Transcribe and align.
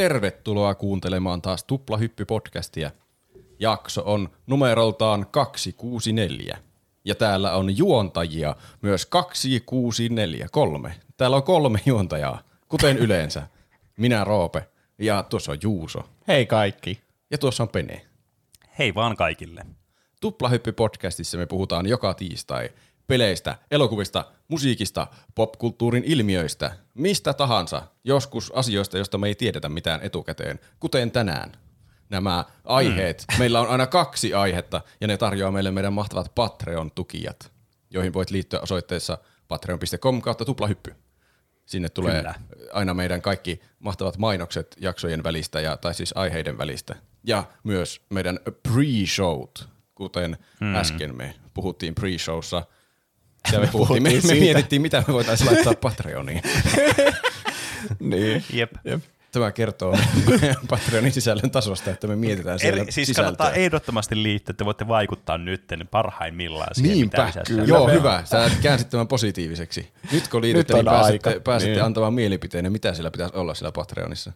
Tervetuloa 0.00 0.74
kuuntelemaan 0.74 1.42
taas 1.42 1.64
Tuplahyppy-podcastia. 1.64 2.90
Jakso 3.58 4.02
on 4.06 4.28
numeroltaan 4.46 5.26
264. 5.30 6.58
Ja 7.04 7.14
täällä 7.14 7.56
on 7.56 7.76
juontajia 7.76 8.56
myös 8.82 9.06
2643. 9.06 10.94
Täällä 11.16 11.36
on 11.36 11.42
kolme 11.42 11.78
juontajaa, 11.86 12.42
kuten 12.68 12.98
yleensä. 12.98 13.42
Minä 13.96 14.24
Roope 14.24 14.68
ja 14.98 15.22
tuossa 15.22 15.52
on 15.52 15.58
Juuso. 15.62 16.08
Hei 16.28 16.46
kaikki. 16.46 17.00
Ja 17.30 17.38
tuossa 17.38 17.62
on 17.62 17.68
Pene. 17.68 18.06
Hei 18.78 18.94
vaan 18.94 19.16
kaikille. 19.16 19.66
Tuplahyppy-podcastissa 20.20 21.38
me 21.38 21.46
puhutaan 21.46 21.86
joka 21.86 22.14
tiistai 22.14 22.70
peleistä, 23.10 23.58
elokuvista, 23.70 24.24
musiikista, 24.48 25.06
popkulttuurin 25.34 26.04
ilmiöistä, 26.06 26.72
mistä 26.94 27.32
tahansa, 27.32 27.82
joskus 28.04 28.52
asioista, 28.54 28.96
joista 28.96 29.18
me 29.18 29.28
ei 29.28 29.34
tiedetä 29.34 29.68
mitään 29.68 30.00
etukäteen, 30.02 30.60
kuten 30.80 31.10
tänään. 31.10 31.52
Nämä 32.10 32.44
aiheet, 32.64 33.24
mm. 33.32 33.38
meillä 33.38 33.60
on 33.60 33.68
aina 33.68 33.86
kaksi 33.86 34.34
aihetta, 34.34 34.80
ja 35.00 35.06
ne 35.06 35.16
tarjoaa 35.16 35.52
meille 35.52 35.70
meidän 35.70 35.92
mahtavat 35.92 36.34
Patreon-tukijat, 36.34 37.52
joihin 37.90 38.12
voit 38.12 38.30
liittyä 38.30 38.60
osoitteessa 38.60 39.18
patreon.com 39.48 40.22
kautta 40.22 40.44
tuplahyppy. 40.44 40.94
Sinne 41.66 41.88
tulee 41.88 42.16
Kyllä. 42.16 42.34
aina 42.72 42.94
meidän 42.94 43.22
kaikki 43.22 43.60
mahtavat 43.78 44.18
mainokset 44.18 44.76
jaksojen 44.80 45.24
välistä, 45.24 45.60
ja, 45.60 45.76
tai 45.76 45.94
siis 45.94 46.12
aiheiden 46.16 46.58
välistä. 46.58 46.94
Ja 47.24 47.44
myös 47.64 48.00
meidän 48.10 48.38
pre-showt, 48.68 49.68
kuten 49.94 50.38
hmm. 50.60 50.74
äsken 50.74 51.16
me 51.16 51.34
puhuttiin 51.54 51.94
pre-showssa– 52.00 52.64
ja 53.52 53.60
me, 53.60 53.66
puhuttiin, 53.66 54.02
me, 54.02 54.10
me 54.26 54.34
mietittiin, 54.34 54.82
mitä 54.82 55.04
me 55.08 55.14
voitaisiin 55.14 55.50
laittaa 55.50 55.74
Patreoniin. 55.74 56.42
niin. 58.00 58.44
Jep. 58.52 58.72
Jep. 58.84 59.02
Tämä 59.32 59.52
kertoo 59.52 59.98
Patreonin 60.70 61.12
sisällön 61.12 61.50
tasosta, 61.50 61.90
että 61.90 62.06
me 62.06 62.16
mietitään 62.16 62.58
siellä 62.58 62.82
Eri, 62.82 62.92
Siis 62.92 63.06
sisältöä. 63.06 63.24
kannattaa 63.24 63.52
ehdottomasti 63.52 64.22
liittyä, 64.22 64.52
että 64.52 64.64
voitte 64.64 64.88
vaikuttaa 64.88 65.38
nyt 65.38 65.62
parhaimmillaan 65.90 66.74
siihen, 66.74 66.92
Niinpä, 66.92 67.26
mitä 67.26 67.42
kyllä. 67.46 67.64
Joo, 67.64 67.88
hyvä. 67.88 68.22
Sä 68.24 68.50
käänsit 68.62 68.90
tämän 68.90 69.08
positiiviseksi. 69.08 69.90
Nyt 70.12 70.28
kun 70.28 70.42
liitytte, 70.42 70.74
niin 70.74 70.84
pääsette, 70.84 71.30
aika. 71.30 71.40
pääsette 71.40 71.74
niin. 71.74 71.84
antamaan 71.84 72.14
mielipiteen, 72.14 72.72
mitä 72.72 72.94
siellä 72.94 73.10
pitäisi 73.10 73.36
olla 73.36 73.54
siellä 73.54 73.72
Patreonissa. 73.72 74.32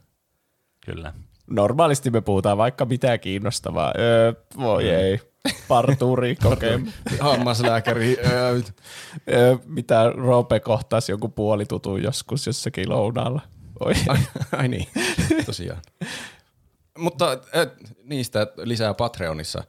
Kyllä. 0.87 1.13
Normaalisti 1.51 2.11
me 2.11 2.21
puhutaan 2.21 2.59
vaikka 2.59 2.85
mitä 2.85 3.19
kiinnostavaa. 3.19 3.95
Öö, 3.99 4.33
voi 4.59 4.85
mm. 4.85 4.91
ei 4.91 5.21
parturi 5.69 6.37
kokemus. 6.37 6.95
Hammaslääkäri. 7.21 8.17
Mitä 9.67 10.11
Roope 10.17 10.61
kohtasi 10.61 11.13
joku 11.13 11.29
puolitutu 11.29 11.97
joskus 11.97 12.47
jossakin 12.47 12.89
lounaalla. 12.89 13.41
Oi. 13.81 13.93
Ai, 14.09 14.19
ai 14.53 14.69
niin, 14.69 14.89
tosiaan. 15.47 15.83
Mutta 16.99 17.39
niistä 18.05 18.47
lisää 18.57 18.95
Patreonissa. 18.95 19.65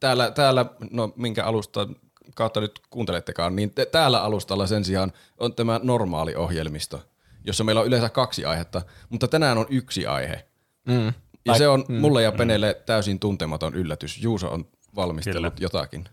Täällä, 0.00 0.30
täällä, 0.30 0.66
no 0.90 1.12
minkä 1.16 1.44
alusta 1.44 1.88
kautta 2.34 2.60
nyt 2.60 2.80
kuuntelettekaan, 2.90 3.56
niin 3.56 3.70
te, 3.74 3.86
täällä 3.86 4.22
alustalla 4.22 4.66
sen 4.66 4.84
sijaan 4.84 5.12
on 5.38 5.54
tämä 5.54 5.80
normaali 5.82 6.34
ohjelmisto, 6.34 7.02
jossa 7.44 7.64
meillä 7.64 7.80
on 7.80 7.86
yleensä 7.86 8.08
kaksi 8.08 8.44
aihetta, 8.44 8.82
mutta 9.08 9.28
tänään 9.28 9.58
on 9.58 9.66
yksi 9.68 10.06
aihe. 10.06 10.44
Mm. 10.86 11.12
Ja 11.44 11.54
se 11.54 11.68
on 11.68 11.84
mm, 11.88 11.94
mulle 11.94 12.22
ja 12.22 12.32
Penelle 12.32 12.72
mm. 12.78 12.84
täysin 12.86 13.18
tuntematon 13.18 13.74
yllätys. 13.74 14.22
Juuso 14.22 14.48
on 14.48 14.64
valmistellut 14.96 15.54
Kyllä. 15.54 15.64
jotakin. 15.64 16.04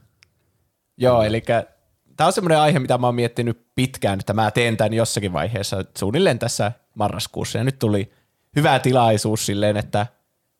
Joo, 0.97 1.23
eli 1.23 1.43
tämä 2.17 2.27
on 2.27 2.33
semmoinen 2.33 2.59
aihe, 2.59 2.79
mitä 2.79 2.97
mä 2.97 3.07
oon 3.07 3.15
miettinyt 3.15 3.67
pitkään, 3.75 4.19
että 4.19 4.33
mä 4.33 4.51
teen 4.51 4.77
tämän 4.77 4.93
jossakin 4.93 5.33
vaiheessa, 5.33 5.85
suunnilleen 5.97 6.39
tässä 6.39 6.71
marraskuussa. 6.95 7.57
Ja 7.57 7.63
nyt 7.63 7.79
tuli 7.79 8.11
hyvä 8.55 8.79
tilaisuus 8.79 9.45
silleen, 9.45 9.77
että 9.77 10.07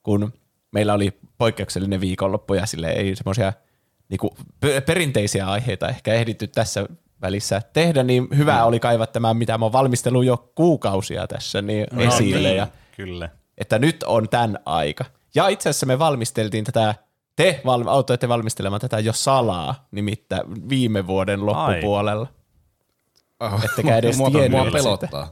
kun 0.04 0.34
meillä 0.72 0.94
oli 0.94 1.20
poikkeuksellinen 1.38 2.02
viikonloppu 2.02 2.54
ja 2.54 2.66
sille 2.66 2.90
ei 2.90 3.16
semmoisia 3.16 3.54
niinku 4.10 4.38
perinteisiä 4.86 5.48
aiheita 5.48 5.90
ehkä 5.90 6.14
ehditty 6.14 6.48
tässä 6.48 6.86
välissä 7.22 7.62
tehdä, 7.74 8.04
niin 8.04 8.28
hyvä 8.38 8.60
mm. 8.60 8.66
oli 8.66 8.80
kaivat 8.80 9.12
tämä, 9.12 9.34
mitä 9.34 9.58
mä 9.58 9.66
oon 9.66 9.72
valmistellut 9.72 10.26
jo 10.26 10.52
kuukausia 10.56 11.28
tässä 11.28 11.62
niin 11.62 11.88
no, 11.92 12.02
esille. 12.02 12.48
Niin, 12.48 12.58
ja, 12.58 12.68
kyllä. 12.96 13.30
Että 13.58 13.80
nyt 13.80 14.04
on 14.04 14.30
tämän 14.30 14.60
aika. 14.66 15.06
Ja 15.36 15.48
itse 15.48 15.70
asiassa 15.70 15.86
me 15.86 16.00
valmisteltiin 16.00 16.64
tätä 16.64 16.96
te 17.38 17.62
val- 17.66 17.88
autoitte 17.88 18.30
valmistelemaan 18.30 18.82
tätä 18.82 19.00
jo 19.00 19.14
salaa, 19.14 19.88
nimittäin 19.92 20.70
viime 20.70 21.08
vuoden 21.08 21.46
loppupuolella. 21.46 22.28
Oh, 23.40 23.64
Ettekä 23.66 23.98
edes 23.98 24.18
mua, 24.18 24.30
mua 24.50 24.66
pelottaa. 24.74 25.30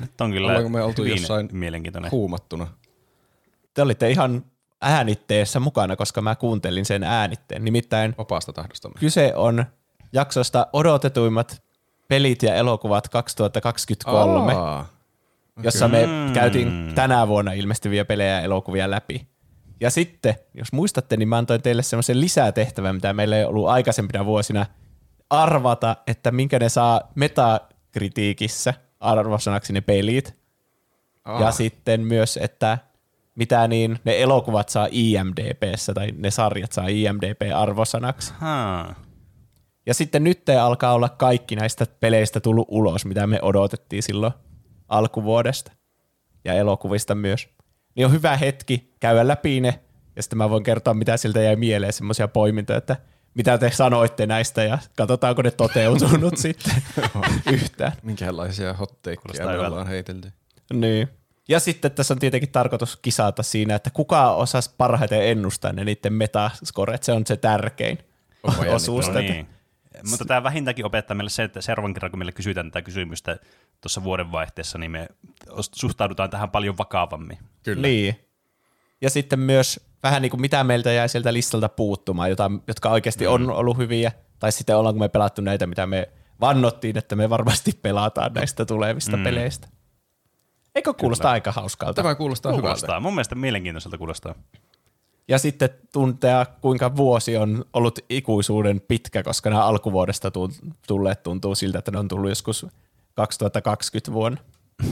Nyt 0.00 0.20
on 0.20 0.30
kyllä 0.32 0.46
Ollaanko 0.48 0.68
me 0.68 0.82
oltu 0.82 1.04
jossain 1.04 1.48
mielenkiintoinen. 1.52 2.10
huumattuna? 2.10 2.66
Te 3.74 3.82
olitte 3.82 4.10
ihan 4.10 4.44
äänitteessä 4.82 5.60
mukana, 5.60 5.96
koska 5.96 6.22
mä 6.22 6.34
kuuntelin 6.34 6.84
sen 6.84 7.02
äänitteen. 7.04 7.64
Nimittäin 7.64 8.14
Vapaasta 8.18 8.52
tahdostamme. 8.52 9.00
kyse 9.00 9.32
on 9.36 9.64
jaksosta 10.12 10.66
odotetuimmat 10.72 11.62
pelit 12.08 12.42
ja 12.42 12.54
elokuvat 12.54 13.08
2023, 13.08 14.52
Aa, 14.54 14.80
okay. 14.80 14.90
jossa 15.64 15.88
me 15.88 16.06
mm. 16.06 16.32
käytiin 16.32 16.92
tänä 16.94 17.28
vuonna 17.28 17.52
ilmestyviä 17.52 18.04
pelejä 18.04 18.30
ja 18.30 18.40
elokuvia 18.40 18.90
läpi. 18.90 19.29
Ja 19.80 19.90
sitten, 19.90 20.34
jos 20.54 20.72
muistatte, 20.72 21.16
niin 21.16 21.28
mä 21.28 21.38
antoin 21.38 21.62
teille 21.62 21.82
semmoisen 21.82 22.20
lisätehtävän, 22.20 22.94
mitä 22.94 23.12
meillä 23.12 23.36
ei 23.36 23.44
ollut 23.44 23.68
aikaisempina 23.68 24.24
vuosina, 24.24 24.66
arvata, 25.30 25.96
että 26.06 26.30
minkä 26.30 26.58
ne 26.58 26.68
saa 26.68 27.00
metakritiikissä 27.14 28.74
arvosanaksi 29.00 29.72
ne 29.72 29.80
pelit. 29.80 30.36
Oh. 31.28 31.40
Ja 31.40 31.50
sitten 31.50 32.00
myös, 32.00 32.36
että 32.42 32.78
mitä 33.34 33.68
niin 33.68 33.98
ne 34.04 34.22
elokuvat 34.22 34.68
saa 34.68 34.88
IMDBssä 34.90 35.94
tai 35.94 36.08
ne 36.16 36.30
sarjat 36.30 36.72
saa 36.72 36.86
IMDB-arvosanaksi. 36.88 38.32
Hmm. 38.40 38.94
Ja 39.86 39.94
sitten 39.94 40.24
nyt 40.24 40.48
alkaa 40.62 40.94
olla 40.94 41.08
kaikki 41.08 41.56
näistä 41.56 41.86
peleistä 42.00 42.40
tullut 42.40 42.68
ulos, 42.70 43.04
mitä 43.04 43.26
me 43.26 43.38
odotettiin 43.42 44.02
silloin 44.02 44.32
alkuvuodesta. 44.88 45.72
Ja 46.44 46.54
elokuvista 46.54 47.14
myös 47.14 47.48
niin 47.94 48.06
on 48.06 48.12
hyvä 48.12 48.36
hetki 48.36 48.94
käydä 49.00 49.28
läpi 49.28 49.60
ne, 49.60 49.80
ja 50.16 50.22
sitten 50.22 50.38
mä 50.38 50.50
voin 50.50 50.62
kertoa, 50.62 50.94
mitä 50.94 51.16
siltä 51.16 51.40
jäi 51.40 51.56
mieleen, 51.56 51.92
semmoisia 51.92 52.28
poimintoja, 52.28 52.76
että 52.76 52.96
mitä 53.34 53.58
te 53.58 53.70
sanoitte 53.70 54.26
näistä, 54.26 54.64
ja 54.64 54.78
katsotaanko 54.96 55.42
ne 55.42 55.50
toteutunut 55.50 56.36
sitten 56.46 56.74
yhtään. 57.52 57.92
Minkälaisia 58.02 58.72
hotteikkia 58.74 59.46
me 59.46 59.58
ollaan 59.58 59.86
heitelty. 59.86 60.32
Niin. 60.72 61.08
Ja 61.48 61.60
sitten 61.60 61.90
tässä 61.90 62.14
on 62.14 62.18
tietenkin 62.18 62.52
tarkoitus 62.52 62.96
kisata 62.96 63.42
siinä, 63.42 63.74
että 63.74 63.90
kuka 63.90 64.34
osasi 64.34 64.70
parhaiten 64.78 65.28
ennustaa 65.28 65.72
ne 65.72 65.84
niiden 65.84 66.12
metascoret, 66.12 67.02
se 67.02 67.12
on 67.12 67.26
se 67.26 67.36
tärkein 67.36 67.98
osuus. 68.68 69.08
No 69.08 69.20
niin. 69.20 69.46
Mutta 70.10 70.24
tämä 70.24 70.42
vähintäänkin 70.42 70.86
opettaa 70.86 71.14
meille 71.14 71.30
se, 71.30 71.42
että 71.42 71.60
seuraavan 71.60 71.94
kerran, 71.94 72.10
kun 72.10 72.18
meille 72.18 72.32
kysytään 72.32 72.70
tätä 72.70 72.82
kysymystä 72.82 73.38
tuossa 73.80 74.04
vuodenvaihteessa, 74.04 74.78
niin 74.78 74.90
me 74.90 75.08
suhtaudutaan 75.74 76.30
tähän 76.30 76.50
paljon 76.50 76.78
vakavammin. 76.78 77.38
Kyllä. 77.62 77.82
Niin. 77.82 78.16
Ja 79.00 79.10
sitten 79.10 79.38
myös 79.38 79.80
vähän 80.02 80.22
niin 80.22 80.30
kuin 80.30 80.40
mitä 80.40 80.64
meiltä 80.64 80.92
jää 80.92 81.08
sieltä 81.08 81.32
listalta 81.32 81.68
puuttumaan, 81.68 82.30
jota, 82.30 82.50
jotka 82.66 82.90
oikeasti 82.90 83.26
mm. 83.26 83.32
on 83.32 83.50
ollut 83.50 83.76
hyviä, 83.76 84.12
tai 84.38 84.52
sitten 84.52 84.76
ollaanko 84.76 84.98
me 84.98 85.08
pelattu 85.08 85.42
näitä, 85.42 85.66
mitä 85.66 85.86
me 85.86 86.08
vannottiin, 86.40 86.98
että 86.98 87.16
me 87.16 87.30
varmasti 87.30 87.72
pelataan 87.82 88.32
näistä 88.32 88.64
tulevista 88.64 89.16
mm. 89.16 89.22
peleistä. 89.22 89.68
Eikö 90.74 90.94
kuulosta 90.94 91.22
Kyllä. 91.22 91.32
aika 91.32 91.52
hauskalta? 91.52 92.02
Tämä 92.02 92.14
kuulostaa, 92.14 92.52
kuulostaa 92.52 92.88
hyvältä. 92.88 93.00
Mun 93.00 93.14
mielestä 93.14 93.34
mielenkiintoiselta 93.34 93.98
kuulostaa. 93.98 94.34
Ja 95.30 95.38
sitten 95.38 95.70
tuntea, 95.92 96.46
kuinka 96.60 96.96
vuosi 96.96 97.36
on 97.36 97.64
ollut 97.72 97.98
ikuisuuden 98.08 98.80
pitkä, 98.80 99.22
koska 99.22 99.50
nämä 99.50 99.64
alkuvuodesta 99.64 100.32
tulleet 100.86 101.22
tuntuu 101.22 101.54
siltä, 101.54 101.78
että 101.78 101.90
ne 101.90 101.98
on 101.98 102.08
tullut 102.08 102.28
joskus 102.28 102.66
2020 103.14 104.12
vuonna. 104.12 104.40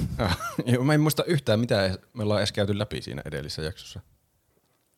Joo, 0.67 0.85
mä 0.85 0.95
en 0.95 1.01
muista 1.01 1.25
yhtään, 1.25 1.61
mitä 1.61 1.99
me 2.13 2.23
ollaan 2.23 2.41
edes 2.41 2.53
käyty 2.53 2.79
läpi 2.79 3.03
siinä 3.03 3.23
edellisessä 3.25 3.63
jaksossa. 3.63 4.01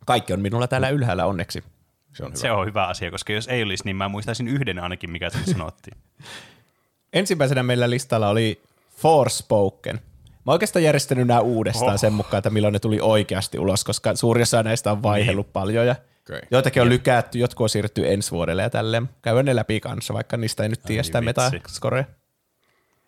Kaikki 0.07 0.33
on 0.33 0.41
minulla 0.41 0.69
täällä 0.69 0.89
ylhäällä 0.89 1.27
onneksi. 1.27 1.65
Se 2.13 2.25
on 2.25 2.31
hyvä. 2.31 2.41
Se 2.41 2.53
on 2.53 2.67
hyvä 2.67 2.87
asia, 2.87 3.11
koska 3.11 3.33
jos 3.33 3.49
ei 3.49 3.63
olisi, 3.63 3.85
niin 3.85 3.97
mä 3.97 4.09
muistaisin 4.09 4.49
yhden 4.49 4.79
ainakin, 4.79 5.11
mikä 5.11 5.31
sen 5.31 5.47
sanottiin. 5.47 5.97
Ensimmäisenä 7.13 7.63
meillä 7.63 7.91
listalla 7.91 8.29
oli 8.29 8.63
Forspoken. 8.97 10.01
Mä 10.47 10.53
oikeastaan 10.53 10.83
järjestänyt 10.83 11.27
nämä 11.27 11.41
uudestaan 11.41 11.95
oh. 11.95 12.01
sen 12.01 12.13
mukaan, 12.13 12.39
että 12.39 12.51
milloin 12.51 12.73
ne 12.73 12.79
tuli 12.79 12.99
oikeasti 13.01 13.59
ulos, 13.59 13.85
koska 13.85 14.17
suurin 14.17 14.43
osa 14.43 14.63
näistä 14.63 14.93
on 14.93 15.03
vaihellut 15.03 15.47
niin. 15.47 15.53
paljon 15.53 15.87
ja 15.87 15.97
okay. 16.29 16.41
joitakin 16.51 16.83
on 16.83 16.89
ja. 16.89 16.91
lykätty, 16.91 17.39
jotkut 17.39 17.65
on 17.65 17.69
siirretty 17.69 18.13
ensi 18.13 18.31
vuodelle 18.31 18.63
ja 18.63 18.71
tälleen. 18.71 19.09
Käydään 19.23 19.45
ne 19.45 19.57
läpi 19.57 19.81
kanssa, 19.81 20.15
vaikka 20.15 20.37
niistä 20.37 20.63
ei 20.63 20.69
nyt 20.69 20.83
tiedä 20.83 21.03
sitä 21.03 21.21
metascorea. 21.21 22.05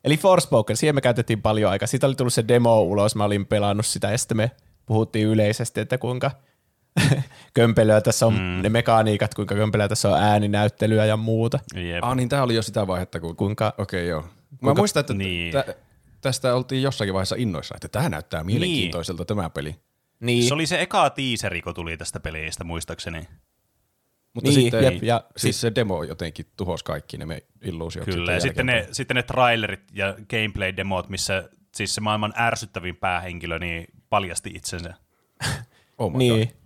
Eli 0.05 0.17
Forspoken, 0.17 0.77
siihen 0.77 0.95
me 0.95 1.01
käytettiin 1.01 1.43
paljon 1.43 1.71
aikaa. 1.71 1.87
Siitä 1.87 2.07
oli 2.07 2.15
tullut 2.15 2.33
se 2.33 2.45
demo 2.49 2.81
ulos, 2.81 3.17
mä 3.17 3.25
olin 3.25 3.47
pelannut 3.47 3.87
sitä 3.87 4.11
ja 4.11 4.19
sitten 4.19 4.37
me 4.37 4.51
puhuttiin 4.87 5.27
yleisesti, 5.27 5.81
että 5.81 5.99
kuinka 5.99 6.31
kömpelöä 7.55 8.01
tässä 8.01 8.27
on 8.27 8.35
mm. 8.35 8.63
ne 8.63 8.69
mekaniikat, 8.69 9.35
kuinka 9.35 9.55
kömpelöä 9.55 9.89
tässä 9.89 10.09
on 10.09 10.23
ääninäyttelyä 10.23 11.05
ja 11.05 11.17
muuta. 11.17 11.59
Jep. 11.75 12.05
Ah 12.05 12.17
niin, 12.17 12.29
tämä 12.29 12.43
oli 12.43 12.55
jo 12.55 12.63
sitä 12.63 12.87
vaihetta, 12.87 13.21
kun... 13.21 13.37
Kuinka... 13.37 13.75
Okei, 13.79 14.01
okay, 14.01 14.09
joo. 14.09 14.23
Mä 14.23 14.29
kuinka... 14.61 14.81
muistan, 14.81 15.01
että 15.01 15.15
niin. 15.15 15.53
Tää, 15.53 15.65
tästä 16.23 16.55
oltiin 16.55 16.83
jossakin 16.83 17.15
vaiheessa 17.15 17.37
innoissa, 17.39 17.75
että 17.75 17.89
tämä 17.89 18.09
näyttää 18.09 18.45
mielenkiintoiselta 18.45 19.25
tämä 19.25 19.51
peli. 19.51 19.77
Niin, 20.21 20.49
Se 20.49 20.55
oli 20.55 20.67
se 20.67 20.81
eka 20.83 21.11
tiiseri, 21.11 21.63
kun 21.63 21.75
tuli 21.75 21.97
tästä 21.97 22.21
pelistä, 22.21 22.65
muistaakseni. 22.65 23.29
Mutta 24.35 24.51
Niin, 24.51 24.63
sitten 24.63 24.85
jep, 24.85 25.03
ja 25.03 25.25
siis 25.37 25.61
se 25.61 25.73
demo 25.75 26.03
jotenkin 26.03 26.47
tuhosi 26.57 26.85
kaikki 26.85 27.19
ne 27.19 27.27
me 27.27 27.43
illuusiot. 27.63 28.05
Kyllä, 28.05 28.33
ja 28.33 28.41
sitten 28.41 28.67
ne, 28.67 28.89
sitten 28.93 29.15
ne 29.15 29.23
trailerit 29.23 29.81
ja 29.93 30.13
gameplay-demot, 30.13 31.09
missä 31.09 31.49
siis 31.75 31.95
se 31.95 32.01
maailman 32.01 32.33
ärsyttävin 32.39 32.97
päähenkilö 32.97 33.59
niin 33.59 33.87
paljasti 34.09 34.51
itsensä. 34.55 34.95
Oh 35.99 36.13
my 36.13 36.19
niin. 36.19 36.49
God. 36.49 36.57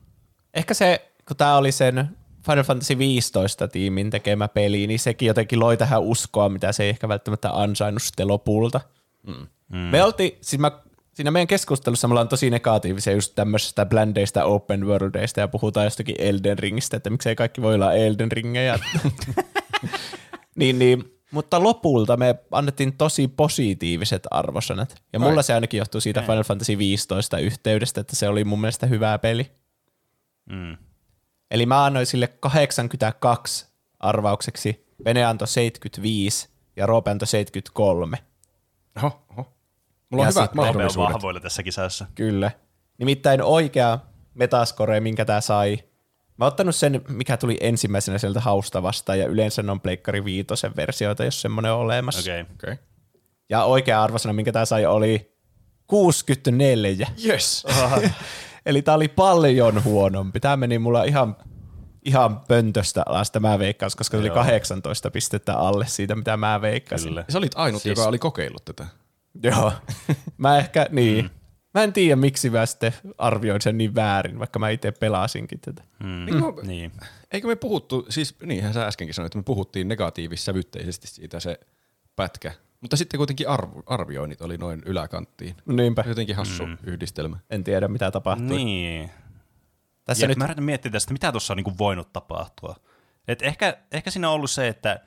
Ehkä 0.55 0.75
se, 0.75 1.13
kun 1.29 1.37
tämä 1.37 1.57
oli 1.57 1.73
sen 1.73 2.17
Final 2.47 2.65
Fantasy 2.65 2.99
15 2.99 3.69
tiimin 3.69 4.11
tekemä 4.11 4.49
peli, 4.49 4.87
niin 4.87 4.99
sekin 4.99 5.27
jotenkin 5.27 5.61
loi 5.61 5.77
tähän 5.77 6.03
uskoa, 6.03 6.49
mitä 6.49 6.73
se 6.73 6.83
ei 6.83 6.89
ehkä 6.89 7.09
välttämättä 7.09 7.51
ansainnut 7.53 8.03
sitten 8.03 8.29
lopulta. 8.29 8.81
Mm. 9.27 9.79
Me 9.79 10.05
oltiin, 10.05 10.39
siis 10.41 10.61
mä, 10.61 10.71
siinä 11.13 11.31
meidän 11.31 11.47
keskustelussa 11.47 12.09
me 12.09 12.13
ollaan 12.13 12.29
tosi 12.29 12.51
negatiivisia 12.51 13.13
just 13.13 13.35
tämmöisestä 13.35 13.87
bländeistä 13.87 14.45
open 14.45 14.87
worldeista 14.87 15.41
ja 15.41 15.49
puhutaan 15.49 15.87
jostakin 15.87 16.17
Elden 16.19 16.59
Ringistä, 16.59 16.97
että 16.97 17.11
miksei 17.11 17.37
kaikki 17.37 17.63
voi 17.63 17.75
olla 17.75 17.93
Elden 17.93 18.33
Ringejä. 18.33 18.79
niin, 20.57 20.79
niin, 20.79 21.17
mutta 21.31 21.63
lopulta 21.63 22.17
me 22.17 22.35
annettiin 22.51 22.97
tosi 22.97 23.29
positiiviset 23.29 24.27
arvosanat. 24.31 25.03
Ja 25.13 25.19
mulla 25.19 25.37
Ai. 25.37 25.45
se 25.45 25.55
ainakin 25.55 25.79
johtuu 25.79 26.01
siitä 26.01 26.23
Final 26.23 26.45
Fantasy 26.45 26.79
15 26.79 27.39
yhteydestä, 27.39 28.01
että 28.01 28.17
se 28.17 28.29
oli 28.29 28.45
mun 28.45 28.61
mielestä 28.61 28.87
hyvä 28.87 29.19
peli. 29.19 29.51
Mm. 30.51 30.77
Eli 31.51 31.67
mä 31.67 31.85
annoin 31.85 32.07
sille 32.07 32.27
82 32.41 33.67
arvaukseksi, 34.01 34.87
Vene 35.05 35.25
antoi 35.25 35.49
75 35.49 36.49
ja 36.77 36.87
Roope 36.87 37.11
antoi 37.11 37.27
73. 37.27 38.19
Oho, 38.97 39.25
oho. 39.31 39.53
Mulla 40.11 40.23
on 40.23 40.29
Ja 40.29 40.33
hyvät 40.33 40.37
Roope 40.37 40.61
on 40.61 40.67
mahdollisuudet. 40.67 41.15
vahvoilla 41.15 41.41
tässä 41.41 41.63
kisassa. 41.63 42.07
Kyllä. 42.15 42.51
Nimittäin 42.99 43.43
oikea 43.43 43.99
metascore, 44.35 45.01
minkä 45.01 45.25
tämä 45.25 45.41
sai. 45.41 45.79
Mä 46.37 46.45
oon 46.45 46.49
ottanut 46.49 46.75
sen, 46.75 47.03
mikä 47.09 47.37
tuli 47.37 47.57
ensimmäisenä 47.61 48.19
sieltä 48.19 48.41
hausta 48.41 48.83
vastaan, 48.83 49.19
ja 49.19 49.27
yleensä 49.27 49.63
ne 49.63 49.73
on 49.73 49.81
Pleikkari 49.81 50.25
Viitosen 50.25 50.77
versioita, 50.77 51.25
jos 51.25 51.41
semmoinen 51.41 51.73
on 51.73 51.79
olemassa. 51.79 52.21
Okei. 52.21 52.41
Okay. 52.41 52.55
Okei. 52.55 52.85
Ja 53.49 53.65
oikea 53.65 54.03
arvosana, 54.03 54.33
minkä 54.33 54.53
tämä 54.53 54.65
sai, 54.65 54.87
oli 54.87 55.37
64. 55.87 57.09
Yes. 57.25 57.67
Eli 58.67 58.83
tämä 58.83 58.95
oli 58.95 59.09
paljon 59.09 59.85
huonompi. 59.85 60.41
Tämä 60.41 60.57
meni 60.57 60.79
mulla 60.79 61.05
ihan, 61.05 61.37
ihan 62.07 62.41
pöntöstä 62.41 63.03
alas 63.07 63.31
tämä 63.31 63.59
veikkaus, 63.59 63.97
koska 63.97 64.17
se 64.17 64.21
oli 64.21 64.31
18 64.31 65.11
pistettä 65.11 65.59
alle 65.59 65.87
siitä, 65.87 66.15
mitä 66.15 66.37
mä 66.37 66.61
veikkasin. 66.61 67.09
Kyllä. 67.09 67.25
Sä 67.29 67.39
olit 67.39 67.53
ainut, 67.55 67.83
Siis- 67.83 67.99
joka 67.99 68.09
oli 68.09 68.19
kokeillut 68.19 68.65
tätä. 68.65 68.87
Joo. 69.43 69.73
mä 70.39 70.59
ehkä, 70.59 70.87
niin. 70.91 71.25
Mm. 71.25 71.31
Mä 71.75 71.83
en 71.83 71.93
tiedä, 71.93 72.17
miksi 72.17 72.51
mä 72.51 72.67
sitten 72.67 72.93
arvioin 73.19 73.61
sen 73.61 73.79
niin 73.79 73.95
väärin, 73.95 74.39
vaikka 74.39 74.59
mä 74.59 74.71
itse 74.71 74.93
pelasinkin 74.93 75.61
tätä. 75.61 75.83
Mm. 76.03 76.09
Mm. 76.09 76.69
Niin. 76.69 76.93
Eikö 77.33 77.49
me 77.49 77.57
puhuttu, 77.57 78.07
siis 78.09 78.35
niinhän 78.43 78.75
sä 78.75 78.87
äskenkin 78.87 79.15
sanoit, 79.15 79.29
että 79.29 79.39
me 79.39 79.43
puhuttiin 79.43 79.89
negatiivissävytteisesti 79.89 81.07
siitä 81.07 81.41
se 81.41 81.61
pätkä. 82.17 82.53
Mutta 82.81 82.97
sitten 82.97 83.19
kuitenkin 83.19 83.49
arvo, 83.49 83.83
arvioinnit 83.87 84.41
oli 84.43 84.57
noin 84.59 84.83
yläkanttiin. 84.87 85.57
Niinpä. 85.67 86.05
Jotenkin 86.07 86.37
hassu 86.37 86.67
mm. 86.67 86.79
yhdistelmä. 86.85 87.37
En 87.51 87.65
tiedä, 87.65 87.89
mitä 87.89 88.11
tapahtui. 88.11 88.57
Niin. 88.57 89.11
Tässä 90.07 90.25
Ja 90.25 90.29
nyt, 90.29 90.39
mä 90.39 90.45
yritän 90.45 90.65
miettiä 90.65 90.93
tästä, 90.93 91.13
mitä 91.13 91.33
tuossa 91.33 91.53
on 91.53 91.57
niin 91.57 91.79
voinut 91.79 92.13
tapahtua. 92.13 92.77
Et 93.29 93.43
ehkä, 93.43 93.77
ehkä 93.93 94.11
siinä 94.11 94.29
on 94.29 94.35
ollut 94.35 94.51
se, 94.51 94.69
että 94.69 95.01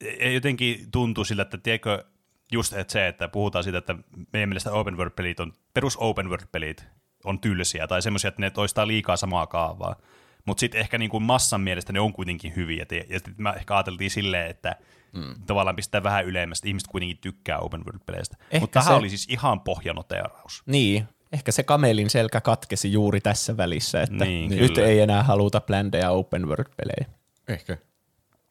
e- 0.00 0.32
jotenkin 0.32 0.90
tuntuu 0.90 1.24
siltä, 1.24 1.42
että 1.42 1.58
tiedätkö, 1.58 2.04
just 2.52 2.72
että 2.72 2.92
se, 2.92 3.08
että 3.08 3.28
puhutaan 3.28 3.64
siitä, 3.64 3.78
että 3.78 3.96
meidän 4.32 4.48
mielestä 4.48 4.72
open 4.72 4.96
world-pelit 4.96 5.40
on, 5.40 5.52
perus 5.74 5.96
open 5.96 6.28
world-pelit 6.28 6.84
on 7.24 7.40
tylsiä 7.40 7.86
tai 7.86 8.02
semmoisia, 8.02 8.28
että 8.28 8.40
ne 8.40 8.50
toistaa 8.50 8.86
liikaa 8.86 9.16
samaa 9.16 9.46
kaavaa. 9.46 9.96
Mutta 10.44 10.60
sitten 10.60 10.80
ehkä 10.80 10.98
niin 10.98 11.10
kuin 11.10 11.22
massan 11.22 11.60
mielestä 11.60 11.92
ne 11.92 12.00
on 12.00 12.12
kuitenkin 12.12 12.56
hyviä. 12.56 12.86
Ja, 13.08 13.18
sitten 13.18 13.34
mä 13.38 13.52
ehkä 13.52 13.76
ajateltiin 13.76 14.10
silleen, 14.10 14.50
että 14.50 14.76
mm. 15.12 15.34
tavallaan 15.46 15.76
pistää 15.76 16.02
vähän 16.02 16.24
ylemmäs, 16.24 16.58
että 16.58 16.68
ihmiset 16.68 16.88
kuitenkin 16.88 17.18
tykkää 17.18 17.58
open 17.58 17.84
world-peleistä. 17.84 18.36
Mutta 18.60 18.80
tähän 18.80 18.94
se- 18.94 18.98
oli 18.98 19.08
siis 19.08 19.26
ihan 19.28 19.60
pohjanoteeraus. 19.60 20.62
niin, 20.66 21.08
ehkä 21.32 21.52
se 21.52 21.62
kamelin 21.62 22.10
selkä 22.10 22.40
katkesi 22.40 22.92
juuri 22.92 23.20
tässä 23.20 23.56
välissä, 23.56 24.02
että 24.02 24.24
Niin, 24.24 24.50
nyt 24.50 24.74
kyllä. 24.74 24.88
ei 24.88 25.00
enää 25.00 25.22
haluta 25.22 25.60
bländejä 25.60 26.10
open 26.10 26.48
world-pelejä. 26.48 27.06
Ehkä. 27.48 27.76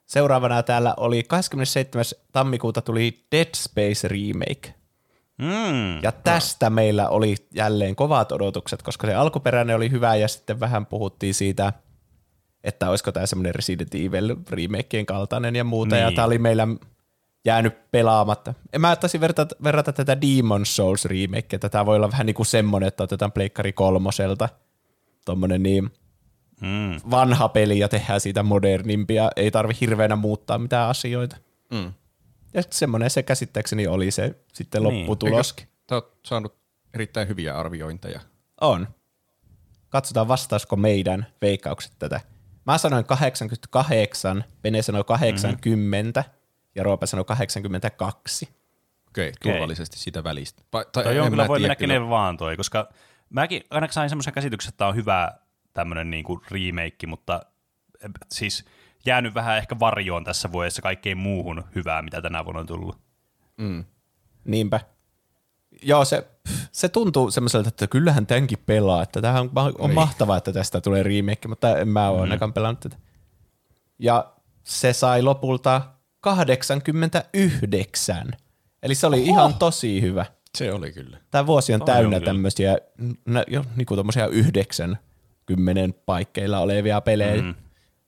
Seuraavana 0.05 0.63
täällä 0.63 0.93
oli 0.97 1.23
27. 1.23 2.05
tammikuuta 2.31 2.81
tuli 2.81 3.25
Dead 3.31 3.49
Space 3.55 4.07
Remake. 4.07 4.73
Mm. 5.37 6.03
Ja 6.03 6.11
tästä 6.11 6.69
meillä 6.69 7.09
oli 7.09 7.35
jälleen 7.55 7.95
kovat 7.95 8.31
odotukset, 8.31 8.81
koska 8.81 9.07
se 9.07 9.13
alkuperäinen 9.13 9.75
oli 9.75 9.91
hyvä 9.91 10.15
ja 10.15 10.27
sitten 10.27 10.59
vähän 10.59 10.85
puhuttiin 10.85 11.33
siitä, 11.33 11.73
että 12.63 12.89
olisiko 12.89 13.11
tämä 13.11 13.25
semmoinen 13.25 13.55
Resident 13.55 13.95
Evil 13.95 14.35
remakeen 14.49 15.05
kaltainen 15.05 15.55
ja 15.55 15.63
muuta. 15.63 15.97
Ja 15.97 16.05
Niin. 16.07 16.15
tämä 16.15 16.25
oli 16.25 16.37
meillä 16.37 16.67
jäänyt 17.45 17.91
pelaamatta. 17.91 18.53
En 18.73 18.81
mä 18.81 18.95
taisin 18.95 19.21
verrata, 19.21 19.55
verrata 19.63 19.93
tätä 19.93 20.21
Demon 20.21 20.65
Souls 20.65 21.05
remakea. 21.05 21.59
Tämä 21.59 21.85
voi 21.85 21.95
olla 21.95 22.11
vähän 22.11 22.25
niin 22.25 22.33
kuin 22.33 22.45
semmoinen, 22.45 22.87
että 22.87 23.03
otetaan 23.03 23.31
Pleikkari 23.31 23.73
kolmoselta 23.73 24.49
tommonen 25.25 25.63
niin 25.63 25.91
Mm. 26.61 27.11
vanha 27.11 27.49
peli 27.49 27.79
ja 27.79 27.89
tehdään 27.89 28.21
siitä 28.21 28.43
modernimpia. 28.43 29.31
Ei 29.35 29.51
tarvi 29.51 29.73
hirveänä 29.81 30.15
muuttaa 30.15 30.57
mitään 30.57 30.89
asioita. 30.89 31.37
Mm. 31.73 31.93
Ja 32.53 32.63
semmoinen 32.69 33.09
se 33.09 33.23
käsittääkseni 33.23 33.87
oli 33.87 34.11
se 34.11 34.35
sitten 34.53 34.83
Niin. 34.83 34.99
lopputuloskin. 34.99 35.67
Sä 35.89 35.95
oot 35.95 36.17
saanut 36.25 36.55
erittäin 36.93 37.27
hyviä 37.27 37.57
arviointeja. 37.57 38.19
On. 38.61 38.87
Katsotaan 39.89 40.27
vastausiko 40.27 40.75
meidän 40.75 41.25
veikkaukset 41.41 41.91
tätä. 41.99 42.19
Mä 42.65 42.77
sanoin 42.77 43.05
88, 43.05 44.43
Pene 44.61 44.81
sanoi 44.81 45.03
80 45.03 46.19
mm-hmm. 46.21 46.40
Ja 46.75 46.83
Roope 46.83 47.05
sanoi 47.05 47.25
82. 47.25 48.49
Okei, 49.07 49.31
turvallisesti 49.43 49.99
siitä 49.99 50.23
välistä. 50.23 50.61
Pa- 50.61 50.89
tai 50.91 51.03
Toi 51.03 51.19
on 51.19 51.29
kyllä 51.29 51.47
voi 51.47 51.59
mennä 51.59 51.75
kenen 51.75 52.09
vaan 52.09 52.37
toi, 52.37 52.57
koska 52.57 52.89
mäkin 53.29 53.63
ainakin 53.69 53.93
sain 53.93 54.09
semmoisen 54.09 54.33
käsityksen, 54.33 54.69
että 54.69 54.77
tämä 54.77 54.89
on 54.89 54.95
hyvä 54.95 55.31
tämmöinen 55.73 56.09
niinku 56.09 56.41
remake, 56.51 57.07
mutta 57.07 57.41
eh, 58.03 58.09
siis 58.31 58.65
jäänyt 59.05 59.33
vähän 59.33 59.57
ehkä 59.57 59.79
varjoon 59.79 60.23
tässä 60.23 60.51
vuodessa 60.51 60.81
kaikkeen 60.81 61.17
muuhun 61.17 61.63
hyvää, 61.75 62.01
mitä 62.01 62.21
tänä 62.21 62.45
vuonna 62.45 62.59
on 62.59 62.67
tullut. 62.67 62.97
Mm. 63.57 63.85
Niinpä. 64.45 64.79
Joo, 65.81 66.05
se, 66.05 66.27
se 66.71 66.89
tuntuu 66.89 67.31
semmoiselta, 67.31 67.67
että 67.69 67.87
kyllähän 67.87 68.27
tämänkin 68.27 68.57
pelaa, 68.65 69.03
että 69.03 69.21
tämähän 69.21 69.49
on, 69.55 69.73
on 69.79 69.93
mahtavaa, 69.93 70.37
että 70.37 70.53
tästä 70.53 70.81
tulee 70.81 71.03
remake, 71.03 71.47
mutta 71.47 71.77
en 71.77 71.87
mä 71.87 72.09
ole 72.09 72.17
mm. 72.17 72.21
ainakaan 72.21 72.53
pelannut 72.53 72.79
tätä. 72.79 72.97
Ja 73.99 74.33
se 74.63 74.93
sai 74.93 75.21
lopulta 75.21 75.81
89. 76.21 78.31
Eli 78.83 78.95
se 78.95 79.07
oli 79.07 79.21
Oho. 79.21 79.25
ihan 79.25 79.53
tosi 79.53 80.01
hyvä. 80.01 80.25
Se 80.57 80.73
oli 80.73 80.91
kyllä. 80.91 81.17
Tämä 81.31 81.45
vuosi 81.45 81.73
on 81.73 81.79
Toi 81.79 81.87
täynnä 81.87 82.19
tämmöisiä 82.19 82.77
jo, 83.47 83.65
niinku 83.75 83.95
tommosia 83.95 84.27
yhdeksän 84.27 84.97
kymmenen 85.45 85.93
paikkeilla 86.05 86.59
olevia 86.59 87.01
pelejä. 87.01 87.41
Mm. 87.41 87.55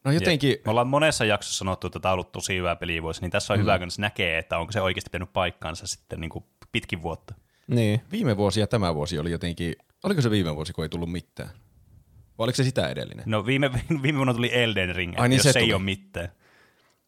No 0.04 0.12
jotenkin, 0.12 0.58
Me 0.66 0.70
ollaan 0.70 0.88
monessa 0.88 1.26
jaksossa 1.26 1.58
sanottu, 1.58 1.88
että 1.88 2.00
tämä 2.00 2.12
on 2.12 2.14
ollut 2.14 2.32
tosi 2.32 2.58
hyvä 2.58 2.76
pelivuosi, 2.76 3.22
niin 3.22 3.32
tässä 3.32 3.54
on 3.54 3.60
mm. 3.60 3.62
hyvä, 3.62 3.80
kun 3.80 3.92
se 3.92 4.02
näkee, 4.02 4.38
että 4.38 4.58
onko 4.58 4.72
se 4.72 4.82
oikeasti 4.82 5.10
pitänyt 5.10 5.34
paikkaansa 5.34 5.88
sitten 5.88 6.22
niinku 6.22 6.46
pitkin 6.72 7.02
vuotta. 7.02 7.34
Niin. 7.68 8.02
viime 8.12 8.38
vuosi 8.38 8.60
ja 8.60 8.68
tämä 8.68 8.96
vuosi 8.96 9.20
oli 9.20 9.32
jotenkin, 9.32 9.76
oliko 10.04 10.22
se 10.22 10.32
viime 10.32 10.56
vuosi, 10.56 10.74
kun 10.74 10.86
ei 10.86 10.90
tullut 10.90 11.12
mitään? 11.12 11.50
Vai 12.38 12.46
oliko 12.46 12.56
se 12.56 12.64
sitä 12.64 12.90
edellinen? 12.90 13.24
No 13.28 13.46
viime, 13.46 13.72
viime 14.04 14.18
vuonna 14.18 14.34
tuli 14.34 14.50
Elden 14.54 14.96
Ring, 14.96 15.14
Ai 15.18 15.30
niin, 15.30 15.38
jos 15.38 15.44
se 15.44 15.52
se 15.52 15.60
ei 15.60 15.66
tuli. 15.66 15.74
ole 15.74 15.84
mitään. 15.84 16.30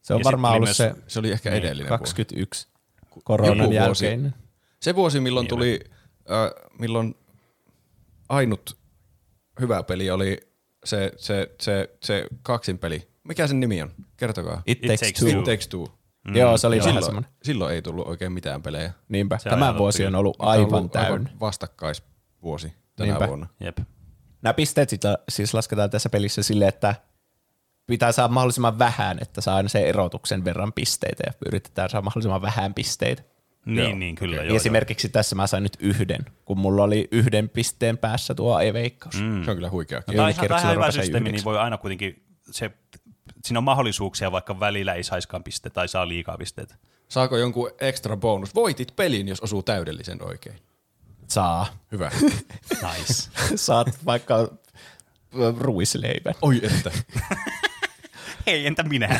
Se 0.06 0.14
on 0.14 0.20
Ja 0.20 0.24
varmaan 0.24 0.54
ollut 0.56 0.68
oli 0.70 0.74
se 0.74 0.96
Se 1.08 1.20
oli 1.20 1.32
ehkä 1.32 1.50
Niin, 1.50 1.60
edellinen 1.64 1.90
vuosi. 1.90 2.00
21 2.00 2.68
koronan 3.24 3.58
Joku 3.58 3.72
vuosi. 3.72 4.06
jälkeen. 4.06 4.34
Se 4.80 4.96
vuosi, 4.96 5.20
milloin 5.20 5.44
Niin 5.44 5.50
tuli, 5.50 5.80
äh, 6.32 6.70
milloin 6.80 7.16
ainut 8.30 8.78
hyvä 9.60 9.84
peli 9.84 10.10
oli 10.10 10.38
se, 10.86 11.12
se, 11.18 11.56
se, 11.62 11.90
se 12.04 12.28
kaksin 12.42 12.78
peli. 12.80 13.08
Mikä 13.24 13.48
sen 13.48 13.60
nimi 13.60 13.82
on? 13.82 13.92
Kertokaa. 14.18 14.62
It, 14.66 14.80
It 14.86 14.88
takes, 15.00 15.14
two. 15.14 15.30
Two. 15.30 15.40
It 15.40 15.46
Takes 15.46 15.68
Two. 15.68 15.88
Mm, 16.28 16.36
Joo, 16.36 16.58
se 16.58 16.68
oli 16.68 16.80
vähän 16.80 17.04
Silloin, 17.04 17.26
silloin 17.44 17.76
ei 17.76 17.82
tullut 17.82 18.08
oikein 18.08 18.32
mitään 18.32 18.62
pelejä. 18.62 18.94
Niinpä. 19.10 19.38
Se 19.38 19.50
Tämä 19.50 19.78
vuosi 19.78 20.06
on 20.06 20.16
ollut 20.16 20.36
aivan 20.40 20.74
ollut 20.74 20.92
täynnä. 20.92 21.30
vastakkaisvuosi 21.40 22.74
tänä 22.96 23.10
Niinpä. 23.12 23.28
vuonna. 23.28 23.48
Jep. 23.60 23.78
Nämä 24.42 24.54
pisteet 24.54 24.90
sitä, 24.90 25.18
siis 25.30 25.54
lasketaan 25.54 25.90
tässä 25.90 26.10
pelissä 26.10 26.44
silleen, 26.44 26.70
että 26.70 26.96
pitää 27.88 28.12
saada 28.12 28.34
mahdollisimman 28.34 28.80
vähän, 28.80 29.18
että 29.22 29.42
saa 29.42 29.56
aina 29.56 29.70
sen 29.70 29.86
erotuksen 29.86 30.46
verran 30.46 30.74
pisteitä 30.74 31.24
ja 31.28 31.34
yritetään 31.46 31.90
saada 31.90 32.02
mahdollisimman 32.02 32.42
vähän 32.42 32.74
pisteitä. 32.74 33.24
Niin, 33.66 33.80
Joo, 33.80 33.96
niin 33.96 34.16
kyllä. 34.16 34.44
Joo, 34.44 34.56
Esimerkiksi 34.56 35.10
tässä 35.10 35.36
mä 35.36 35.48
sain 35.48 35.64
nyt 35.64 35.78
yhden, 35.80 36.26
kun 36.46 36.58
mulla 36.58 36.84
oli 36.84 37.08
yhden 37.12 37.50
pisteen 37.50 37.98
päässä 37.98 38.36
tuo 38.36 38.60
e-veikkaus. 38.60 39.16
joo. 39.16 39.24
Mm. 39.30 39.44
Se 39.44 39.52
on 39.52 39.58
kyllä 39.58 39.70
huikea. 39.70 39.98
No, 40.08 40.14
tämä 40.14 40.26
on 40.26 40.34
ihan, 40.50 40.74
hyvä 40.76 40.92
systeemi, 40.92 41.20
niin 41.20 41.28
yhdeksän. 41.28 41.46
voi 41.46 41.58
aina 41.58 41.78
kuitenkin, 41.78 42.24
se, 42.52 42.72
siinä 43.44 43.60
on 43.60 43.64
mahdollisuuksia, 43.64 44.32
vaikka 44.32 44.60
välillä 44.60 44.94
ei 44.94 45.04
saiskaan 45.04 45.44
pisteitä 45.44 45.74
tai 45.74 45.88
saa 45.88 46.08
liikaa 46.08 46.38
pisteitä. 46.38 46.76
Saako 47.08 47.38
jonkun 47.38 47.72
extra 47.82 48.18
bonus? 48.18 48.56
Voitit 48.56 48.96
pelin, 48.96 49.28
jos 49.28 49.40
osuu 49.40 49.64
täydellisen 49.64 50.24
oikein. 50.24 50.56
Saa. 51.28 51.68
Hyvä. 51.92 52.12
Nice. 52.94 53.30
Saat 53.56 53.88
vaikka 54.06 54.48
ruisleivän. 55.58 56.34
Oi 56.42 56.62
että. 56.64 56.92
Hei, 58.48 58.68
entä 58.68 58.84
minä? 58.84 59.20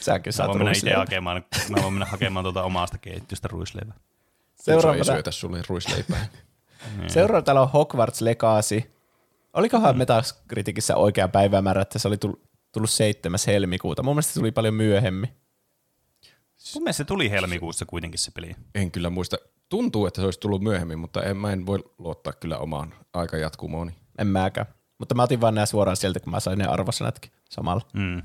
Säkin 0.00 0.30
Mä 0.30 0.32
saat 0.32 0.48
voin 0.48 0.58
mennä 0.58 0.72
itse 0.72 0.94
hakemaan, 0.94 1.44
mä 1.68 1.82
voin 1.82 1.92
mennä 1.92 2.06
hakemaan 2.06 2.44
tuota 2.44 2.62
omasta 2.62 2.98
keittiöstä 2.98 3.48
ruisleivää. 3.48 3.94
Seuraava 4.54 4.96
ei 4.96 5.04
Seuraavana, 5.04 5.04
syötä 5.04 5.30
sulle 5.30 5.62
ruisleipää. 5.68 6.26
seuraavana 7.06 7.42
täällä 7.42 7.62
on 7.62 7.70
Hogwarts 7.70 8.20
Legacy. 8.20 8.82
Olikohan 9.52 9.94
mm. 9.94 9.98
Metacriticissa 9.98 10.96
oikea 10.96 11.28
päivämäärä, 11.28 11.82
että 11.82 11.98
se 11.98 12.08
oli 12.08 12.16
tullut, 12.16 12.42
tullut 12.72 12.90
7. 12.90 13.38
helmikuuta. 13.46 14.02
Mun 14.02 14.14
mielestä 14.14 14.32
se 14.32 14.40
tuli 14.40 14.50
paljon 14.52 14.74
myöhemmin. 14.74 15.30
Mun 16.74 16.82
mielestä 16.82 16.96
se 16.96 17.04
tuli 17.04 17.30
helmikuussa 17.30 17.86
kuitenkin 17.86 18.18
se 18.18 18.30
peli. 18.30 18.56
En 18.74 18.90
kyllä 18.90 19.10
muista. 19.10 19.36
Tuntuu, 19.68 20.06
että 20.06 20.20
se 20.20 20.24
olisi 20.24 20.40
tullut 20.40 20.62
myöhemmin, 20.62 20.98
mutta 20.98 21.22
en, 21.22 21.36
mä 21.36 21.52
en 21.52 21.66
voi 21.66 21.84
luottaa 21.98 22.32
kyllä 22.32 22.58
omaan 22.58 22.94
aikajatkumooni. 23.12 23.92
En 24.18 24.26
mäkään. 24.26 24.66
Mutta 24.98 25.14
mä 25.14 25.22
otin 25.22 25.40
vaan 25.40 25.54
nää 25.54 25.66
suoraan 25.66 25.96
sieltä, 25.96 26.20
kun 26.20 26.30
mä 26.30 26.40
sain 26.40 26.58
ne 26.58 26.66
arvosanatkin 26.66 27.30
samalla. 27.52 27.82
Mm. 27.92 28.22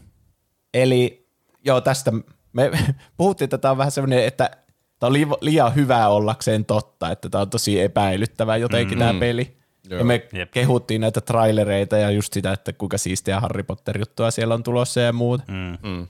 Eli 0.74 1.28
joo, 1.66 1.82
tästä 1.82 2.12
me 2.54 2.72
puhuttiin, 3.18 3.46
että 3.46 3.58
tämä 3.58 3.72
on 3.72 3.78
vähän 3.78 3.92
semmoinen, 3.92 4.26
että 4.26 4.52
tämä 5.00 5.08
on 5.08 5.14
li- 5.14 5.28
liian 5.42 5.76
hyvää 5.76 6.10
ollakseen 6.10 6.66
totta, 6.66 7.12
että 7.12 7.30
tämä 7.30 7.42
on 7.42 7.50
tosi 7.50 7.82
epäilyttävää 7.82 8.58
jotenkin 8.58 8.98
mm. 8.98 9.00
tämä 9.00 9.20
peli. 9.20 9.58
Joo. 9.90 10.00
Ja 10.00 10.06
me 10.06 10.28
Jep. 10.34 10.52
kehuttiin 10.52 11.02
näitä 11.02 11.22
trailereita 11.22 11.98
ja 11.98 12.12
just 12.12 12.34
sitä, 12.34 12.52
että 12.52 12.74
kuinka 12.74 12.98
siistiä 12.98 13.40
Harry 13.40 13.64
Potter-juttua 13.64 14.32
siellä 14.32 14.54
on 14.54 14.64
tulossa 14.64 15.00
ja 15.00 15.14
muuta. 15.14 15.44
Mm. 15.48 15.90
Mm. 15.90 16.08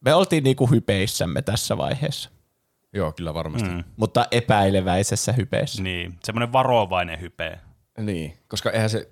Me 0.00 0.14
oltiin 0.14 0.44
niinku 0.44 0.66
hypeissämme 0.66 1.42
tässä 1.42 1.76
vaiheessa, 1.76 2.30
Joo, 2.92 3.12
kyllä 3.12 3.34
varmasti. 3.34 3.68
Mm. 3.68 3.84
mutta 3.96 4.26
epäileväisessä 4.30 5.32
hypeessä. 5.32 5.82
Niin, 5.82 6.18
semmoinen 6.24 6.52
varovainen 6.52 7.20
hype. 7.20 7.58
Niin, 7.98 8.38
koska 8.48 8.70
eihän 8.70 8.90
se, 8.90 9.10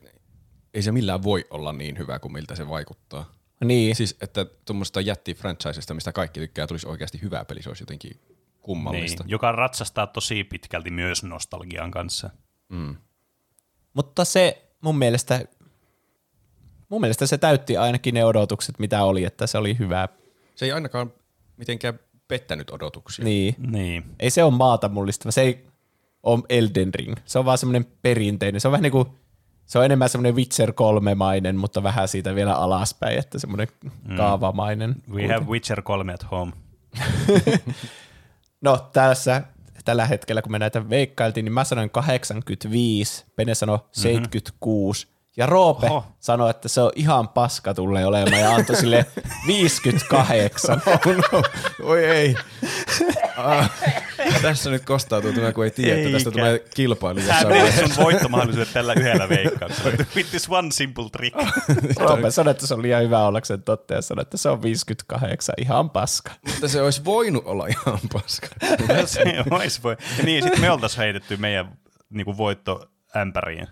ei 0.75 0.83
se 0.83 0.93
millään 0.93 1.23
voi 1.23 1.47
olla 1.51 1.73
niin 1.73 1.99
hyvä 1.99 2.19
kuin 2.19 2.33
miltä 2.33 2.55
se 2.55 2.69
vaikuttaa. 2.69 3.33
Niin, 3.65 3.97
Siis, 3.97 4.17
että 4.21 4.45
tuommoista 4.45 5.01
jätti 5.01 5.35
franchisesta, 5.35 5.95
mistä 5.95 6.13
kaikki 6.13 6.41
tykkää, 6.41 6.67
tulisi 6.67 6.89
oikeasti 6.89 7.23
hyvä 7.23 7.45
peli, 7.45 7.63
se 7.63 7.71
olisi 7.71 7.83
jotenkin 7.83 8.21
kummallista. 8.61 9.23
Niin, 9.23 9.31
joka 9.31 9.53
ratsastaa 9.53 10.07
tosi 10.07 10.45
pitkälti 10.45 10.91
myös 10.91 11.23
nostalgian 11.23 11.91
kanssa. 11.91 12.31
Mm. 12.69 12.97
mutta 13.95 14.25
se 14.25 14.71
mun 14.81 14.99
mielestä, 14.99 15.45
mun 16.89 17.01
mielestä 17.01 17.27
se 17.27 17.39
täytti 17.39 17.77
ainakin 17.77 18.15
ne 18.15 18.25
odotukset, 18.25 18.79
mitä 18.79 19.05
oli, 19.05 19.25
että 19.25 19.47
se 19.47 19.59
oli 19.59 19.79
hyvä. 19.79 20.09
Se 20.55 20.65
ei 20.65 20.73
ainakaan 20.73 21.13
mitenkään 21.57 21.99
pettänyt 22.29 22.71
odotuksia. 22.71 23.25
Niin. 23.25 23.55
Niin. 23.59 24.05
Ei 24.21 24.31
se 24.31 24.43
ole 24.43 24.55
maata 24.55 24.89
mullistava, 24.89 25.31
se 25.31 25.41
ei 25.41 25.67
ole 26.23 26.43
Elden 26.49 26.95
Ring. 26.95 27.15
Se 27.25 27.39
on 27.39 27.45
vaan 27.45 27.59
semmoinen 27.59 27.87
perinteinen. 28.03 28.61
Se 28.61 28.69
on 28.69 28.73
vähän 28.73 28.83
niin 28.83 28.93
kuin, 28.93 29.09
se 29.71 29.79
on 29.79 29.85
enemmän 29.85 30.09
semmoinen 30.09 30.37
Witcher 30.37 30.71
3-mainen, 30.71 31.57
mutta 31.57 31.83
vähän 31.83 32.09
siitä 32.09 32.35
vielä 32.35 32.55
alaspäin, 32.55 33.19
että 33.19 33.39
semmoinen 33.39 33.69
mm. 34.09 34.17
kaavamainen. 34.17 34.97
We 35.13 35.29
have 35.29 35.47
Witcher 35.47 35.83
3 35.83 36.13
at 36.13 36.31
home. 36.31 36.53
No 38.61 38.89
tässä 38.93 39.43
tällä 39.85 40.07
hetkellä, 40.07 40.43
kun 40.43 40.53
me 40.53 40.59
näitä 40.59 40.91
veikkailtiin, 40.91 41.45
niin 41.45 41.53
mä 41.53 41.65
sanoin 41.65 41.91
85, 41.91 43.25
Pene 43.37 43.55
sanoi 43.55 43.79
76, 43.93 45.07
ja 45.37 45.47
Roope 45.47 45.87
Oho. 45.87 46.05
sanoi, 46.21 46.51
että 46.51 46.69
se 46.69 46.81
on 46.81 46.93
ihan 46.95 47.29
paska 47.29 47.75
tulee 47.75 48.07
olemaan, 48.07 48.41
ja 48.41 48.55
antoi 48.55 48.77
sille 48.77 49.07
58. 49.47 50.83
Oh 50.87 51.01
no, 51.33 51.43
oi 51.83 52.05
ei. 52.05 52.37
Ah, 53.37 53.71
tässä 54.43 54.71
nyt 54.71 54.85
kostautuu 54.85 55.33
tämä, 55.33 55.53
kun 55.53 55.65
ei 55.65 55.71
tiedä, 55.71 55.99
että 56.01 56.13
tästä 56.13 56.31
tulee 56.31 56.65
kilpailu 56.75 57.21
Sä 57.21 57.49
vaiheessa. 57.49 57.95
sun 57.95 58.05
voittomahdollisuudet 58.05 58.73
tällä 58.73 58.93
yhdellä 58.93 59.29
veikkauksella. 59.37 60.05
With 60.17 60.31
this 60.31 60.49
one 60.51 60.71
simple 60.71 61.05
trick. 61.13 61.37
Roope 61.99 62.31
sanoi, 62.31 62.51
että 62.51 62.67
se 62.67 62.75
on 62.75 62.83
liian 62.83 63.03
hyvä 63.03 63.27
ollakseen 63.27 63.63
totta, 63.63 63.95
ja 63.95 64.03
sanoi, 64.03 64.23
että 64.23 64.37
se 64.37 64.49
on 64.49 64.63
58, 64.63 65.55
ihan 65.59 65.91
paska. 65.91 66.33
Mutta 66.47 66.69
se 66.69 66.83
olisi 66.83 67.05
voinut 67.05 67.47
olla 67.47 67.67
ihan 67.67 67.99
paska. 68.13 68.47
se 69.07 69.23
olisi 69.51 69.83
voi. 69.83 69.97
Ja 70.19 70.25
niin, 70.25 70.43
sitten 70.43 70.61
me 70.61 70.71
oltaisiin 70.71 70.99
heitetty 70.99 71.37
meidän 71.37 71.79
niinku, 72.11 72.37
voittoämpäriin. 72.37 73.69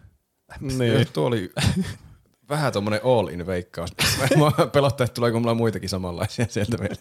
Niin. 0.61 1.07
Tuo 1.13 1.27
oli 1.27 1.53
vähän 2.49 2.73
tuommoinen 2.73 3.01
all-in 3.05 3.47
veikkaus. 3.47 3.91
Mä 4.59 4.67
pelottaa, 4.67 5.05
että 5.05 5.15
tuleeko 5.15 5.41
mulla 5.41 5.55
muitakin 5.55 5.89
samanlaisia 5.89 6.47
sieltä 6.49 6.77
vielä. 6.81 6.97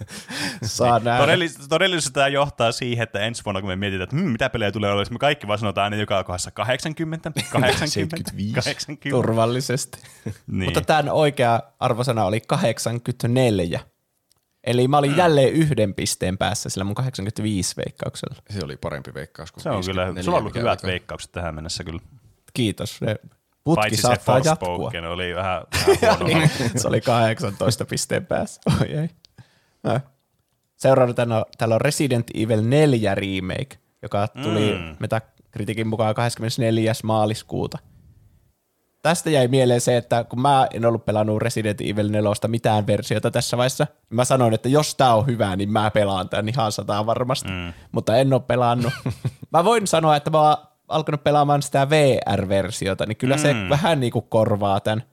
Saa 0.64 1.00
nähdä. 1.00 1.26
Todellis- 1.26 1.68
todellisuudessa 1.70 2.14
tämä 2.14 2.28
johtaa 2.28 2.72
siihen, 2.72 3.04
että 3.04 3.20
ensi 3.20 3.46
vuonna 3.46 3.62
kun 3.62 3.70
me 3.70 3.76
mietitään, 3.76 4.04
että 4.04 4.16
hmm, 4.16 4.30
mitä 4.32 4.50
pelejä 4.50 4.72
tulee 4.72 4.92
olemaan, 4.92 5.14
me 5.14 5.20
kaikki 5.20 5.48
vaan 5.48 5.60
sanotaan 5.60 5.84
aina 5.84 5.96
joka 5.96 6.24
kohdassa 6.24 6.52
80, 6.52 7.32
80, 7.32 7.80
75. 7.80 8.54
80. 8.56 9.10
turvallisesti. 9.10 10.00
Niin. 10.48 10.64
Mutta 10.66 10.82
tämän 10.82 11.10
oikea 11.10 11.62
arvosana 11.80 12.26
oli 12.26 12.42
84. 12.42 13.80
Eli 14.64 14.88
mä 14.88 14.98
olin 14.98 15.18
jälleen 15.18 15.54
yhden 15.54 15.94
pisteen 15.94 16.38
päässä 16.38 16.70
sillä 16.70 16.84
mun 16.84 16.96
85 16.96 17.76
veikkauksella. 17.78 18.36
Se 18.50 18.60
oli 18.64 18.78
parempi 18.78 19.14
veikkaus 19.14 19.52
kuin 19.52 19.64
se 19.64 19.70
on 19.70 19.86
kyllä, 19.86 20.02
54, 20.02 20.24
sulla 20.24 20.38
on 20.38 20.42
ollut 20.42 20.56
hyvät 20.56 20.84
veikkaukset 20.84 21.32
tähän 21.32 21.56
mennessä 21.56 21.84
kyllä. 21.84 22.02
Kiitos. 22.54 23.02
Ne 23.02 23.16
putki 23.68 23.82
Paitsi 23.82 23.98
se 23.98 24.02
saattaa 24.02 24.38
jatkua. 24.38 24.68
Forspoken 24.68 25.06
oli 25.06 25.36
vähän, 25.36 25.62
vähän 25.74 26.20
huono. 26.20 26.26
Niin, 26.26 26.52
se 26.82 26.88
oli 26.88 27.02
18 27.02 27.86
pisteen 27.86 28.26
päässä. 28.26 28.62
Oi 28.82 28.88
ei. 28.88 29.10
No. 29.84 30.00
Seuraavana 30.76 31.14
täällä 31.14 31.38
on, 31.38 31.46
täällä 31.58 31.76
on 31.76 31.82
Resident 31.82 32.28
Evil 32.34 32.62
4 32.62 33.16
remake, 33.16 33.78
joka 34.02 34.28
tuli 34.28 34.72
mm. 34.72 34.96
Metacriticin 35.00 35.88
mukaan 35.88 36.16
24. 36.16 36.94
maaliskuuta. 37.04 37.78
Tästä 39.02 39.30
jäi 39.30 39.48
mieleen 39.48 39.82
se, 39.82 39.98
että 39.98 40.24
kun 40.24 40.42
mä 40.42 40.68
en 40.74 40.86
ollut 40.86 41.06
pelannut 41.06 41.42
Resident 41.42 41.82
Evil 41.82 42.10
4 42.10 42.32
mitään 42.48 42.88
versiota 42.88 43.32
tässä 43.32 43.58
vaiheessa, 43.58 43.88
niin 44.10 44.16
mä 44.16 44.26
sanoin, 44.26 44.54
että 44.54 44.70
jos 44.70 44.96
tää 44.96 45.16
on 45.16 45.26
hyvä, 45.26 45.56
niin 45.56 45.72
mä 45.72 45.92
pelaan 45.92 46.30
tämän 46.30 46.50
ihan 46.50 46.72
sataa 46.72 47.06
varmasti, 47.06 47.50
mm. 47.50 47.74
mutta 47.92 48.18
en 48.18 48.34
ole 48.34 48.42
pelannut. 48.42 48.94
mä 49.54 49.64
voin 49.64 49.88
sanoa, 49.88 50.16
että 50.16 50.30
mä 50.30 50.58
alkanut 50.88 51.24
pelaamaan 51.24 51.62
sitä 51.62 51.88
VR-versiota, 51.90 53.06
niin 53.06 53.18
kyllä 53.18 53.36
mm. 53.36 53.42
se 53.42 53.56
vähän 53.70 54.00
niinku 54.00 54.22
korvaa 54.22 54.80
tämän. 54.80 55.04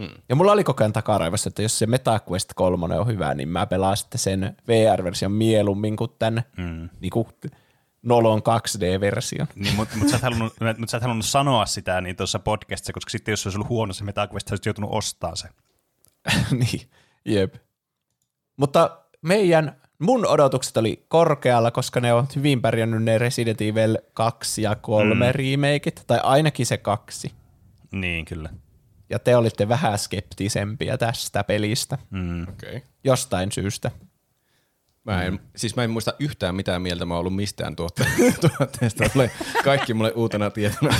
Mm. 0.00 0.08
Ja 0.28 0.36
mulla 0.36 0.52
oli 0.52 0.64
koko 0.64 0.84
ajan 0.84 0.92
takaraivossa, 0.92 1.48
että 1.48 1.62
jos 1.62 1.78
se 1.78 1.86
MetaQuest 1.86 2.52
3 2.54 2.98
on 2.98 3.06
hyvä, 3.06 3.34
niin 3.34 3.48
mä 3.48 3.66
pelaan 3.66 3.96
sitten 3.96 4.18
sen 4.18 4.56
VR-version 4.68 5.32
mieluummin 5.32 5.96
kuin 5.96 6.10
tämän 6.18 6.42
mm. 6.56 6.88
niinku 7.00 7.28
nolon 8.02 8.38
2D-version. 8.38 9.48
Niin, 9.54 9.74
mutta 9.74 9.96
mut 9.96 10.08
sä, 10.08 10.16
et 10.16 10.22
halunnut, 10.22 10.54
mut 10.78 10.88
sä 10.88 10.96
et 10.96 11.02
halunnut 11.02 11.26
sanoa 11.26 11.66
sitä 11.66 12.00
niin 12.00 12.16
tuossa 12.16 12.38
podcastissa, 12.38 12.92
koska 12.92 13.10
sitten 13.10 13.32
jos 13.32 13.42
se 13.42 13.48
olisi 13.48 13.56
ollut 13.56 13.68
huono 13.68 13.92
se 13.92 14.04
MetaQuest, 14.04 14.48
sä 14.48 14.52
olisit 14.52 14.66
joutunut 14.66 14.90
ostaa 14.92 15.36
se. 15.36 15.48
niin, 16.60 16.90
jep. 17.24 17.54
Mutta 18.56 18.98
meidän, 19.22 19.79
mun 20.00 20.26
odotukset 20.26 20.76
oli 20.76 21.04
korkealla, 21.08 21.70
koska 21.70 22.00
ne 22.00 22.12
on 22.12 22.26
hyvin 22.36 22.62
pärjännyt 22.62 23.02
ne 23.02 23.18
Resident 23.18 23.60
Evil 23.60 23.98
2 24.14 24.62
ja 24.62 24.74
3 24.76 25.14
mm. 25.14 25.20
remakeit, 25.32 26.04
tai 26.06 26.20
ainakin 26.22 26.66
se 26.66 26.76
kaksi. 26.76 27.32
Niin, 27.92 28.24
kyllä. 28.24 28.48
Ja 29.10 29.18
te 29.18 29.36
olitte 29.36 29.68
vähän 29.68 29.98
skeptisempiä 29.98 30.98
tästä 30.98 31.44
pelistä, 31.44 31.98
Mm. 32.10 32.42
Okei. 32.42 32.76
Okay. 32.76 32.80
jostain 33.04 33.52
syystä. 33.52 33.90
Mä 35.04 35.22
en, 35.22 35.40
siis 35.56 35.76
mä 35.76 35.84
en 35.84 35.90
muista 35.90 36.14
yhtään 36.18 36.54
mitään 36.54 36.82
mieltä 36.82 37.04
mä 37.04 37.14
oon 37.14 37.20
ollut 37.20 37.36
mistään 37.36 37.76
tuotte, 37.76 38.06
tuotteesta. 38.58 39.04
Kaikki 39.64 39.94
mulle 39.94 40.12
uutena 40.12 40.50
tietona. 40.50 40.94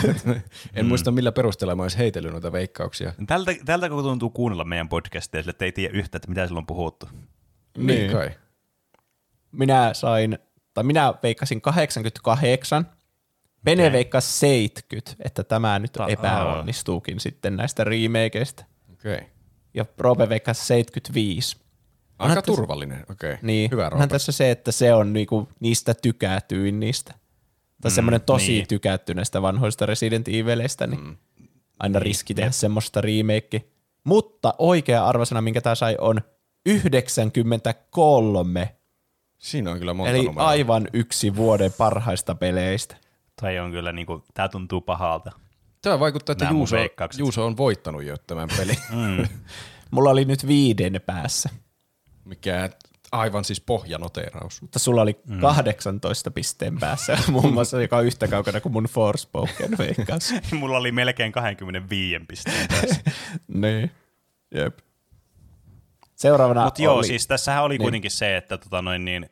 En 0.74 0.86
muista 0.86 1.10
millä 1.10 1.32
perusteella 1.32 1.76
mä 1.76 1.82
ois 1.82 1.98
heitellyt 1.98 2.32
noita 2.32 2.52
veikkauksia. 2.52 3.12
Tältä, 3.26 3.52
tältä 3.64 3.88
kun 3.88 4.02
tuntuu 4.02 4.30
kuunnella 4.30 4.64
meidän 4.64 4.88
podcastia, 4.88 5.40
sille, 5.42 5.50
että 5.50 5.64
ei 5.64 5.72
tiedä 5.72 5.98
yhtään, 5.98 6.18
että 6.18 6.28
mitä 6.28 6.46
sillä 6.46 6.58
on 6.58 6.66
puhuttu. 6.66 7.08
Niin, 7.76 7.86
Niin. 7.86 8.12
kai. 8.12 8.30
Minä 9.52 9.90
sain, 9.94 10.38
tai 10.74 10.84
minä 10.84 11.14
veikkasin 11.22 11.60
88, 11.60 12.86
Pene 13.64 13.82
Okei. 13.82 13.92
veikkasi 13.92 14.38
70, 14.38 15.12
että 15.24 15.44
tämä 15.44 15.78
nyt 15.78 15.92
Ta- 15.92 16.08
epäonnistuukin 16.08 17.20
sitten 17.20 17.56
näistä 17.56 17.84
remakeista. 17.84 18.64
Okei. 18.92 19.14
Okay. 19.14 19.26
Ja 19.74 19.84
Roope 19.98 20.28
veikkasi 20.28 20.66
75. 20.66 21.56
Aika 22.18 22.34
tässä- 22.34 22.46
turvallinen, 22.46 23.04
okei. 23.10 23.32
Okay. 23.32 23.38
Niin, 23.42 23.70
Hyvä 23.70 23.84
onhan 23.84 23.98
Roope. 23.98 24.12
tässä 24.12 24.32
se, 24.32 24.50
että 24.50 24.72
se 24.72 24.94
on 24.94 25.12
niinku 25.12 25.48
niistä 25.60 25.94
tykätyin 25.94 26.80
niistä. 26.80 27.14
Tai 27.80 27.90
mm, 27.90 27.94
semmoinen 27.94 28.20
tosi 28.20 28.46
niin. 28.46 28.56
niin. 28.56 28.68
tykätty 28.68 29.14
näistä 29.14 29.42
vanhoista 29.42 29.86
Resident 29.86 30.28
Evileistä, 30.28 30.86
niin 30.86 31.04
mm. 31.04 31.16
aina 31.78 31.98
riski 31.98 32.34
tehdä 32.34 32.50
semmoista 32.50 33.00
remake. 33.00 33.64
Mutta 34.04 34.54
oikea 34.58 35.06
arvosana, 35.06 35.40
minkä 35.40 35.60
tämä 35.60 35.74
sai, 35.74 35.96
on 36.00 36.20
93. 36.66 38.76
Siinä 39.40 39.70
on 39.70 39.78
kyllä 39.78 39.94
monta 39.94 40.10
Eli 40.10 40.24
numeroa. 40.24 40.48
aivan 40.48 40.88
yksi 40.92 41.36
vuoden 41.36 41.72
parhaista 41.72 42.34
peleistä. 42.34 42.96
Tai 43.40 43.58
on 43.58 43.70
kyllä, 43.70 43.92
niin 43.92 44.06
kuin, 44.06 44.22
tämä 44.34 44.48
tuntuu 44.48 44.80
pahalta. 44.80 45.32
Tämä 45.82 46.00
vaikuttaa, 46.00 46.32
että 46.32 46.44
Nämä 46.44 46.56
Juuso. 46.56 46.76
Juuso 47.18 47.46
on 47.46 47.56
voittanut 47.56 48.04
jo 48.04 48.16
tämän 48.26 48.48
pelin, 48.56 48.76
Mulla 49.90 50.10
oli 50.10 50.24
nyt 50.24 50.46
viiden 50.46 51.00
päässä. 51.06 51.48
mikä 52.24 52.70
Aivan 53.12 53.44
siis 53.44 53.60
pohjanoteraus. 53.60 54.62
Mutta 54.62 54.78
sulla 54.78 55.02
oli 55.02 55.20
mm. 55.26 55.40
18 55.40 56.30
pisteen 56.30 56.78
päässä, 56.78 57.18
muun 57.32 57.52
muassa, 57.52 57.82
joka 57.82 57.96
on 57.96 58.06
yhtä 58.06 58.28
kaukana 58.28 58.60
kuin 58.60 58.72
mun 58.72 58.84
Forspoken 58.84 59.78
veikkaus. 59.78 60.34
Mulla 60.52 60.76
oli 60.76 60.92
melkein 60.92 61.32
25 61.32 62.24
pisteen 62.28 62.68
tässä. 62.68 63.00
niin, 63.48 63.90
jep. 64.54 64.78
Seuraavana 66.20 66.64
Mutta 66.64 66.82
joo, 66.82 66.94
oli... 66.94 67.06
siis 67.06 67.26
tässähän 67.26 67.62
oli 67.64 67.74
Niin. 67.74 67.82
kuitenkin 67.82 68.10
se, 68.10 68.36
että 68.36 68.58
tota 68.58 68.82
noin, 68.82 69.04
niin, 69.04 69.30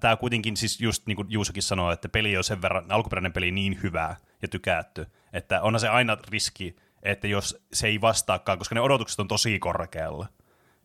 tämä 0.00 0.16
kuitenkin 0.16 0.56
siis 0.56 0.80
just 0.80 1.06
niin 1.06 1.16
kuin 1.16 1.30
Juusokin 1.30 1.62
sanoi, 1.62 1.92
että 1.92 2.08
peli 2.08 2.36
on 2.36 2.44
sen 2.44 2.62
verran, 2.62 2.84
alkuperäinen 2.88 3.32
peli 3.32 3.50
niin 3.50 3.82
hyvää 3.82 4.16
ja 4.42 4.48
tykätty, 4.48 5.06
että 5.32 5.62
onhan 5.62 5.80
se 5.80 5.88
aina 5.88 6.16
riski, 6.28 6.76
että 7.02 7.26
jos 7.28 7.64
se 7.72 7.86
ei 7.86 8.00
vastaakaan, 8.00 8.58
koska 8.58 8.74
ne 8.74 8.80
odotukset 8.80 9.20
on 9.20 9.28
tosi 9.28 9.58
korkealla, 9.58 10.26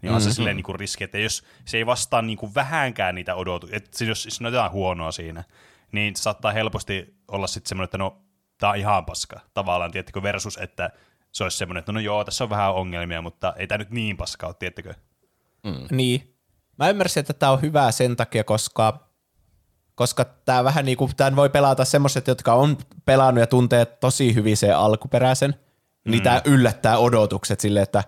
niin 0.01 0.13
on 0.13 0.21
se 0.21 0.33
silleen 0.33 0.55
niin 0.55 0.63
kuin 0.63 0.79
riski, 0.79 1.03
että 1.03 1.17
jos 1.17 1.43
se 1.65 1.77
ei 1.77 1.85
vastaa 1.85 2.21
niin 2.21 2.37
kuin 2.37 2.55
vähänkään 2.55 3.15
niitä 3.15 3.35
odotuksia, 3.35 3.77
että 3.77 4.03
jos, 4.03 4.25
jos 4.25 4.41
on 4.41 4.53
jotain 4.53 4.71
huonoa 4.71 5.11
siinä, 5.11 5.43
niin 5.91 6.15
saattaa 6.15 6.51
helposti 6.51 7.15
olla 7.27 7.47
sitten 7.47 7.69
semmoinen, 7.69 7.85
että 7.85 7.97
no, 7.97 8.21
tämä 8.57 8.71
on 8.71 8.77
ihan 8.77 9.05
paska 9.05 9.39
tavallaan, 9.53 9.91
tiettikö, 9.91 10.21
versus, 10.21 10.57
että 10.57 10.89
se 11.37 11.43
olisi 11.43 11.57
semmoinen, 11.57 11.79
että 11.79 11.91
no 11.91 11.99
joo, 11.99 12.23
tässä 12.23 12.43
on 12.43 12.49
vähän 12.49 12.73
ongelmia, 12.73 13.21
mutta 13.21 13.53
ei 13.57 13.67
tämä 13.67 13.77
nyt 13.77 13.91
niin 13.91 14.17
paska 14.17 14.47
ole, 14.47 14.55
tiettikö? 14.59 14.93
Niin. 15.91 16.33
Mä 16.79 16.89
ymmärsin, 16.89 17.21
että 17.21 17.33
tämä 17.33 17.51
on 17.51 17.61
hyvä 17.61 17.91
sen 17.91 18.15
takia, 18.15 18.43
koska, 18.43 19.09
koska 19.95 20.25
tämä 20.25 20.63
vähän 20.63 20.85
niin 20.85 20.97
kuin, 20.97 21.11
tämän 21.17 21.35
voi 21.35 21.49
pelata 21.49 21.85
semmoiset, 21.85 22.27
jotka 22.27 22.53
on 22.53 22.77
pelannut 23.05 23.39
ja 23.39 23.47
tuntee 23.47 23.85
tosi 23.85 24.35
hyvin 24.35 24.57
sen 24.57 24.77
alkuperäisen, 24.77 25.55
mm. 26.05 26.11
niin 26.11 26.23
tämä 26.23 26.41
yllättää 26.45 26.97
odotukset 26.97 27.59
sille, 27.59 27.81
että 27.81 28.03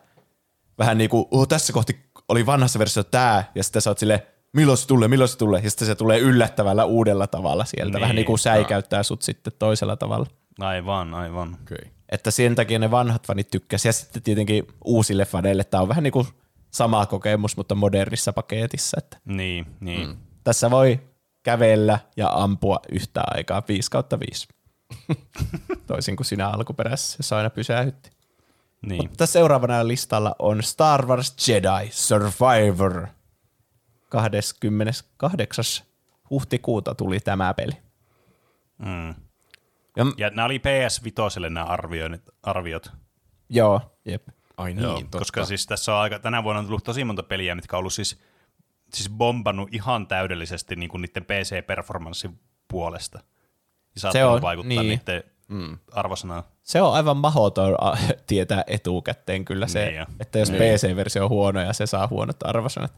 vähän 0.78 0.98
niin 0.98 1.10
kuin, 1.10 1.26
oh, 1.32 1.48
tässä 1.48 1.74
kohti 1.74 2.00
oli 2.30 2.46
vanhassa 2.46 2.80
versiossa 2.80 3.12
tämä, 3.12 3.44
ja 3.56 3.64
sitten 3.64 3.82
sä 3.82 3.90
oot 3.90 3.98
silleen, 3.98 4.20
milloin 4.54 4.78
se 4.78 4.88
tulee, 4.88 5.08
milloin 5.08 5.30
se 5.30 5.38
tulee, 5.38 5.62
ja 5.64 5.70
sitten 5.70 5.88
se 5.88 5.96
tulee 5.96 6.20
yllättävällä 6.20 6.86
uudella 6.86 7.28
tavalla 7.28 7.66
sieltä, 7.66 7.94
Niin. 7.94 8.02
vähän 8.02 8.16
niin 8.16 8.26
kuin 8.26 8.40
säikäyttää 8.40 9.04
sut 9.04 9.22
sitten 9.22 9.54
toisella 9.60 9.96
tavalla. 9.96 10.26
Aivan, 10.60 11.14
aivan. 11.14 11.58
Okei. 11.62 11.99
Että 12.10 12.32
sen 12.32 12.56
takia 12.56 12.80
ne 12.80 12.92
vanhat 12.92 13.28
fanit 13.28 13.48
tykkäsivät. 13.52 13.90
Ja 13.90 13.94
sitten 13.94 14.22
tietenkin 14.24 14.68
uusille 14.86 15.26
faneille 15.26 15.64
tämä 15.64 15.82
on 15.82 15.90
vähän 15.90 16.04
niin 16.04 16.12
kuin 16.12 16.28
sama 16.72 17.06
kokemus, 17.06 17.58
mutta 17.58 17.76
modernissa 17.76 18.34
paketissa. 18.34 18.98
Että 18.98 19.18
Niin, 19.26 19.66
niin. 19.80 20.08
Mm. 20.08 20.18
tässä 20.44 20.72
voi 20.72 21.00
kävellä 21.44 22.00
ja 22.18 22.30
ampua 22.34 22.80
yhtä 22.92 23.22
aikaa 23.28 23.64
5 23.68 23.92
kautta 23.92 24.20
5. 24.20 24.48
Toisin 25.88 26.16
kuin 26.16 26.26
siinä 26.26 26.50
alkuperäisessä, 26.50 27.18
se 27.24 27.36
aina 27.36 27.50
pysähytti. 27.50 28.10
niin. 28.86 29.10
Mutta 29.10 29.26
seuraavana 29.26 29.88
listalla 29.88 30.36
on 30.40 30.64
Star 30.64 31.06
Wars 31.06 31.48
Jedi 31.48 31.90
Survivor. 31.92 33.08
28. 34.10 35.66
huhtikuuta 36.30 36.96
tuli 36.96 37.20
tämä 37.20 37.54
peli. 37.54 37.72
Mm. 38.78 39.16
Ja, 40.00 40.06
Ja 40.18 40.30
nämä 40.30 40.46
oli 40.46 40.60
PS 40.60 41.04
Vitoselle 41.04 41.50
nämä 41.50 41.66
arvioinnit, 41.66 42.22
arviot. 42.44 42.92
joo, 43.50 43.82
jep. 44.06 44.28
Ai 44.58 44.74
niin, 44.74 44.84
Joo, 44.84 45.00
totta. 45.02 45.18
koska 45.20 45.46
siis 45.46 45.68
tässä 45.68 45.96
on 45.96 46.02
aika, 46.02 46.20
tänä 46.20 46.44
vuonna 46.44 46.60
on 46.60 46.66
tullut 46.66 46.84
tosi 46.84 47.04
monta 47.04 47.24
peliä, 47.24 47.56
mitkä 47.56 47.76
on 47.76 47.80
ollut 47.80 47.94
siis, 47.94 48.20
siis 48.94 49.10
bombannut 49.10 49.74
ihan 49.74 50.08
täydellisesti 50.08 50.76
niin 50.76 50.90
kuin 50.90 51.02
niiden 51.02 51.24
PC-performanssin 51.26 52.40
puolesta. 52.68 53.20
Ja 53.96 54.02
saattanut 54.02 54.36
on, 54.36 54.42
vaikuttaa 54.42 54.84
niin. 54.84 55.00
niiden 55.08 55.24
mm. 55.48 55.78
arvosanaan. 55.92 56.44
Se 56.64 56.82
on 56.82 56.94
aivan 56.94 57.18
mahdoton 57.18 57.76
a- 57.82 57.98
tietää 58.28 58.64
etukäteen 58.68 59.46
kyllä 59.46 59.68
se, 59.68 59.86
Niin 59.86 59.96
jo. 59.96 60.06
että 60.20 60.40
jos 60.40 60.52
PC-versio 60.52 61.24
on 61.24 61.30
huono 61.30 61.62
ja 61.62 61.74
se 61.74 61.86
saa 61.86 62.08
huonot 62.08 62.38
arvosanat. 62.44 62.94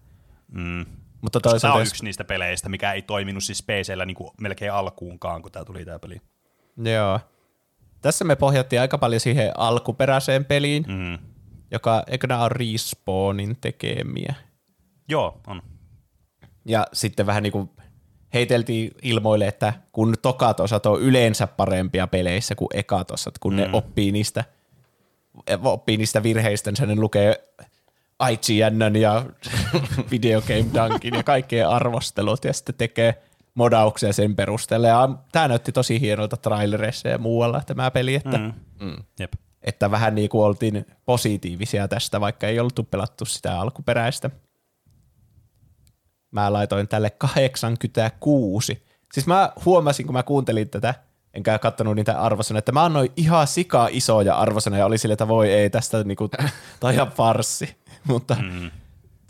Mm. 0.51 0.85
Mutta 1.21 1.39
Tämä 1.39 1.51
toisaalta, 1.51 1.75
on 1.75 1.81
jos, 1.81 1.89
yksi 1.89 2.03
niistä 2.03 2.23
peleistä, 2.23 2.69
mikä 2.69 2.93
ei 2.93 3.01
toiminut 3.01 3.43
siis 3.43 3.63
PCllä 3.63 4.05
niin 4.05 4.17
melkein 4.41 4.73
alkuunkaan, 4.73 5.41
kun 5.41 5.51
tämä 5.51 5.65
tuli 5.65 5.85
tämä 5.85 5.99
peli. 5.99 6.21
Joo. 6.77 7.19
Tässä 8.01 8.25
me 8.25 8.36
pohjattiin 8.36 8.81
aika 8.81 8.97
paljon 8.97 9.19
siihen 9.19 9.51
alkuperäiseen 9.57 10.45
peliin, 10.45 10.86
Mm. 10.88 11.17
joka, 11.71 12.03
eikö 12.07 12.27
nämä 12.27 12.41
ole 12.41 12.49
Respawnin 12.49 13.57
tekemiä? 13.62 14.36
Joo, 15.07 15.41
on. 15.47 15.62
Ja 16.65 16.88
sitten 16.93 17.25
vähän 17.25 17.43
niin 17.43 17.51
kuin 17.53 17.69
heiteltiin 18.34 18.91
ilmoille, 19.01 19.47
että 19.47 19.73
kun 19.91 20.15
tokat 20.21 20.60
osat 20.60 20.86
on 20.86 21.01
yleensä 21.01 21.47
parempia 21.47 22.07
peleissä 22.07 22.55
kuin 22.55 22.69
ekat 22.73 23.12
osat, 23.12 23.38
kun 23.38 23.53
mm. 23.53 23.57
ne 23.57 23.69
oppii 23.73 24.12
niistä, 24.12 24.43
oppii 25.63 25.97
niistä 25.97 26.23
virheistä, 26.23 26.71
niin 26.71 26.89
ne 26.89 26.95
lukee 26.95 27.43
IGN 28.31 28.95
ja 28.95 29.25
Video 30.12 30.41
Game 30.41 30.65
Dunkin 30.73 31.13
ja 31.13 31.23
kaikkien 31.23 31.69
arvostelut 31.69 32.45
ja 32.45 32.53
sitten 32.53 32.75
tekee 32.75 33.21
modauksia 33.53 34.13
sen 34.13 34.35
perusteella. 34.35 34.87
Ja 34.87 35.09
tämä 35.31 35.47
näytti 35.47 35.71
tosi 35.71 36.01
hienolta 36.01 36.37
trailereissa 36.37 37.07
ja 37.09 37.17
muualla 37.17 37.61
tämä 37.65 37.91
peli, 37.91 38.15
että, 38.15 38.37
mm. 38.37 38.53
Mm. 38.79 38.97
Jep. 39.19 39.33
että 39.61 39.91
vähän 39.91 40.15
niin 40.15 40.29
kuin 40.29 40.45
oltiin 40.45 40.85
positiivisia 41.05 41.87
tästä, 41.87 42.21
vaikka 42.21 42.47
ei 42.47 42.59
oltu 42.59 42.83
pelattu 42.83 43.25
sitä 43.25 43.59
alkuperäistä. 43.59 44.29
Mä 46.31 46.53
laitoin 46.53 46.87
tälle 46.87 47.09
86. 47.09 48.83
Siis 49.13 49.27
mä 49.27 49.51
huomasin, 49.65 50.05
kun 50.05 50.13
mä 50.13 50.23
kuuntelin 50.23 50.69
tätä, 50.69 50.93
enkä 51.33 51.59
kattonut 51.59 51.95
niitä 51.95 52.21
arvosanoja, 52.21 52.59
että 52.59 52.71
mä 52.71 52.85
annoin 52.85 53.11
ihan 53.15 53.47
sika 53.47 53.87
isoja 53.91 54.35
arvosanoja, 54.35 54.85
oli 54.85 54.97
sille, 54.97 55.13
että 55.13 55.27
voi 55.27 55.51
ei, 55.51 55.69
tästä 55.69 56.03
niinku, 56.03 56.29
on 56.81 56.93
ihan 56.93 57.07
farssi. 57.07 57.75
mutta, 58.07 58.35
mm. 58.41 58.71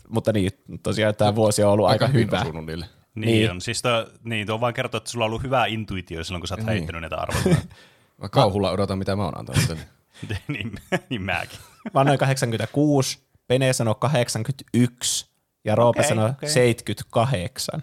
mutta 0.08 0.32
niin, 0.32 0.50
tosiaan 0.82 1.14
tämä 1.14 1.34
vuosi 1.34 1.62
on 1.62 1.72
ollut 1.72 1.86
aika, 1.86 2.06
hyvin 2.06 2.26
hyvä. 2.26 2.40
osunut 2.40 2.66
niille. 2.66 2.86
Niin, 3.14 3.26
Niin. 3.26 3.38
niin. 3.40 3.50
on. 3.50 3.60
Siis 3.60 3.82
tuo, 3.82 4.06
niin, 4.24 4.46
tuo 4.46 4.60
vaan 4.60 4.74
kertoo, 4.74 4.98
että 4.98 5.10
sulla 5.10 5.24
on 5.24 5.26
ollut 5.28 5.42
hyvä 5.42 5.66
intuitio 5.66 6.24
silloin, 6.24 6.40
kun 6.40 6.48
sä 6.48 6.54
oot 6.54 6.58
niin. 6.58 6.68
heittänyt 6.68 7.00
näitä 7.00 7.16
arvoja. 7.16 7.56
Mä 8.22 8.28
kauhulla 8.28 8.70
odotan, 8.70 8.98
mitä 8.98 9.16
mä 9.16 9.24
oon 9.24 9.38
antanut 9.38 9.66
teille. 9.66 9.86
niin, 10.48 10.72
niin 11.10 11.22
mäkin. 11.22 11.58
Mä 11.94 12.00
annoin 12.00 12.18
86, 12.18 13.18
Pene 13.46 13.72
sanoi 13.72 13.94
81 13.98 15.26
ja 15.64 15.74
Roope 15.74 16.00
Okei, 16.00 16.08
sanoi 16.08 16.30
okei. 16.30 16.48
78. 16.48 17.82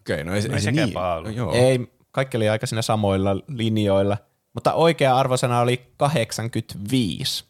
Okei, 0.00 0.24
no 0.24 0.34
ei, 0.34 0.40
No 0.42 0.48
ei 0.48 0.54
ei 0.54 0.60
se 0.60 0.72
niin. 0.72 0.92
No, 1.24 1.30
joo. 1.30 1.54
Ei, 1.54 1.92
kaikki 2.10 2.36
oli 2.36 2.48
aika 2.48 2.66
siinä 2.66 2.82
samoilla 2.82 3.36
linjoilla, 3.48 4.16
mutta 4.52 4.72
oikea 4.72 5.16
arvosana 5.16 5.60
oli 5.60 5.92
85. 5.96 7.44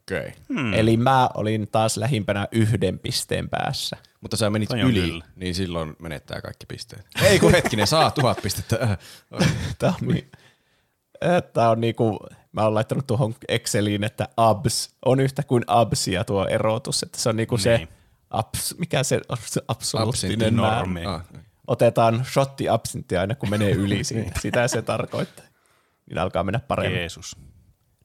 Okei. 0.00 0.32
Hmm. 0.48 0.74
Eli 0.74 0.96
mä 0.96 1.30
olin 1.34 1.68
taas 1.72 1.96
lähimpänä 1.96 2.48
yhden 2.52 2.98
pisteen 2.98 3.48
päässä. 3.48 3.96
Mutta 4.22 4.36
sä 4.36 4.50
menit 4.50 4.68
Toi 4.68 4.82
on 4.82 4.90
yli, 4.90 5.00
kyllä. 5.00 5.24
niin 5.36 5.54
silloin 5.54 5.96
menettää 6.02 6.40
kaikki 6.40 6.66
pisteet. 6.66 7.06
Ei 7.28 7.38
kun 7.38 7.52
hetkinen, 7.52 7.86
saa 7.86 8.10
tuhat 8.10 8.38
pistettä. 8.42 8.76
Tämä 9.78 9.92
on, 10.02 10.08
niin, 10.08 10.30
tämä 11.52 11.70
on 11.70 11.80
niinku, 11.80 12.18
mä 12.52 12.62
oon 12.62 12.74
laittanut 12.74 13.06
tuohon 13.06 13.34
Exceliin, 13.48 14.04
että 14.04 14.28
abs 14.36 14.94
on 15.04 15.20
yhtä 15.20 15.42
kuin 15.42 15.64
absia 15.66 16.24
tuo 16.24 16.46
erotus, 16.46 17.02
että 17.02 17.18
se 17.18 17.28
on 17.28 17.36
niinku 17.36 17.58
se 17.58 17.76
Niin. 17.78 17.88
abs, 18.30 18.74
mikä 18.78 19.02
se 19.02 19.20
se 19.46 19.60
absoluuttinen 19.68 20.56
normi. 20.56 21.04
Ah, 21.06 21.24
Otetaan 21.66 22.24
shotti 22.32 22.68
absintti 22.68 23.16
aina 23.16 23.34
kun 23.34 23.50
menee 23.50 23.70
yli 23.70 24.04
siitä. 24.14 24.40
Sitä 24.40 24.68
se 24.68 24.82
tarkoittaa. 24.82 25.44
Niin 26.10 26.18
alkaa 26.18 26.44
mennä 26.44 26.60
paremmin. 26.60 26.98
Jeesus. 26.98 27.36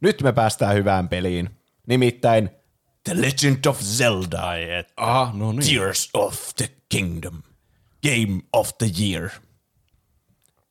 Nyt 0.01 0.21
me 0.21 0.31
päästään 0.33 0.75
hyvään 0.75 1.09
peliin. 1.09 1.49
Nimittäin 1.87 2.49
The 3.07 3.21
Legend 3.21 3.65
of 3.65 3.79
Zelda. 3.81 4.41
Ai 4.41 4.71
et. 4.71 4.93
ah, 4.97 5.33
no 5.35 5.51
niin. 5.51 5.69
Tears 5.75 6.09
of 6.13 6.55
the 6.55 6.69
Kingdom. 6.89 7.41
Game 8.03 8.41
of 8.53 8.71
the 8.77 8.87
Year. 9.01 9.29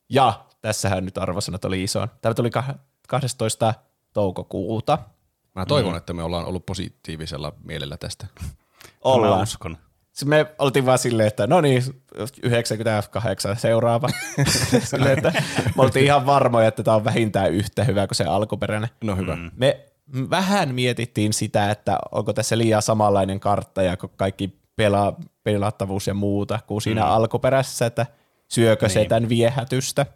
Ja 0.09 0.47
tässähän 0.61 1.05
nyt 1.05 1.19
arvosanat 1.19 1.65
oli 1.65 1.83
iso. 1.83 2.07
Tämä 2.23 2.35
tuli 2.35 2.51
kah- 2.59 2.79
12. 3.09 3.75
toukokuuta. 4.13 4.99
Mä 5.55 5.67
toivon, 5.67 5.97
että 5.97 6.13
me 6.13 6.23
ollaan 6.23 6.45
ollut 6.47 6.67
positiivisella 6.67 7.53
mielellä 7.65 7.97
tästä. 7.97 8.27
Mä 8.43 8.49
Ollaan. 9.03 9.43
uskon. 9.43 9.79
Sitten 10.13 10.29
me 10.29 10.47
oltiin 10.59 10.87
vaan 10.87 10.99
silleen, 10.99 11.27
että 11.29 11.47
no 11.47 11.61
niin, 11.61 11.83
98 12.43 13.57
seuraava. 13.57 14.09
silleen, 14.91 15.19
että 15.19 15.43
me 15.77 15.83
oltiin 15.83 16.05
ihan 16.05 16.27
varmoja, 16.27 16.69
että 16.69 16.83
tämä 16.83 16.95
on 16.95 17.05
vähintään 17.05 17.53
yhtä 17.53 17.85
hyvä 17.85 18.07
kuin 18.07 18.17
se 18.17 18.25
alkuperäinen. 18.25 18.91
No 19.05 19.17
hyvä. 19.17 19.37
Mm. 19.37 19.51
Me 19.57 19.87
vähän 20.31 20.75
mietittiin 20.75 21.33
sitä, 21.33 21.71
että 21.71 21.99
onko 22.13 22.33
tässä 22.33 22.59
liian 22.59 22.83
samanlainen 22.83 23.41
kartta 23.41 23.83
ja 23.83 23.97
kaikki 23.97 24.59
pela, 24.77 25.17
pelattavuus 25.45 26.07
ja 26.07 26.15
muuta 26.15 26.59
kuin 26.67 26.83
siinä 26.83 27.01
mm. 27.01 27.11
alkuperäisessä, 27.11 27.87
että 27.87 28.07
syökö 28.49 28.87
niin. 28.87 28.93
se 28.93 29.05
tämän 29.05 29.29
viehätystä. 29.29 30.07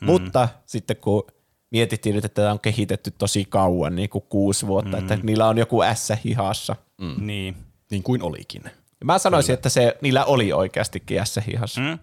Mm. 0.00 0.06
Mutta 0.06 0.48
sitten 0.66 0.96
kun 0.96 1.26
mietittiin 1.70 2.14
nyt, 2.14 2.24
että 2.24 2.42
tämä 2.42 2.52
on 2.52 2.60
kehitetty 2.60 3.10
tosi 3.10 3.44
kauan, 3.44 3.96
niin 3.96 4.08
kuin 4.10 4.24
kuusi 4.28 4.66
vuotta, 4.66 4.96
mm. 4.96 4.98
että 4.98 5.18
niillä 5.22 5.48
on 5.48 5.58
joku 5.58 5.82
ässä 5.82 6.18
hihassa. 6.24 6.76
Mm. 6.98 7.26
Niin. 7.26 7.56
Niin 7.90 8.02
kuin 8.02 8.22
olikin. 8.22 8.62
Mä 9.04 9.18
sanoisin, 9.18 9.52
että 9.52 9.68
se, 9.68 9.96
niillä 10.00 10.24
oli 10.24 10.52
oikeastikin 10.52 11.20
ässä 11.20 11.40
hihassa. 11.40 11.80
Mm. 11.80 11.86
Mm. 11.86 11.98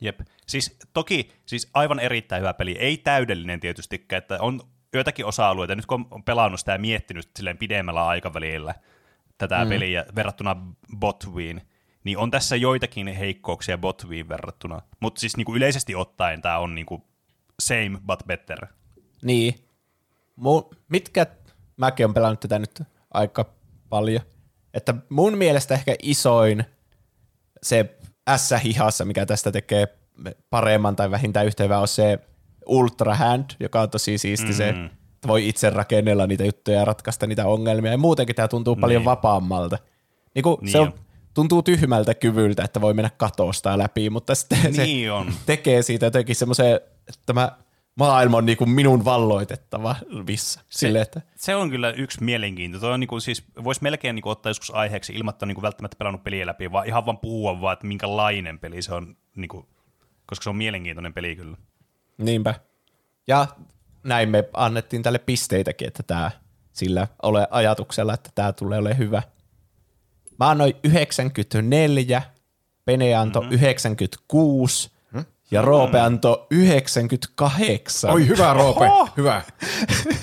Jep. 0.00 0.20
Siis 0.46 0.76
toki 0.92 1.28
siis 1.46 1.68
aivan 1.74 2.00
erittäin 2.00 2.40
hyvä 2.40 2.54
peli. 2.54 2.76
Ei 2.78 2.96
täydellinen 2.96 3.60
tietystikään, 3.60 4.18
että 4.18 4.38
on 4.40 4.60
joitakin 4.94 5.26
osa-alueita, 5.26 5.74
nyt 5.74 5.86
kun 5.86 6.06
on 6.10 6.24
pelannut 6.24 6.60
sitä 6.60 6.72
ja 6.72 6.78
miettinyt 6.78 7.30
silleen 7.36 7.58
pidemmällä 7.58 8.06
aikavälillä 8.06 8.74
tätä 9.38 9.64
mm. 9.64 9.68
peliä 9.68 10.06
verrattuna 10.16 10.56
Botwiin, 10.98 11.62
niin 12.04 12.18
on 12.18 12.30
tässä 12.30 12.56
joitakin 12.56 13.08
heikkouksia 13.08 13.78
Botviin 13.78 14.28
verrattuna. 14.28 14.80
Mutta 15.00 15.20
siis 15.20 15.36
niinku 15.36 15.56
yleisesti 15.56 15.94
ottaen 15.94 16.42
tämä 16.42 16.58
on 16.58 16.74
niinku 16.74 17.04
same 17.60 18.00
but 18.06 18.26
better. 18.26 18.66
Niin. 19.22 19.54
Mu, 20.36 20.62
mitkä, 20.88 21.26
mäkin 21.76 22.06
olen 22.06 22.14
pelannut 22.14 22.40
tätä 22.40 22.58
nyt 22.58 22.82
aika 23.10 23.44
paljon, 23.88 24.22
että 24.74 24.94
mun 25.08 25.38
mielestä 25.38 25.74
ehkä 25.74 25.96
isoin 26.02 26.64
se 27.62 27.98
S-hihassa, 28.36 29.04
mikä 29.04 29.26
tästä 29.26 29.52
tekee 29.52 29.98
paremman 30.50 30.96
tai 30.96 31.10
vähintään 31.10 31.46
yhtä 31.46 31.62
hyvää, 31.62 31.80
on 31.80 31.88
se 31.88 32.18
Ultra 32.68 33.14
Hand, 33.14 33.44
joka 33.60 33.80
on 33.80 33.90
tosi 33.90 34.18
siisti 34.18 34.46
mm. 34.46 34.52
se, 34.52 34.68
että 34.68 35.28
voi 35.28 35.48
itse 35.48 35.70
rakennella 35.70 36.26
niitä 36.26 36.44
juttuja 36.44 36.78
ja 36.78 36.84
ratkaista 36.84 37.26
niitä 37.26 37.46
ongelmia. 37.46 37.92
Ja 37.92 37.98
muutenkin 37.98 38.36
tämä 38.36 38.48
tuntuu 38.48 38.74
niin. 38.74 38.80
paljon 38.80 39.04
vapaammalta. 39.04 39.78
Niin 40.34 40.42
kuin 40.42 40.56
niin 40.60 40.72
se 40.72 40.78
on, 40.78 40.92
tuntuu 41.34 41.62
tyhmältä 41.62 42.14
kyvyltä, 42.14 42.64
että 42.64 42.80
voi 42.80 42.94
mennä 42.94 43.10
katosta 43.16 43.78
läpi, 43.78 44.10
mutta 44.10 44.34
sitten 44.34 44.58
niin 44.62 45.06
se 45.06 45.12
on. 45.12 45.32
tekee 45.46 45.82
siitä 45.82 46.06
jotenkin 46.06 46.36
semmoisen, 46.36 46.74
että 46.76 47.20
tämä 47.26 47.52
maailma 47.98 48.36
on 48.36 48.46
niin 48.46 48.58
kuin 48.58 48.70
minun 48.70 49.04
valloitettava 49.04 49.96
vissä. 50.26 50.60
Sille, 50.68 51.00
että... 51.00 51.20
se 51.36 51.56
on 51.56 51.70
kyllä 51.70 51.90
yksi 51.90 52.24
mielenkiinto. 52.24 52.78
Toi 52.78 52.92
on 52.92 53.00
niin 53.00 53.08
kuin, 53.08 53.20
siis, 53.20 53.44
voisi 53.64 53.82
melkein 53.82 54.14
niin 54.14 54.22
kuin, 54.22 54.30
ottaa 54.30 54.50
joskus 54.50 54.70
aiheeksi 54.74 55.12
ilmatta 55.12 55.46
niin 55.46 55.54
kuin 55.54 55.62
välttämättä 55.62 55.96
pelannut 55.96 56.24
peliä 56.24 56.46
läpi, 56.46 56.72
vaan 56.72 56.86
ihan 56.86 57.06
vaan 57.06 57.18
puhua 57.18 57.60
vaan, 57.60 57.72
että 57.72 57.86
minkälainen 57.86 58.58
peli 58.58 58.82
se 58.82 58.94
on, 58.94 59.16
niin 59.36 59.48
kuin, 59.48 59.66
koska 60.26 60.42
se 60.42 60.50
on 60.50 60.56
mielenkiintoinen 60.56 61.14
peli 61.14 61.36
kyllä. 61.36 61.56
Niinpä. 62.18 62.54
Ja 63.26 63.46
näin 64.02 64.28
me 64.28 64.44
annettiin 64.52 65.02
tälle 65.02 65.18
pisteitäkin, 65.18 65.88
että 65.88 66.02
tämä 66.02 66.30
sillä 66.72 67.08
ole 67.22 67.48
ajatuksella, 67.50 68.14
että 68.14 68.30
tämä 68.34 68.52
tulee 68.52 68.78
olemaan 68.78 68.98
hyvä. 68.98 69.22
Mä 70.38 70.50
annoin 70.50 70.74
94, 70.84 72.22
Pene 72.84 73.14
antoi 73.14 73.42
mm-hmm. 73.42 73.54
96 73.54 74.90
hmm? 75.12 75.24
ja 75.50 75.62
Roope 75.62 76.00
antoi 76.00 76.46
98. 76.50 78.10
Oi 78.10 78.26
hyvä 78.26 78.52
Roope, 78.52 78.84
Oho! 78.84 79.08
hyvä. 79.16 79.42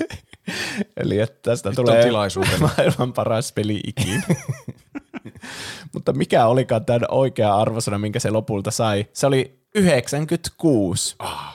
Eli 0.98 1.20
että 1.20 1.50
tästä 1.50 1.70
Nyt 1.70 1.76
tulee 1.76 2.12
maailman 2.60 3.14
paras 3.14 3.52
peli 3.52 3.82
ikinä. 3.88 4.24
Mutta 5.94 6.14
mikä 6.14 6.46
olikaan 6.46 6.86
tämän 6.86 7.06
oikea 7.10 7.56
arvosana, 7.56 7.98
minkä 7.98 8.20
se 8.20 8.32
lopulta 8.32 8.72
sai? 8.72 9.06
Se 9.14 9.28
oli 9.28 9.60
96. 9.76 11.16
Ah. 11.20 11.55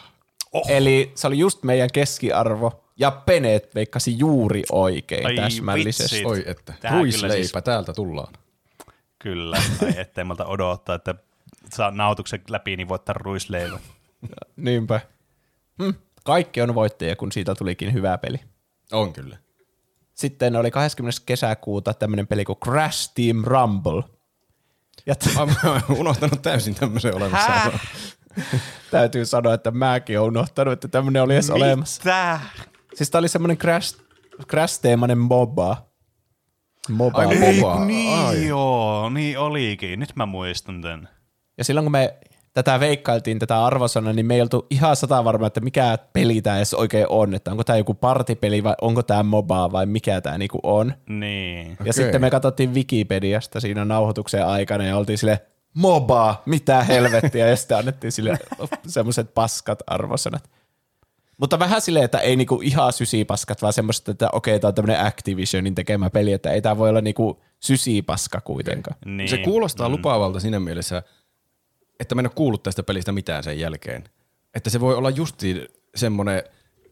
Oh. 0.52 0.70
Eli 0.70 1.12
se 1.14 1.26
oli 1.26 1.38
just 1.38 1.62
meidän 1.62 1.88
keskiarvo, 1.92 2.84
ja 2.96 3.10
Penet 3.10 3.74
veikkasi 3.74 4.18
juuri 4.18 4.62
oikein 4.72 5.26
Ai 5.26 5.34
täsmällisesti. 5.34 6.02
Vitsit. 6.02 6.26
Oi, 6.26 6.42
että 6.46 6.74
ruisleipä, 6.90 7.34
siis... 7.34 7.52
täältä 7.64 7.92
tullaan. 7.92 8.32
Kyllä, 9.18 9.62
tai 9.80 9.92
ettei 9.96 10.24
malta 10.24 10.46
odottaa, 10.46 10.94
että 10.94 11.14
saa 11.72 11.90
nautuksen 11.90 12.42
läpi, 12.48 12.76
niin 12.76 12.88
voittaa 12.88 13.12
ruisleivä. 13.12 13.78
Niinpä. 14.56 15.00
Hm. 15.82 15.90
Kaikki 16.24 16.62
on 16.62 16.74
voittajia, 16.74 17.16
kun 17.16 17.32
siitä 17.32 17.54
tulikin 17.54 17.92
hyvä 17.92 18.18
peli. 18.18 18.40
On 18.92 19.12
kyllä. 19.12 19.36
Sitten 20.14 20.56
oli 20.56 20.70
20. 20.70 21.20
kesäkuuta 21.26 21.94
tämmöinen 21.94 22.26
peli 22.26 22.44
kuin 22.44 22.58
Crash 22.64 23.12
Team 23.14 23.44
Rumble. 23.44 24.02
Ja 25.06 25.14
t- 25.14 25.34
Mä 25.34 25.80
unohtanut 25.98 26.42
täysin 26.42 26.74
tämmöisen 26.74 27.14
olemassa. 27.14 27.78
Täytyy 28.90 29.24
sanoa, 29.26 29.54
että 29.54 29.70
mäkin 29.70 30.20
olen 30.20 30.28
unohtanut, 30.28 30.72
että 30.72 30.88
tämmöinen 30.88 31.22
oli 31.22 31.34
edes 31.34 31.46
Mitä? 31.46 31.54
olemassa. 31.54 32.40
Siis 32.94 33.10
tää 33.10 33.18
oli 33.18 33.28
semmoinen 33.28 33.58
crash, 33.58 33.98
crash-teemainen 34.46 35.18
MOBA. 35.18 35.76
MOBA. 36.88 37.18
Ai, 37.18 37.26
MOBA. 37.26 37.84
Niin, 37.84 38.18
Ai. 38.18 38.46
joo, 38.46 39.10
niin 39.10 39.38
olikin. 39.38 40.00
Nyt 40.00 40.16
mä 40.16 40.26
muistan 40.26 40.82
tämän. 40.82 41.08
Ja 41.58 41.64
silloin 41.64 41.84
kun 41.84 41.92
me 41.92 42.14
tätä 42.54 42.80
veikkailtiin, 42.80 43.38
tätä 43.38 43.64
arvosana, 43.64 44.12
niin 44.12 44.26
me 44.26 44.34
ei 44.34 44.40
oltu 44.40 44.66
ihan 44.70 44.96
sata 44.96 45.24
varma, 45.24 45.46
että 45.46 45.60
mikä 45.60 45.98
peli 46.12 46.42
tämä 46.42 46.56
edes 46.56 46.74
oikein 46.74 47.06
on. 47.08 47.34
Että 47.34 47.50
onko 47.50 47.64
tämä 47.64 47.76
joku 47.76 47.94
partipeli 47.94 48.64
vai 48.64 48.74
onko 48.80 49.02
tämä 49.02 49.22
MOBA 49.22 49.72
vai 49.72 49.86
mikä 49.86 50.20
tämä 50.20 50.38
niinku 50.38 50.58
on. 50.62 50.94
Niin. 51.08 51.68
Ja 51.68 51.76
okay. 51.80 51.92
sitten 51.92 52.20
me 52.20 52.30
katsottiin 52.30 52.74
Wikipediasta 52.74 53.60
siinä 53.60 53.84
nauhoituksen 53.84 54.46
aikana 54.46 54.84
ja 54.84 54.96
oltiin 54.96 55.18
sille 55.18 55.40
MOBA, 55.74 56.42
mitä 56.46 56.82
helvettiä, 56.82 57.48
ja 57.48 57.56
sitten 57.56 57.78
annettiin 57.78 58.12
sille 58.12 58.38
semmoiset 58.86 59.34
paskat 59.34 59.82
arvosanat. 59.86 60.50
Mutta 61.38 61.58
vähän 61.58 61.80
silleen, 61.80 62.04
että 62.04 62.18
ei 62.18 62.36
niinku 62.36 62.60
ihan 62.62 62.92
sysipaskat, 62.92 63.62
vaan 63.62 63.72
semmoista, 63.72 64.10
että 64.10 64.28
okei, 64.32 64.60
tämä 64.60 64.68
on 64.68 64.74
tämmöinen 64.74 65.06
Activisionin 65.06 65.74
tekemä 65.74 66.10
peli, 66.10 66.32
että 66.32 66.50
ei 66.50 66.62
tämä 66.62 66.78
voi 66.78 66.88
olla 66.88 67.00
niinku 67.00 67.42
sysipaska 67.60 68.40
kuitenkaan. 68.40 68.96
Niin. 69.04 69.28
Se 69.28 69.38
kuulostaa 69.38 69.88
mm. 69.88 69.92
lupaavalta 69.92 70.40
siinä 70.40 70.60
mielessä, 70.60 71.02
että 72.00 72.14
mä 72.14 72.20
en 72.20 72.26
ole 72.26 72.32
kuullut 72.34 72.62
tästä 72.62 72.82
pelistä 72.82 73.12
mitään 73.12 73.42
sen 73.42 73.60
jälkeen. 73.60 74.04
Että 74.54 74.70
se 74.70 74.80
voi 74.80 74.94
olla 74.94 75.10
justi 75.10 75.68
semmoinen, 75.94 76.42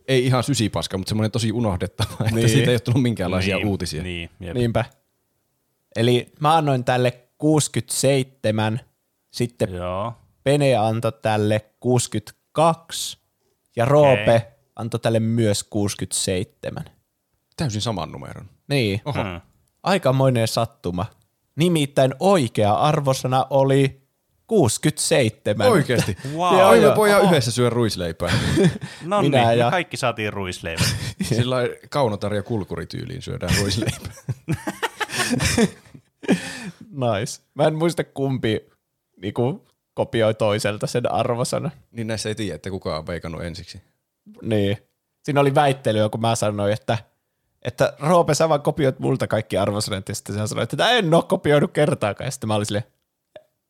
ei 0.08 0.26
ihan 0.26 0.42
sysipaska, 0.42 0.98
mutta 0.98 1.08
semmoinen 1.08 1.30
tosi 1.30 1.52
unohdettava, 1.52 2.12
että 2.20 2.34
niin. 2.34 2.48
siitä 2.48 2.70
ei 2.70 2.74
ole 2.74 2.80
tullut 2.80 3.02
minkäänlaisia 3.02 3.56
niin. 3.56 3.68
uutisia. 3.68 4.02
Niin, 4.02 4.30
jep. 4.40 4.54
Niinpä. 4.54 4.84
Eli 5.96 6.32
mä 6.40 6.56
annoin 6.56 6.84
tälle 6.84 7.27
67, 7.38 8.80
sitten 9.30 9.74
Joo. 9.74 10.12
Pene 10.44 10.76
antoi 10.76 11.12
tälle 11.22 11.64
62 11.80 13.18
ja 13.76 13.84
Roope 13.84 14.36
okay. 14.36 14.40
antoi 14.76 15.00
tälle 15.00 15.20
myös 15.20 15.64
67. 15.64 16.84
Täysin 17.56 17.82
saman 17.82 18.12
numeron. 18.12 18.48
Niin. 18.68 19.00
Oho. 19.04 19.22
Hmm. 19.22 19.40
Aikamoinen 19.82 20.48
sattuma. 20.48 21.06
Nimittäin 21.56 22.14
oikea 22.20 22.72
arvosana 22.72 23.46
oli 23.50 24.08
67. 24.46 25.66
Oikeasti? 25.66 26.16
Wow. 26.36 26.58
Ja 26.58 26.88
me 26.88 26.96
voidaan 26.96 27.22
yhdessä 27.24 27.50
syödä 27.50 27.70
ruisleipää. 27.70 28.32
no 29.04 29.22
Minä 29.22 29.48
niin, 29.48 29.58
ja... 29.58 29.70
kaikki 29.70 29.96
saatiin 29.96 30.32
ruisleipää. 30.32 30.86
Sillä 31.22 31.56
kaunotarja 31.90 32.42
kulkurityyliin 32.42 33.22
syödään 33.22 33.54
ruisleipää. 33.60 34.12
nice. 36.98 37.42
Mä 37.54 37.66
en 37.66 37.74
muista 37.74 38.04
kumpi 38.04 38.66
niinku, 39.22 39.66
kopioi 39.94 40.34
toiselta 40.34 40.86
sen 40.86 41.12
arvosana. 41.12 41.70
Niin 41.90 42.06
näissä 42.06 42.28
ei 42.28 42.34
tiedä, 42.34 42.54
että 42.54 42.70
kuka 42.70 42.98
on 42.98 43.06
veikannut 43.06 43.42
ensiksi. 43.42 43.82
Niin. 44.42 44.78
Siinä 45.22 45.40
oli 45.40 45.54
väittelyä, 45.54 46.08
kun 46.08 46.20
mä 46.20 46.34
sanoin, 46.34 46.72
että, 46.72 46.98
että 47.62 47.92
Roope, 48.00 48.34
sä 48.34 48.48
vaan 48.48 48.62
kopioit 48.62 48.98
multa 48.98 49.26
kaikki 49.26 49.58
arvosanat, 49.58 50.08
ja 50.08 50.14
sitten 50.14 50.34
sä 50.34 50.46
sanoit, 50.46 50.72
että 50.72 50.90
en 50.90 51.14
ole 51.14 51.22
kopioinut 51.28 51.72
kertaakaan, 51.72 52.26
ja 52.26 52.30
sitten 52.30 52.48
mä 52.48 52.54
olin 52.54 52.66
silleen, 52.66 52.84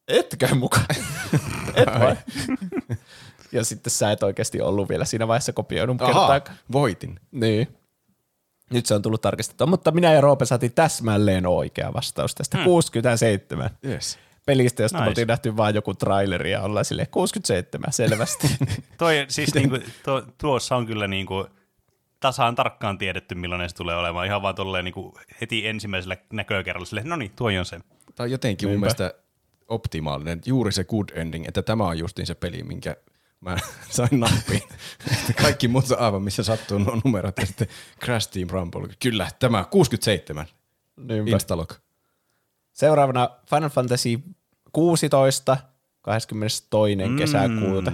etkö 0.08 0.54
mukaan? 0.54 0.86
Et 1.74 1.88
vai? 2.00 2.16
ja 3.52 3.64
sitten 3.64 3.90
sä 3.90 4.12
et 4.12 4.22
oikeasti 4.22 4.60
ollut 4.60 4.88
vielä 4.88 5.04
siinä 5.04 5.28
vaiheessa 5.28 5.52
kopioinut 5.52 6.02
Aha, 6.02 6.12
kertaakaan. 6.12 6.58
voitin. 6.72 7.20
Niin. 7.30 7.77
Nyt 8.70 8.86
se 8.86 8.94
on 8.94 9.02
tullut 9.02 9.20
tarkistettua, 9.20 9.66
mutta 9.66 9.90
minä 9.90 10.12
ja 10.12 10.20
Roope 10.20 10.44
saatiin 10.44 10.72
täsmälleen 10.72 11.46
oikea 11.46 11.92
vastaus 11.92 12.34
tästä. 12.34 12.58
Hmm. 12.58 12.64
67. 12.64 13.70
Yes 13.84 14.18
pelistä, 14.48 14.82
josta 14.82 14.98
nice. 14.98 15.08
oltiin 15.08 15.28
nähty 15.28 15.56
vain 15.56 15.74
joku 15.74 15.94
traileri 15.94 16.50
ja 16.50 16.62
ollaan 16.62 16.84
sille 16.84 17.06
67 17.06 17.92
selvästi. 17.92 18.48
Toi, 18.98 19.26
siis 19.28 19.54
niinku, 19.54 19.78
tuo, 20.04 20.22
tuossa 20.38 20.76
on 20.76 20.86
kyllä 20.86 21.08
niinku, 21.08 21.46
tasaan 22.20 22.54
tarkkaan 22.54 22.98
tiedetty, 22.98 23.34
millainen 23.34 23.68
se 23.68 23.76
tulee 23.76 23.96
olemaan. 23.96 24.26
Ihan 24.26 24.42
vaan 24.42 24.54
tolleen 24.54 24.84
niinku 24.84 25.14
heti 25.40 25.66
ensimmäisellä 25.66 26.16
näkökerralla 26.32 26.86
sille, 26.86 27.02
no 27.04 27.16
niin, 27.16 27.32
tuo 27.36 27.48
on 27.58 27.64
se. 27.64 27.80
Tämä 28.14 28.24
on 28.24 28.30
jotenkin 28.30 28.66
Niinpä. 28.66 28.74
mun 28.74 28.80
mielestä 28.80 29.14
optimaalinen, 29.68 30.40
juuri 30.46 30.72
se 30.72 30.84
good 30.84 31.08
ending, 31.14 31.48
että 31.48 31.62
tämä 31.62 31.84
on 31.84 31.98
justiin 31.98 32.26
se 32.26 32.34
peli, 32.34 32.62
minkä 32.62 32.96
mä 33.40 33.56
sain 33.90 34.20
nappiin. 34.20 34.62
Kaikki 35.42 35.68
muut 35.68 35.90
on 35.90 35.98
aivan 35.98 36.22
missä 36.22 36.42
sattuu 36.42 36.78
nuo 36.78 37.00
numerot 37.04 37.38
ja 37.38 37.46
sitten 37.46 37.68
Crash 38.04 38.30
Team 38.30 38.48
Rumble. 38.50 38.88
Kyllä, 39.02 39.28
tämä 39.38 39.64
67. 39.70 40.46
Niinpä. 40.96 41.30
Instalog. 41.30 41.72
Seuraavana 42.72 43.30
Final 43.50 43.68
Fantasy 43.68 44.20
16, 44.72 45.56
22. 46.02 46.96
Mm. 46.96 47.16
kesäkuuta. 47.16 47.92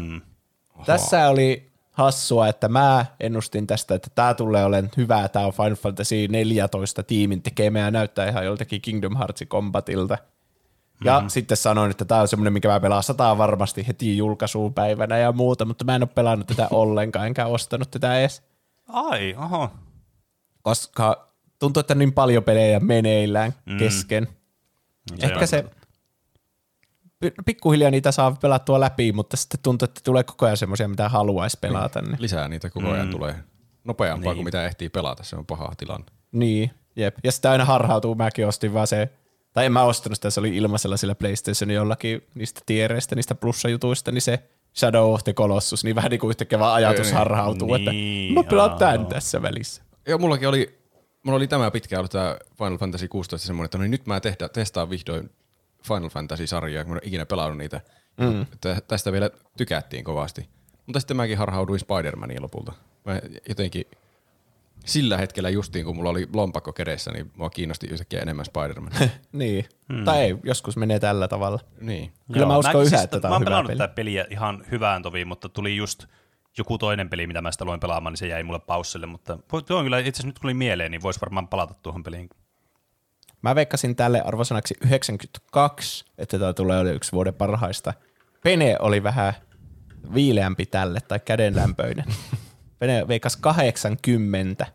Oho. 0.74 0.84
Tässä 0.84 1.28
oli 1.28 1.72
hassua, 1.90 2.48
että 2.48 2.68
mä 2.68 3.06
ennustin 3.20 3.66
tästä, 3.66 3.94
että 3.94 4.10
tämä 4.14 4.34
tulee 4.34 4.64
olemaan 4.64 4.90
hyvä, 4.96 5.28
tämä 5.28 5.46
on 5.46 5.52
Final 5.52 5.74
Fantasy 5.74 6.28
14 6.28 7.02
tiimin 7.02 7.42
tekemä 7.42 7.78
ja 7.78 7.90
näyttää 7.90 8.28
ihan 8.28 8.44
joltakin 8.44 8.80
Kingdom 8.80 9.16
Hearts 9.16 9.42
Combatilta. 9.48 10.18
Ja 11.04 11.20
mm. 11.20 11.28
sitten 11.28 11.56
sanoin, 11.56 11.90
että 11.90 12.04
tämä 12.04 12.20
on 12.20 12.28
semmoinen, 12.28 12.52
mikä 12.52 12.68
mä 12.68 12.80
pelaan 12.80 13.02
sataa 13.02 13.38
varmasti 13.38 13.86
heti 13.86 14.16
julkaisupäivänä 14.16 15.18
ja 15.18 15.32
muuta, 15.32 15.64
mutta 15.64 15.84
mä 15.84 15.94
en 15.94 16.02
ole 16.02 16.08
pelannut 16.14 16.46
tätä 16.46 16.68
ollenkaan, 16.80 17.26
enkä 17.26 17.46
ostanut 17.46 17.90
tätä 17.90 18.20
edes. 18.20 18.42
Ai, 18.88 19.34
oho. 19.38 19.70
Koska 20.62 21.28
tuntuu, 21.58 21.80
että 21.80 21.94
niin 21.94 22.12
paljon 22.12 22.44
pelejä 22.44 22.80
meneillään 22.80 23.54
mm. 23.66 23.78
kesken. 23.78 24.28
Se 25.16 25.26
Ehkä 25.26 25.46
se 25.46 25.64
pikkuhiljaa 27.46 27.90
niitä 27.90 28.12
saa 28.12 28.36
pelattua 28.42 28.80
läpi, 28.80 29.12
mutta 29.12 29.36
sitten 29.36 29.60
tuntuu, 29.62 29.84
että 29.84 30.00
tulee 30.04 30.24
koko 30.24 30.46
ajan 30.46 30.56
semmoisia, 30.56 30.88
mitä 30.88 31.08
haluaisi 31.08 31.58
pelata. 31.60 32.02
Niin. 32.02 32.16
Lisää 32.18 32.48
niitä 32.48 32.70
koko 32.70 32.90
ajan 32.90 33.06
mm. 33.06 33.12
tulee 33.12 33.34
nopeampaa 33.84 34.32
niin. 34.32 34.36
kuin 34.36 34.44
mitä 34.44 34.64
ehtii 34.64 34.88
pelata, 34.88 35.24
se 35.24 35.36
on 35.36 35.46
paha 35.46 35.72
tilanne. 35.76 36.06
Niin, 36.32 36.70
jep. 36.96 37.16
Ja 37.24 37.32
sitten 37.32 37.50
aina 37.50 37.64
harhautuu, 37.64 38.14
mäkin 38.14 38.46
ostin 38.46 38.74
vaan 38.74 38.86
se 38.86 39.08
Tai 39.54 39.66
en 39.66 39.72
mä 39.72 39.82
ostanut 39.82 40.16
sitä, 40.16 40.30
se 40.30 40.40
oli 40.40 40.56
ilmaisella 40.56 40.96
sillä 40.96 41.14
PlayStation 41.14 41.70
jollakin 41.70 42.26
niistä 42.34 42.60
tiereistä, 42.66 43.14
niistä 43.14 43.34
plussajutuista, 43.34 44.12
niin 44.12 44.22
se 44.22 44.42
Shadow 44.76 45.12
of 45.14 45.24
the 45.24 45.32
Colossus, 45.32 45.84
niin 45.84 45.96
vähän 45.96 46.10
niin 46.10 46.20
kuin 46.20 46.28
yhtäkkiä 46.30 46.58
vaan 46.58 46.74
ajatus 46.74 47.06
Niin. 47.06 47.16
harhautuu, 47.16 47.74
että 47.74 47.90
Niin, 47.90 48.34
mä 48.34 48.42
pelaan 48.42 48.78
tämän 48.78 49.06
tässä 49.06 49.42
välissä. 49.42 49.82
Joo, 50.06 50.18
mullakin 50.18 50.48
oli, 50.48 50.78
mulla 51.24 51.36
oli 51.36 51.48
tämä 51.48 51.70
pitkään 51.70 52.00
ollut 52.00 52.10
tämä 52.12 52.36
Final 52.58 52.78
Fantasy 52.78 53.08
16 53.08 53.46
semmoinen, 53.46 53.64
että 53.64 53.78
no 53.78 53.82
niin 53.82 53.90
nyt 53.90 54.06
mä 54.06 54.20
tehdä, 54.20 54.48
testaan 54.48 54.90
vihdoin 54.90 55.30
Final 55.88 56.08
Fantasy-sarjaa, 56.08 56.84
kun 56.84 56.92
mä 56.92 56.98
en 57.02 57.08
ikinä 57.08 57.26
pelannut 57.26 57.58
niitä. 57.58 57.80
Mm. 58.16 58.46
Tästä 58.88 59.12
vielä 59.12 59.30
tykättiin 59.56 60.04
kovasti. 60.04 60.48
Mutta 60.86 61.00
sitten 61.00 61.16
mäkin 61.16 61.38
harhauduin 61.38 61.80
Spider-Maniin 61.80 62.42
lopulta. 62.42 62.72
Mä 63.04 63.20
jotenkin 63.48 63.84
sillä 64.84 65.16
hetkellä 65.18 65.50
justiin, 65.50 65.84
kun 65.84 65.96
mulla 65.96 66.10
oli 66.10 66.28
lompakko 66.32 66.72
kädessä, 66.72 67.12
niin 67.12 67.32
mua 67.36 67.50
kiinnosti 67.50 67.86
yhtäkkiä 67.86 68.20
enemmän 68.20 68.44
Spider-Man. 68.44 68.92
niin. 69.32 69.64
Hmm. 69.92 70.04
Tai 70.04 70.20
ei, 70.20 70.36
joskus 70.44 70.76
menee 70.76 70.98
tällä 71.00 71.28
tavalla. 71.28 71.58
niin. 71.80 72.12
Kyllä 72.32 72.46
mä 72.46 72.58
uskon 72.58 72.80
yhä, 72.80 72.88
siis- 72.90 73.02
että 73.02 73.20
tää 73.20 73.28
Mä 73.28 73.36
on 73.36 73.40
oon 73.40 73.40
hyvä 73.42 73.50
pelannut 73.50 73.68
peli. 73.70 73.78
tätä 73.78 73.94
peliä 73.94 74.24
ihan 74.30 74.64
hyvään 74.70 75.02
toviin, 75.02 75.28
mutta 75.28 75.48
tuli 75.48 75.76
just 75.76 76.04
joku 76.58 76.78
toinen 76.78 77.10
peli, 77.10 77.26
mitä 77.26 77.42
mä 77.42 77.52
sitä 77.52 77.64
aloin 77.64 77.80
pelaamaan, 77.80 78.12
niin 78.12 78.18
se 78.18 78.26
jäi 78.26 78.42
mulle 78.42 78.60
paussille, 78.60 79.06
mutta 79.06 79.38
tuo 79.66 79.78
on 79.78 79.84
kyllä 79.84 79.98
itse 79.98 80.08
asiassa 80.10 80.26
nyt 80.26 80.38
kun 80.38 80.42
tuli 80.42 80.54
mieleen, 80.54 80.90
niin 80.90 81.02
voisi 81.02 81.20
varmaan 81.20 81.48
palata 81.48 81.74
tuohon 81.82 82.02
peliin. 82.02 82.28
Mä 83.42 83.54
veikkasin 83.54 83.96
tälle 83.96 84.20
arvosanaksi 84.22 84.74
92, 84.80 86.04
että 86.18 86.38
tämä 86.38 86.52
tulee 86.52 86.80
olla 86.80 86.90
yksi 86.90 87.12
vuoden 87.12 87.34
parhaista. 87.34 87.94
Pene 88.42 88.76
oli 88.80 89.02
vähän 89.02 89.32
viileämpi 90.14 90.66
tälle, 90.66 91.00
tai 91.00 91.20
kädenlämpöinen. 91.20 92.04
Pene 92.84 93.08
veikas 93.08 93.36
80. 93.36 94.66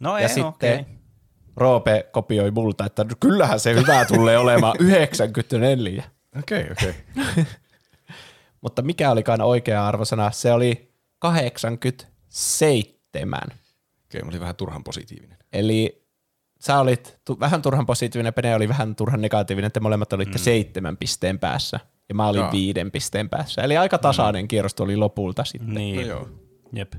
No 0.00 0.18
ja 0.18 0.22
ei, 0.22 0.28
sitten 0.28 0.46
okei. 0.46 0.84
Roope 1.56 2.06
kopioi 2.12 2.50
multa, 2.50 2.84
että 2.84 3.06
kyllähän 3.20 3.60
se 3.60 3.74
hyvä 3.74 4.04
tulee 4.04 4.38
olemaan 4.38 4.76
94. 4.90 6.04
Okei, 6.38 6.60
okay, 6.60 6.72
okei. 6.72 6.94
Okay. 7.22 7.44
Mutta 8.62 8.82
mikä 8.82 9.10
olikaan 9.10 9.40
oikea 9.40 9.88
arvosana? 9.88 10.30
Se 10.30 10.52
oli 10.52 10.92
87. 11.18 13.40
Okei, 14.06 14.22
mä 14.22 14.28
olin 14.28 14.40
vähän 14.40 14.56
turhan 14.56 14.84
positiivinen. 14.84 15.38
Eli 15.52 16.06
sä 16.60 16.78
olit 16.78 17.18
tu- 17.24 17.40
vähän 17.40 17.62
turhan 17.62 17.86
positiivinen, 17.86 18.34
Pene 18.34 18.54
oli 18.54 18.68
vähän 18.68 18.96
turhan 18.96 19.20
negatiivinen, 19.20 19.72
te 19.72 19.80
molemmat 19.80 20.12
olitte 20.12 20.38
mm. 20.38 20.42
seitsemän 20.42 20.96
pisteen 20.96 21.38
päässä. 21.38 21.80
Ja 22.08 22.14
mä 22.14 22.28
olin 22.28 22.40
Jaa. 22.40 22.52
viiden 22.52 22.90
pisteen 22.90 23.28
päässä. 23.28 23.62
Eli 23.62 23.76
aika 23.76 23.98
tasainen 23.98 24.44
mm. 24.44 24.48
kierros 24.48 24.74
tuli 24.74 24.96
lopulta 24.96 25.44
sitten. 25.44 25.74
Niin, 25.74 25.96
No 25.96 26.02
joo. 26.02 26.28
jep. 26.72 26.92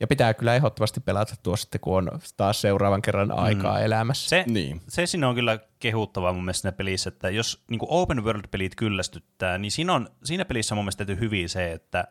Ja 0.00 0.06
pitää 0.06 0.34
kyllä 0.34 0.54
ehdottomasti 0.54 1.00
pelata 1.00 1.34
tuo 1.42 1.56
sitten, 1.56 1.80
kun 1.80 1.96
on 1.96 2.20
taas 2.36 2.60
seuraavan 2.60 3.02
kerran 3.02 3.32
aikaa 3.32 3.78
mm. 3.78 3.84
elämässä. 3.84 4.28
Se, 4.28 4.44
Niin. 4.48 4.80
se 4.88 5.06
siinä 5.06 5.28
on 5.28 5.34
kyllä 5.34 5.58
kehuttavaa 5.78 6.32
mun 6.32 6.44
mielestä 6.44 6.60
siinä 6.60 6.76
pelissä, 6.76 7.08
että 7.08 7.30
jos 7.30 7.64
niin 7.70 7.80
open 7.82 8.24
world-pelit 8.24 8.74
kyllästyttää, 8.76 9.58
niin 9.58 9.70
siinä, 9.70 9.94
on, 9.94 10.08
siinä 10.24 10.44
pelissä 10.44 10.74
on 10.74 10.76
mun 10.76 10.84
mielestä 10.84 11.04
tehty 11.04 11.20
hyvin 11.20 11.48
se, 11.48 11.72
että 11.72 12.04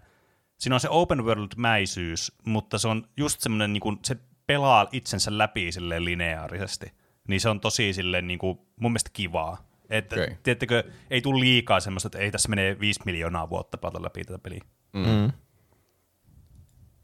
siinä 0.57 0.75
on 0.75 0.79
se 0.79 0.89
open 0.89 1.19
world-mäisyys, 1.25 2.31
mutta 2.45 2.77
se 2.77 2.87
on 2.87 3.07
just 3.17 3.39
semmoinen, 3.41 3.73
niin 3.73 3.81
kuin, 3.81 3.99
se 4.05 4.17
pelaa 4.47 4.87
itsensä 4.91 5.37
läpi 5.37 5.71
silleen 5.71 6.05
lineaarisesti. 6.05 6.93
Niin 7.27 7.41
se 7.41 7.49
on 7.49 7.59
tosi 7.59 7.93
silleen 7.93 8.27
niin 8.27 8.39
kuin, 8.39 8.59
mun 8.79 8.91
mielestä 8.91 9.09
kivaa. 9.13 9.67
Että, 9.89 10.15
okay. 10.15 10.35
Tiedättekö, 10.43 10.83
ei 11.09 11.21
tule 11.21 11.39
liikaa 11.39 11.79
semmoista, 11.79 12.07
että 12.07 12.19
ei 12.19 12.31
tässä 12.31 12.49
menee 12.49 12.79
viisi 12.79 13.01
miljoonaa 13.05 13.49
vuotta 13.49 13.77
pelata 13.77 14.03
läpi 14.03 14.23
tätä 14.23 14.39
peliä. 14.39 14.61
Mm. 14.93 15.31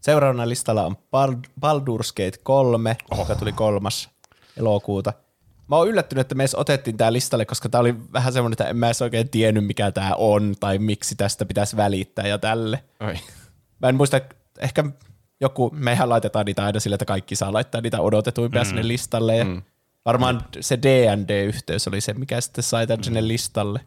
Seuraavana 0.02 0.50
listalla 0.50 0.86
on 0.86 0.96
Bald- 0.96 1.50
Baldur's 1.62 2.14
Gate 2.16 2.38
3, 2.44 2.98
oh. 3.12 3.20
joka 3.20 3.36
tuli 3.36 3.52
kolmas 3.52 4.10
elokuuta. 4.58 5.14
Mä 5.68 5.76
oon 5.76 5.88
yllättynyt, 5.88 6.22
että 6.22 6.36
me 6.36 6.44
edes 6.44 6.56
otettiin 6.56 6.98
tää 6.98 7.14
listalle, 7.14 7.46
koska 7.46 7.70
tää 7.70 7.82
oli 7.82 7.96
vähän 8.14 8.34
semmoinen, 8.34 8.54
että 8.54 8.68
en 8.68 8.78
mä 8.78 8.86
edes 8.86 9.02
oikein 9.02 9.30
tiennyt, 9.30 9.66
mikä 9.66 9.92
tää 9.92 10.16
on, 10.16 10.56
tai 10.60 10.78
miksi 10.78 11.16
tästä 11.16 11.46
pitäisi 11.46 11.78
välittää 11.78 12.28
ja 12.28 12.38
tälle. 12.38 12.84
Ai. 13.00 13.16
Mä 13.80 13.90
en 13.90 13.96
muista, 13.96 14.22
ehkä 14.60 14.84
joku, 15.42 15.70
mehän 15.74 16.10
laitetaan 16.10 16.46
niitä 16.46 16.66
aina 16.66 16.80
sillä, 16.80 16.96
että 16.96 17.06
kaikki 17.06 17.36
saa 17.36 17.54
laittaa 17.54 17.82
niitä 17.82 18.02
odotetuimpia 18.02 18.62
mm. 18.62 18.66
sinne 18.68 18.88
listalle. 18.88 19.38
Ja 19.38 19.46
mm. 19.46 19.62
Varmaan 20.06 20.42
se 20.60 20.80
D&D-yhteys 20.82 21.88
oli 21.88 22.02
se, 22.02 22.14
mikä 22.14 22.42
sitten 22.42 22.64
sai 22.64 22.88
tämän 22.88 23.00
mm. 23.00 23.04
sinne 23.04 23.28
listalle. 23.28 23.80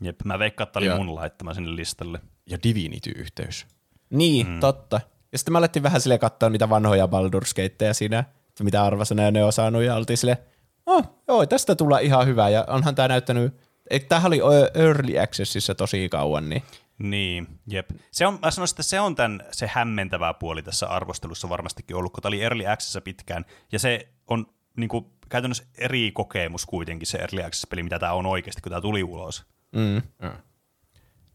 Jep, 0.00 0.20
mä 0.24 0.38
veikkaan, 0.38 0.68
että 0.68 0.78
oli 0.78 0.86
Ja- 0.86 0.96
mun 0.96 1.14
laittama 1.14 1.54
sinne 1.54 1.76
listalle. 1.76 2.20
Ja 2.50 2.58
Divinity-yhteys. 2.62 3.66
Niin, 4.10 4.46
mm. 4.46 4.60
totta. 4.60 5.00
Ja 5.32 5.38
sitten 5.38 5.52
me 5.52 5.58
alettiin 5.58 5.82
vähän 5.82 6.00
sille 6.00 6.18
katsoa 6.18 6.50
niitä 6.50 6.68
vanhoja 6.68 7.06
Baldur's 7.06 7.62
Gateja 7.62 7.94
siinä, 7.94 8.18
että 8.48 8.64
mitä 8.64 8.84
arvasana 8.84 9.30
ne 9.30 9.44
on 9.44 9.52
saanut, 9.52 9.82
ja 9.82 9.94
oltiin 9.94 10.16
sille, 10.16 10.38
oh, 10.86 11.04
joo, 11.28 11.46
tästä 11.46 11.74
tulla 11.74 11.98
ihan 11.98 12.26
hyvä, 12.26 12.48
ja 12.48 12.64
onhan 12.68 12.94
tämä 12.94 13.08
näyttänyt, 13.08 13.54
että 13.90 14.08
tämähän 14.08 14.32
oli 14.32 14.40
Early 14.74 15.18
Accessissa 15.18 15.74
tosi 15.74 16.08
kauan, 16.08 16.48
niin 16.48 16.62
Niin, 16.98 17.46
jep. 17.66 17.90
Se 18.10 18.26
on, 18.26 18.38
mä 18.42 18.50
sanoisin, 18.50 18.74
että 18.74 18.82
se 18.82 19.00
on 19.00 19.14
tämän, 19.14 19.42
se 19.52 19.66
hämmentävä 19.66 20.34
puoli 20.34 20.62
tässä 20.62 20.86
arvostelussa 20.86 21.48
varmastikin 21.48 21.96
ollut, 21.96 22.12
kun 22.12 22.22
tämä 22.22 22.30
oli 22.30 22.42
Early 22.42 22.66
Access 22.66 22.98
pitkään, 23.04 23.44
ja 23.72 23.78
se 23.78 24.08
on 24.26 24.46
niin 24.76 24.88
kuin, 24.88 25.06
käytännössä 25.28 25.64
eri 25.78 26.12
kokemus 26.12 26.66
kuitenkin 26.66 27.06
se 27.06 27.18
Early 27.18 27.42
Access-peli, 27.42 27.82
mitä 27.82 27.98
tämä 27.98 28.12
on 28.12 28.26
oikeasti, 28.26 28.62
kun 28.62 28.70
tämä 28.70 28.80
tuli 28.80 29.02
ulos. 29.02 29.44
Mm. 29.72 30.02
Ja. 30.22 30.32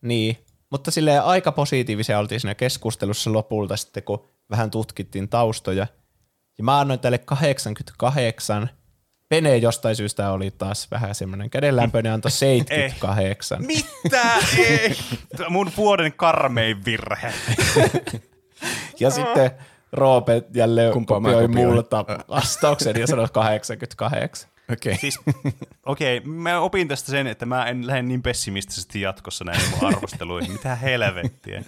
Niin, 0.01 0.37
mutta 0.73 0.91
silleen 0.91 1.23
aika 1.23 1.51
positiivisia 1.51 2.19
oltiin 2.19 2.39
siinä 2.39 2.55
keskustelussa 2.55 3.33
lopulta 3.33 3.77
sitten, 3.77 4.03
kun 4.03 4.27
vähän 4.49 4.71
tutkittiin 4.71 5.29
taustoja. 5.29 5.87
Ja 6.57 6.63
mä 6.63 6.79
annoin 6.79 6.99
tälle 6.99 7.17
88. 7.17 8.69
Pene 9.29 9.57
jostain 9.57 9.95
syystä 9.95 10.31
oli 10.31 10.51
taas 10.51 10.91
vähän 10.91 11.15
semmoinen 11.15 11.49
kädenlämpöinen, 11.49 12.13
antoi 12.13 12.31
78. 12.41 13.65
Mitä? 13.65 14.21
Ei! 14.57 14.95
Mun 15.49 15.71
vuoden 15.77 16.13
karmein 16.13 16.85
virhe. 16.85 17.33
Ja 18.99 19.09
sitten 19.09 19.51
Roope 19.91 20.43
jälleen 20.53 20.93
Kumpaa 20.93 21.21
kopioi 21.21 21.47
multa 21.47 22.05
vastauksen 22.29 22.99
ja 22.99 23.07
sanoi 23.07 23.27
88. 23.31 24.49
Okei. 24.71 24.97
Siis, 24.97 25.19
okei, 25.85 26.17
okay, 26.17 26.31
mä 26.31 26.59
opin 26.59 26.87
tästä 26.87 27.11
sen, 27.11 27.27
että 27.27 27.45
mä 27.45 27.65
en 27.65 27.87
lähde 27.87 28.01
niin 28.01 28.21
pessimistisesti 28.21 29.01
jatkossa 29.01 29.45
näihin 29.45 29.69
mun 29.69 29.93
arvosteluihin. 29.93 30.51
Mitä 30.51 30.75
helvettiä. 30.75 31.63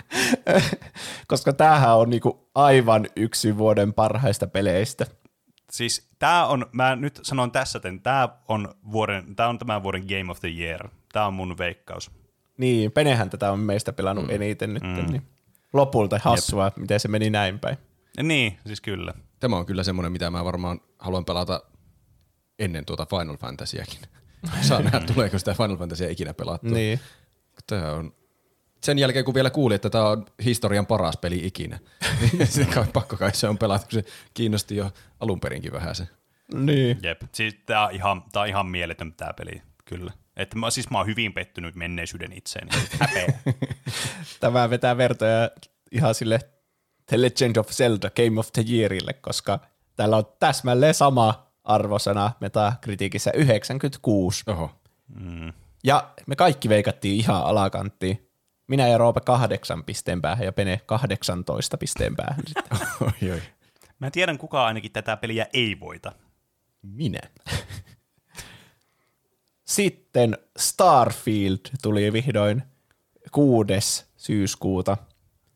Koska 1.27 1.53
tämähän 1.53 1.97
on 1.97 2.09
niinku 2.09 2.49
aivan 2.55 3.07
yksi 3.15 3.57
vuoden 3.57 3.93
parhaista 3.93 4.47
peleistä. 4.47 5.05
Siis 5.71 6.09
tää 6.19 6.47
on, 6.47 6.65
mä 6.71 6.95
nyt 6.95 7.19
sanon 7.23 7.51
tässä, 7.51 7.77
että 7.77 7.89
tää 8.03 8.29
on, 8.47 8.75
vuoden, 8.91 9.35
tää 9.35 9.47
on 9.47 9.59
tämän 9.59 9.83
vuoden 9.83 10.03
Game 10.07 10.31
of 10.31 10.39
the 10.39 10.49
Year. 10.49 10.89
Tää 11.13 11.27
on 11.27 11.33
mun 11.33 11.57
veikkaus. 11.57 12.11
Niin, 12.57 12.91
Penehän 12.91 13.29
tätä 13.29 13.51
on 13.51 13.59
meistä 13.59 13.93
pelannut 13.93 14.25
mm. 14.25 14.35
eniten 14.35 14.73
nyt. 14.73 14.83
Mm. 14.83 15.11
Niin. 15.11 15.21
Lopulta 15.73 16.19
hassua, 16.23 16.65
Jep. 16.65 16.77
miten 16.77 16.99
se 16.99 17.07
meni 17.07 17.29
näin 17.29 17.59
päin. 17.59 17.77
Niin, 18.23 18.57
siis 18.65 18.81
kyllä. 18.81 19.13
Tämä 19.39 19.57
on 19.57 19.65
kyllä 19.65 19.83
semmoinen, 19.83 20.11
mitä 20.11 20.29
mä 20.29 20.45
varmaan 20.45 20.81
haluan 20.99 21.25
pelata 21.25 21.61
ennen 22.59 22.85
tuota 22.85 23.05
Final 23.05 23.37
Fantasyäkin. 23.37 23.99
Saa 24.61 24.81
nähdä, 24.81 24.99
tuleeko 24.99 25.39
sitä 25.39 25.53
Final 25.53 25.77
Fantasya 25.77 26.09
ikinä 26.09 26.33
pelattua. 26.33 26.71
Niin. 26.71 26.99
Tämä 27.67 27.91
on 27.91 28.13
sen 28.83 28.99
jälkeen, 28.99 29.25
kun 29.25 29.33
vielä 29.33 29.49
kuuli, 29.49 29.75
että 29.75 29.89
tämä 29.89 30.09
on 30.09 30.25
historian 30.45 30.85
paras 30.85 31.17
peli 31.17 31.45
ikinä. 31.45 31.79
Sitten 32.43 32.73
kai 32.73 32.85
pakko 32.93 33.17
kai 33.17 33.35
se 33.35 33.47
on 33.47 33.57
pelata, 33.57 33.85
kun 33.85 33.91
se 33.91 34.03
kiinnosti 34.33 34.75
jo 34.75 34.91
alun 35.19 35.39
perinkin 35.39 35.71
vähän 35.71 35.95
se. 35.95 36.07
Niin. 36.53 36.99
Jep. 37.03 37.21
Siis 37.31 37.55
tää 37.65 37.85
on 37.85 37.91
ihan, 37.91 38.23
tää 38.31 38.41
on 38.41 38.47
ihan 38.47 38.67
mieletön 38.67 39.13
tää 39.13 39.33
peli, 39.33 39.61
kyllä. 39.85 40.11
Että 40.37 40.57
mä, 40.57 40.69
siis 40.69 40.89
mä 40.89 40.97
oon 40.97 41.07
hyvin 41.07 41.33
pettynyt 41.33 41.75
menneisyyden 41.75 42.33
itseeni. 42.33 42.71
Häpeä. 42.99 43.39
Tämä 44.39 44.69
vetää 44.69 44.97
vertoja 44.97 45.49
ihan 45.91 46.15
sille 46.15 46.39
The 47.05 47.21
Legend 47.21 47.55
of 47.55 47.67
Zelda 47.69 48.09
Game 48.09 48.39
of 48.39 48.51
the 48.51 48.65
Yearille, 48.69 49.13
koska 49.13 49.59
täällä 49.95 50.17
on 50.17 50.25
täsmälleen 50.39 50.93
sama 50.93 51.44
arvosana 51.65 52.31
Metakritiikissä 52.39 53.31
96. 53.33 54.43
Oho. 54.47 54.71
Ja 55.83 56.13
me 56.27 56.35
kaikki 56.35 56.69
veikattiin 56.69 57.15
ihan 57.15 57.43
alakanttiin. 57.43 58.29
Minä 58.67 58.87
ja 58.87 58.97
Roope 58.97 59.21
kahdeksan 59.21 59.83
pisteen 59.83 60.21
päähän 60.21 60.45
ja 60.45 60.53
Pene 60.53 60.81
18 60.85 61.77
pisteen 61.77 62.15
päähän. 62.15 62.43
sitten. 62.47 62.87
Oi, 63.01 63.31
oi. 63.31 63.41
Mä 63.99 64.11
tiedän, 64.11 64.37
kuka 64.37 64.65
ainakin 64.65 64.91
tätä 64.91 65.17
peliä 65.17 65.47
ei 65.53 65.79
voita. 65.79 66.11
Minä. 66.81 67.19
Sitten 69.65 70.37
Starfield 70.57 71.59
tuli 71.81 72.13
vihdoin 72.13 72.63
6. 73.31 74.05
syyskuuta. 74.17 74.97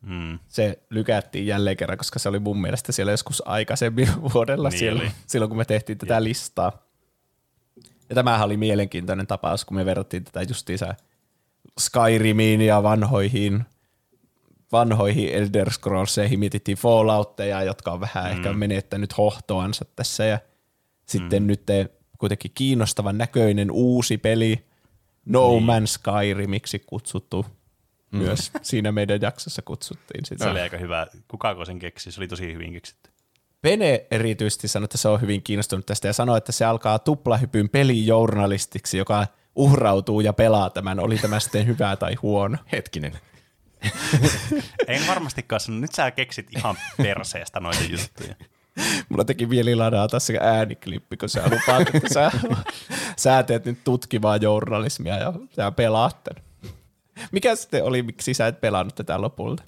Hmm. 0.06 0.38
Se 0.48 0.82
lykättiin 0.90 1.46
jälleen 1.46 1.76
kerran, 1.76 1.98
koska 1.98 2.18
se 2.18 2.28
oli 2.28 2.38
mun 2.38 2.60
mielestä 2.60 2.92
siellä 2.92 3.12
joskus 3.12 3.42
aikaisemmin 3.46 4.08
vuodella 4.34 4.68
Niin 4.68 4.78
siellä, 4.78 5.02
oli. 5.02 5.10
silloin, 5.26 5.48
kun 5.48 5.58
me 5.58 5.64
tehtiin 5.64 5.98
tätä 5.98 6.24
listaa. 6.24 6.72
Ja 8.08 8.14
tämähän 8.14 8.46
oli 8.46 8.56
mielenkiintoinen 8.56 9.26
tapaus, 9.26 9.64
kun 9.64 9.76
me 9.76 9.84
verrattiin 9.84 10.24
tätä 10.24 10.42
justiinsa 10.42 10.94
Skyrimiin 11.80 12.60
ja 12.60 12.82
vanhoihin, 12.82 13.64
vanhoihin 14.72 15.28
Elder 15.34 15.70
Scrollseihin, 15.72 16.38
mietittiin 16.38 16.78
Falloutteja, 16.78 17.62
jotka 17.62 17.92
on 17.92 18.00
vähän 18.00 18.24
mm. 18.24 18.30
ehkä 18.30 18.52
menettänyt 18.52 19.18
hohtoansa 19.18 19.84
tässä 19.96 20.24
ja 20.24 20.38
sitten 21.06 21.42
mm. 21.42 21.46
nyt 21.46 21.62
kuitenkin 22.18 22.50
kiinnostavan 22.54 23.18
näköinen 23.18 23.70
uusi 23.70 24.18
peli. 24.18 24.64
No 25.26 25.50
niin. 25.50 25.62
Man's 25.62 25.86
Skyrimiksi 25.86 26.78
kutsuttu. 26.78 27.46
Mm. 28.10 28.18
Myös 28.18 28.50
siinä 28.62 28.92
meidän 28.92 29.20
jaksossa 29.22 29.62
kutsuttiin 29.62 30.24
sitä. 30.24 30.44
Se 30.44 30.50
oli 30.50 30.60
aika 30.60 30.76
hyvä. 30.76 31.06
Kuka 31.28 31.64
sen 31.64 31.78
keksi? 31.78 32.12
Se 32.12 32.20
oli 32.20 32.28
tosi 32.28 32.54
hyvin 32.54 32.72
keksitty. 32.72 33.10
Pene 33.62 34.06
erityisesti 34.10 34.68
sanoi, 34.68 34.84
että 34.84 34.98
se 34.98 35.08
on 35.08 35.20
hyvin 35.20 35.42
kiinnostunut 35.42 35.86
tästä 35.86 36.08
ja 36.08 36.12
sanoi, 36.12 36.38
että 36.38 36.52
se 36.52 36.64
alkaa 36.64 36.98
tuplahypyn 36.98 37.68
pelijournalistiksi, 37.68 38.98
joka 38.98 39.26
uhrautuu 39.54 40.20
ja 40.20 40.32
pelaa 40.32 40.70
tämän, 40.70 41.00
oli 41.00 41.18
tämä 41.18 41.40
sitten 41.40 41.66
hyvä 41.66 41.96
tai 41.96 42.14
huono. 42.14 42.58
Hetkinen. 42.72 43.12
en 44.88 45.06
varmastikaan 45.06 45.60
sano, 45.60 45.78
nyt 45.78 45.92
sä 45.92 46.10
keksit 46.10 46.46
ihan 46.56 46.76
perseestä 46.96 47.60
noita 47.60 47.84
juttuja. 47.90 48.34
Mulla 49.08 49.24
teki 49.24 49.46
mieli 49.46 49.74
ladata 49.74 50.20
se 50.20 50.38
ääniklippi, 50.40 51.16
kun 51.16 51.28
sä 51.28 51.42
lupaat, 51.44 51.94
että 51.94 52.14
sä, 52.14 52.30
sä 53.16 53.42
teet 53.42 53.64
nyt 53.64 53.84
tutkivaa 53.84 54.36
journalismia 54.36 55.16
ja 55.16 55.32
sä 55.50 55.72
pelaat 55.72 56.24
tämän. 56.24 56.49
Mikä 57.32 57.56
sitten 57.56 57.84
oli, 57.84 58.02
miksi 58.02 58.34
sä 58.34 58.46
et 58.46 58.60
pelannut 58.60 58.94
tätä 58.94 59.20
lopulta? 59.20 59.62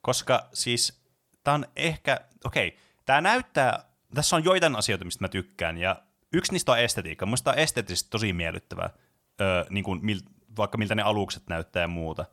Koska 0.00 0.48
siis 0.52 1.02
tää 1.44 1.54
on 1.54 1.66
ehkä, 1.76 2.20
okei, 2.44 2.68
okay, 2.68 2.80
tää 3.04 3.20
näyttää, 3.20 3.84
tässä 4.14 4.36
on 4.36 4.44
joitain 4.44 4.76
asioita, 4.76 5.04
mistä 5.04 5.24
mä 5.24 5.28
tykkään, 5.28 5.78
ja 5.78 6.02
yksi 6.32 6.52
niistä 6.52 6.72
on 6.72 6.78
estetiikka. 6.78 7.26
Musta 7.26 7.50
on 7.50 7.58
esteettisesti 7.58 8.10
tosi 8.10 8.32
miellyttävää, 8.32 8.90
öö, 9.40 9.64
niin 9.70 9.84
kuin 9.84 9.98
mil, 10.02 10.20
vaikka 10.56 10.78
miltä 10.78 10.94
ne 10.94 11.02
alukset 11.02 11.42
näyttää 11.48 11.80
ja 11.80 11.88
muuta. 11.88 12.24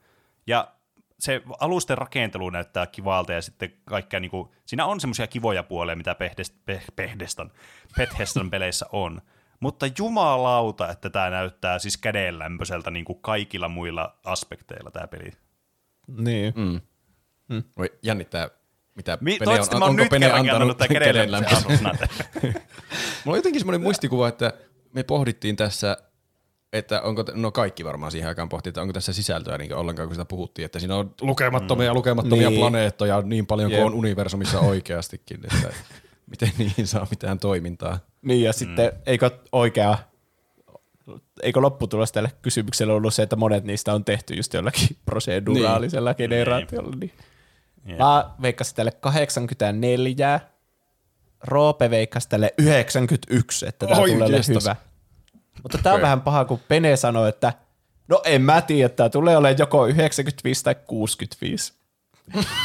Ja 0.47 0.71
se 1.19 1.41
alusten 1.59 1.97
rakentelu 1.97 2.49
näyttää 2.49 2.87
kivalta 2.87 3.33
ja 3.33 3.41
sitten 3.41 3.73
kaikkea, 3.85 4.19
niin 4.19 4.31
kuin, 4.31 4.49
siinä 4.65 4.85
on 4.85 4.99
semmoisia 4.99 5.27
kivoja 5.27 5.63
puolia, 5.63 5.95
mitä 5.95 6.15
Pehdest, 6.15 6.55
Pe, 6.65 6.81
Pehdestan, 6.95 8.49
peleissä 8.49 8.85
on. 8.91 9.21
Mutta 9.59 9.85
jumalauta, 9.97 10.89
että 10.89 11.09
tämä 11.09 11.29
näyttää 11.29 11.79
siis 11.79 11.97
kädenlämpöiseltä 11.97 12.91
niin 12.91 13.05
kuin 13.05 13.19
kaikilla 13.21 13.69
muilla 13.69 14.19
aspekteilla 14.23 14.91
tämä 14.91 15.07
peli. 15.07 15.31
Niin. 16.07 16.53
Mm. 16.55 16.81
Mm. 17.47 17.63
Voi 17.77 17.93
jännittää, 18.03 18.49
mitä 18.95 19.17
Mi- 19.21 19.37
Pene 19.39 19.51
on, 19.51 19.83
onko 19.83 20.05
Pene 20.09 20.31
antanut 20.31 20.77
kädenlämpöisen 20.77 21.71
Mulla 23.23 23.35
on 23.35 23.35
jotenkin 23.35 23.59
semmoinen 23.61 23.81
muistikuva, 23.81 24.27
että 24.27 24.53
me 24.93 25.03
pohdittiin 25.03 25.55
tässä 25.55 25.97
että 26.73 27.01
onko, 27.01 27.25
no 27.33 27.51
kaikki 27.51 27.85
varmaan 27.85 28.11
siihen 28.11 28.27
aikaan 28.27 28.49
pohti, 28.49 28.69
että 28.69 28.81
onko 28.81 28.93
tässä 28.93 29.13
sisältöä 29.13 29.57
niin 29.57 29.75
ollenkaan, 29.75 30.07
kun 30.07 30.15
sitä 30.15 30.25
puhuttiin, 30.25 30.65
että 30.65 30.79
siinä 30.79 30.95
on 30.95 31.13
lukemattomia 31.21 31.85
ja 31.85 31.93
mm. 31.93 31.97
lukemattomia 31.97 32.49
niin. 32.49 32.59
planeettoja 32.59 33.21
niin 33.21 33.45
paljon 33.45 33.71
kuin 33.71 33.83
on 33.83 33.93
universumissa 33.93 34.59
oikeastikin, 34.59 35.39
että 35.43 35.73
miten 36.27 36.51
niihin 36.57 36.87
saa 36.87 37.07
mitään 37.09 37.39
toimintaa. 37.39 37.99
Niin 38.21 38.43
ja 38.43 38.53
sitten 38.53 38.91
mm. 38.93 39.01
eikö 39.05 39.31
oikea, 39.51 39.97
eikö 41.41 41.61
lopputulos 41.61 42.11
tälle 42.11 42.31
kysymykselle 42.41 42.93
ollut 42.93 43.13
se, 43.13 43.23
että 43.23 43.35
monet 43.35 43.63
niistä 43.63 43.93
on 43.93 44.05
tehty 44.05 44.33
just 44.33 44.53
jollakin 44.53 44.97
proseduraalisella 45.05 46.09
niin. 46.09 46.17
generaatiolla. 46.17 46.95
Niin. 46.99 47.13
Yeah. 47.87 47.99
Mä 47.99 48.31
veikkasin 48.41 48.75
tälle 48.75 48.91
84, 48.91 50.39
Roope 51.43 51.89
veikkasi 51.89 52.29
tälle 52.29 52.53
91, 52.57 53.67
että 53.67 53.87
tämä 53.87 54.01
tulee 54.01 54.41
hyvä. 54.47 54.75
Mutta 55.63 55.77
tämä 55.77 55.95
on 55.95 56.01
vähän 56.01 56.21
paha, 56.21 56.45
kun 56.45 56.59
Pene 56.67 56.95
sanoi, 56.95 57.29
että 57.29 57.53
no 58.07 58.21
en 58.25 58.41
mä 58.41 58.61
tiedä, 58.61 58.89
tämä 58.89 59.09
tulee 59.09 59.37
olemaan 59.37 59.57
joko 59.59 59.87
95 59.87 60.63
tai 60.63 60.75
65. 60.85 61.78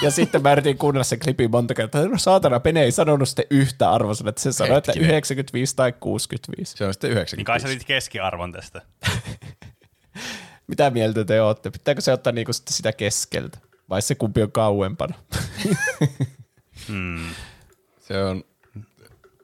ja 0.03 0.11
sitten 0.11 0.43
mä 0.43 0.53
yritin 0.53 0.79
kuunnella 0.79 1.05
sen 1.05 1.19
klipin 1.19 1.51
monta 1.51 1.75
kertaa. 1.75 2.09
No 2.09 2.19
saatana, 2.19 2.61
Pene 2.61 2.83
ei 2.83 2.93
sanonut 2.93 3.29
sitten 3.29 3.47
yhtä 3.51 3.91
arvoa, 3.91 4.15
että 4.29 4.41
se 4.41 4.53
sanoi, 4.53 4.79
että 4.79 4.93
95 4.97 5.77
tai 5.77 5.93
65. 6.01 6.77
Se 6.77 6.87
on 6.87 6.95
sitten 6.95 7.11
95. 7.11 7.37
Niin 7.37 7.45
kai 7.45 7.61
sä 7.61 7.87
keskiarvon 7.87 8.53
tästä. 8.53 8.83
Mitä 10.67 10.91
mieltä 10.91 11.25
te 11.25 11.43
olette? 11.43 11.71
Pitääkö 11.71 12.01
se 12.01 12.13
ottaa 12.13 12.33
niinku 12.33 12.53
sitä 12.53 12.93
keskeltä? 12.93 13.59
Vai 13.91 14.03
se 14.03 14.15
kumpi 14.15 14.43
on 14.43 14.53
kauempana? 14.53 15.15
hmm. 16.89 17.31
Se 18.01 18.25
on, 18.25 18.45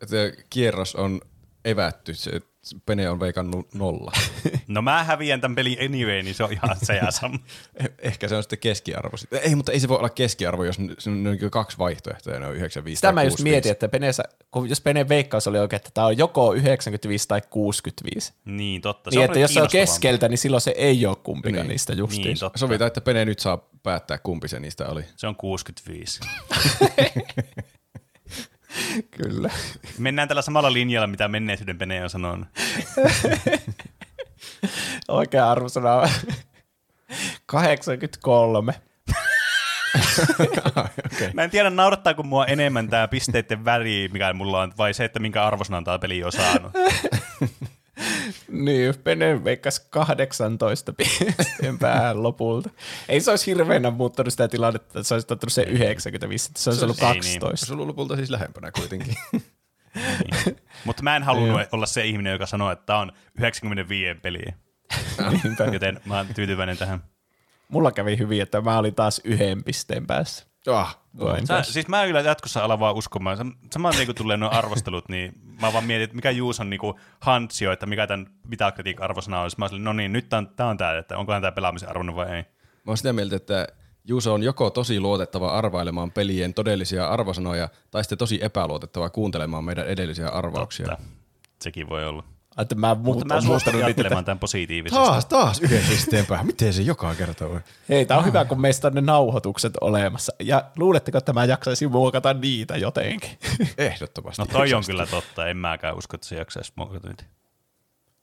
se 0.07 0.33
kierros 0.51 0.95
on 0.95 1.21
evätty. 1.65 2.15
Se 2.15 2.41
Pene 2.87 3.11
on 3.11 3.21
veikannut 3.21 3.75
nolla. 3.75 4.13
No 4.69 4.83
mä 4.83 5.05
häviän 5.05 5.41
tämän 5.41 5.55
pelin 5.55 5.79
anyway, 5.85 6.23
niin 6.23 6.35
se 6.35 6.45
on 6.45 6.53
ihan 6.53 6.77
se 6.83 6.97
ja 6.97 7.11
sama. 7.21 7.39
Eh, 7.75 7.91
ehkä 7.99 8.29
se 8.29 8.37
on 8.37 8.43
sitten 8.43 8.59
keskiarvo. 8.59 9.17
Ei, 9.43 9.55
mutta 9.55 9.73
ei 9.73 9.81
se 9.81 9.89
voi 9.89 9.99
olla 9.99 10.09
keskiarvo, 10.09 10.65
jos 10.65 10.77
se 10.99 11.11
on 11.11 11.39
kaksi 11.51 11.79
vaihtoehtoja, 11.79 12.41
ne 12.41 12.47
on 12.47 12.57
95 12.57 12.99
Sitä 12.99 13.13
mä 13.13 13.23
just 13.23 13.41
mietin, 13.41 13.73
että 13.73 13.89
Peneessä, 13.89 14.23
kun 14.51 14.69
jos 14.69 14.81
Peneen 14.81 15.09
veikkaus 15.09 15.47
oli 15.47 15.59
oikein, 15.59 15.79
että 15.79 15.91
tämä 15.95 16.07
on 16.07 16.19
joko 16.19 16.55
95 16.55 17.29
tai 17.29 17.43
65. 17.51 18.33
Niin, 18.45 18.81
totta. 18.81 19.11
Se 19.11 19.17
niin, 19.17 19.21
on 19.21 19.25
että 19.25 19.39
jos 19.39 19.55
se 19.55 19.63
on 19.63 19.69
keskeltä, 19.73 20.29
niin 20.29 20.39
silloin 20.39 20.61
se 20.61 20.75
ei 20.77 21.07
ole 21.07 21.17
kumpikaan 21.17 21.63
niin. 21.63 21.69
niistä 21.69 21.93
justiin. 21.93 22.25
Niin, 22.25 22.37
Sovitaan, 22.55 22.87
että 22.87 23.01
Pene 23.01 23.25
nyt 23.25 23.39
saa 23.39 23.69
päättää, 23.83 24.19
kumpi 24.19 24.49
se 24.49 24.61
niistä 24.61 24.89
oli. 24.89 25.05
Se 25.17 25.27
on 25.27 25.37
65. 25.37 26.21
Kyllä. 29.23 29.51
Mennään 29.99 30.29
tällä 30.29 30.43
samalla 30.43 30.73
linjalla, 30.73 31.07
mitä 31.07 31.29
menneisyyden 31.29 31.79
Pene 31.79 32.03
on 32.03 32.11
sanonut. 32.11 32.49
Oikea 35.09 35.51
arvosana 35.51 35.95
on 35.95 36.09
83. 37.47 38.75
okay. 40.41 41.31
Mä 41.35 41.45
en 41.45 41.51
tiedä, 41.51 41.71
naurattaako 41.71 42.23
mua 42.23 42.47
enemmän 42.47 42.89
tämä 42.89 43.09
pisteiden 43.09 43.65
väri, 43.65 44.09
mikä 44.13 44.33
mulla 44.33 44.61
on, 44.61 44.73
vai 44.79 44.95
se, 44.95 45.05
että 45.05 45.19
minkä 45.19 45.45
arvosanan 45.45 45.85
tämä 45.85 45.99
peli 45.99 46.25
on 46.25 46.33
saanut. 46.33 46.73
Niin, 48.49 48.95
Pene 49.05 49.45
veikkasi 49.45 49.83
18 49.91 50.93
pisteen 50.93 51.79
päähän 51.79 52.23
lopulta. 52.23 52.71
Ei 53.09 53.21
se 53.21 53.31
olisi 53.31 53.47
hirveänä 53.47 53.91
muuttanut 53.91 54.33
sitä 54.33 54.49
tilannetta, 54.49 54.87
että 54.87 55.03
se 55.03 55.15
olisi 55.15 55.27
ottanut 55.31 55.53
se 55.53 55.63
95, 55.63 56.49
että 56.49 56.61
se 56.61 56.71
olisi 56.71 56.85
ollut 56.85 57.01
12. 57.01 57.47
Niin. 57.49 57.57
Se 57.57 57.73
on 57.73 57.89
lopulta 57.89 58.17
siis 58.17 58.31
lähempänä 58.31 58.73
kuitenkin. 58.73 59.15
niin. 59.95 60.57
Mutta 60.85 61.03
mä 61.03 61.17
en 61.17 61.23
halunnut 61.23 61.61
olla 61.73 61.87
se 61.87 62.05
ihminen, 62.05 62.33
joka 62.33 62.47
sanoo, 62.47 62.71
että 62.71 62.87
tämä 62.87 62.99
on 62.99 63.13
95 63.39 64.21
peliä. 64.21 64.53
Joten 65.73 66.01
mä 66.05 66.17
oon 66.17 66.27
tyytyväinen 66.35 66.77
tähän. 66.77 67.05
Mulla 67.69 67.93
kävi 67.93 68.19
hyvin, 68.19 68.43
että 68.43 68.61
mä 68.61 68.79
olin 68.79 68.95
taas 68.95 69.21
yhden 69.25 69.65
pisteen 69.65 70.07
päässä. 70.07 70.50
Ah, 70.67 70.99
Sä, 71.45 71.63
siis 71.63 71.89
mä 71.89 72.07
kyllä 72.07 72.21
jatkossa 72.21 72.65
ala 72.65 72.81
vaan 72.81 72.95
uskomaan. 72.95 73.55
Samaan 73.73 73.95
niin 73.95 74.07
kuin 74.07 74.17
tulee 74.17 74.37
nuo 74.37 74.51
arvostelut, 74.53 75.09
niin 75.09 75.33
mä 75.61 75.73
vaan 75.73 75.85
mietin, 75.85 76.05
että 76.05 76.17
mikä 76.17 76.31
Juus 76.31 76.61
on 76.61 76.71
niin 76.71 76.81
hantsio, 77.21 77.73
että 77.73 77.87
mikä 77.87 78.07
tämän 78.07 78.27
Metacritic 78.49 79.01
arvosana 79.01 79.41
olisi. 79.41 79.59
Mä 79.59 79.69
olin, 79.71 79.85
no 79.85 79.93
niin, 79.93 80.13
nyt 80.13 80.29
tämä 80.29 80.39
on, 80.39 80.49
tää 80.49 80.67
on 80.67 80.77
tämä, 80.77 80.99
että 80.99 81.19
onkohan 81.19 81.43
tämä 81.43 81.53
pelaamisen 81.53 81.89
arvonnut 81.89 82.17
vai 82.17 82.37
ei. 82.37 82.43
Mä 82.43 82.47
oon 82.87 82.97
sitä 82.97 83.13
mieltä, 83.13 83.37
että 83.37 83.67
Juuso 84.05 84.35
on 84.35 84.43
joko 84.43 84.71
tosi 84.71 85.01
luotettava 85.01 85.53
arvailemaan 85.59 86.13
pelien 86.13 86.55
todellisia 86.55 87.09
arvosanoja, 87.09 87.69
tai 87.91 88.05
sitten 88.05 88.19
tosi 88.19 88.39
epäluotettava 88.43 89.11
kuuntelemaan 89.11 89.65
meidän 89.65 89.87
edellisiä 89.87 90.29
arvauksia. 90.29 90.87
Totta. 90.87 91.03
Sekin 91.63 91.89
voi 91.89 92.05
olla. 92.05 92.25
Että 92.61 92.75
mä, 92.75 92.95
Mutta 92.95 93.25
mä 93.25 93.41
suostun 93.41 93.75
ajattelemaan 93.75 94.25
tämän 94.25 94.39
positiivisesti. 94.39 95.05
Taas, 95.05 95.27
taas 95.27 95.61
yhden 95.61 95.83
pisteen 95.89 96.27
päähän. 96.27 96.47
Miten 96.47 96.73
se 96.73 96.83
joka 96.83 97.15
kerta 97.15 97.49
voi? 97.49 97.61
Hei, 97.89 98.07
tää 98.07 98.17
on 98.17 98.23
ah. 98.23 98.27
hyvä, 98.27 98.45
kun 98.45 98.61
meistä 98.61 98.89
on 98.89 98.95
ne 98.95 99.01
nauhoitukset 99.01 99.73
olemassa. 99.81 100.33
Ja 100.41 100.65
luuletteko, 100.77 101.19
että 101.19 101.33
mä 101.33 101.45
jaksaisin 101.45 101.91
muokata 101.91 102.35
niitä 102.35 102.77
jotenkin? 102.77 103.31
Ehdottomasti. 103.79 104.43
No 104.43 104.47
toi 104.47 104.75
on 104.75 104.83
kyllä 104.87 105.07
totta. 105.07 105.49
En 105.49 105.57
mäkään 105.57 105.97
usko, 105.97 106.15
että 106.15 106.27
se 106.27 106.37
jaksaisi 106.37 106.73
muokata 106.77 107.09
niitä. 107.09 107.25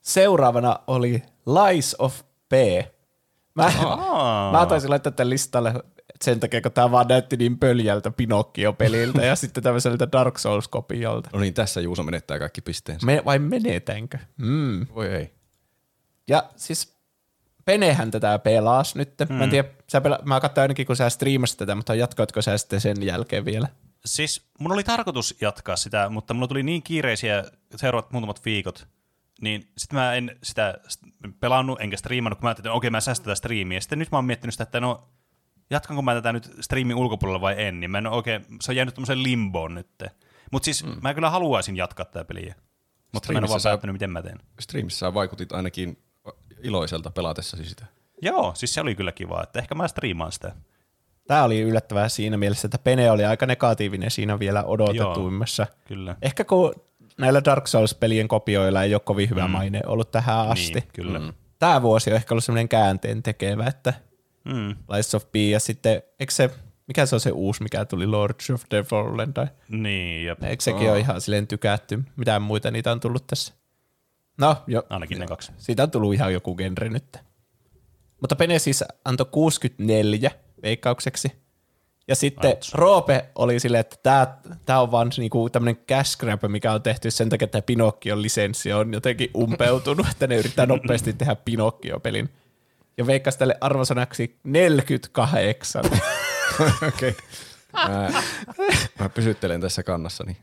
Seuraavana 0.00 0.78
oli 0.86 1.22
Lies 1.46 1.96
of 1.98 2.20
P. 2.48 2.52
Mä, 3.54 3.72
mä 4.52 4.66
taisin 4.66 4.90
laittaa 4.90 5.12
tämän 5.12 5.30
listalle 5.30 5.74
sen 6.24 6.40
takia, 6.40 6.60
kun 6.60 6.72
tämä 6.72 6.90
vaan 6.90 7.08
näytti 7.08 7.36
niin 7.36 7.58
pöljältä 7.58 8.10
Pinocchio-peliltä 8.10 9.24
ja 9.24 9.36
sitten 9.42 9.62
tämmöiseltä 9.62 10.08
Dark 10.12 10.38
Souls-kopiolta. 10.38 11.30
No 11.32 11.40
niin, 11.40 11.54
tässä 11.54 11.80
Juuso 11.80 12.02
menettää 12.02 12.38
kaikki 12.38 12.60
pisteensä. 12.60 13.06
Me, 13.06 13.22
vai 13.24 13.38
menetänkö? 13.38 14.18
Mm. 14.36 14.86
Voi 14.94 15.08
ei. 15.08 15.32
Ja 16.28 16.44
siis 16.56 16.98
Penehän 17.68 18.10
tätä 18.10 18.38
pelaas 18.38 18.94
nyt. 18.94 19.14
Mm. 19.28 19.34
Mä 19.34 19.44
en 19.44 19.50
tiedä, 19.50 19.68
sä 19.88 19.98
pela- 19.98 20.22
mä 20.24 20.40
katsoin 20.40 20.62
ainakin, 20.62 20.86
kun 20.86 20.96
sä 20.96 21.10
striimasit 21.10 21.58
tätä, 21.58 21.74
mutta 21.74 21.94
jatkoitko 21.94 22.42
sä 22.42 22.58
sitten 22.58 22.80
sen 22.80 22.96
jälkeen 23.02 23.44
vielä? 23.44 23.68
Siis 24.04 24.48
mun 24.58 24.72
oli 24.72 24.84
tarkoitus 24.84 25.36
jatkaa 25.40 25.76
sitä, 25.76 26.08
mutta 26.08 26.34
mulla 26.34 26.48
tuli 26.48 26.62
niin 26.62 26.82
kiireisiä 26.82 27.44
seuraavat 27.76 28.12
muutamat 28.12 28.44
viikot, 28.44 28.86
niin 29.40 29.72
sitten 29.78 29.98
mä 29.98 30.14
en 30.14 30.38
sitä 30.42 30.74
pelannut 31.40 31.80
enkä 31.80 31.96
striimannut, 31.96 32.38
kun 32.38 32.44
mä 32.44 32.48
ajattelin, 32.48 32.68
että 32.68 32.76
okei, 32.76 32.90
mä 32.90 33.00
säästän 33.00 33.24
tätä 33.24 33.34
striimiä. 33.34 33.80
Sitten 33.80 33.98
nyt 33.98 34.10
mä 34.12 34.18
oon 34.18 34.24
miettinyt 34.24 34.54
sitä, 34.54 34.62
että 34.62 34.80
no 34.80 35.08
jatkanko 35.70 36.02
mä 36.02 36.14
tätä 36.14 36.32
nyt 36.32 36.50
striimin 36.60 36.96
ulkopuolella 36.96 37.40
vai 37.40 37.54
en, 37.58 37.80
niin 37.80 37.90
mä 37.90 37.98
en 37.98 38.06
oikein, 38.06 38.46
se 38.60 38.72
on 38.72 38.76
jäänyt 38.76 38.94
tämmöiseen 38.94 39.22
limboon 39.22 39.74
nyt. 39.74 39.88
Mutta 40.52 40.64
siis 40.64 40.84
mm. 40.84 40.96
mä 41.02 41.14
kyllä 41.14 41.30
haluaisin 41.30 41.76
jatkaa 41.76 42.06
tätä 42.06 42.24
peliä, 42.24 42.54
mutta 43.12 43.32
mä 43.32 43.38
en 43.38 43.44
ole 43.44 43.50
vaan 43.50 43.60
päättänyt, 43.64 43.94
miten 43.94 44.10
mä 44.10 44.22
teen. 44.22 44.38
Streamissa 44.60 45.14
vaikutit 45.14 45.52
ainakin 45.52 46.02
iloiselta 46.62 47.10
pelatessasi 47.10 47.64
sitä. 47.64 47.86
Joo, 48.22 48.52
siis 48.54 48.74
se 48.74 48.80
oli 48.80 48.94
kyllä 48.94 49.12
kiva, 49.12 49.42
että 49.42 49.58
ehkä 49.58 49.74
mä 49.74 49.88
striimaan 49.88 50.32
sitä. 50.32 50.52
Tämä 51.26 51.44
oli 51.44 51.60
yllättävää 51.60 52.08
siinä 52.08 52.36
mielessä, 52.36 52.66
että 52.66 52.78
Pene 52.78 53.10
oli 53.10 53.24
aika 53.24 53.46
negatiivinen 53.46 54.10
siinä 54.10 54.38
vielä 54.38 54.64
odotetuimmassa. 54.64 55.66
Joo, 55.70 55.78
kyllä. 55.84 56.16
Ehkä 56.22 56.44
kun 56.44 56.74
näillä 57.18 57.44
Dark 57.44 57.66
Souls-pelien 57.66 58.28
kopioilla 58.28 58.82
ei 58.82 58.94
ole 58.94 59.00
kovin 59.00 59.30
hyvä 59.30 59.48
maine 59.48 59.80
ollut 59.86 60.10
tähän 60.10 60.48
asti. 60.48 60.74
Niin, 60.74 60.88
kyllä. 60.92 61.18
Mm. 61.18 61.32
Tämä 61.58 61.82
vuosi 61.82 62.10
on 62.10 62.16
ehkä 62.16 62.34
ollut 62.34 62.44
semmoinen 62.44 62.68
käänteen 62.68 63.22
tekevä, 63.22 63.66
että 63.66 63.94
Mm. 64.44 64.76
Lies 64.94 65.14
of 65.14 65.24
P 65.32 65.36
ja 65.36 65.60
sitten, 65.60 66.02
eikö 66.20 66.32
se, 66.32 66.50
mikä 66.88 67.06
se 67.06 67.14
on 67.16 67.20
se 67.20 67.30
uusi, 67.30 67.62
mikä 67.62 67.84
tuli 67.84 68.06
Lords 68.06 68.50
of 68.50 68.62
the 68.68 68.82
Fallen, 68.82 69.34
tai 69.34 69.46
Niin, 69.68 70.24
jep. 70.26 70.42
eikö 70.42 70.62
sekin 70.62 70.90
ole 70.90 70.98
ihan 70.98 71.20
silleen 71.20 71.46
tykätty? 71.46 72.02
Mitään 72.16 72.42
muita 72.42 72.70
niitä 72.70 72.92
on 72.92 73.00
tullut 73.00 73.26
tässä? 73.26 73.54
No, 74.38 74.56
jo, 74.66 74.82
Ainakin 74.90 75.18
ne 75.20 75.26
kaksi. 75.26 75.52
siitä 75.58 75.82
on 75.82 75.90
tullut 75.90 76.14
ihan 76.14 76.32
joku 76.32 76.54
genre 76.54 76.88
nyt. 76.88 77.16
Mutta 78.20 78.36
Pene 78.36 78.58
siis 78.58 78.84
antoi 79.04 79.26
64 79.30 80.30
veikkaukseksi. 80.62 81.32
Ja 82.08 82.16
sitten 82.16 82.50
Ouch. 82.50 82.74
Roope 82.74 83.24
oli 83.34 83.60
silleen, 83.60 83.80
että 83.80 83.96
tämä, 84.02 84.26
tämä 84.66 84.80
on 84.80 84.90
vaan 84.90 85.10
niinku 85.16 85.50
tämmöinen 85.50 85.82
cash 85.88 86.18
grab, 86.18 86.40
mikä 86.48 86.72
on 86.72 86.82
tehty 86.82 87.10
sen 87.10 87.28
takia, 87.28 87.44
että 87.44 87.62
Pinocchion 87.62 88.22
lisenssi 88.22 88.72
on 88.72 88.92
jotenkin 88.94 89.30
umpeutunut, 89.36 90.06
että 90.12 90.26
ne 90.26 90.36
yrittää 90.36 90.66
nopeasti 90.66 91.12
tehdä 91.12 91.36
Pinocchio-pelin. 91.44 92.28
Ja 92.98 93.06
veikkasi 93.06 93.38
tälle 93.38 93.56
arvosanaksi 93.60 94.38
48. 94.44 95.84
Okei. 96.88 97.16
Mä, 97.72 98.22
mä 99.00 99.08
pysyttelen 99.08 99.60
tässä 99.60 99.82
kannassani. 99.82 100.36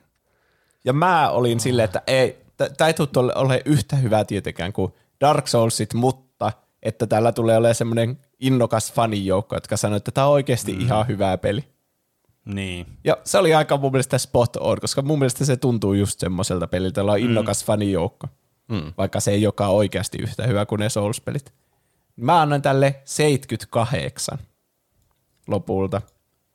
Ja 0.86 0.94
mä 0.94 1.30
olin 1.30 1.60
silleen, 1.60 1.86
että 1.86 2.02
ei, 2.08 2.38
tämä 2.78 2.88
ei 2.88 2.94
tule 2.94 3.36
ole 3.36 3.62
yhtä 3.66 3.96
hyvää 3.96 4.26
tietenkään 4.26 4.74
kuin 4.74 4.94
Dark 5.22 5.48
Soulsit, 5.48 5.94
mutta 5.94 6.52
että 6.84 7.08
täällä 7.08 7.32
tulee 7.32 7.58
olemaan 7.58 7.76
semmoinen 7.76 8.20
innokas 8.40 8.94
fanijoukko, 8.94 9.56
jotka 9.56 9.78
sanoo, 9.78 9.98
että 9.98 10.12
tämä 10.12 10.28
on 10.28 10.34
oikeasti 10.34 10.74
mm. 10.74 10.82
ihan 10.82 11.08
hyvä 11.08 11.38
peli. 11.38 11.64
Niin. 12.46 12.86
Ja 13.04 13.18
se 13.24 13.38
oli 13.38 13.54
aika 13.54 13.78
mun 13.78 13.92
mielestä 13.92 14.18
spot 14.18 14.56
on, 14.56 14.80
koska 14.82 15.02
mun 15.02 15.20
mielestä 15.20 15.46
se 15.46 15.58
tuntuu 15.58 15.94
just 15.94 16.20
semmoiselta 16.20 16.68
peliltä, 16.68 17.02
jolla 17.02 17.12
on 17.12 17.20
innokas 17.20 17.64
mm. 17.64 17.66
fanijoukko, 17.66 18.28
mm. 18.68 18.94
vaikka 18.98 19.20
se 19.20 19.32
ei 19.32 19.48
olekaan 19.48 19.72
oikeasti 19.72 20.18
yhtä 20.18 20.48
hyvä 20.48 20.66
kuin 20.66 20.80
ne 20.80 20.88
Souls-pelit. 20.90 21.54
Mä 22.16 22.42
annan 22.42 22.62
tälle 22.62 23.02
78 23.06 24.38
lopulta. 25.48 26.02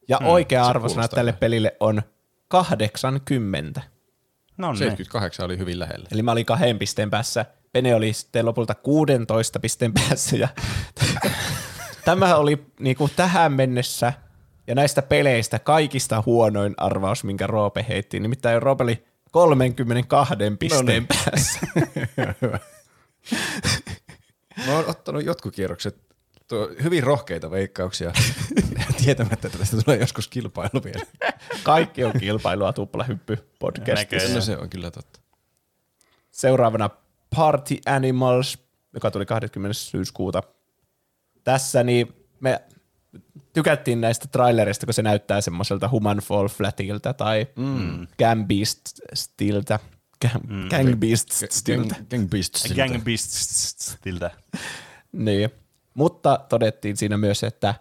Ja 0.08 0.18
mm, 0.20 0.26
oikea 0.26 0.66
arvosana 0.66 1.08
tälle 1.08 1.32
pelille 1.32 1.76
on 1.80 2.02
80. 2.48 3.82
No 4.56 4.72
niin. 4.72 4.78
78 4.78 5.44
oli 5.46 5.58
hyvin 5.58 5.78
lähellä. 5.78 6.08
Eli 6.12 6.22
mä 6.22 6.32
olin 6.32 6.46
kahden 6.46 6.78
pisteen 6.78 7.10
päässä. 7.10 7.46
Pene 7.72 7.94
oli 7.94 8.12
sitten 8.12 8.46
lopulta 8.46 8.74
16 8.74 9.60
pisteen 9.60 9.92
päässä. 9.92 10.36
Ja 10.36 10.48
tämä 12.04 12.36
oli 12.36 12.66
niinku 12.80 13.10
tähän 13.16 13.52
mennessä 13.52 14.12
ja 14.66 14.74
näistä 14.74 15.02
peleistä 15.02 15.58
kaikista 15.58 16.22
huonoin 16.26 16.74
arvaus, 16.76 17.24
minkä 17.24 17.46
Roope 17.46 17.86
heitti. 17.88 18.20
Nimittäin 18.20 18.62
Roope 18.62 18.84
oli 18.84 19.04
32 19.30 20.34
pisteen 20.58 20.86
niin. 20.86 21.06
päässä. 21.06 21.60
Mä 24.66 24.76
oon 24.76 24.90
ottanut 24.90 25.24
jotkut 25.24 25.54
kierrokset 25.54 25.96
tuo, 26.48 26.70
hyvin 26.82 27.02
rohkeita 27.02 27.50
veikkauksia, 27.50 28.12
tietämättä, 29.04 29.48
että 29.48 29.58
tästä 29.58 29.76
tulee 29.84 29.98
joskus 29.98 30.28
kilpailu 30.28 30.84
vielä. 30.84 31.06
Kaikki 31.62 32.04
on 32.04 32.12
kilpailua 32.20 32.72
tuplahyppy 32.72 33.38
podcastissa. 33.58 34.34
No 34.34 34.40
se 34.40 34.56
on 34.56 34.70
kyllä 34.70 34.90
totta. 34.90 35.20
Seuraavana 36.30 36.90
Party 37.36 37.76
Animals, 37.86 38.58
joka 38.94 39.10
tuli 39.10 39.26
20. 39.26 39.74
syyskuuta. 39.74 40.42
Tässä 41.44 41.82
niin 41.82 42.14
me 42.40 42.62
tykättiin 43.52 44.00
näistä 44.00 44.28
trailerista, 44.28 44.86
kun 44.86 44.94
se 44.94 45.02
näyttää 45.02 45.40
semmoiselta 45.40 45.88
Human 45.88 46.18
Fall 46.18 46.48
Flatilta 46.48 47.14
tai 47.14 47.46
mm. 47.56 48.06
Gang 48.18 48.46
Beastiltä. 48.46 49.78
Gang, 50.22 50.44
mm. 50.48 50.68
Gang 50.68 50.96
Beastiltä. 50.96 51.94
Gang, 51.94 52.08
gang 52.10 52.30
Beasts. 52.30 52.74
Gang 52.74 53.04
Beastiltä. 53.04 54.30
Niin. 55.12 55.50
Mutta 55.94 56.40
todettiin 56.48 56.96
siinä 56.96 57.16
myös, 57.16 57.44
että 57.44 57.74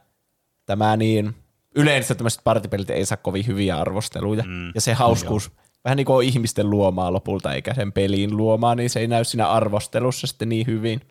tämä 0.65 0.97
niin, 0.97 1.35
yleensä 1.75 2.15
tämmöiset 2.15 2.41
partipelit 2.43 2.89
ei 2.89 3.05
saa 3.05 3.17
kovin 3.17 3.47
hyviä 3.47 3.77
arvosteluja. 3.77 4.43
Mm. 4.43 4.71
Ja 4.75 4.81
se 4.81 4.93
hauskuus, 4.93 5.51
vähän 5.85 5.97
niin 5.97 6.05
kuin 6.05 6.15
on 6.15 6.23
ihmisten 6.23 6.69
luomaa 6.69 7.13
lopulta, 7.13 7.53
eikä 7.53 7.73
sen 7.73 7.91
peliin 7.91 8.37
luomaa, 8.37 8.75
niin 8.75 8.89
se 8.89 8.99
ei 8.99 9.07
näy 9.07 9.23
siinä 9.23 9.47
arvostelussa 9.47 10.27
sitten 10.27 10.49
niin 10.49 10.67
hyvin. 10.67 11.01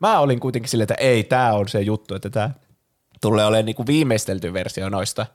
Mä 0.00 0.18
olin 0.18 0.40
kuitenkin 0.40 0.68
silleen, 0.68 0.84
että 0.84 1.04
ei, 1.04 1.24
tämä 1.24 1.52
on 1.52 1.68
se 1.68 1.80
juttu, 1.80 2.14
että 2.14 2.30
tämä 2.30 2.50
tulee 3.20 3.46
olemaan 3.46 3.66
niin 3.66 3.76
kuin 3.76 3.86
viimeistelty 3.86 4.52
versio 4.52 4.88
noista 4.88 5.26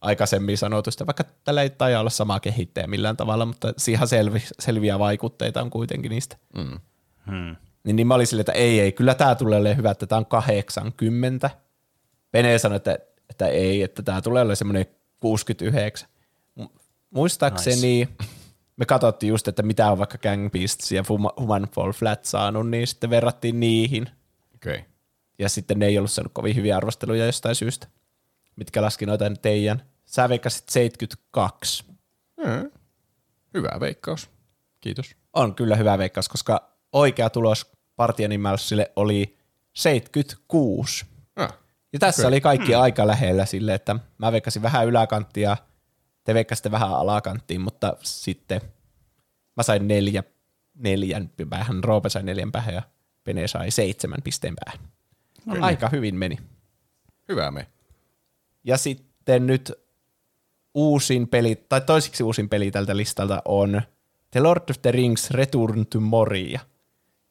aikaisemmin 0.00 0.58
sanotusta, 0.58 1.06
vaikka 1.06 1.24
tällä 1.44 1.62
ei 1.62 1.70
taida 1.70 2.00
olla 2.00 2.10
sama 2.10 2.40
kehittäjä 2.40 2.86
millään 2.86 3.16
tavalla, 3.16 3.46
mutta 3.46 3.74
siihen 3.76 4.08
selvi, 4.08 4.42
selviä 4.58 4.98
vaikutteita 4.98 5.62
on 5.62 5.70
kuitenkin 5.70 6.10
niistä. 6.10 6.36
Mm. 6.56 6.78
Hmm. 7.26 7.56
Niin, 7.84 7.96
niin 7.96 8.06
mä 8.06 8.14
olin 8.14 8.26
silleen, 8.26 8.42
että 8.42 8.52
ei, 8.52 8.80
ei, 8.80 8.92
kyllä 8.92 9.14
tämä 9.14 9.34
tulee 9.34 9.58
olemaan 9.58 9.76
hyvä, 9.76 9.90
että 9.90 10.06
tämä 10.06 10.18
on 10.18 10.26
80. 10.26 11.50
Pene 12.30 12.58
sanoi, 12.58 12.76
että, 12.76 12.98
että 13.30 13.46
ei, 13.46 13.82
että 13.82 14.02
tämä 14.02 14.22
tulee 14.22 14.40
olemaan 14.40 14.56
semmoinen 14.56 14.86
69. 15.20 16.08
Mu- 16.60 16.80
Muistaakseni 17.10 17.98
nice. 17.98 18.12
me 18.76 18.86
katsottiin 18.86 19.28
just, 19.28 19.48
että 19.48 19.62
mitä 19.62 19.90
on 19.90 19.98
vaikka 19.98 20.18
Gang 20.18 20.50
Beasts 20.52 20.92
ja 20.92 21.04
Human 21.40 21.68
Fall 21.74 21.92
Flat 21.92 22.24
saanut, 22.24 22.70
niin 22.70 22.86
sitten 22.86 23.10
verrattiin 23.10 23.60
niihin. 23.60 24.10
Okei. 24.54 24.74
Okay. 24.74 24.84
Ja 25.38 25.48
sitten 25.48 25.78
ne 25.78 25.86
ei 25.86 25.98
ollut 25.98 26.10
saanut 26.10 26.32
kovin 26.32 26.56
hyviä 26.56 26.76
arvosteluja 26.76 27.26
jostain 27.26 27.54
syystä, 27.54 27.86
mitkä 28.56 28.82
laski 28.82 29.06
noita 29.06 29.24
teidän. 29.42 29.82
Sä 30.10 30.28
veikkasit 30.28 30.68
72. 30.68 31.84
Mm. 32.36 32.70
Hyvä 33.54 33.80
veikkaus. 33.80 34.30
Kiitos. 34.80 35.16
On 35.32 35.54
kyllä 35.54 35.76
hyvä 35.76 35.98
veikkaus, 35.98 36.28
koska 36.28 36.72
oikea 36.92 37.30
tulos 37.30 37.72
Party 37.96 38.24
Animalsille 38.24 38.92
oli 38.96 39.38
76. 39.72 41.06
Ah. 41.36 41.58
Ja 41.92 41.98
tässä 41.98 42.22
Okei. 42.22 42.28
oli 42.28 42.40
kaikki 42.40 42.72
hmm. 42.72 42.82
aika 42.82 43.06
lähellä 43.06 43.46
sille, 43.46 43.74
että 43.74 43.96
mä 44.18 44.32
veikkasin 44.32 44.62
vähän 44.62 44.86
yläkanttia, 44.86 45.56
te 46.24 46.34
veikkasitte 46.34 46.70
vähän 46.70 46.90
alakanttiin, 46.90 47.60
mutta 47.60 47.96
sitten 48.02 48.60
mä 49.56 49.62
sain 49.62 49.88
neljä, 49.88 50.22
neljän 50.74 51.30
päähän, 51.50 51.84
Roope 51.84 52.08
sai 52.08 52.22
neljän 52.22 52.52
päähän 52.52 52.74
ja 52.74 52.82
Pene 53.24 53.48
sai 53.48 53.70
seitsemän 53.70 54.22
pisteen 54.24 54.54
päähän. 54.64 54.88
No, 55.46 55.66
aika 55.66 55.88
hyvin 55.88 56.14
meni. 56.14 56.38
Hyvä 57.28 57.50
me. 57.50 57.66
Ja 58.64 58.76
sitten 58.76 59.46
nyt 59.46 59.79
uusin 60.74 61.28
peli, 61.28 61.64
tai 61.68 61.80
toisiksi 61.80 62.22
uusin 62.22 62.48
peli 62.48 62.70
tältä 62.70 62.96
listalta 62.96 63.42
on 63.44 63.82
The 64.30 64.40
Lord 64.40 64.70
of 64.70 64.82
the 64.82 64.90
Rings 64.90 65.30
Return 65.30 65.86
to 65.86 66.00
Moria, 66.00 66.60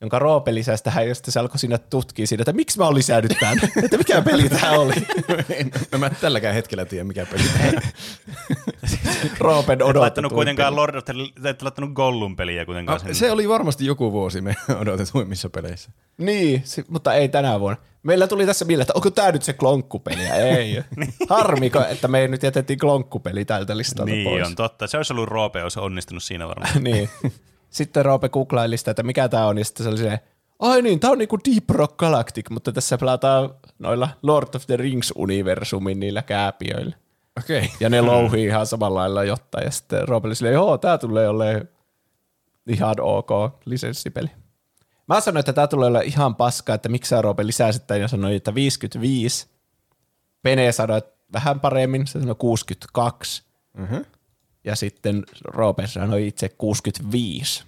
jonka 0.02 0.20
Roope 0.20 0.54
lisäsi 0.56 0.84
tähän, 0.84 1.08
ja 1.08 1.16
sitten 1.16 1.32
se 1.32 1.40
alkoi 1.40 1.60
siinä 1.60 1.78
tutkia 1.78 2.28
siitä, 2.28 2.42
että 2.42 2.54
miksi 2.54 2.78
mä 2.80 2.86
olin 2.88 2.98
lisännyt 2.98 3.38
tämän, 3.40 3.58
että 3.84 3.98
mikä 3.98 4.22
peli 4.22 4.50
tämä 4.50 4.72
oli. 4.72 4.94
en, 5.50 5.72
no 5.92 5.98
mä 5.98 6.10
tälläkään 6.10 6.54
hetkellä 6.56 6.86
tiedä, 6.86 7.04
mikä 7.04 7.26
peli 7.26 7.44
tämä 7.44 7.68
on. 7.68 7.82
Roopen 9.40 9.74
Et 9.74 9.82
odotetuin 9.82 10.02
laittanut 10.02 10.34
kuitenkaan. 10.34 10.76
Lord 10.76 10.96
of 10.96 11.06
the, 11.06 11.14
ette 11.50 11.66
laittanut 11.66 11.94
Gollum-peliä 11.94 12.66
kuitenkaan 12.66 12.96
Ah, 12.96 13.00
sinne. 13.02 13.14
se 13.14 13.32
oli 13.32 13.50
varmasti 13.50 13.86
joku 13.86 14.12
vuosi 14.12 14.42
me 14.42 14.56
odotetuimmissa 14.80 15.50
peleissä. 15.50 15.92
Niin, 16.18 16.62
si- 16.66 16.86
mutta 16.90 17.14
ei 17.14 17.30
tänä 17.30 17.60
vuonna. 17.60 17.82
Meillä 18.04 18.28
tuli 18.28 18.46
tässä 18.46 18.66
mieleen, 18.66 18.84
että 18.84 18.94
onko 18.96 19.12
tämä 19.12 19.32
nyt 19.32 19.44
se 19.44 19.54
klonkkupeli, 19.54 20.24
ei. 20.26 20.84
Harmiko, 21.30 21.86
että 21.86 22.08
me 22.08 22.28
nyt 22.28 22.44
jätettiin 22.44 22.80
klonkkupeli 22.80 23.46
tältä 23.46 23.78
listalta 23.78 24.12
Niin 24.12 24.24
pois. 24.24 24.48
on 24.48 24.56
totta. 24.56 24.88
Se 24.88 24.98
olisi 24.98 25.14
ollut 25.14 25.30
Roope, 25.30 25.64
olisi 25.64 25.80
onnistunut 25.80 26.24
siinä 26.24 26.48
varmaan. 26.48 26.84
niin. 26.84 27.10
Sitten 27.70 28.06
Roope 28.06 28.30
googlaili 28.30 28.78
sitä, 28.78 28.92
että 28.92 29.04
mikä 29.04 29.30
tämä 29.30 29.46
on, 29.46 29.58
ja 29.58 29.66
sitten 29.66 29.84
se 29.84 29.90
oli 29.90 29.98
silleen, 29.98 30.20
ai 30.60 30.82
niin, 30.82 31.00
tämä 31.00 31.12
on 31.12 31.18
niinku 31.18 31.40
Deep 31.40 31.70
Rock 31.70 31.98
Galactic, 31.98 32.50
mutta 32.50 32.72
tässä 32.72 32.98
pelataan 32.98 33.50
noilla 33.80 34.10
Lord 34.24 34.56
of 34.56 34.68
the 34.68 34.78
Rings-universumin 34.78 36.00
niillä 36.00 36.22
kääpiöillä. 36.22 36.96
Okei. 37.40 37.58
Okay. 37.58 37.70
Ja 37.80 37.90
ne 37.90 38.02
louhii 38.02 38.46
ihan 38.52 38.68
samalla 38.68 39.00
lailla 39.00 39.24
jotta, 39.24 39.62
ja 39.62 39.72
sitten 39.72 40.08
Roope 40.08 40.28
oli 40.28 40.36
silleen, 40.36 40.54
joo, 40.54 40.78
tämä 40.78 40.98
tulee 40.98 41.30
olemaan 41.30 41.68
ihan 42.68 42.96
ok 43.00 43.30
lisenssipeli. 43.66 44.30
Mä 45.08 45.22
sanoin, 45.22 45.40
että 45.40 45.54
tämä 45.54 45.68
tulee 45.68 45.88
olla 45.88 46.02
ihan 46.02 46.36
paskaa, 46.36 46.76
että 46.76 46.90
miksi 46.90 47.10
sä 47.10 47.22
Roope 47.22 47.48
lisäsit 47.48 47.88
tämän, 47.88 48.02
ja 48.02 48.08
sanoin, 48.08 48.36
että 48.36 48.56
55. 48.56 49.48
Pene 50.42 50.72
sanoi, 50.72 50.98
että 50.98 51.20
vähän 51.34 51.60
paremmin, 51.60 52.08
se 52.08 52.20
sanoi 52.20 52.36
62. 52.36 53.44
Mm-hmm. 53.78 54.06
Ja 54.64 54.76
sitten 54.76 55.24
Roope 55.46 55.88
sanoi 55.88 56.28
itse 56.28 56.50
65. 56.50 57.64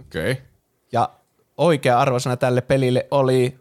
Okei. 0.00 0.32
Okay. 0.32 0.44
Ja 0.92 1.10
oikea 1.56 2.00
arvosana 2.00 2.36
tälle 2.36 2.60
pelille 2.60 3.06
oli 3.10 3.58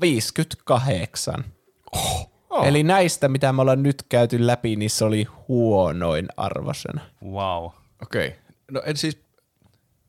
58. 0.00 1.44
Oh. 1.92 2.32
Eli 2.66 2.82
näistä, 2.82 3.28
mitä 3.28 3.52
me 3.52 3.62
ollaan 3.62 3.82
nyt 3.82 4.02
käyty 4.08 4.46
läpi, 4.46 4.76
niin 4.76 4.90
se 4.90 5.04
oli 5.04 5.26
huonoin 5.48 6.28
arvosana. 6.36 7.00
Wow. 7.24 7.64
Okei. 8.02 8.28
Okay. 8.28 8.38
No 8.70 8.82
en 8.86 8.96
siis 8.96 9.18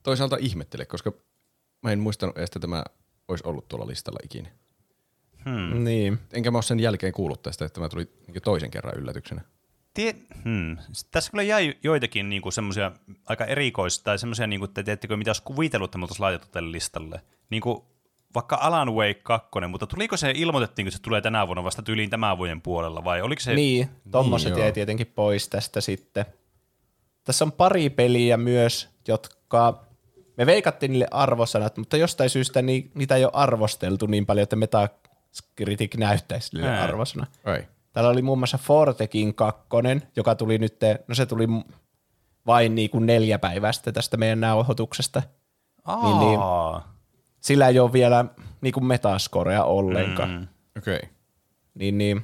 toisaalta 0.03 0.37
ihmettele, 0.39 0.85
koska 0.85 1.11
mä 1.83 1.91
en 1.91 1.99
muistanut 1.99 2.37
edes, 2.37 2.47
että 2.47 2.59
tämä 2.59 2.83
olisi 3.27 3.43
ollut 3.47 3.67
tuolla 3.67 3.87
listalla 3.87 4.19
ikinä. 4.23 4.49
Hmm. 5.45 5.83
Niin. 5.83 6.19
Enkä 6.33 6.51
mä 6.51 6.57
ole 6.57 6.63
sen 6.63 6.79
jälkeen 6.79 7.13
kuullut 7.13 7.41
tästä, 7.41 7.65
että 7.65 7.73
tämä 7.73 7.89
tuli 7.89 8.09
niinku 8.27 8.39
toisen 8.39 8.71
kerran 8.71 8.97
yllätyksenä. 8.97 9.41
Tie, 9.93 10.15
hmm. 10.43 10.77
Tässä 11.11 11.31
kyllä 11.31 11.43
jäi 11.43 11.73
joitakin 11.83 12.29
niinku 12.29 12.51
semmoisia 12.51 12.91
aika 13.25 13.45
erikoisia, 13.45 14.03
tai 14.03 14.19
semmoisia, 14.19 14.47
niinku, 14.47 14.65
että 14.65 14.83
tiedättekö, 14.83 15.17
mitä 15.17 15.29
olisi 15.29 15.43
kuvitellut, 15.43 15.87
että 15.87 15.97
me 15.97 16.03
oltaisiin 16.03 16.23
laitettu 16.23 16.47
tälle 16.51 16.71
listalle. 16.71 17.21
Niinku, 17.49 17.85
vaikka 18.35 18.57
Alan 18.61 18.93
Wake 18.93 19.19
2, 19.23 19.49
mutta 19.67 19.87
tuliko 19.87 20.17
se, 20.17 20.33
ilmoitettiin, 20.35 20.87
että 20.87 20.97
se 20.97 21.01
tulee 21.01 21.21
tänä 21.21 21.47
vuonna 21.47 21.63
vasta 21.63 21.81
tyyliin 21.81 22.09
tämän 22.09 22.37
vuoden 22.37 22.61
puolella, 22.61 23.03
vai 23.03 23.21
oliko 23.21 23.39
se... 23.39 23.53
Niin, 23.53 23.89
tommoset 24.11 24.53
Niin, 24.53 24.59
jäi 24.59 24.67
joo. 24.67 24.73
tietenkin 24.73 25.07
pois 25.07 25.49
tästä 25.49 25.81
sitten. 25.81 26.25
Tässä 27.23 27.45
on 27.45 27.51
pari 27.51 27.89
peliä 27.89 28.37
myös, 28.37 28.89
jotka 29.07 29.83
me 30.37 30.45
veikattiin 30.45 30.91
niille 30.91 31.07
arvosanat, 31.11 31.77
mutta 31.77 31.97
jostain 31.97 32.29
syystä 32.29 32.61
ni, 32.61 32.91
niitä 32.93 33.15
ei 33.15 33.23
ole 33.23 33.31
arvosteltu 33.35 34.05
niin 34.05 34.25
paljon, 34.25 34.43
että 34.43 34.55
Metacritic 34.55 35.95
näyttäisi 35.97 36.55
niille 36.55 36.79
arvosana. 36.79 37.27
Ei. 37.45 37.67
Täällä 37.93 38.09
oli 38.09 38.21
muun 38.21 38.37
muassa 38.37 38.57
Fortekin 38.57 39.33
kakkonen, 39.33 40.01
joka 40.15 40.35
tuli 40.35 40.57
nyt, 40.57 40.77
no 41.07 41.15
se 41.15 41.25
tuli 41.25 41.47
vain 42.47 42.75
niin 42.75 42.89
kuin 42.89 43.05
neljä 43.05 43.39
päivää 43.39 43.71
sitten 43.71 43.93
tästä 43.93 44.17
meidän 44.17 44.41
nauhoituksesta. 44.41 45.23
Aa, 45.85 46.03
niin, 46.03 46.19
niin. 46.19 46.39
Sillä 47.39 47.67
ei 47.67 47.79
ole 47.79 47.93
vielä 47.93 48.25
niin 48.61 48.73
kuin 48.73 48.85
metascorea 48.85 49.63
ollenkaan. 49.63 50.29
Mm. 50.29 50.47
Okei. 50.77 50.95
Okay. 50.95 51.09
Niin, 51.73 51.97
niin. 51.97 52.21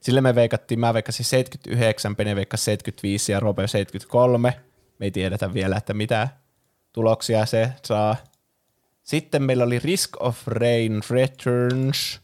Sille 0.00 0.20
me 0.20 0.34
veikattiin, 0.34 0.80
mä 0.80 0.94
veikkasin 0.94 1.24
79, 1.24 2.16
Pene 2.16 2.36
veikkasi 2.36 2.64
75 2.64 3.32
ja 3.32 3.40
Robe 3.40 3.68
73. 3.68 4.60
Me 4.98 5.06
ei 5.06 5.10
tiedetä 5.10 5.54
vielä, 5.54 5.76
että 5.76 5.94
mitä 5.94 6.28
tuloksia 6.92 7.46
se 7.46 7.72
saa. 7.84 8.16
Sitten 9.02 9.42
meillä 9.42 9.64
oli 9.64 9.78
Risk 9.78 10.22
of 10.22 10.46
Rain 10.46 11.00
Returns. 11.10 12.20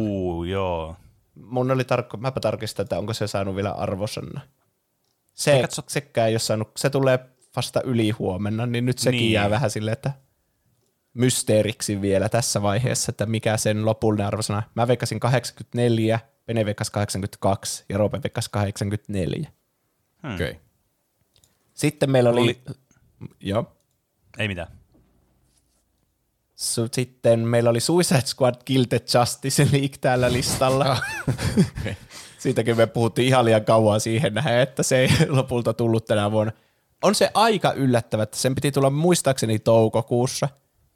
Uu, 0.00 0.44
joo. 0.44 0.96
Mun 1.36 1.70
oli 1.70 1.84
tarkko, 1.84 2.16
mäpä 2.16 2.40
tarkistan, 2.40 2.82
että 2.82 2.98
onko 2.98 3.12
se 3.14 3.26
saanut 3.26 3.56
vielä 3.56 3.70
arvosanna. 3.70 4.40
Se, 5.34 5.60
katso- 5.62 5.82
sekään 5.88 6.28
ei 6.28 6.32
ole 6.34 6.38
saanut, 6.38 6.70
se 6.76 6.90
tulee 6.90 7.18
vasta 7.56 7.80
yli 7.82 8.10
huomenna, 8.10 8.66
niin 8.66 8.86
nyt 8.86 8.98
sekin 8.98 9.20
Niin. 9.20 9.32
jää 9.32 9.50
vähän 9.50 9.70
silleen, 9.70 9.92
että 9.92 10.12
mysteeriksi 11.14 12.00
vielä 12.00 12.28
tässä 12.28 12.62
vaiheessa, 12.62 13.10
että 13.10 13.26
mikä 13.26 13.56
sen 13.56 13.84
lopullinen 13.84 14.26
arvosana. 14.26 14.62
Mä 14.74 14.88
veikkasin 14.88 15.20
84, 15.20 16.20
Pene 16.46 16.64
veikkasi 16.64 16.92
82 16.92 17.84
ja 17.88 17.98
Roope 17.98 18.20
veikkasi 18.22 18.48
84. 18.52 19.50
Hmm. 20.22 20.34
Okei. 20.34 20.50
Okay. 20.50 20.60
Sitten 21.74 22.10
meillä 22.10 22.30
oli, 22.30 22.40
Oli- 22.40 22.60
joo, 23.40 23.76
Ei 24.38 24.48
mitään. 24.48 24.68
Sitten 26.56 27.40
meillä 27.40 27.70
oli 27.70 27.80
Suicide 27.80 28.20
Squad 28.20 28.54
the 28.88 29.00
Justice 29.14 29.68
League 29.72 29.96
täällä 30.00 30.32
listalla. 30.32 30.98
Siitäkin 32.38 32.76
me 32.76 32.86
puhuttiin 32.86 33.28
ihan 33.28 33.44
liian 33.44 33.64
kauan 33.64 34.00
siihen 34.00 34.34
nähden, 34.34 34.60
että 34.60 34.82
se 34.82 34.98
ei 34.98 35.08
lopulta 35.28 35.74
tullut 35.74 36.04
tänä 36.04 36.30
vuonna. 36.32 36.52
On 37.02 37.14
se 37.14 37.30
aika 37.34 37.72
yllättävä, 37.72 38.22
että 38.22 38.36
sen 38.36 38.54
piti 38.54 38.72
tulla 38.72 38.90
muistaakseni 38.90 39.58
toukokuussa, 39.58 40.48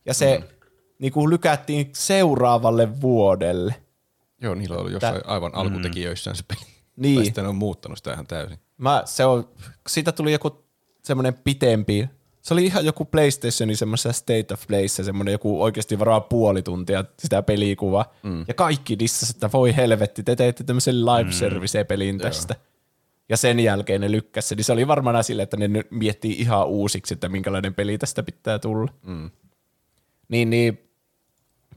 ja 0.04 0.14
se 0.14 0.38
mm. 0.38 0.46
niin 0.98 1.12
kuin 1.12 1.30
lykättiin 1.30 1.90
seuraavalle 1.92 3.00
vuodelle. 3.00 3.74
Joo, 4.40 4.54
niillä 4.54 4.76
oli 4.76 4.92
jossain 4.92 5.26
aivan 5.26 5.54
alkutekijöissään 5.54 6.36
se 6.36 6.44
peli. 6.48 6.60
Niin. 6.96 7.16
Tai 7.16 7.24
sitten 7.24 7.46
on 7.46 7.56
muuttanut 7.56 7.98
sitä 7.98 8.12
ihan 8.12 8.26
täysin. 8.26 8.58
Mä, 8.76 9.02
se 9.04 9.24
on, 9.24 9.48
siitä 9.88 10.12
tuli 10.12 10.32
joku 10.32 10.64
semmoinen 11.04 11.34
pitempi, 11.34 12.08
se 12.42 12.54
oli 12.54 12.64
ihan 12.64 12.84
joku 12.84 13.04
PlayStationin 13.04 13.76
semmoisessa 13.76 14.12
State 14.12 14.54
of 14.54 14.66
Playssä, 14.66 15.04
semmoinen 15.04 15.32
joku 15.32 15.62
oikeasti 15.62 15.98
varaa 15.98 16.20
puoli 16.20 16.62
tuntia 16.62 17.04
sitä 17.18 17.42
pelikuva. 17.42 18.04
Mm. 18.22 18.44
Ja 18.48 18.54
kaikki 18.54 18.98
dissas, 18.98 19.30
että 19.30 19.50
voi 19.52 19.76
helvetti, 19.76 20.22
te 20.22 20.36
teitte 20.36 20.64
tämmöisen 20.64 21.06
live 21.06 21.32
service-pelin 21.32 22.18
tästä. 22.18 22.56
Ja 23.28 23.36
sen 23.36 23.60
jälkeen 23.60 24.00
ne 24.00 24.10
lykkäsi 24.10 24.54
niin 24.54 24.64
se 24.64 24.72
oli 24.72 24.86
varmaan 24.86 25.24
sille, 25.24 25.42
että 25.42 25.56
ne 25.56 25.68
nyt 25.68 25.90
miettii 25.90 26.40
ihan 26.40 26.66
uusiksi, 26.66 27.14
että 27.14 27.28
minkälainen 27.28 27.74
peli 27.74 27.98
tästä 27.98 28.22
pitää 28.22 28.58
tulla. 28.58 28.92
Mm. 29.02 29.30
Niin, 30.28 30.50
niin 30.50 30.90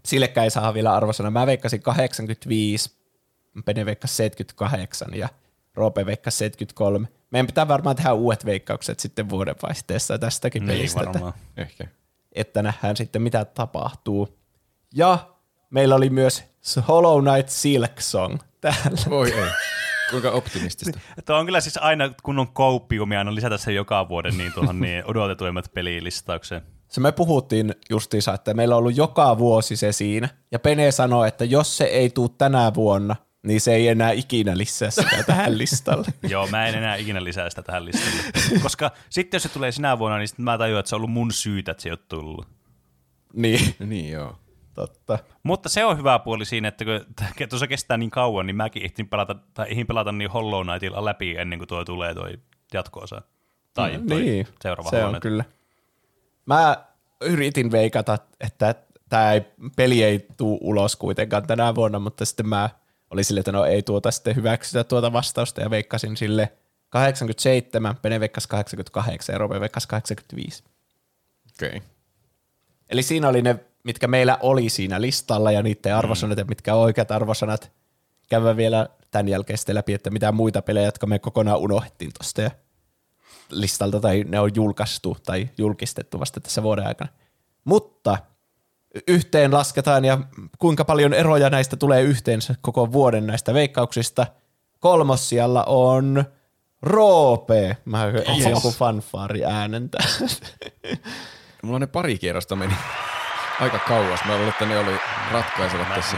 sillekään 0.06 0.44
ei 0.44 0.52
saa 0.52 0.74
vielä 0.74 0.94
arvosana. 0.94 1.32
Mä 1.32 1.46
veikkasin 1.46 1.82
85, 1.82 2.92
Pene 3.66 3.86
veikkasi 3.86 4.16
78 4.16 5.14
ja 5.14 5.30
Roope 5.74 6.06
veikkasi 6.06 6.38
73. 6.38 7.08
Meidän 7.34 7.48
pitää 7.48 7.68
varmaan 7.68 7.96
tehdä 7.96 8.14
uudet 8.14 8.46
veikkaukset 8.46 9.00
sitten 9.00 9.30
vuodenvaihteessa 9.30 10.18
tästäkin 10.18 10.66
Niin 10.66 10.78
pelistä, 10.78 11.04
että. 11.04 11.34
Ehkä. 11.58 11.88
että 12.32 12.62
nähdään 12.64 12.98
sitten 12.98 13.22
mitä 13.22 13.46
tapahtuu. 13.46 14.40
Ja 14.96 15.18
meillä 15.70 15.96
oli 15.96 16.10
myös 16.10 16.44
Hollow 16.88 17.24
Knight 17.24 17.50
Silk 17.50 18.00
Song 18.00 18.38
täällä. 18.62 18.98
Voi 19.10 19.32
ei. 19.32 19.50
Kuinka 20.10 20.32
optimistista. 20.32 21.00
Tuo 21.26 21.36
on 21.36 21.46
kyllä 21.46 21.62
siis 21.62 21.78
aina, 21.78 22.14
kun 22.24 22.40
on 22.40 22.48
kouppiumia, 22.48 23.20
aina 23.20 23.36
lisätä 23.36 23.58
se 23.58 23.72
joka 23.74 24.10
vuoden 24.10 24.38
niin 24.38 24.54
tuohon 24.54 24.80
niin 24.80 25.04
odotetuimmat 25.06 25.74
pelilistaukseen. 25.74 26.62
Se 26.88 27.02
me 27.02 27.12
puhuttiin 27.12 27.76
justiinsa, 27.90 28.34
että 28.34 28.54
meillä 28.54 28.76
on 28.76 28.80
ollut 28.80 28.98
joka 28.98 29.38
vuosi 29.38 29.76
se 29.76 29.92
siinä. 29.92 30.30
Ja 30.52 30.60
Pene 30.60 30.92
sanoi, 30.92 31.28
että 31.28 31.46
jos 31.46 31.78
se 31.78 31.84
ei 31.84 32.10
tule 32.10 32.30
tänä 32.38 32.72
vuonna, 32.74 33.16
niin 33.44 33.62
se 33.62 33.74
ei 33.74 33.88
enää 33.88 34.12
ikinä 34.12 34.58
lisää 34.58 34.90
sitä 34.90 35.24
tähän 35.26 35.58
listalle. 35.58 36.08
Joo, 36.30 36.48
mä 36.48 36.68
en 36.68 36.76
enää 36.76 36.96
ikinä 36.96 37.24
lisää 37.24 37.50
sitä 37.50 37.62
tähän 37.62 37.86
listalle. 37.86 38.60
Koska 38.62 38.92
sitten 39.10 39.36
jos 39.36 39.44
se 39.44 39.50
tulee 39.50 39.72
sinä 39.72 40.00
vuonna, 40.00 40.18
niin 40.18 40.28
sitten 40.28 40.44
mä 40.44 40.58
tajuan, 40.58 40.80
että 40.80 40.90
se 40.90 40.96
on 40.96 41.00
ollut 41.00 41.12
mun 41.12 41.32
syytä, 41.32 41.72
että 41.72 41.84
se 41.84 41.90
ei 41.90 41.94
ole 41.94 42.00
tullut. 42.10 42.48
niin, 43.34 43.76
niin 43.80 44.12
joo. 44.12 44.40
totta. 44.74 45.20
Mutta 45.44 45.70
se 45.70 45.86
on 45.86 45.98
hyvä 45.98 46.20
puoli 46.20 46.46
siinä, 46.46 46.68
että 46.68 46.86
kun 46.86 47.06
tuossa 47.50 47.68
kestää 47.68 47.98
niin 47.98 48.12
kauan, 48.12 48.46
niin 48.46 48.56
mäkin 48.56 48.84
ehdin 48.86 49.10
pelata, 49.10 49.36
tai 49.54 49.72
ehdin 49.72 49.88
pelata 49.88 50.12
niin 50.12 50.32
Hollow 50.32 50.68
Knightilla 50.68 51.06
läpi 51.06 51.36
ennen 51.38 51.60
kuin 51.60 51.68
tuo 51.68 51.86
tulee 51.86 52.14
toi 52.14 52.40
jatko-osa. 52.74 53.22
Tai 53.74 54.00
toi 54.08 54.22
niin, 54.22 54.48
seuraava 54.62 54.90
se 54.90 55.04
on 55.04 55.22
kyllä. 55.22 55.46
Mä 56.46 56.86
yritin 57.22 57.72
veikata, 57.72 58.18
että 58.40 58.76
tämä 59.10 59.32
ei, 59.32 59.42
peli 59.76 60.04
ei 60.04 60.28
tuu 60.38 60.60
ulos 60.62 60.96
kuitenkaan 60.96 61.48
tänä 61.48 61.76
vuonna, 61.76 62.00
mutta 62.00 62.26
sitten 62.26 62.48
mä 62.48 62.70
olin 63.14 63.26
silleen, 63.26 63.42
että 63.42 63.52
no 63.52 63.66
ei 63.66 63.84
tuota 63.84 64.12
sitten 64.12 64.36
hyväksytä 64.36 64.84
tuota 64.84 65.14
vastausta 65.14 65.62
ja 65.62 65.70
veikkasin 65.70 66.18
sille 66.18 66.54
87, 66.90 67.96
Pene 68.02 68.20
veikkasi 68.20 68.48
88 68.48 69.34
ja 69.34 69.38
Robe 69.38 69.60
veikkasi 69.60 69.88
85. 69.88 70.64
Okei. 71.56 71.70
Okay. 71.70 71.82
Eli 72.90 73.04
siinä 73.04 73.28
oli 73.28 73.42
ne, 73.42 73.60
mitkä 73.84 74.08
meillä 74.08 74.38
oli 74.42 74.70
siinä 74.70 75.02
listalla 75.02 75.52
ja 75.52 75.64
niiden 75.64 75.96
arvosanat 75.96 76.38
ja 76.38 76.46
mitkä 76.46 76.76
oikeat 76.76 77.12
arvosanat. 77.12 77.72
Käydään 78.30 78.58
vielä 78.58 78.90
tämän 79.12 79.28
jälkeen 79.28 79.58
sitten 79.58 79.76
läpi, 79.76 79.94
että 79.94 80.10
mitä 80.10 80.32
muita 80.32 80.62
pelejä, 80.62 80.86
jotka 80.86 81.08
me 81.08 81.20
kokonaan 81.20 81.60
unohdettiin 81.60 82.12
tuosta 82.18 82.52
listalta 83.50 84.00
tai 84.00 84.26
ne 84.28 84.40
on 84.40 84.52
julkaistu 84.56 85.18
tai 85.26 85.50
julkistettu 85.58 86.20
vasta 86.20 86.40
tässä 86.40 86.64
vuoden 86.64 86.88
aikana. 86.88 87.12
Mutta 87.64 88.18
yhteen 89.08 89.54
lasketaan 89.54 90.06
ja 90.06 90.20
kuinka 90.60 90.86
paljon 90.86 91.14
eroja 91.14 91.50
näistä 91.50 91.76
tulee 91.76 92.02
yhteensä 92.02 92.56
koko 92.62 92.92
vuoden 92.92 93.28
näistä 93.28 93.54
veikkauksista. 93.54 94.28
Kolmossijalla 94.80 95.64
on 95.64 96.26
Roope. 96.82 97.78
Mä 97.86 98.08
etsin 98.08 98.50
jonkun 98.50 98.74
fanfaari 98.74 99.46
äänentä. 99.46 99.98
Mulla 101.64 101.80
ne 101.80 101.88
pari 101.88 102.18
kierrosta 102.18 102.56
meni 102.56 102.74
aika 103.60 103.80
kauas. 103.80 104.20
Mä 104.26 104.32
luulen, 104.34 104.50
että 104.50 104.66
ne 104.66 104.80
oli 104.80 104.98
ratkaisevat 105.32 105.94
tässä. 105.96 106.18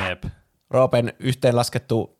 Roopen 0.69 1.13
yhteenlaskettu 1.19 2.17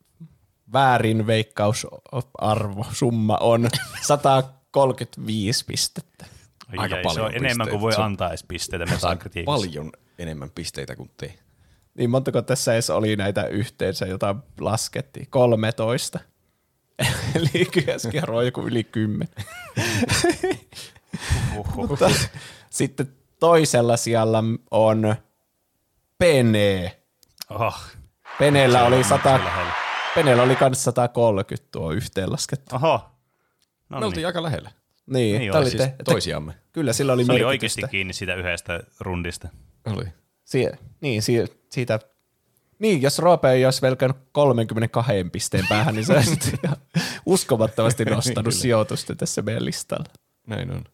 väärin 0.72 1.26
veikkausarvo, 1.26 2.86
summa 2.92 3.36
on 3.40 3.68
135 4.02 5.64
pistettä. 5.64 6.26
Ai 6.72 6.78
Aika 6.78 6.96
ai, 6.96 7.02
paljon 7.02 7.14
Se 7.14 7.20
on 7.22 7.28
enemmän 7.34 7.48
pisteitä. 7.66 7.70
kuin 7.70 7.80
voi 7.80 7.92
antaa 8.04 8.28
edes 8.28 8.44
pisteitä 8.48 8.86
Metacriticissa. 8.86 9.52
Paljon 9.52 9.92
enemmän 10.18 10.50
pisteitä 10.50 10.96
kuin 10.96 11.10
te. 11.16 11.38
Niin 11.94 12.10
montako 12.10 12.42
tässä 12.42 12.72
edes 12.72 12.90
oli 12.90 13.16
näitä 13.16 13.46
yhteensä, 13.46 14.06
jota 14.06 14.36
laskettiin? 14.60 15.26
13. 15.30 16.20
Eli 17.34 17.66
keskiarvo 17.84 18.36
on 18.36 18.46
joku 18.46 18.62
yli 18.66 18.84
10. 18.84 19.28
Uhuh. 21.56 21.88
Mutta 21.88 22.10
sitten 22.70 23.12
toisella 23.40 23.96
sijalla 23.96 24.44
on 24.70 25.16
Pene. 26.18 27.00
Oh, 27.50 27.80
Peneellä 28.38 28.78
Se 28.78 28.84
oli, 28.84 28.96
on 28.96 29.04
100, 29.04 29.22
kyllä 29.22 29.44
lähellä. 29.44 29.72
Peneellä 30.14 30.42
oli 30.42 30.56
kans 30.56 30.84
130 30.84 31.68
tuo 31.72 31.92
yhteenlaskettu. 31.92 32.76
Oho. 32.76 32.98
Me 32.98 33.04
No 33.88 33.98
niin. 33.98 34.06
oltiin 34.06 34.26
aika 34.26 34.42
lähellä. 34.42 34.70
Niin, 35.06 35.38
Niin 35.38 35.52
te 35.52 35.58
oli 35.58 35.70
Siis 35.70 35.82
että 35.82 36.04
toisiamme. 36.04 36.54
Kyllä 36.72 36.92
sillä 36.92 37.12
oli 37.12 37.24
Se 37.24 37.32
oli 37.32 37.38
merkitystä. 37.38 37.48
oikeasti 37.48 37.82
kiinni 37.90 38.12
siitä 38.12 38.34
yhdestä 38.34 38.80
rundista. 39.00 39.48
Oli. 39.86 40.04
Sie, 40.44 40.78
niin, 41.00 41.22
si, 41.22 41.44
siitä, 41.70 42.00
niin, 42.78 43.02
jos 43.02 43.18
Roope 43.18 43.50
ei 43.50 43.64
olisi 43.64 43.82
velkannut 43.82 44.16
32 44.32 45.12
pisteen 45.32 45.66
päähän, 45.68 45.94
niin 45.94 46.06
se 46.06 46.12
olisi 46.12 46.52
uskomattomasti 47.26 48.04
nostanut 48.14 48.44
Kyllä. 48.44 48.62
sijoitusta 48.62 49.14
tässä 49.14 49.42
meidän 49.42 49.64
listalla. 49.64 50.04
Näin 50.46 50.70
on. 50.70 50.84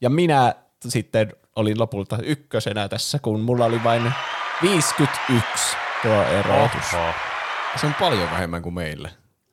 Ja 0.00 0.10
minä 0.10 0.54
sitten 0.88 1.32
olin 1.56 1.78
lopulta 1.78 2.18
ykkösenä 2.22 2.88
tässä, 2.88 3.18
kun 3.18 3.40
mulla 3.40 3.64
oli 3.64 3.84
vain 3.84 4.12
51 4.62 5.76
tuo 6.02 6.22
erotus. 6.22 6.94
Oho. 6.94 7.12
Se 7.80 7.86
on 7.86 7.94
paljon 8.00 8.30
vähemmän 8.30 8.62
kuin 8.62 8.74
meillä. 8.74 9.10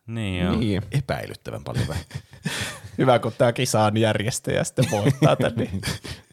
Niin 0.08 0.44
joo. 0.44 0.56
Niin. 0.56 0.82
Epäilyttävän 0.92 1.64
paljon 1.64 1.88
vähemmän. 1.88 2.18
Hyvä, 2.98 3.20
kun 3.20 3.34
tämä 3.38 3.54
kisaan 3.54 3.98
järjestäjä 3.98 4.64
sitten 4.64 4.86
voittaa 4.92 5.36
tän. 5.36 5.54
Niin. 5.56 5.82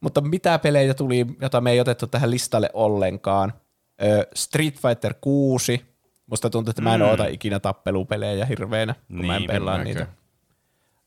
Mutta 0.00 0.20
mitä 0.20 0.58
pelejä 0.58 0.94
tuli, 0.94 1.26
jota 1.40 1.60
me 1.60 1.70
ei 1.70 1.80
otettu 1.80 2.06
tähän 2.06 2.30
listalle 2.30 2.70
ollenkaan? 2.72 3.52
Ö, 4.02 4.26
Street 4.34 4.74
Fighter 4.80 5.14
6. 5.20 5.84
Musta 6.26 6.50
tuntuu, 6.50 6.70
että 6.70 6.82
mä 6.82 6.94
en 6.94 7.00
Mm. 7.00 7.06
oota 7.08 7.26
ikinä 7.26 7.60
tappelupelejä 7.60 8.46
hirveänä, 8.46 8.94
kun 9.08 9.26
mä 9.26 9.36
en 9.36 9.40
Niin, 9.42 9.50
pelaa 9.50 9.78
mäkään. 9.78 9.84
niitä. 9.96 10.06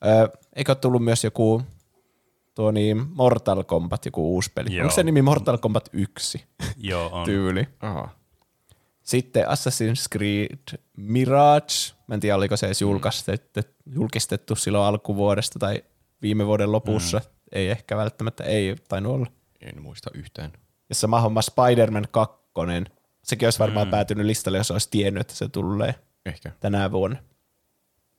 Ö, 0.05 0.37
eikö 0.55 0.75
tullut 0.75 1.03
myös 1.03 1.23
joku 1.23 1.61
tuo 2.55 2.71
niin 2.71 3.05
Mortal 3.13 3.63
Kombat, 3.63 4.05
joku 4.05 4.33
uusi 4.33 4.51
peli? 4.55 4.75
Joo. 4.75 4.83
Onko 4.83 4.95
se 4.95 5.03
nimi 5.03 5.21
Mortal 5.21 5.57
Kombat 5.57 5.89
1 5.93 6.43
Joo, 6.77 7.09
on. 7.13 7.25
tyyli? 7.25 7.67
Aha. 7.79 8.09
Sitten 9.03 9.45
Assassin's 9.45 10.07
Creed 10.11 10.79
Mirage. 10.97 11.73
Mä 12.07 12.13
en 12.15 12.19
tiedä, 12.19 12.35
oliko 12.35 12.57
se 12.57 12.65
edes 12.65 12.81
julkistettu, 12.81 13.59
julkistettu 13.95 14.55
silloin 14.55 14.85
alkuvuodesta 14.85 15.59
tai 15.59 15.83
viime 16.21 16.45
vuoden 16.45 16.71
lopussa. 16.71 17.17
Mm. 17.17 17.25
Ei 17.53 17.69
ehkä 17.69 17.97
välttämättä, 17.97 18.43
ei 18.43 18.75
tainnut 18.89 19.13
olla. 19.13 19.27
En 19.61 19.81
muista 19.81 20.09
yhtään. 20.13 20.51
Ja 20.89 20.95
sama 20.95 21.21
homma 21.21 21.41
Spider-Man 21.41 22.07
2. 22.11 22.35
Sekin 23.23 23.47
olisi 23.47 23.59
varmaan 23.59 23.87
mm. 23.87 23.91
päätynyt 23.91 24.25
listalle, 24.25 24.57
jos 24.57 24.71
olisi 24.71 24.87
tiennyt, 24.91 25.21
että 25.21 25.33
se 25.33 25.49
tulee 25.49 25.95
Ehkä. 26.25 26.51
tänä 26.59 26.91
vuonna. 26.91 27.17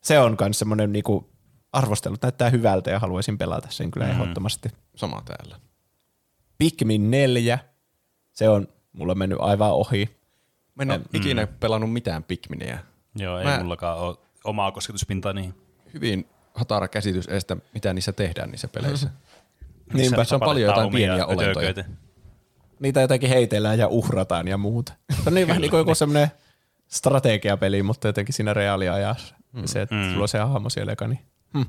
Se 0.02 0.18
on 0.18 0.36
myös 0.40 0.58
semmoinen 0.58 0.92
niinku 0.92 1.30
arvostelu, 1.72 2.16
näyttää 2.22 2.50
hyvältä 2.50 2.90
ja 2.90 2.98
haluaisin 2.98 3.38
pelata 3.38 3.68
sen 3.70 3.90
kyllä 3.90 4.06
mm. 4.06 4.12
ehdottomasti. 4.12 4.68
Sama 4.96 5.22
täällä. 5.24 5.60
Pikmin 6.58 7.10
4, 7.10 7.58
se 8.32 8.48
on 8.48 8.68
mulla 8.92 9.14
mennyt 9.14 9.38
aivan 9.40 9.72
ohi. 9.72 10.16
Mä 10.74 10.82
en 10.82 10.90
ole 10.90 11.00
ikinä 11.12 11.46
pelannut 11.46 11.92
mitään 11.92 12.24
Pikminiä. 12.24 12.78
Joo, 13.16 13.38
ei 13.38 13.44
Mä- 13.44 13.58
mullakaan 13.58 13.98
ole 13.98 14.16
omaa 14.44 14.72
kosketuspintaa 14.72 15.32
niihin. 15.32 15.54
Hyvin 15.94 16.28
hatara 16.54 16.88
käsitys 16.88 17.26
edestä, 17.26 17.56
mitä 17.74 17.94
niissä 17.94 18.12
tehdään 18.12 18.50
niissä 18.50 18.68
peleissä. 18.68 19.10
Niinpä. 19.92 20.24
Se 20.24 20.34
on 20.34 20.40
paljon 20.40 20.70
jotain 20.70 20.90
pieniä 20.90 21.26
olentoja. 21.26 21.70
ötököitä. 21.70 21.84
niitä 22.80 23.00
jotenkin 23.00 23.28
heitellään 23.28 23.78
ja 23.78 23.88
uhrataan 23.88 24.48
ja 24.48 24.58
muuta. 24.58 24.92
Se 25.14 25.22
on 25.26 25.34
niin 25.34 25.48
vähän 25.48 25.60
niin 25.60 25.70
kuin 25.70 25.78
joku 25.78 25.94
semmoinen 25.94 26.28
strategiapeli, 26.88 27.82
mutta 27.82 28.08
jotenkin 28.08 28.34
siinä 28.34 28.54
reaaliajassa. 28.54 29.34
Mm. 29.52 29.62
Se, 29.64 29.82
että 29.82 29.94
mm. 29.94 30.10
sulla 30.10 30.22
on 30.22 30.28
se 30.28 30.38
hahmo 30.38 30.70
siellä, 30.70 30.92
joka 30.92 31.08
niin. 31.08 31.20
Hmm. 31.54 31.66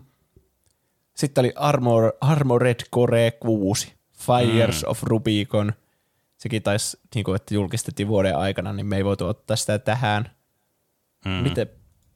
Sitten 1.13 1.41
oli 1.41 1.53
Armor, 1.55 2.13
Armored 2.21 2.79
Core 2.95 3.31
6, 3.31 3.93
Fires 4.11 4.83
mm. 4.83 4.89
of 4.89 5.03
Rubicon. 5.03 5.73
Sekin 6.37 6.63
taisi, 6.63 6.97
niin 7.15 7.25
kuin, 7.25 7.35
että 7.35 7.53
julkistettiin 7.53 8.07
vuoden 8.07 8.37
aikana, 8.37 8.73
niin 8.73 8.85
me 8.85 8.97
ei 8.97 9.05
voitu 9.05 9.25
ottaa 9.27 9.57
sitä 9.57 9.79
tähän. 9.79 10.29
Mm. 11.25 11.31
Miten, 11.31 11.69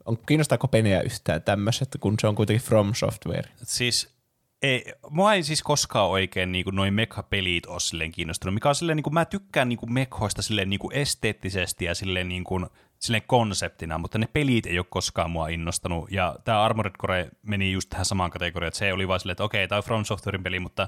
on, 0.10 0.18
kiinnostaako 0.26 0.68
penejä 0.68 1.02
yhtään 1.02 1.42
tämmöiset, 1.42 1.90
kun 2.00 2.16
se 2.22 2.28
on 2.28 2.36
kuitenkin 2.36 2.68
From 2.68 2.94
Software? 2.94 3.50
Siis 3.64 4.20
ei, 4.62 4.94
mua 5.10 5.34
ei 5.34 5.44
siis 5.44 5.64
koskaan 5.64 6.10
oikein 6.10 6.52
niin 6.52 6.66
noin 6.72 6.94
mekha-pelit 6.94 7.66
ole 7.66 7.80
silleen 7.80 8.12
kiinnostunut, 8.12 8.54
mikä 8.54 8.70
on 8.70 8.76
silleen, 8.76 8.96
niin 8.96 9.04
kuin, 9.04 9.14
mä 9.14 9.26
tykkään 9.26 9.70
niin 9.70 9.80
kuin 9.80 9.94
mekhoista 9.94 10.42
silleen 10.42 10.70
niin 10.70 10.80
kuin 10.80 10.96
esteettisesti 10.96 11.86
ja 11.86 11.96
silleen, 11.96 12.30
niin 12.30 12.44
kuin, 12.44 12.66
silleen 13.00 13.24
konseptina, 13.28 13.98
mutta 13.98 14.18
ne 14.18 14.28
pelit 14.34 14.66
ei 14.66 14.80
ole 14.80 14.86
koskaan 14.90 15.32
mua 15.32 15.48
innostanut, 15.48 16.12
ja 16.12 16.36
tämä 16.44 16.64
Armored 16.64 16.96
Core 17.02 17.30
meni 17.42 17.72
just 17.72 17.90
tähän 17.90 18.06
samaan 18.06 18.32
kategoriaan, 18.32 18.68
että 18.68 18.78
se 18.78 18.94
oli 18.94 19.08
vaan 19.08 19.20
silleen, 19.20 19.34
että 19.34 19.44
okei, 19.44 19.68
tämä 19.68 19.78
on 19.78 19.84
From 19.84 20.06
Softwarein 20.06 20.44
peli, 20.44 20.60
mutta 20.60 20.88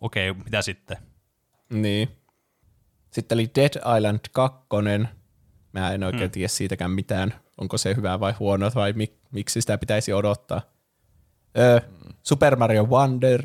okei, 0.00 0.34
mitä 0.34 0.62
sitten? 0.62 0.96
Niin. 1.70 2.08
Sitten 3.10 3.36
oli 3.36 3.50
Dead 3.54 3.96
Island 3.96 4.20
2. 4.32 4.58
Mä 5.72 5.92
en 5.92 6.04
oikein 6.04 6.22
hmm. 6.22 6.30
tiedä 6.30 6.48
siitäkään 6.48 6.90
mitään. 6.90 7.43
Onko 7.58 7.78
se 7.78 7.94
hyvä 7.96 8.20
vai 8.20 8.32
huono 8.38 8.70
vai 8.74 8.92
mik, 8.92 9.12
miksi 9.30 9.60
sitä 9.60 9.78
pitäisi 9.78 10.12
odottaa. 10.12 10.60
Öö, 11.58 11.80
Super 12.22 12.56
Mario 12.56 12.84
Wonder. 12.84 13.42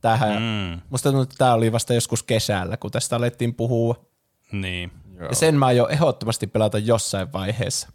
Tähän, 0.00 0.42
Mm, 0.42 0.80
musta 0.90 1.08
tuntuu, 1.08 1.22
että 1.22 1.34
tämä 1.38 1.54
oli 1.54 1.72
vasta 1.72 1.94
joskus 1.94 2.22
kesällä, 2.22 2.76
kun 2.76 2.90
tästä 2.90 3.16
alettiin 3.16 3.54
puhua. 3.54 4.06
niin. 4.52 4.92
Ja 5.30 5.34
sen 5.34 5.54
mä 5.58 5.66
aion 5.66 5.90
ehdottomasti 5.90 6.46
pelata 6.46 6.78
jossain 6.78 7.32
vaiheessa. 7.32 7.88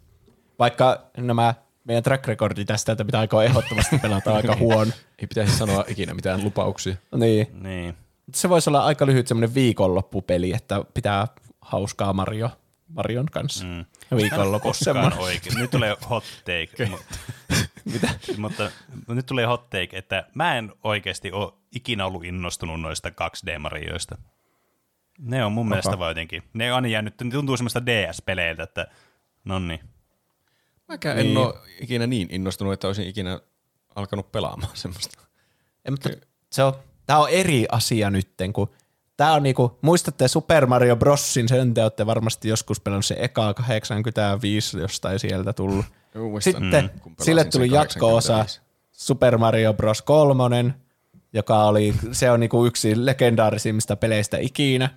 Vaikka 0.58 1.10
nämä 1.16 1.54
meidän 1.84 2.02
track 2.02 2.26
recordi 2.26 2.64
tästä, 2.64 2.92
että 2.92 3.04
pitää 3.04 3.20
aikoa 3.20 3.44
ehdottomasti 3.44 3.98
pelata 3.98 4.34
aika 4.34 4.56
huono. 4.60 4.90
Ei 5.18 5.26
pitäisi 5.26 5.56
sanoa 5.58 5.84
ikinä 5.88 6.14
mitään 6.14 6.44
lupauksia. 6.44 6.96
Niin. 7.16 7.46
Niin. 7.62 7.94
Se 8.34 8.48
voisi 8.48 8.70
olla 8.70 8.84
aika 8.84 9.06
lyhyt 9.06 9.26
semmoinen 9.28 9.54
viikonloppupeli, 9.54 10.52
että 10.52 10.84
pitää 10.94 11.26
hauskaa 11.60 12.12
Mario, 12.12 12.50
Marion 12.88 13.26
kanssa. 13.26 13.64
Mm. 13.64 13.84
Viikonlopussa 14.16 14.90
oikein. 15.18 15.58
Nyt 15.58 15.70
tulee 15.70 15.96
hot 16.10 16.24
take. 16.44 16.86
mutta, 16.86 17.14
Mitä? 17.84 18.08
mutta 18.38 18.70
nyt 19.08 19.26
tulee 19.26 19.46
hot 19.46 19.70
take, 19.70 19.88
että 19.98 20.24
mä 20.34 20.58
en 20.58 20.72
oikeasti 20.84 21.32
ole 21.32 21.52
ikinä 21.74 22.06
ollut 22.06 22.24
innostunut 22.24 22.80
noista 22.80 23.08
2D-marioista. 23.08 24.18
Ne 25.18 25.44
on 25.44 25.52
mun 25.52 25.62
Oha. 25.66 25.68
mielestä 25.68 25.98
vaan 25.98 26.10
jotenkin, 26.10 26.42
ne 26.52 26.72
on 26.72 26.76
aina 26.76 26.88
jäänyt, 26.88 27.20
ne 27.20 27.30
tuntuu 27.30 27.56
semmoista 27.56 27.86
DS-peleiltä, 27.86 28.62
että 28.62 28.86
no 29.44 29.58
niin. 29.58 29.80
Mäkään 30.88 31.16
Niin. 31.16 31.30
en 31.30 31.36
ole 31.36 31.54
ikinä 31.80 32.06
niin 32.06 32.28
innostunut, 32.30 32.72
että 32.72 32.86
olisin 32.86 33.08
ikinä 33.08 33.40
alkanut 33.94 34.32
pelaamaan 34.32 34.76
semmoista. 34.76 35.18
Mutta 35.90 36.10
se 36.52 36.62
on, 36.62 36.72
tää 37.06 37.18
on 37.18 37.28
eri 37.30 37.66
asia 37.72 38.10
nytten, 38.10 38.52
kun 38.52 38.70
tää 39.18 39.32
on 39.32 39.42
niinku, 39.42 39.78
muistatte 39.82 40.28
Super 40.28 40.66
Mario 40.66 40.96
Brosin, 40.96 41.48
sen 41.48 41.74
te 41.74 41.82
olette 41.82 42.06
varmasti 42.06 42.48
joskus 42.48 42.80
pelannut 42.80 43.06
se 43.06 43.16
eka 43.18 43.54
85 43.54 44.78
jostain 44.78 45.18
sieltä 45.18 45.52
tullut. 45.52 45.84
Muistan, 46.14 46.52
Sitten 46.52 46.90
mm, 47.06 47.14
sille 47.20 47.44
tuli 47.44 47.70
jatko-osa 47.70 48.32
85. 48.32 48.68
Super 48.92 49.38
Mario 49.38 49.74
Bros. 49.74 50.02
3, 50.02 50.74
joka 51.32 51.64
oli, 51.64 51.94
se 52.12 52.30
on 52.30 52.40
niinku 52.40 52.66
yksi 52.66 53.06
legendaarisimmista 53.06 53.96
peleistä 53.96 54.38
ikinä. 54.38 54.90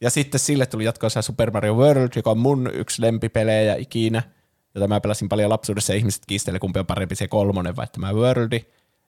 Ja 0.00 0.10
sitten 0.10 0.40
sille 0.40 0.66
tuli 0.66 0.84
jatko-osa 0.84 1.22
Super 1.22 1.50
Mario 1.50 1.74
World, 1.74 2.10
joka 2.16 2.30
on 2.30 2.38
mun 2.38 2.70
yksi 2.74 3.02
lempipelejä 3.02 3.74
ikinä, 3.74 4.22
jota 4.74 4.88
mä 4.88 5.00
pelasin 5.00 5.28
paljon 5.28 5.50
lapsuudessa 5.50 5.92
ja 5.92 5.96
ihmiset 5.96 6.22
kiistelee, 6.26 6.60
kumpi 6.60 6.78
on 6.78 6.86
parempi 6.86 7.14
se 7.14 7.28
kolmonen 7.28 7.76
vai 7.76 7.86
tämä 7.92 8.12
Worldi. 8.12 8.60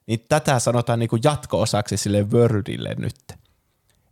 Niin 0.06 0.24
tätä 0.28 0.58
sanotaan 0.58 0.98
niinku 0.98 1.18
jatko-osaksi 1.24 1.96
sille 1.96 2.22
Worldille 2.22 2.94
nyt. 2.98 3.43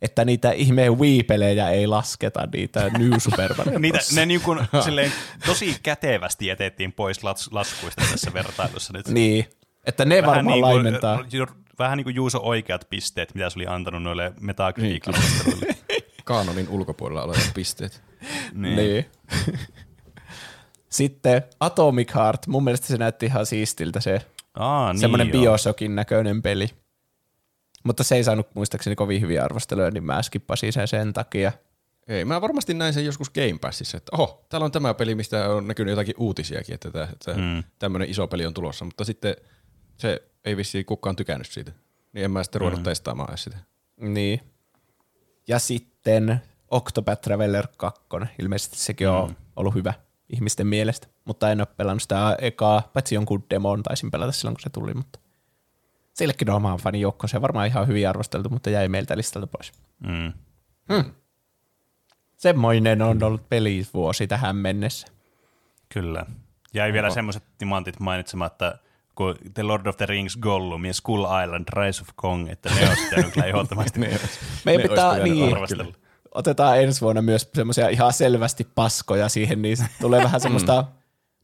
Että 0.02 0.24
niitä 0.24 0.52
ihme 0.52 0.90
Wii-pelejä 0.90 1.70
ei 1.70 1.86
lasketa, 1.86 2.48
niitä 2.52 2.88
New 2.98 3.12
Super 3.18 3.54
Mario 3.58 3.78
Niitä, 3.78 3.98
ne 4.14 4.26
niin 4.26 4.40
kuin, 4.40 4.58
silleen, 4.84 5.12
tosi 5.46 5.76
kätevästi 5.82 6.46
jätettiin 6.46 6.92
pois 6.92 7.24
laskuista 7.50 8.02
tässä 8.10 8.32
vertailussa 8.32 8.92
nyt. 8.92 9.08
Niin, 9.08 9.46
että 9.84 10.04
ne 10.04 10.22
varmaan 10.22 10.46
niin 10.46 10.62
laimentaa. 10.62 11.24
Ju, 11.32 11.46
vähän 11.78 11.96
niin 11.96 12.04
kuin 12.04 12.14
Juuso 12.14 12.40
oikeat 12.42 12.86
pisteet, 12.90 13.34
mitä 13.34 13.50
se 13.50 13.58
oli 13.58 13.66
antanut 13.66 14.02
noille 14.02 14.32
Metacritic-arvosteluille. 14.40 15.74
Kaanonin 16.24 16.68
ulkopuolella 16.68 17.22
olevat 17.22 17.50
pisteet. 17.54 18.02
Niin. 18.52 18.76
niin. 18.76 19.06
Sitten 20.90 21.42
Atomic 21.60 22.14
Heart, 22.14 22.46
mun 22.46 22.64
mielestä 22.64 22.86
se 22.86 22.96
näytti 22.96 23.26
ihan 23.26 23.46
siistiltä 23.46 24.00
se 24.00 24.20
Aa, 24.54 24.92
niin 24.92 25.00
semmoinen. 25.00 25.30
Bioshockin 25.30 25.94
näköinen 25.94 26.42
peli. 26.42 26.68
Mutta 27.84 28.04
se 28.04 28.14
ei 28.16 28.24
saanut 28.24 28.54
muistaakseni 28.54 28.96
kovin 28.96 29.20
hyviä 29.20 29.44
arvosteluja, 29.44 29.90
niin 29.90 30.04
mä 30.04 30.22
skippasin 30.22 30.72
sen 30.72 30.88
sen 30.88 31.12
takia. 31.12 31.52
Ei, 32.08 32.24
mä 32.24 32.40
varmasti 32.40 32.74
näin 32.74 32.94
sen 32.94 33.04
joskus 33.04 33.30
Game 33.30 33.58
Passissa, 33.60 33.96
että 33.96 34.10
oho, 34.16 34.46
täällä 34.48 34.64
on 34.64 34.72
tämä 34.72 34.94
peli, 34.94 35.14
mistä 35.14 35.48
on 35.48 35.68
näkynyt 35.68 35.90
jotakin 35.92 36.14
uutisiakin, 36.18 36.74
että, 36.74 36.90
tää, 36.90 37.08
että 37.12 37.34
Mm. 37.34 37.64
tämmöinen 37.78 38.10
iso 38.10 38.26
peli 38.28 38.46
on 38.46 38.54
tulossa, 38.54 38.84
mutta 38.84 39.04
sitten 39.04 39.36
se 39.96 40.22
ei 40.44 40.56
vissiin 40.56 40.84
kukaan 40.86 41.16
tykännyt 41.16 41.46
siitä. 41.50 41.72
Niin 42.12 42.24
en 42.24 42.30
mä 42.30 42.42
sitten 42.42 42.60
ruvennut 42.60 42.82
testaamaan 42.82 43.30
edes 43.30 43.44
sitä. 43.44 43.56
Niin. 44.00 44.40
Ja 45.48 45.58
sitten 45.58 46.40
Octopath 46.70 47.22
Traveler 47.22 47.66
2. 47.76 48.02
Ilmeisesti 48.38 48.76
sekin 48.78 49.08
on 49.08 49.28
Mm. 49.28 49.36
ollut 49.56 49.74
hyvä 49.74 49.94
ihmisten 50.32 50.66
mielestä, 50.66 51.06
mutta 51.24 51.50
en 51.50 51.60
ole 51.60 51.66
pelannut 51.76 52.02
sitä 52.02 52.36
ekaa, 52.40 52.90
paitsi 52.92 53.14
jonkun 53.14 53.44
demon 53.50 53.82
taisin 53.82 54.10
pelata 54.10 54.32
silloin, 54.32 54.54
kun 54.56 54.62
se 54.62 54.70
tuli, 54.70 54.94
mutta 54.94 55.18
sillekin 56.14 56.50
on 56.50 56.56
omaan 56.56 56.78
fani 56.78 57.00
joukko. 57.00 57.28
Se 57.28 57.36
on 57.36 57.42
varmaan 57.42 57.66
ihan 57.66 57.86
hyvin 57.86 58.08
arvosteltu, 58.08 58.48
mutta 58.48 58.70
jäi 58.70 58.88
meiltä 58.88 59.16
listalta 59.16 59.46
pois. 59.46 59.72
Mm. 60.06 60.32
Semmoinen 62.36 63.02
on 63.02 63.22
ollut 63.22 63.48
pelivuosi 63.48 64.26
tähän 64.26 64.56
mennessä. 64.56 65.06
Kyllä. 65.88 66.26
Jäi 66.74 66.92
vielä 66.92 67.10
semmoiset 67.10 67.42
timantit 67.58 68.00
mainitsematta, 68.00 68.78
kuin 69.14 69.36
The 69.54 69.62
Lord 69.62 69.86
of 69.86 69.96
the 69.96 70.06
Rings 70.06 70.36
Gollum 70.36 70.84
ja 70.84 70.94
Skull 70.94 71.24
Island 71.44 71.68
Rise 71.72 72.02
of 72.02 72.08
Kong, 72.16 72.48
että 72.50 72.70
ne 72.74 72.88
olisi 72.88 73.02
pitänyt 73.04 73.32
kyllä 73.32 73.46
ehdottomasti 73.46 74.00
Meidän 74.00 74.22
Ne 74.82 74.88
pitää, 74.88 75.18
niin, 75.18 75.52
arvostella. 75.52 75.92
otetaan 76.34 76.80
ensi 76.80 77.00
vuonna 77.00 77.22
myös 77.22 77.50
semmoisia 77.54 77.88
ihan 77.88 78.12
selvästi 78.12 78.68
paskoja 78.74 79.28
siihen, 79.28 79.62
niin 79.62 79.76
tulee 80.00 80.24
vähän 80.24 80.40
semmoista, 80.46 80.84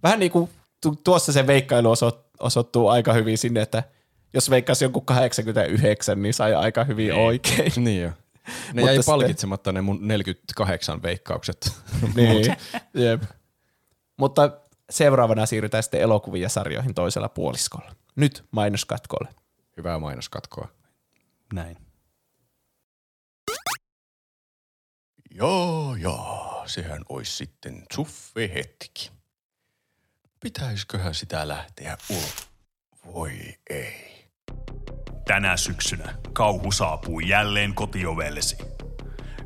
vähän 0.02 0.18
niin 0.18 0.32
kuin 0.32 0.50
tu- 0.82 1.00
tuossa 1.04 1.32
se 1.32 1.46
veikkailu 1.46 1.90
oso- 1.90 2.24
osoittuu 2.40 2.88
aika 2.88 3.12
hyvin 3.12 3.38
sinne, 3.38 3.62
että 3.62 3.82
jos 4.34 4.50
veikkasi 4.50 4.84
jonkun 4.84 5.04
89, 5.06 6.22
niin 6.22 6.34
sai 6.34 6.54
aika 6.54 6.84
hyvin 6.84 7.14
oikein. 7.14 7.72
Niin 7.76 8.02
jo. 8.02 8.10
Ne 8.72 8.82
jäi 8.86 8.94
sitten- 8.96 9.12
palkitsematta 9.12 9.72
ne 9.72 9.80
mun 9.80 10.08
48 10.08 11.02
veikkaukset. 11.02 11.72
Niin, 12.14 12.56
jep. 12.94 13.22
Mutta 14.16 14.50
seuraavana 14.90 15.46
siirrytään 15.46 15.82
sitten 15.82 16.00
elokuviin 16.00 16.42
ja 16.42 16.48
sarjoihin 16.48 16.94
toisella 16.94 17.28
puoliskolla. 17.28 17.94
Nyt 18.16 18.44
mainoskatkolle. 18.50 19.28
Hyvää 19.76 19.98
mainoskatkoa. 19.98 20.68
Näin. 21.52 21.76
Joo, 25.30 25.94
joo, 25.94 26.62
sehän 26.66 27.02
olisi 27.08 27.32
sitten 27.36 27.82
suffe 27.92 28.50
hetki. 28.54 29.10
Pitäisiköhän 30.40 31.14
sitä 31.14 31.48
lähteä 31.48 31.98
ulos? 32.10 32.48
Voi 33.06 33.30
ei. 33.70 34.17
Tänä 35.24 35.56
syksynä 35.56 36.14
kauhu 36.32 36.72
saapuu 36.72 37.20
jälleen 37.20 37.74
kotiovellesi. 37.74 38.56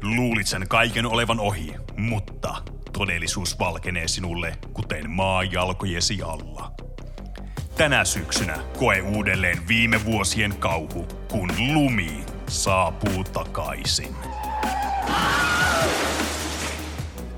Luulit 0.03 0.47
sen 0.47 0.69
kaiken 0.69 1.07
olevan 1.07 1.41
ohi, 1.41 1.75
mutta 1.97 2.55
todellisuus 2.93 3.59
valkenee 3.59 4.09
sinulle 4.09 4.57
kuten 4.73 5.11
maa 5.11 5.45
jalkojesi 5.45 6.23
alla. 6.23 6.73
Tänä 7.77 8.05
syksynä 8.05 8.59
koe 8.79 9.01
uudelleen 9.01 9.69
viime 9.69 10.05
vuosien 10.05 10.57
kauhu, 10.59 11.07
kun 11.31 11.51
lumi 11.75 12.25
saapuu 12.49 13.25
takaisin. 13.25 14.17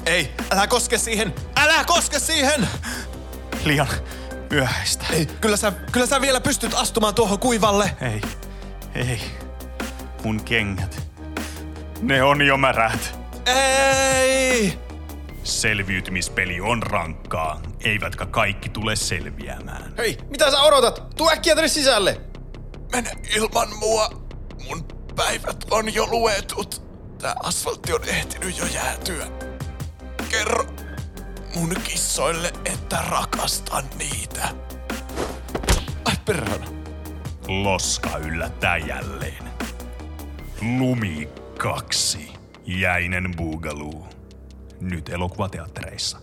Ei, 0.07 0.31
älä 0.51 0.67
koske 0.67 0.99
siihen! 0.99 1.35
Älä 1.57 1.85
koske 1.85 2.19
siihen! 2.19 2.69
Liian 3.65 3.89
myöhäistä. 4.51 5.07
Ei, 5.11 5.27
kyllä 5.27 5.57
sä, 5.57 5.73
kyllä 5.93 6.07
sä 6.07 6.21
vielä 6.21 6.41
pystyt 6.41 6.75
astumaan 6.75 7.15
tuohon 7.15 7.39
kuivalle. 7.39 7.97
Ei, 8.01 8.21
ei. 8.95 9.21
Mun 10.25 10.45
kengät. 10.45 11.03
Ne 12.03 12.23
on 12.23 12.43
jo 12.43 12.57
märät. 12.57 13.19
Ei! 13.47 14.79
Selviytymispeli 15.45 16.61
on 16.61 16.83
rankkaa, 16.83 17.63
eivätkä 17.85 18.27
kaikki 18.27 18.69
tule 18.69 18.97
selviämään. 18.97 19.95
Hei, 19.99 20.19
mitä 20.31 20.51
sä 20.51 20.61
odotat? 20.63 21.17
Tuu 21.17 21.31
äkkiä 21.31 21.55
tänne 21.55 21.69
sisälle! 21.69 22.21
Mene 22.93 23.11
ilman 23.37 23.69
mua. 23.79 24.09
Mun 24.69 24.85
päivät 25.17 25.65
on 25.71 25.95
jo 25.95 26.07
luetut. 26.07 26.83
Tää 27.19 27.35
asfaltti 27.43 27.93
on 27.93 28.05
ehtinyt 28.05 28.59
jo 28.59 28.67
jäätyä. 28.67 29.27
Kerro 30.31 30.67
mun 31.55 31.75
kissoille, 31.85 32.53
että 32.65 33.05
rakastan 33.09 33.85
niitä. 33.99 34.49
Ai 36.05 36.15
perhana. 36.25 36.67
Loska 37.49 38.19
yllättää 38.19 38.77
jälleen. 38.77 39.45
Lumi 40.79 41.29
2. 41.59 42.33
Jäinen 42.67 43.33
Boogaloo. 43.37 44.09
Nyt 44.81 45.09
elokuvateattereissa. 45.09 46.21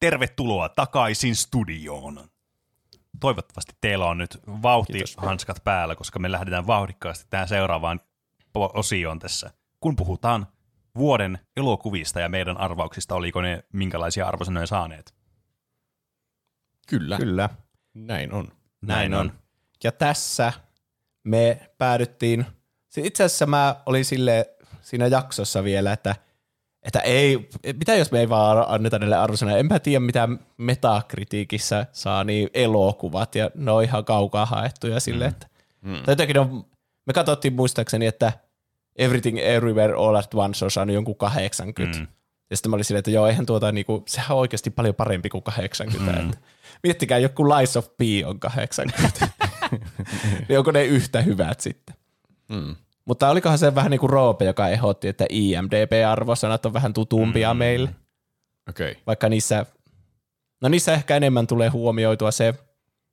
Tervetuloa 0.00 0.68
takaisin 0.68 1.36
studioon. 1.36 2.28
Toivottavasti 3.20 3.72
teillä 3.80 4.06
on 4.06 4.18
nyt 4.18 4.38
vauhtihanskat 4.46 5.64
päällä, 5.64 5.96
koska 5.96 6.18
me 6.18 6.32
lähdetään 6.32 6.66
vauhdikkaasti 6.66 7.26
tähän 7.30 7.48
seuraavaan 7.48 8.00
osioon 8.54 9.18
tässä. 9.18 9.50
Kun 9.80 9.96
puhutaan 9.96 10.46
vuoden 10.98 11.38
elokuvista 11.56 12.20
ja 12.20 12.28
meidän 12.28 12.56
arvauksista, 12.56 13.14
oliko 13.14 13.42
ne 13.42 13.64
minkälaisia 13.72 14.26
arvosanoja 14.28 14.66
saaneet? 14.66 15.14
Kyllä, 16.88 17.16
Kyllä, 17.16 17.48
näin 17.94 18.32
on. 18.32 18.48
näin 18.82 19.14
on. 19.14 19.32
Ja 19.84 19.92
tässä 19.92 20.52
me 21.24 21.70
päädyttiin, 21.78 22.46
se 22.88 23.00
itse 23.00 23.24
asiassa 23.24 23.46
mä 23.46 23.76
olin 23.86 24.04
sille 24.04 24.56
siinä 24.82 25.06
jaksossa 25.06 25.64
vielä, 25.64 25.92
että, 25.92 26.16
että 26.82 27.00
ei, 27.00 27.48
mitä 27.78 27.94
jos 27.94 28.12
me 28.12 28.20
ei 28.20 28.28
vaan 28.28 28.64
anneta 28.68 28.98
näille 28.98 29.16
arvosanoja, 29.16 29.58
enpä 29.58 29.78
tiedä 29.78 30.00
mitä 30.00 30.28
metakritiikissä 30.56 31.86
saa 31.92 32.24
niin 32.24 32.48
elokuvat, 32.54 33.34
ja 33.34 33.50
ne 33.54 33.70
on 33.70 33.82
ihan 33.82 34.04
kaukaa 34.04 34.46
haettuja 34.46 35.00
sille, 35.00 35.26
että 35.26 35.46
mm. 35.80 35.94
tai 35.94 36.12
jotenkin 36.12 36.38
on, 36.38 36.66
me 37.06 37.12
katsottiin 37.12 37.54
muistaakseni, 37.54 38.06
että 38.06 38.32
Everything 38.96 39.38
Everywhere 39.38 39.94
All 39.94 40.14
at 40.14 40.34
Once 40.34 40.64
on 40.64 40.70
saanut 40.70 40.94
jonkun 40.94 41.16
80. 41.16 41.98
Mm. 41.98 42.06
Ja 42.50 42.56
sitten 42.56 42.70
mä 42.70 42.74
olin 42.74 42.84
silleen, 42.84 42.98
että 42.98 43.10
joo, 43.10 43.26
eihän 43.26 43.46
tuota, 43.46 43.72
niinku, 43.72 44.02
sehän 44.06 44.30
on 44.30 44.38
oikeasti 44.38 44.70
paljon 44.70 44.94
parempi 44.94 45.28
kuin 45.28 45.42
80. 45.42 46.12
Mm. 46.12 46.28
Että, 46.28 46.38
miettikää, 46.82 47.18
joku 47.18 47.48
Lies 47.48 47.76
of 47.76 47.86
P 47.96 48.00
on 48.26 48.40
80. 48.40 49.28
niin 50.48 50.58
onko 50.58 50.70
ne 50.70 50.84
yhtä 50.84 51.20
hyvät 51.20 51.60
sitten? 51.60 51.94
Mm. 52.48 52.76
Mutta 53.04 53.30
olikohan 53.30 53.58
se 53.58 53.74
vähän 53.74 53.90
niin 53.90 54.00
kuin 54.00 54.10
Roope, 54.10 54.44
joka 54.44 54.68
ehdotti, 54.68 55.08
että 55.08 55.24
IMDB-arvosanat 55.30 56.66
on 56.66 56.72
vähän 56.72 56.92
tutumpia 56.92 57.54
mm. 57.54 57.58
meille, 57.58 57.88
Okei. 58.68 58.90
Okay. 58.90 59.02
vaikka 59.06 59.28
niissä, 59.28 59.66
no 60.60 60.68
niissä 60.68 60.92
ehkä 60.92 61.16
enemmän 61.16 61.46
tulee 61.46 61.68
huomioitua 61.68 62.30
se, 62.30 62.54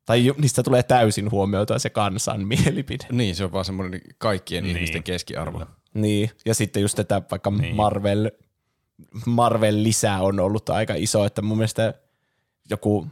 tai 0.06 0.32
niistä 0.38 0.64
tulee 0.64 0.84
täysin 0.84 1.32
huomioitua 1.32 1.80
se 1.80 1.89
kansan 1.89 2.47
mielipide. 2.47 3.06
Niin, 3.12 3.36
se 3.36 3.43
on 3.43 3.52
vaan 3.52 3.66
semmoinen 3.66 4.02
kaikkien 4.18 4.64
niin. 4.64 4.76
ihmisten 4.76 5.04
keskiarvo. 5.04 5.66
Niin, 5.93 6.32
ja 6.45 6.56
sitten 6.56 6.82
just, 6.82 6.99
että 6.99 7.22
vaikka 7.32 7.49
niin. 7.52 7.76
Marvel, 7.76 8.32
Marvel 9.26 9.84
lisää 9.84 10.22
on 10.22 10.39
ollut 10.39 10.70
aika 10.70 10.93
iso, 10.97 11.26
että 11.26 11.41
mun 11.41 11.58
mielestä 11.58 11.93
joku, 12.70 13.08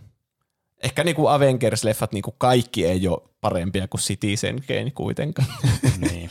ehkä 0.84 1.04
niinku 1.04 1.28
Avengers-leffat 1.28 2.10
niinku 2.12 2.36
kaikki 2.38 2.86
ei 2.86 3.08
ole 3.08 3.22
parempia 3.42 3.88
kuin 3.88 4.02
Citizen 4.02 4.64
Kane 4.68 4.92
kuitenkaan. 4.92 5.48
niin. 5.98 6.30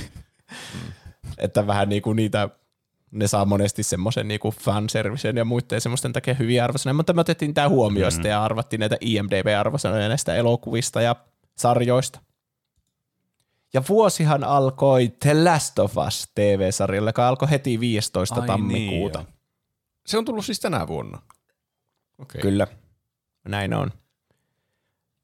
että 1.38 1.66
vähän 1.66 1.88
niinku 1.88 2.12
niitä, 2.12 2.48
ne 3.16 3.26
saa 3.26 3.44
monesti 3.44 3.82
semmoisen 3.82 4.28
niinku 4.28 4.50
fanservicen 4.50 5.36
ja 5.36 5.44
muiden 5.44 5.80
semmoisten 5.80 6.12
takia 6.12 6.34
hyviä 6.34 6.64
arvosanoja, 6.64 6.94
mutta 6.94 7.12
me 7.12 7.20
otettiin 7.20 7.54
tämä 7.54 7.68
huomioon 7.68 8.12
mm. 8.18 8.24
ja 8.24 8.44
arvattiin 8.44 8.80
näitä 8.80 8.96
IMDB-arvosanoja 9.00 10.08
näistä 10.08 10.34
elokuvista 10.34 11.00
ja 11.00 11.16
sarjoista. 11.56 12.20
Ja 13.74 13.82
vuosihan 13.88 14.44
alkoi 14.44 15.08
The 15.20 15.44
Last 15.44 15.78
of 15.78 15.96
Us 16.06 16.28
TV-sarjalla, 16.34 17.08
joka 17.08 17.28
alkoi 17.28 17.50
heti 17.50 17.80
15. 17.80 18.40
Ai 18.40 18.46
tammikuuta. 18.46 19.18
niin, 19.18 19.34
Se 20.06 20.18
on 20.18 20.24
tullut 20.24 20.44
siis 20.44 20.60
tänä 20.60 20.86
vuonna. 20.86 21.22
Okei. 22.18 22.42
Kyllä, 22.42 22.66
näin 23.48 23.74
on. 23.74 23.90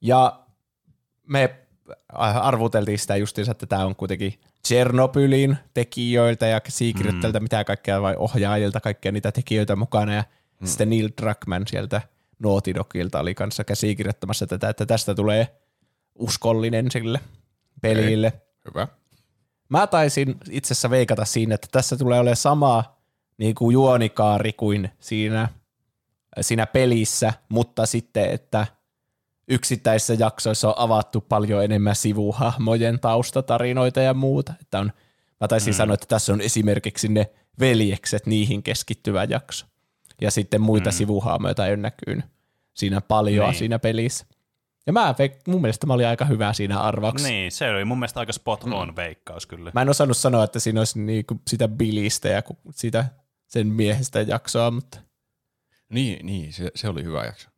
Ja 0.01 0.40
me 1.26 1.59
arvuteltiin 2.18 2.99
sitä 2.99 3.16
justiinsa, 3.16 3.53
että 3.53 3.66
tämä 3.66 3.86
on 3.86 3.97
kuitenkin 3.97 4.40
Chernobylin 4.68 5.58
tekijöiltä 5.74 6.46
ja 6.46 6.60
Secreteltä, 6.68 7.40
mm. 7.40 7.42
mitä 7.42 7.64
kaikkea 7.64 8.02
vai 8.02 8.14
ohjaajilta, 8.18 8.80
kaikkia 8.80 9.12
niitä 9.12 9.32
tekijöitä 9.32 9.76
mukana. 9.76 10.14
Ja 10.14 10.24
mm. 10.60 10.66
sitten 10.66 10.90
Neil 10.90 11.08
Druckmann 11.22 11.66
sieltä 11.66 12.00
Naughty 12.38 12.74
Dogilta 12.74 13.20
oli 13.20 13.34
kanssa 13.34 13.64
käsikirjoittamassa 13.64 14.46
tätä, 14.46 14.68
että 14.68 14.86
tästä 14.86 15.14
tulee 15.14 15.56
uskollinen 16.14 16.90
sille 16.90 17.20
pelille. 17.82 18.32
Hyvä. 18.68 18.88
Mä 19.68 19.86
taisin 19.86 20.36
itse 20.50 20.74
asiassa 20.74 20.90
veikata 20.90 21.24
siinä, 21.24 21.54
että 21.54 21.68
tässä 21.72 21.96
tulee 21.96 22.20
olemaan 22.20 22.36
sama 22.36 22.96
niin 23.38 23.54
kuin 23.54 23.72
juonikaari 23.72 24.52
kuin 24.52 24.90
siinä, 25.00 25.48
siinä 26.40 26.66
pelissä, 26.66 27.32
mutta 27.48 27.86
sitten, 27.86 28.30
että 28.30 28.66
yksittäisissä 29.49 30.14
jaksoissa 30.14 30.68
on 30.68 30.74
avattu 30.76 31.20
paljon 31.20 31.64
enemmän 31.64 31.97
sivuhahmojen 31.97 33.01
taustatarinoita 33.01 34.01
ja 34.01 34.14
muuta. 34.14 34.53
Että 34.61 34.78
on, 34.78 34.93
mä 35.40 35.49
taisin 35.49 35.74
mm. 35.74 35.76
sanoa, 35.76 35.95
että 35.95 36.07
tässä 36.07 36.32
on 36.32 36.40
esimerkiksi 36.40 37.09
ne 37.09 37.30
veljekset, 37.61 38.26
niihin 38.26 38.62
keskittyvä 38.62 39.24
jakso. 39.24 39.66
Ja 40.20 40.30
sitten 40.30 40.61
muita 40.61 40.90
mm. 40.90 40.95
sivuhahmoja 40.95 41.55
ei 41.66 41.72
ole 41.72 41.76
näkynyt 41.76 42.24
siinä 42.74 43.01
paljon 43.01 43.49
Niin. 43.49 43.59
siinä 43.59 43.78
pelissä. 43.78 44.26
Ja 44.86 44.93
mä, 44.93 45.14
mun 45.47 45.61
mielestä 45.61 45.86
mä 45.86 45.95
olin 45.95 46.07
aika 46.07 46.24
hyvä 46.24 46.53
siinä 46.53 46.80
arvauksessa. 46.80 47.28
niin, 47.28 47.53
se 47.53 47.70
oli 47.70 47.84
mun 47.84 47.99
mielestä 47.99 48.20
aika 48.20 48.32
spot 48.32 48.64
on 48.64 48.97
veikkaus 48.97 49.47
kyllä. 49.47 49.70
Mä 49.74 49.82
en 49.82 49.88
osannut 49.88 50.16
sanoa, 50.16 50.45
että 50.45 50.59
siinä 50.61 50.80
olisi 50.80 51.01
niinku 51.01 51.40
sitä 51.49 51.68
Billistä 51.68 52.28
ja 52.28 52.43
sitä 52.70 53.05
sen 53.47 53.66
miehestä 53.66 54.20
jaksoa, 54.20 54.70
mutta, 54.70 54.99
Niin, 55.88 56.26
niin 56.26 56.53
se, 56.53 56.70
se 56.74 56.88
oli 56.88 57.05
hyvä 57.05 57.24
jakso. 57.24 57.49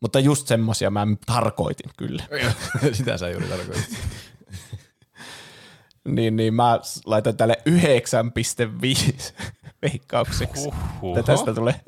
Mutta 0.00 0.20
just 0.20 0.46
semmosia 0.46 0.90
mä 0.90 1.06
tarkoitin 1.26 1.90
kyllä. 1.96 2.24
Sitä 2.92 3.18
sä 3.18 3.28
juuri 3.28 3.46
tarkoitit. 3.48 3.98
Niin, 6.08 6.36
niin 6.36 6.54
mä 6.54 6.80
laitan 7.06 7.36
tälle 7.36 7.56
9,5 7.68 7.74
veikkaukseksi. 9.82 10.68
Että 10.68 11.22
tästä 11.22 11.54
tulee. 11.54 11.80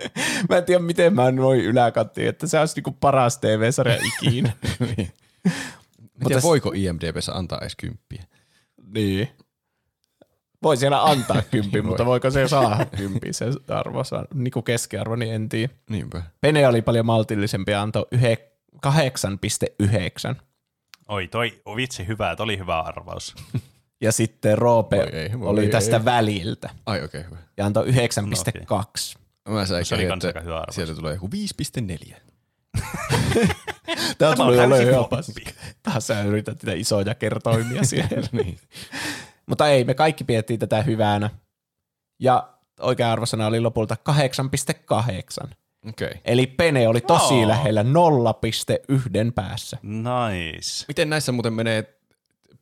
Mä 0.48 0.56
en 0.56 0.64
tiedä, 0.64 0.82
miten 0.82 1.14
mä 1.14 1.30
noin 1.30 1.60
yläkattiin, 1.60 2.28
että 2.28 2.46
se 2.46 2.58
olisi 2.60 2.74
niinku 2.76 2.90
paras 2.90 3.38
TV-sarja 3.38 3.98
ikinä. 4.06 4.52
niin. 4.96 5.12
Mutta 6.22 6.42
voiko 6.42 6.72
IMDBssä 6.74 7.32
antaa 7.32 7.58
edes 7.60 7.76
kymppiä? 7.76 8.24
niin. 8.94 9.28
Voi 10.62 10.76
siellä 10.76 11.02
antaa 11.04 11.42
kympi, 11.50 11.82
Voi. 11.82 11.88
mutta 11.88 12.06
voiko 12.06 12.30
se 12.30 12.48
saada 12.48 12.86
kympi 12.96 13.32
se 13.32 13.46
arvo, 13.68 14.04
saa- 14.04 14.24
niinku 14.34 14.62
keskiarvo, 14.62 15.16
niin 15.16 15.34
en 15.34 15.48
tiedä. 15.48 15.72
Niinpä. 15.90 16.22
Pene 16.40 16.66
oli 16.68 16.82
paljon 16.82 17.06
maltillisempi 17.06 17.72
ja 17.72 17.82
antoi 17.82 18.06
yhe- 18.12 18.52
8,9. 18.86 20.36
Oi, 21.08 21.28
toi 21.28 21.62
oh, 21.64 21.76
vitsi 21.76 22.06
hyvä, 22.06 22.30
että 22.30 22.42
oli 22.42 22.58
hyvä 22.58 22.80
arvaus. 22.80 23.34
Ja 24.00 24.12
sitten 24.12 24.58
Roope 24.58 24.96
Voi 24.96 25.06
ei, 25.06 25.40
voi 25.40 25.48
oli 25.48 25.60
ei. 25.60 25.68
tästä 25.68 26.04
väliltä 26.04 26.70
Ai 26.86 27.04
okei, 27.04 27.20
okay, 27.20 27.30
hyvä. 27.30 27.42
ja 27.56 27.66
antoi 27.66 27.86
9,2. 27.86 27.92
Mä 29.48 29.66
Se 29.66 29.94
oli 29.94 30.06
kans 30.06 30.24
että 30.24 30.28
aika 30.28 30.40
hyvä 30.40 30.54
arvostus. 30.56 30.74
sieltä 30.74 30.94
tulee 30.94 31.14
joku 31.14 31.30
5,4. 32.08 32.14
Tämä 34.18 34.30
on 34.30 34.36
tuli 34.36 34.56
täysin 34.56 34.60
olemaan 34.60 34.82
ihan 34.82 34.94
floppi. 34.94 35.16
paska. 35.16 35.50
Taas 35.82 36.06
sä 36.06 36.22
yrität 36.22 36.62
niitä 36.62 36.78
isoja 36.78 37.14
kertoimia 37.14 37.84
siellä. 37.92 38.28
niin. 38.32 38.58
Mutta 39.46 39.68
ei, 39.68 39.84
me 39.84 39.94
kaikki 39.94 40.24
pidettiin 40.24 40.60
tätä 40.60 40.82
hyvänä. 40.82 41.30
Ja 42.18 42.48
oikea 42.80 43.12
arvosana 43.12 43.46
oli 43.46 43.60
lopulta 43.60 43.96
8,8. 45.44 45.50
Okei. 45.88 46.08
Okay. 46.08 46.20
Eli 46.24 46.46
Pene 46.46 46.88
oli 46.88 47.00
tosi 47.00 47.34
Oo. 47.34 47.48
lähellä 47.48 47.82
0,1 47.82 49.32
päässä. 49.34 49.78
Nice. 49.82 50.84
Miten 50.88 51.10
näissä 51.10 51.32
muuten 51.32 51.52
menee 51.52 51.98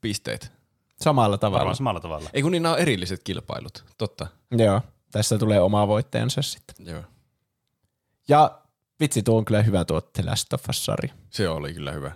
pisteet? 0.01 0.53
Samalla 1.01 1.39
tavalla. 1.39 1.59
Varmaan 1.59 1.77
samalla 1.77 2.01
tavalla. 2.01 2.31
Ei 2.33 2.43
kun 2.43 2.53
niin 2.53 2.63
nämä 2.63 2.75
on 2.75 2.81
erilliset 2.81 3.21
kilpailut, 3.25 3.85
totta. 3.99 4.27
Joo, 4.51 4.81
tässä 5.13 5.39
tulee 5.39 5.61
oma 5.61 5.89
voittajansa 5.89 6.43
sitten. 6.43 6.87
Joo. 6.87 7.03
Ja 8.29 8.61
vitsi, 9.01 9.23
tuo 9.23 9.39
on 9.39 9.45
kyllä 9.45 9.63
hyvä 9.63 9.85
tuo 9.85 10.01
The 10.01 10.23
Last 10.23 10.53
of. 10.53 10.65
Se 11.31 11.49
oli 11.49 11.75
kyllä 11.75 11.93
hyvä. 11.93 12.13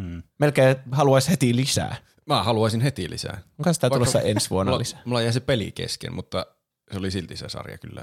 Hmm. 0.00 0.22
Melkein 0.38 0.76
haluaisi 0.92 1.30
heti 1.30 1.56
lisää. 1.56 1.96
Mä 2.26 2.42
haluaisin 2.42 2.80
heti 2.80 3.10
lisää. 3.10 3.42
Onko 3.58 3.72
sitä 3.72 3.84
Vaikka- 3.90 3.96
tulossa 3.98 4.20
ensi 4.20 4.50
vuonna 4.50 4.70
Mulla, 4.70 4.78
lisää? 4.78 5.02
mulla 5.04 5.22
jäi 5.22 5.32
se 5.32 5.40
peli 5.40 5.72
kesken, 5.72 6.14
mutta 6.14 6.46
se 6.92 6.98
oli 6.98 7.10
silti 7.10 7.36
se 7.36 7.48
sarja 7.48 7.78
kyllä. 7.78 8.02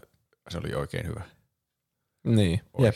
Se 0.49 0.57
oli 0.57 0.73
oikein 0.75 1.07
hyvä. 1.07 1.21
Niin, 2.23 2.61
Oi. 2.73 2.85
jep. 2.85 2.95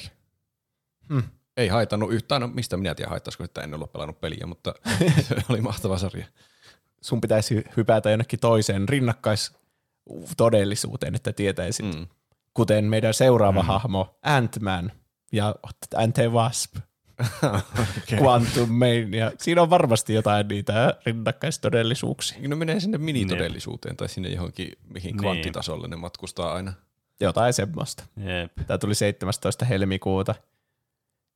Hmm. 1.09 1.23
Ei 1.57 1.67
haitannut 1.67 2.13
yhtään, 2.13 2.41
no 2.41 2.47
mistä 2.47 2.77
minä 2.77 2.95
tiedän 2.95 3.09
haittaisiko, 3.09 3.43
että 3.43 3.61
en 3.61 3.73
ole 3.73 3.87
pelannut 3.87 4.21
peliä, 4.21 4.45
mutta 4.45 4.73
se 5.27 5.35
oli 5.49 5.61
mahtava 5.61 5.97
sarja. 5.97 6.25
Sun 7.01 7.21
pitäisi 7.21 7.63
hypätä 7.77 8.09
jonnekin 8.09 8.39
toiseen 8.39 8.89
rinnakkais 8.89 9.51
todellisuuteen, 10.37 11.15
että 11.15 11.33
tietäisit. 11.33 11.95
Mm. 11.95 12.07
Kuten 12.53 12.85
meidän 12.85 13.13
seuraava 13.13 13.61
mm. 13.61 13.67
hahmo 13.67 14.19
Ant-Man 14.23 14.91
ja 15.31 15.55
Ante 15.95 16.27
Wasp. 16.27 16.75
Okay. 17.43 18.19
Quantum 18.21 18.69
Mania. 18.71 19.31
Siinä 19.37 19.61
on 19.61 19.69
varmasti 19.69 20.13
jotain 20.13 20.47
niitä 20.47 20.93
rinnakkaistodellisuuksia. 21.05 22.37
Ne 22.47 22.55
menee 22.55 22.79
sinne 22.79 22.97
minitodellisuuteen 22.97 23.97
tai 23.97 24.09
sinne 24.09 24.29
johonkin, 24.29 24.71
mihin 24.93 25.07
Niin. 25.09 25.17
kvanttitasolle 25.17 25.87
ne 25.87 25.95
matkustaa 25.95 26.53
aina. 26.53 26.73
Jotain 27.19 27.53
semmoista. 27.53 28.03
Jep. 28.17 28.51
Tämä 28.67 28.77
tuli 28.77 28.95
17. 28.95 29.65
helmikuuta. 29.65 30.35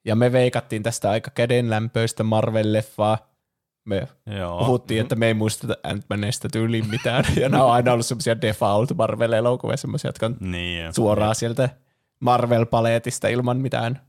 Ja 0.05 0.15
me 0.15 0.31
veikattiin 0.31 0.83
tästä 0.83 1.09
aika 1.09 1.31
kädenlämpöistä 1.31 2.23
Marvel-leffaa. 2.23 3.17
Me 3.85 4.07
Joo. 4.37 4.59
puhuttiin, 4.59 5.01
että 5.01 5.15
me 5.15 5.27
ei 5.27 5.33
muisteta 5.33 5.73
Ant-Manista 5.87 6.49
tyyliin 6.51 6.89
mitään. 6.89 7.25
Ja 7.41 7.49
nämä 7.49 7.63
on 7.63 7.71
aina 7.71 7.93
ollut 7.93 8.05
semmoisia 8.05 8.41
default 8.41 8.91
Marvel-elokuvia, 8.97 9.77
semmoisia, 9.77 10.09
jotka 10.09 10.25
on 10.25 10.37
Niin, 10.39 10.83
jep. 10.83 10.93
suoraan 10.95 11.35
sieltä 11.35 11.69
Marvel-paletista 12.19 13.27
ilman 13.31 13.57
mitään 13.57 14.01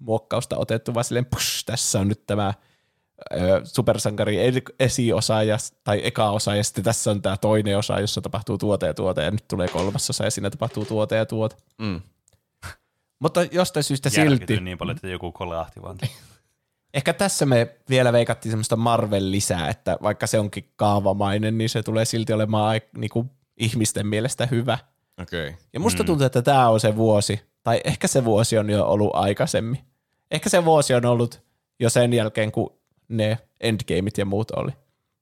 muokkausta 0.00 0.56
otettu, 0.56 0.94
vaan 0.94 1.04
silleen, 1.04 1.26
push, 1.26 1.64
tässä 1.64 2.00
on 2.00 2.08
nyt 2.08 2.26
tämä 2.26 2.54
ö, 3.32 3.60
supersankari 3.64 4.36
esiosa 4.78 5.42
ja, 5.42 5.56
tai 5.84 6.00
eka 6.04 6.30
osa, 6.30 6.56
ja 6.56 6.64
sitten 6.64 6.84
tässä 6.84 7.10
on 7.10 7.22
tämä 7.22 7.36
toinen 7.36 7.78
osa, 7.78 8.00
jossa 8.00 8.20
tapahtuu 8.20 8.58
tuote 8.58 8.86
ja 8.86 8.94
tuote, 8.94 9.22
ja 9.22 9.30
nyt 9.30 9.48
tulee 9.48 9.68
kolmas 9.68 10.10
osa, 10.10 10.24
ja 10.24 10.30
siinä 10.30 10.50
tapahtuu 10.50 10.84
tuote 10.84 11.16
ja 11.16 11.26
tuote. 11.26 11.56
Mm. 11.78 12.00
Mutta 13.22 13.42
jostain 13.42 13.84
syystä 13.84 14.10
Järkytyin 14.16 14.48
silti, 14.48 14.60
niin 14.60 14.78
paljon, 14.78 14.96
että 14.96 15.08
joku 15.08 15.32
kolahti 15.32 15.82
vaan. 15.82 15.98
ehkä 16.94 17.12
tässä 17.12 17.46
me 17.46 17.76
vielä 17.88 18.12
veikattiin 18.12 18.52
semmoista 18.52 18.76
Marvel-lisää, 18.76 19.68
että 19.68 19.98
vaikka 20.02 20.26
se 20.26 20.38
onkin 20.38 20.72
kaavamainen, 20.76 21.58
niin 21.58 21.68
se 21.68 21.82
tulee 21.82 22.04
silti 22.04 22.32
olemaan 22.32 22.76
aik- 22.76 22.98
niinku 22.98 23.30
ihmisten 23.56 24.06
mielestä 24.06 24.46
hyvä. 24.46 24.78
Okei. 25.22 25.48
Okay. 25.48 25.60
Ja 25.72 25.80
musta 25.80 26.04
tuntuu, 26.04 26.26
että 26.26 26.42
tämä 26.42 26.68
on 26.68 26.80
se 26.80 26.96
vuosi, 26.96 27.40
tai 27.62 27.80
ehkä 27.84 28.08
se 28.08 28.24
vuosi 28.24 28.58
on 28.58 28.70
jo 28.70 28.86
ollut 28.86 29.10
aikaisemmin. 29.14 29.78
Ehkä 30.30 30.48
se 30.48 30.64
vuosi 30.64 30.94
on 30.94 31.04
ollut 31.06 31.42
jo 31.80 31.90
sen 31.90 32.12
jälkeen, 32.12 32.52
kun 32.52 32.78
ne 33.08 33.38
endgameit 33.60 34.18
ja 34.18 34.24
muut 34.24 34.50
oli. 34.50 34.70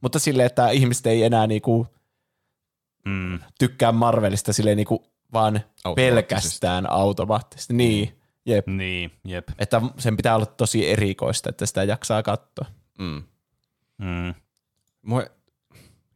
Mutta 0.01 0.19
silleen, 0.19 0.47
että 0.47 0.71
ihmiset 0.71 1.07
ei 1.07 1.23
enää 1.23 1.47
niinku 1.47 1.87
Mm. 3.05 3.39
tykkää 3.59 3.93
Marvelista 3.93 4.53
silleen 4.53 4.77
niinku 4.77 5.05
vaan 5.33 5.55
Automaattisesti. 5.85 5.95
pelkästään 6.13 6.91
automaattisesti. 6.91 7.75
Niin, 7.75 8.21
jep. 8.47 8.67
Niin, 8.67 9.11
jep. 9.25 9.49
Että 9.59 9.83
sen 9.99 10.17
pitää 10.17 10.35
olla 10.35 10.47
tosi 10.47 10.91
erikoista, 10.91 11.49
että 11.51 11.67
sitä 11.67 11.85
jaksaa 11.85 12.23
katsoa. 12.23 12.67
Mm. 12.99 13.23
Mm. 13.99 14.35
Mua 15.03 15.23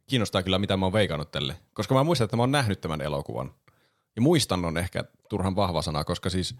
kiinnostaa 0.07 0.43
kyllä, 0.43 0.59
mitä 0.59 0.77
mä 0.77 0.85
oon 0.85 0.93
veikannut 0.93 1.31
tälle. 1.31 1.55
Koska 1.73 1.95
mä 1.95 2.03
muistan, 2.03 2.25
että 2.25 2.37
mä 2.37 2.43
oon 2.43 2.51
nähnyt 2.51 2.81
tämän 2.81 3.01
elokuvan. 3.01 3.53
Ja 4.15 4.21
muistan 4.21 4.65
on 4.65 4.77
ehkä 4.77 5.03
turhan 5.29 5.55
vahva 5.55 5.81
sana, 5.81 6.03
koska 6.03 6.29
siis 6.29 6.55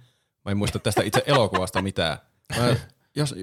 mä 0.45 0.51
en 0.51 0.57
muista 0.57 0.79
tästä 0.79 1.03
itse 1.03 1.23
elokuvasta 1.25 1.81
mitään. 1.81 2.17
Mä, 2.57 2.75
jos, 3.15 3.35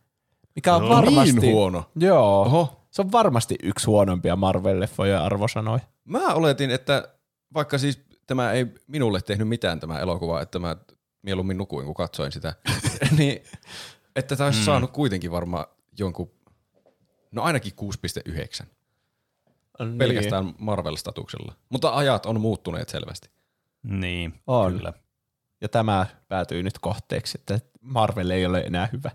Mikä 0.55 0.76
on 0.76 0.82
No, 0.82 0.89
varmasti... 0.89 1.39
Niin 1.39 1.53
huono. 1.53 1.91
Joo. 1.95 2.41
Oho. 2.41 2.79
Se 2.92 3.02
on 3.02 3.12
varmasti 3.12 3.56
yksi 3.64 3.86
huonompia 3.86 4.36
Marvel-leffoja 4.36 5.24
arvosanoja. 5.24 5.80
Mä 6.06 6.28
oletin, 6.28 6.72
että 6.72 7.10
vaikka 7.54 7.78
siis 7.78 8.02
tämä 8.28 8.52
ei 8.52 8.68
minulle 8.88 9.22
tehnyt 9.22 9.48
mitään 9.48 9.80
tämä 9.80 10.00
elokuva, 10.00 10.42
että 10.42 10.60
mä 10.60 10.76
mieluummin 11.22 11.58
nukuin, 11.58 11.86
kun 11.86 11.96
katsoin 11.96 12.32
sitä, 12.32 12.54
niin 13.18 13.44
että 14.16 14.36
tämä 14.36 14.48
olisi 14.48 14.60
mm. 14.60 14.66
saanut 14.66 14.92
kuitenkin 14.92 15.32
varmaan 15.32 15.66
jonkun, 16.00 16.32
no 17.32 17.44
ainakin 17.44 17.74
6,9. 18.28 18.66
Pelkästään 19.98 20.54
Marvel-statuksella. 20.58 21.54
Mutta 21.70 21.96
ajat 21.96 22.26
on 22.26 22.42
muuttuneet 22.42 22.90
selvästi. 22.90 23.30
Niin, 23.84 24.34
On. 24.48 24.74
kyllä. 24.74 24.94
Ja 25.62 25.70
tämä 25.70 26.06
päätyy 26.28 26.64
nyt 26.64 26.80
kohteeksi, 26.80 27.38
että 27.38 27.60
Marvel 27.82 28.30
ei 28.30 28.46
ole 28.46 28.60
enää 28.60 28.90
hyvä. 28.94 29.12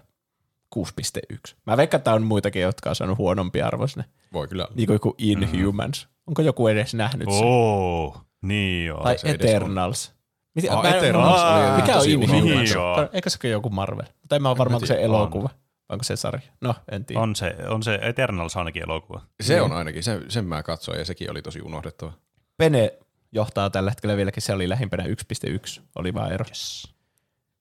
6,1. 0.77 1.55
Mä 1.67 1.77
veikkaan, 1.77 1.99
että 1.99 2.13
on 2.13 2.23
muitakin, 2.23 2.63
jotka 2.63 2.91
on 2.91 2.97
saanut 2.97 3.19
huonompia 3.19 3.67
arvosanoja. 3.67 4.09
Voi 4.33 4.49
kyllä. 4.49 4.69
Niin 4.75 4.87
kuin 4.87 4.95
joku 4.95 5.15
Inhumans. 5.19 6.09
Onko 6.27 6.43
joku 6.43 6.69
edes 6.69 6.95
nähnyt 6.95 7.29
sen? 7.31 7.45
Oo, 7.45 8.21
niin 8.43 8.87
joo. 8.87 9.03
Tai 9.03 9.17
Eternals. 9.25 10.13
Miten, 10.55 10.73
Ah, 10.73 10.83
mä 10.83 10.91
Eternals 10.91 11.41
oli 11.43 11.83
Mikä 11.83 11.97
on 11.97 12.09
Inhumans? 12.09 12.71
Niin. 12.71 13.09
Eikö 13.13 13.31
se 13.31 13.39
ole 13.45 13.53
joku 13.53 13.71
Marvel? 13.71 14.07
Tai 14.29 14.39
mä 14.39 14.49
oon 14.49 14.59
varmaan, 14.59 14.77
onko 14.77 14.87
se 14.87 15.03
elokuva. 15.03 15.49
Vai 15.49 15.59
Onko 15.89 16.05
se 16.05 16.17
sarja? 16.17 16.41
No, 16.61 16.75
en 16.93 17.05
tiedä. 17.05 17.21
On 17.21 17.37
se, 17.37 17.57
on 17.69 17.83
se 17.83 17.99
Eternals 18.03 18.57
ainakin 18.57 18.83
elokuva. 18.83 19.21
Se 19.43 19.61
on 19.61 19.73
ainakin, 19.73 20.03
se, 20.03 20.21
sen 20.29 20.45
mä 20.45 20.63
katsoin 20.63 20.99
ja 20.99 21.05
sekin 21.05 21.31
oli 21.31 21.43
tosi 21.43 21.63
unohdettava. 21.63 22.13
Pene 22.57 22.99
johtaa 23.33 23.71
tällä 23.71 23.91
hetkellä 23.91 24.17
vieläkin, 24.17 24.43
se 24.43 24.53
oli 24.53 24.69
lähimpänä 24.69 25.05
1.1, 25.05 25.83
oli 25.97 26.15
vaan 26.15 26.33
ero. 26.33 26.45
Yes. 26.49 26.94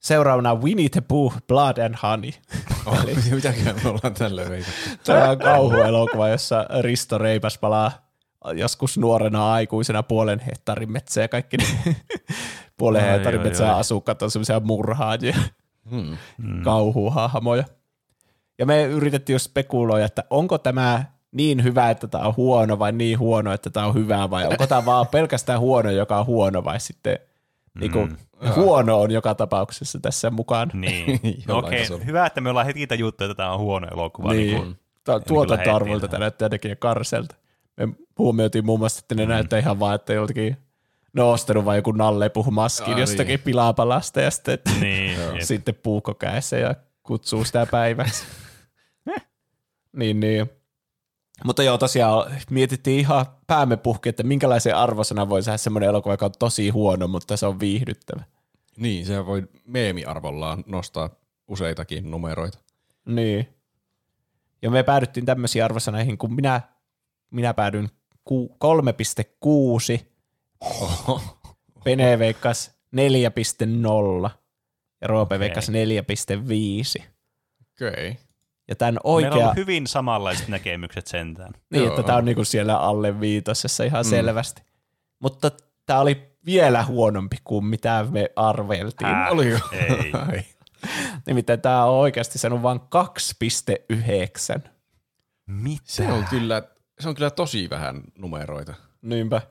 Seuraavana 0.04 0.56
Winnie 0.56 0.90
the 0.90 1.02
Pooh, 1.02 1.34
Blood 1.48 1.78
and 1.78 1.96
Honey. 2.04 2.32
Oh, 2.86 2.98
mitäkään 3.36 3.76
me 3.84 3.90
ollaan 3.90 4.14
tälleen 4.14 4.50
veikattu. 4.50 4.80
Tämä 5.04 5.30
on 5.30 5.38
kauhuelokuva, 5.38 6.30
jossa 6.30 6.66
Risto 6.82 7.18
Reipäs 7.18 7.58
palaa 7.58 7.92
joskus 8.56 8.98
nuorena 8.98 9.54
aikuisena 9.54 10.04
puolen 10.04 10.40
hehtaarin 10.40 10.92
metsää 10.92 11.24
ja 11.24 11.28
kaikki 11.28 11.58
ne 11.58 11.66
puolen 12.78 13.04
Ai, 13.04 13.10
hehtaarin 13.10 13.40
ai, 13.42 13.48
metsää 13.48 13.74
ai. 13.74 13.80
asukkaat 13.80 14.22
on 14.22 14.32
semmoisia 14.32 14.60
murhaajia, 14.60 15.36
Hmm. 15.92 16.18
mm. 16.38 16.64
kauhuhahmoja. 16.64 17.64
Ja 18.60 18.66
me 18.66 18.84
yritettiin 18.84 19.34
jo 19.34 19.40
spekuloida, 19.40 20.06
että 20.06 20.24
onko 20.30 20.58
tämä 20.58 21.06
niin 21.32 21.64
hyvä, 21.64 21.90
että 21.90 22.08
tämä 22.08 22.24
on 22.28 22.34
huono 22.38 22.80
vai 22.80 22.92
niin 22.92 23.20
huono, 23.20 23.54
että 23.54 23.70
tämä 23.70 23.86
on 23.86 23.94
hyvä 23.94 24.30
vai 24.30 24.48
onko 24.48 24.68
tämä 24.68 24.86
vaan 24.86 25.08
pelkästään 25.08 25.60
huono, 25.60 25.90
joka 25.90 26.20
on 26.20 26.26
huono 26.26 26.64
vai 26.64 26.80
sitten 26.80 27.20
niin 27.80 27.92
kuin, 27.92 28.18
huono 28.56 29.02
on 29.02 29.12
joka 29.12 29.36
tapauksessa 29.36 30.00
tässä 30.00 30.30
mukaan. 30.30 30.72
Niin. 30.74 31.20
no 31.48 31.58
okei, 31.58 31.80
tasolla. 31.80 32.04
hyvä, 32.04 32.26
että 32.26 32.42
me 32.42 32.50
ollaan 32.50 32.66
heti 32.66 32.88
tajuttu, 32.88 33.24
että 33.24 33.36
tämä 33.36 33.54
on 33.54 33.60
huono 33.60 33.88
elokuva. 33.92 34.34
Niin. 34.34 34.48
Niin. 34.48 34.62
Niin 34.64 34.80
ta- 35.04 35.20
kyllä 35.20 35.28
tuotantoarvolta 35.28 36.06
heti, 36.06 36.12
tämä 36.12 36.20
näyttää 36.20 36.46
jotenkin 36.46 36.78
karselta. 36.80 37.36
Me 37.78 37.88
huomioitiin 38.18 38.66
muun 38.66 38.80
muassa, 38.80 39.00
että 39.00 39.16
ne 39.16 39.26
mm. 39.26 39.30
näyttää 39.30 39.60
ihan 39.60 39.80
vaan, 39.80 39.96
että 39.96 40.14
joltakin 40.14 40.58
ne 41.14 41.24
on 41.24 41.34
ostanut 41.34 41.66
vain 41.66 41.78
joku 41.78 41.92
nalle 41.92 42.32
maskin 42.52 42.94
Aa, 42.94 43.00
jostakin 43.00 43.28
niin. 43.28 43.40
pilapalasta 43.44 44.22
ja 44.22 44.32
sitten, 44.32 44.54
että 44.54 44.72
Niin, 44.80 45.18
sitten 45.40 45.76
puukko 45.84 46.14
kädessä 46.14 46.58
ja 46.58 46.76
kutsuu 47.04 47.46
sitä 47.46 47.66
päiväksi. 47.66 48.26
niin, 49.98 50.20
niin. 50.20 50.50
Mutta 51.46 51.64
joo, 51.64 51.78
tosiaan 51.78 52.32
mietittiin 52.50 53.00
ihan 53.00 53.26
päämme 53.48 53.78
puhki, 53.78 54.10
että 54.10 54.24
minkälaisen 54.24 54.76
arvosana 54.76 55.30
voi 55.30 55.44
saada 55.44 55.58
semmoinen 55.58 55.90
elokuva, 55.90 56.14
joka 56.14 56.26
on 56.26 56.32
tosi 56.40 56.70
huono, 56.70 57.08
mutta 57.08 57.38
se 57.38 57.46
on 57.46 57.60
viihdyttävä. 57.60 58.24
Niin, 58.78 59.06
se 59.06 59.26
voi 59.26 59.48
meemiarvollaan 59.66 60.64
nostaa 60.68 61.10
useitakin 61.48 62.12
numeroita. 62.12 62.60
Niin. 63.06 63.48
Ja 64.62 64.72
me 64.72 64.84
päädyttiin 64.84 65.26
tämmöisiin 65.26 65.66
arvosanaihin, 65.66 66.18
kun 66.18 66.36
minä, 66.36 66.62
minä 67.32 67.54
päädyin 67.54 67.90
ku, 68.26 68.58
3,6, 68.64 70.06
Pene 71.84 72.20
veikkas 72.20 72.72
4,0 72.96 74.30
ja 75.02 75.08
Roope 75.08 75.36
Okei. 75.36 75.40
veikkas 75.40 75.70
4,5. 75.70 75.74
Okei. 77.72 78.10
Okay. 78.10 78.16
Ja 78.68 78.76
tämän 78.76 78.94
Meillä 78.94 79.02
on 79.04 79.14
oikea, 79.16 79.34
ollut 79.34 79.56
hyvin 79.56 79.88
samanlaiset 79.88 80.48
näkemykset 80.48 81.08
sentään. 81.08 81.52
niin, 81.70 81.84
Joo. 81.84 81.94
että 81.94 82.04
tämä 82.04 82.18
on 82.18 82.26
niinku 82.26 82.46
siellä 82.46 82.78
alle 82.78 83.20
viitosessa 83.20 83.84
ihan 83.84 84.06
Mm. 84.06 84.10
selvästi. 84.10 84.62
Mutta 85.20 85.52
tämä 85.86 86.00
oli 86.00 86.32
vielä 86.46 86.84
huonompi 86.86 87.38
kuin 87.44 87.66
mitä 87.66 88.06
me 88.10 88.30
arveltiin. 88.36 89.08
Hää? 89.10 89.30
Oliko? 89.30 89.60
Ei. 89.72 90.12
Ai. 90.32 90.44
Nimittäin 91.28 91.62
tämä 91.62 91.86
on 91.86 91.94
oikeasti 92.00 92.38
saanut 92.40 92.62
vain 92.62 92.80
2,9. 92.80 94.70
Mitä? 95.46 95.82
Se 95.86 96.12
on 96.12 96.26
kyllä, 96.30 96.64
se 97.00 97.10
on 97.10 97.16
kyllä 97.16 97.30
tosi 97.30 97.70
vähän 97.70 98.02
numeroita. 98.18 98.74
Niinpä. 99.02 99.42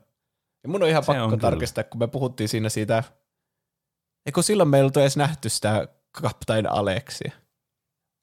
Ja 0.63 0.69
mun 0.69 0.83
on 0.83 0.89
ihan 0.89 1.03
Se 1.03 1.07
pakko 1.07 1.23
on 1.25 1.31
kyllä. 1.31 1.41
tarkistaa, 1.41 1.85
kun 1.85 1.99
me 1.99 2.07
puhuttiin 2.07 2.49
siinä 2.49 2.69
siitä, 2.69 3.03
eikö 4.27 4.43
silloin 4.43 4.69
me 4.69 4.77
ei 4.77 4.83
oltu 4.83 5.01
edes 5.01 5.17
nähty 5.17 5.49
sitä 5.49 5.89
Captain 6.23 6.67
Alexia. 6.73 7.33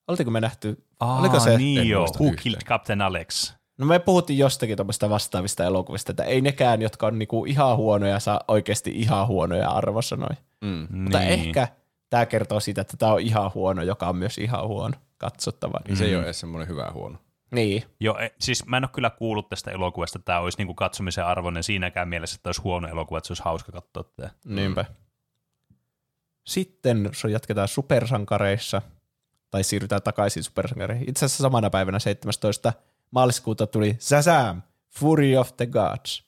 Oltiinko 0.09 0.31
me 0.31 0.41
nähty? 0.41 0.83
Aa, 0.99 1.19
Oliko 1.19 1.39
se- 1.39 1.57
Niin 1.57 1.89
joo, 1.89 2.05
Who. 2.19 2.31
Killed 2.43 2.61
Captain 2.65 3.01
Alex. 3.01 3.53
No 3.77 3.85
me 3.85 3.99
puhuttiin 3.99 4.39
jostakin 4.39 4.77
tuommoista 4.77 5.09
vastaavista 5.09 5.63
elokuvista, 5.65 6.11
että 6.11 6.23
ei 6.23 6.41
nekään, 6.41 6.81
jotka 6.81 7.07
on 7.07 7.19
niinku 7.19 7.45
ihan 7.45 7.77
huonoja, 7.77 8.19
saa 8.19 8.41
oikeasti 8.47 8.91
ihan 8.95 9.27
huonoja 9.27 9.69
arvosanoja. 9.69 10.35
Mm. 10.61 10.87
Mutta 10.91 11.19
niin. 11.19 11.29
ehkä 11.31 11.67
tämä 12.09 12.25
kertoo 12.25 12.59
siitä, 12.59 12.81
että 12.81 12.97
tämä 12.97 13.13
on 13.13 13.19
ihan 13.19 13.51
huono, 13.53 13.81
joka 13.83 14.07
on 14.09 14.15
myös 14.15 14.37
ihan 14.37 14.67
huono 14.67 14.95
katsottava. 15.17 15.79
Niin 15.87 15.97
se 15.97 16.05
ei 16.05 16.15
ole 16.15 16.23
edes 16.23 16.39
semmoinen 16.39 16.67
hyvä 16.67 16.91
huono. 16.93 17.17
Niin, 17.51 17.83
Joo, 17.99 18.19
e- 18.19 18.31
siis 18.39 18.65
mä 18.65 18.77
en 18.77 18.83
ole 18.83 18.89
kyllä 18.93 19.09
kuullut 19.09 19.49
tästä 19.49 19.71
elokuvasta, 19.71 20.17
että 20.19 20.25
tämä 20.25 20.39
olisi 20.39 20.57
niinku 20.57 20.73
katsomisen 20.73 21.25
arvoinen 21.25 21.63
siinäkään 21.63 22.07
mielessä, 22.09 22.35
että 22.35 22.47
olisi 22.49 22.61
huono 22.61 22.87
elokuva, 22.87 23.17
että 23.17 23.27
se 23.27 23.31
olisi 23.31 23.43
hauska 23.43 23.71
katsoa 23.71 24.03
tämä. 24.03 24.29
niinpä. 24.45 24.85
Sitten 26.47 27.09
so 27.13 27.27
jatketaan 27.27 27.67
supersankareissa, 27.67 28.81
tai 29.51 29.63
siirrytään 29.63 30.01
takaisin 30.01 30.43
supersankareihin. 30.43 31.09
Itse 31.09 31.25
asiassa 31.25 31.41
samana 31.41 31.69
päivänä 31.69 31.99
17. 31.99 32.73
maaliskuuta 33.11 33.67
tuli 33.67 33.95
Shazam! 33.99 34.61
Fury 34.89 35.35
of 35.35 35.57
the 35.57 35.65
Gods. 35.65 36.23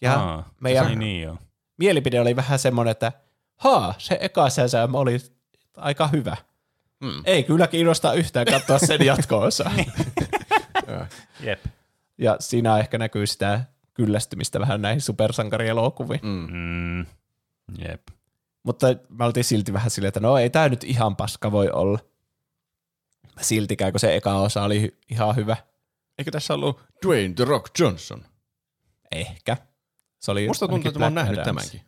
Ja 0.00 0.14
Aa, 0.14 0.48
meidän 0.60 0.86
Niin, 0.86 0.98
niin 0.98 1.22
joo. 1.22 1.36
mielipide 1.76 2.20
oli 2.20 2.36
vähän 2.36 2.58
semmoinen, 2.58 2.90
että 2.92 3.12
haa, 3.56 3.94
se 3.98 4.18
eka 4.20 4.50
Shazam 4.50 4.94
oli 4.94 5.18
aika 5.76 6.06
hyvä. 6.08 6.36
Mm. 7.00 7.22
Ei 7.24 7.42
kyllä 7.42 7.66
kiinnosta 7.66 8.12
yhtään 8.12 8.46
katsoa 8.46 8.78
sen 8.78 9.06
jatko-osaa. 9.06 9.72
Jep. 11.40 11.64
ja 12.18 12.36
siinä 12.40 12.78
ehkä 12.78 12.98
näkyy 12.98 13.26
sitä 13.26 13.64
kyllästymistä 13.94 14.60
vähän 14.60 14.82
näihin 14.82 15.00
supersankarielokuviin. 15.00 16.20
Mm. 16.22 16.46
Mm, 16.52 17.06
jep. 17.78 18.02
Mutta 18.62 18.86
mä 19.08 19.24
oltiin 19.24 19.44
silti 19.44 19.72
vähän 19.72 19.90
silleen, 19.90 20.08
että 20.08 20.20
no 20.20 20.38
ei 20.38 20.50
tämä 20.50 20.68
nyt 20.68 20.84
ihan 20.84 21.16
paska 21.16 21.52
voi 21.52 21.70
olla. 21.70 21.98
Siltikään, 23.40 23.92
kun 23.92 24.00
se 24.00 24.16
eka 24.16 24.34
osa 24.40 24.62
oli 24.62 24.86
hy- 24.86 24.96
ihan 25.10 25.36
hyvä. 25.36 25.56
Eikö 26.18 26.30
tässä 26.30 26.54
ollut 26.54 26.80
Dwayne 27.06 27.34
The 27.34 27.44
Rock 27.44 27.78
Johnson? 27.78 28.24
Ehkä. 29.12 29.56
Se 30.20 30.30
oli 30.30 30.46
Musta 30.46 30.68
tuntuu, 30.68 30.88
että 30.88 30.98
mä 30.98 31.06
oon 31.06 31.14
nähnyt 31.14 31.38
Adams. 31.38 31.46
tämänkin. 31.46 31.80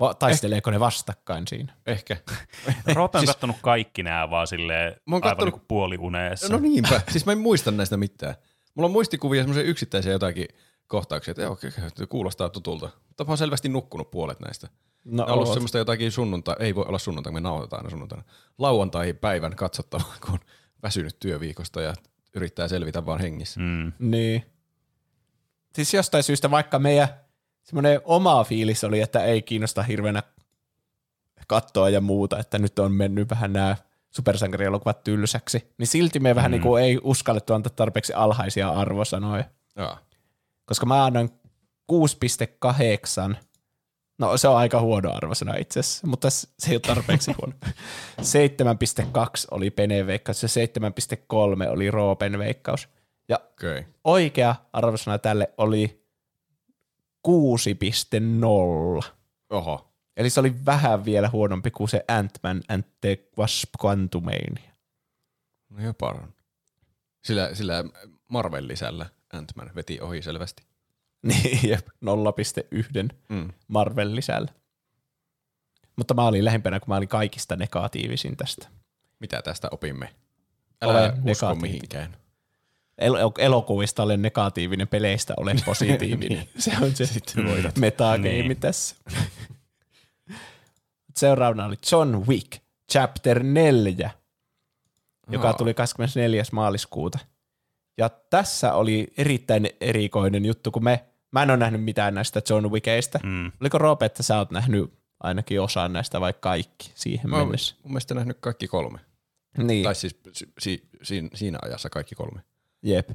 Va- 0.00 0.14
taisteleeko 0.14 0.70
ne 0.70 0.80
vastakkain 0.80 1.48
siinä? 1.48 1.74
Ehkä. 1.86 2.16
Roope 2.94 3.18
on 3.18 3.22
Siis- 3.24 3.30
kattonut 3.34 3.56
kaikki 3.62 4.02
nämä 4.02 4.30
vaan 4.30 4.46
silleen 4.46 4.92
Mä 5.06 5.16
oon 5.16 5.24
aivan 5.24 5.36
kattonut- 5.36 5.54
niin 5.54 5.64
puoliuneessa. 5.68 6.48
No 6.52 6.58
niinpä. 6.58 7.00
siis 7.10 7.26
mä 7.26 7.32
en 7.32 7.38
muista 7.38 7.70
näistä 7.70 7.96
mitään. 7.96 8.34
Mulla 8.74 8.86
on 8.86 8.92
muistikuvia 8.92 9.42
semmoisia 9.42 9.62
yksittäisiä 9.62 10.12
jotakin 10.12 10.46
kohtauksia, 10.90 11.32
että 11.32 11.42
joo, 11.42 11.52
okei, 11.52 11.70
okei, 11.70 12.06
kuulostaa 12.06 12.48
tutulta. 12.48 12.90
Mutta 13.08 13.24
mä 13.24 13.30
oon 13.30 13.38
selvästi 13.38 13.68
nukkunut 13.68 14.10
puolet 14.10 14.40
näistä. 14.40 14.68
No, 15.04 15.16
Ne 15.16 15.22
on 15.22 15.34
ollut 15.34 15.48
oot. 15.48 15.54
semmoista 15.54 15.78
jotakin 15.78 16.12
sunnuntai, 16.12 16.56
ei 16.58 16.74
voi 16.74 16.84
olla 16.88 16.98
sunnuntai, 16.98 17.32
me 17.32 17.40
nauhoitetaan 17.40 17.80
aina 17.80 17.90
sunnuntaina. 17.90 18.24
Lauantai-päivän 18.58 19.56
katsottavaa, 19.56 20.14
kun 20.24 20.32
on 20.32 20.40
väsynyt 20.82 21.16
työviikosta 21.20 21.80
ja 21.80 21.94
yrittää 22.34 22.68
selvitä 22.68 23.06
vaan 23.06 23.20
hengissä. 23.20 23.60
Mm. 23.60 23.92
Niin. 23.98 24.44
Siis 25.74 25.94
jostain 25.94 26.22
syystä 26.24 26.50
vaikka 26.50 26.78
meidän 26.78 27.08
semmoinen 27.62 28.00
oma 28.04 28.44
fiilis 28.44 28.84
oli, 28.84 29.00
että 29.00 29.24
ei 29.24 29.42
kiinnosta 29.42 29.82
hirveänä 29.82 30.22
kattoa 31.46 31.90
ja 31.90 32.00
muuta, 32.00 32.38
että 32.38 32.58
nyt 32.58 32.78
on 32.78 32.92
mennyt 32.92 33.30
vähän 33.30 33.52
nämä 33.52 33.76
supersankarielokuvat 34.10 35.04
tylsäksi, 35.04 35.74
niin 35.78 35.86
silti 35.86 36.20
me 36.20 36.34
vähän 36.34 36.50
niin 36.50 36.62
kuin 36.62 36.82
ei 36.82 36.98
uskallettu 37.02 37.54
antaa 37.54 37.72
tarpeeksi 37.76 38.12
alhaisia 38.12 38.68
arvosanoja. 38.70 39.44
Jaa. 39.76 39.98
Koska 40.70 40.86
mä 40.86 41.04
annan 41.04 41.28
6,8. 41.92 43.36
No 44.18 44.36
se 44.36 44.48
on 44.48 44.56
aika 44.56 44.80
huono 44.80 45.12
arvosana 45.12 45.56
itse 45.56 45.80
asiassa, 45.80 46.06
mutta 46.06 46.30
se 46.30 46.48
ei 46.68 46.74
ole 46.74 46.80
tarpeeksi 46.80 47.32
huono. 47.32 47.52
7,2 48.18 49.46
oli 49.50 49.70
Pene 49.70 50.06
veikkaus 50.06 50.42
ja 50.42 50.48
7,3 50.48 51.70
oli 51.70 51.90
Roopen 51.90 52.38
veikkaus. 52.38 52.88
Ja. 53.28 53.40
Okay. 53.52 53.84
oikea 54.04 54.54
arvosana 54.72 55.18
tälle 55.18 55.52
oli 55.58 56.06
6,0. 57.28 59.08
Oho. 59.50 59.94
Eli 60.16 60.30
se 60.30 60.40
oli 60.40 60.54
vähän 60.66 61.04
vielä 61.04 61.28
huonompi 61.28 61.70
kuin 61.70 61.88
se 61.88 62.04
Ant-Man 62.08 62.62
and 62.68 62.84
the 63.00 63.18
Wasp 63.38 63.70
Quantumania. 63.84 64.72
No 65.68 65.84
jopa. 65.84 66.28
Sillä, 67.24 67.54
sillä 67.54 67.84
Marvel-lisällä 68.28 69.06
Ant-Man 69.32 69.70
veti 69.74 70.00
ohi 70.00 70.22
selvästi. 70.22 70.62
Niin, 71.22 71.68
jep, 71.68 71.86
0,1 71.88 73.08
Mm. 73.28 73.48
Marvel 73.68 74.14
lisällä. 74.14 74.48
Mutta 75.96 76.14
mä 76.14 76.26
olin 76.26 76.44
lähempänä, 76.44 76.80
kun 76.80 76.88
mä 76.88 76.96
olin 76.96 77.08
kaikista 77.08 77.56
negatiivisin 77.56 78.36
tästä. 78.36 78.68
Mitä 79.18 79.42
tästä 79.42 79.68
opimme? 79.70 80.14
Ole 80.84 80.98
Älä 80.98 81.06
usko 81.08 81.20
negatiivinen. 81.24 81.60
mihinkään. 81.62 82.16
El- 82.98 83.30
elokuvista 83.38 84.02
olen 84.02 84.22
negatiivinen, 84.22 84.88
peleistä 84.88 85.34
olen 85.36 85.56
positiivinen. 85.66 86.48
se 86.58 86.72
on 86.82 86.96
se 86.96 87.04
metagame 87.80 88.28
Niin. 88.28 88.60
tässä. 88.60 88.96
Seuraavana 91.16 91.64
oli 91.64 91.76
John 91.92 92.16
Wick, 92.28 92.52
chapter 92.92 93.42
4, 93.42 94.10
joka 95.30 95.52
tuli 95.52 95.74
24. 95.74 96.42
maaliskuuta. 96.52 97.18
Ja 97.98 98.08
tässä 98.08 98.74
oli 98.74 99.12
erittäin 99.16 99.68
erikoinen 99.80 100.44
juttu, 100.44 100.70
kun 100.70 100.84
me, 100.84 101.04
mä 101.32 101.42
en 101.42 101.50
ole 101.50 101.56
nähnyt 101.58 101.84
mitään 101.84 102.14
näistä 102.14 102.42
John 102.50 102.70
Wickeistä. 102.70 103.20
Mm. 103.22 103.52
Oliko 103.60 103.78
Roope, 103.78 104.06
että 104.06 104.22
sä 104.22 104.38
oot 104.38 104.50
nähnyt 104.50 104.92
ainakin 105.20 105.60
osan 105.60 105.92
näistä 105.92 106.20
vai 106.20 106.34
kaikki 106.40 106.92
siihen 106.94 107.30
Mä 107.30 107.38
mennessä? 107.38 107.74
mun 107.82 107.92
mielestä 107.92 108.14
nähnyt 108.14 108.36
kaikki 108.40 108.68
kolme. 108.68 108.98
Niin. 109.58 109.84
Tai 109.84 109.94
siis 109.94 110.20
si, 110.32 110.52
si, 110.58 110.88
siinä, 111.02 111.28
siinä 111.34 111.58
ajassa 111.62 111.90
kaikki 111.90 112.14
kolme. 112.14 112.40
Jep. 112.82 113.10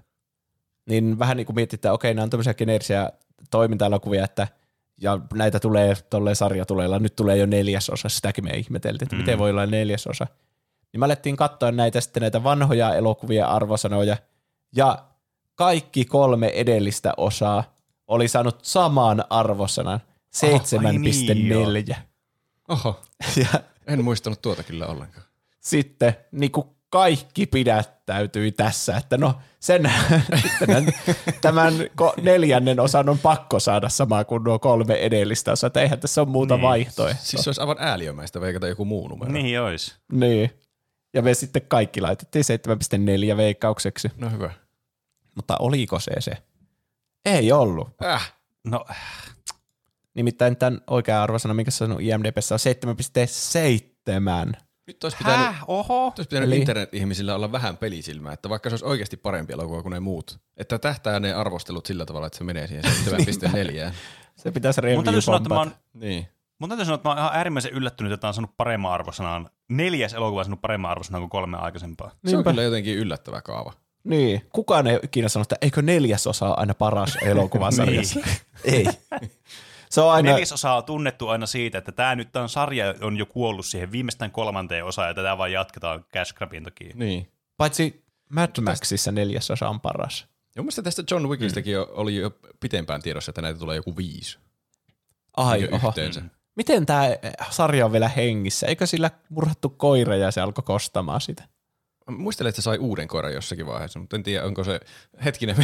Niin 0.90 1.20
vähän 1.20 1.38
niin 1.38 1.46
kuin 1.46 1.56
miettii, 1.56 1.78
että 1.78 1.94
okei, 1.94 2.14
nämä 2.14 2.24
on 2.24 2.30
tämmöisiä 2.30 2.54
geneerisiä 2.54 3.10
toiminta-elokuvia, 3.52 4.24
että 4.24 4.48
ja 5.02 5.20
näitä 5.34 5.60
tulee 5.60 5.96
tolleen 6.10 6.36
sarjatuleilla, 6.36 7.00
nyt 7.00 7.16
tulee 7.16 7.38
jo 7.38 7.46
neljäsosa, 7.46 8.10
sitäkin 8.10 8.44
me 8.44 8.50
ihmeteltiin, 8.52 9.06
että 9.06 9.16
mm. 9.16 9.20
miten 9.20 9.40
voi 9.40 9.50
olla 9.50 9.66
neljäsosa. 9.66 10.28
Niin 10.94 11.00
me 11.00 11.06
alettiin 11.06 11.36
katsoa 11.36 11.72
näitä 11.72 12.02
sitten 12.02 12.22
näitä 12.22 12.44
vanhoja 12.44 12.96
elokuvia 12.96 13.48
arvosanoja, 13.48 14.18
ja 14.76 14.98
kaikki 15.56 16.06
kolme 16.06 16.48
edellistä 16.48 17.14
osaa 17.18 17.74
oli 18.08 18.28
saanut 18.28 18.60
saman 18.66 19.24
arvosanan, 19.30 20.00
7,4. 21.90 21.96
Oho, 22.70 23.02
ja 23.36 23.60
en 23.88 24.04
muistanut 24.04 24.42
tuota 24.42 24.64
kyllä 24.64 24.88
ollenkaan. 24.88 25.26
sitten 25.60 26.16
niin 26.32 26.52
kuin 26.52 26.68
kaikki 26.90 27.46
pidättäytyi 27.46 28.52
tässä, 28.52 28.98
että 28.98 29.18
no 29.18 29.36
sen 29.60 29.92
tämän, 30.60 30.86
tämän 31.42 31.74
neljännen 32.22 32.80
osan 32.80 33.10
on 33.10 33.20
pakko 33.20 33.60
saada 33.60 33.90
sama 33.90 34.24
kuin 34.24 34.44
nuo 34.44 34.60
kolme 34.60 34.94
edellistä 34.94 35.52
osaa, 35.52 35.68
että 35.68 35.82
eihän 35.82 36.00
tässä 36.00 36.22
ole 36.22 36.30
muuta 36.30 36.56
Niin. 36.56 36.62
vaihtoehtoa. 36.62 37.24
Siis 37.24 37.44
se 37.44 37.50
olisi 37.50 37.62
aivan 37.62 37.78
ääliömäistä 37.80 38.42
veikata 38.42 38.68
joku 38.68 38.86
muu 38.86 39.08
numero. 39.08 39.32
Niin 39.32 39.62
ois. 39.62 39.96
Niin. 40.12 40.52
Ja 41.14 41.22
me 41.22 41.34
sitten 41.34 41.62
kaikki 41.68 42.02
laitettiin 42.02 42.46
7,4 43.32 43.38
veikkaukseksi. 43.38 44.12
No 44.18 44.30
hyvä. 44.30 44.54
Mutta 45.36 45.56
oliko 45.60 46.00
se 46.00 46.12
se? 46.20 46.32
Ei 47.26 47.52
ollut. 47.52 47.90
Äh. 48.04 48.34
No, 48.64 48.86
Nimittäin 50.14 50.58
tämän 50.58 50.82
oikea 50.88 51.24
arvosana, 51.24 51.54
mikä 51.54 51.72
sanoi 51.72 52.08
IMDBssä 52.08 52.56
on 52.56 52.60
7,7. 54.54 54.60
Nyt 54.88 55.04
olisi 55.04 55.18
pitänyt, 55.18 55.40
häh, 55.46 55.64
oho. 55.68 56.06
nyt 56.10 56.20
olisi 56.20 56.30
pitänyt 56.30 56.48
Eli- 56.50 56.58
internet-ihmisillä 56.60 57.36
olla 57.36 57.52
vähän 57.52 57.78
pelisilmää, 57.78 58.34
että 58.34 58.50
vaikka 58.50 58.70
se 58.70 58.74
olisi 58.74 58.86
oikeasti 58.86 59.18
parempi 59.18 59.54
elokuva 59.54 59.82
kuin 59.82 59.92
ne 59.92 60.00
muut, 60.00 60.40
että 60.58 60.80
tähtää 60.80 61.20
ne 61.20 61.34
arvostelut 61.34 61.86
sillä 61.86 62.06
tavalla, 62.06 62.28
että 62.28 62.38
se 62.38 62.44
menee 62.44 62.68
siihen 62.68 62.84
7,4. 63.90 63.94
Se 64.36 64.52
pitäisi 64.52 64.82
Mun 64.96 65.04
täytyy 65.04 65.22
sanoa, 65.22 65.38
että 65.38 65.50
mä 65.50 65.56
review 65.56 65.72
oon, 65.74 65.76
niin. 65.94 66.28
mun 66.60 66.70
täytyy 66.70 66.86
sanoa, 66.86 66.96
että 66.96 67.10
mä 67.10 67.14
oon 67.14 67.20
ihan 67.20 67.32
äärimmäisen 67.34 67.72
yllättynyt, 67.72 68.12
että 68.14 68.28
on 68.28 68.34
saanut 68.34 68.58
paremman 68.58 68.92
arvosanan. 68.92 69.50
Neljäs 69.70 70.14
elokuva 70.14 70.40
on 70.42 70.46
saanut 70.46 70.62
paremman 70.62 70.92
arvosanan 70.92 71.22
kuin 71.22 71.30
kolme 71.30 71.58
aikaisempaa. 71.58 72.10
Se 72.10 72.16
on 72.16 72.20
Niinpä. 72.32 72.50
kyllä 72.50 72.64
jotenkin 72.64 72.98
yllättävä 72.98 73.42
kaava. 73.42 73.74
Niin. 74.06 74.42
Kukaan 74.54 74.88
ei 74.88 75.00
ikinä 75.04 75.30
sano, 75.30 75.42
että 75.42 75.56
eikö 75.62 75.82
neljäsosa 75.82 76.48
ole 76.48 76.56
aina 76.58 76.74
paras 76.74 77.18
elokuvasarjassa. 77.22 78.20
ei. 78.64 78.86
Se 79.90 80.02
on 80.02 80.12
aina, 80.12 80.32
Neljäsosa 80.32 80.74
on 80.74 80.84
tunnettu 80.84 81.28
aina 81.28 81.46
siitä, 81.46 81.78
että 81.78 81.92
tämä 81.92 82.16
nyt 82.16 82.36
on 82.36 82.50
sarja 82.50 82.94
on 83.02 83.18
jo 83.18 83.26
kuollut 83.26 83.66
siihen 83.66 83.92
viimeistään 83.92 84.32
kolmanteen 84.32 84.86
osaan, 84.86 85.08
ja 85.08 85.14
tätä 85.14 85.38
vaan 85.38 85.52
jatketaan 85.52 86.06
cash 86.14 86.34
grabin 86.34 86.64
takia. 86.64 86.92
Niin. 86.96 87.32
paitsi 87.58 88.04
Mad 88.30 88.62
Maxissa 88.62 89.12
neljäsosa 89.12 89.70
on 89.70 89.82
paras. 89.82 90.28
Ja 90.56 90.62
mun 90.62 90.66
mielestä 90.66 90.82
tästä 90.82 91.04
John 91.12 91.28
Wickistäkin 91.30 91.74
jo, 91.74 91.88
oli 91.92 92.16
jo 92.16 92.32
pitempään 92.60 93.02
tiedossa, 93.02 93.30
että 93.32 93.42
näitä 93.42 93.60
tulee 93.60 93.76
joku 93.76 93.98
viisi. 93.98 94.38
Ai, 95.38 95.60
Niin 95.60 95.74
oho. 95.74 95.88
yhteensä. 95.88 96.22
Miten 96.56 96.86
tämä 96.86 97.04
sarja 97.50 97.86
on 97.86 97.92
vielä 97.92 98.08
hengissä? 98.10 98.68
Eikö 98.68 98.86
sillä 98.86 99.12
murhattu 99.30 99.70
koira 99.70 100.16
ja 100.16 100.32
se 100.32 100.42
alkoi 100.42 100.64
kostamaan 100.64 101.22
sitä? 101.22 101.44
Muistelen, 102.10 102.50
että 102.50 102.62
se 102.62 102.64
sai 102.64 102.78
uuden 102.78 103.08
koiran 103.08 103.34
jossakin 103.34 103.66
vaiheessa, 103.68 104.00
mutta 104.00 104.16
en 104.16 104.24
tiedä, 104.24 104.46
onko 104.46 104.64
se... 104.64 104.80
Hetkinen, 105.26 105.56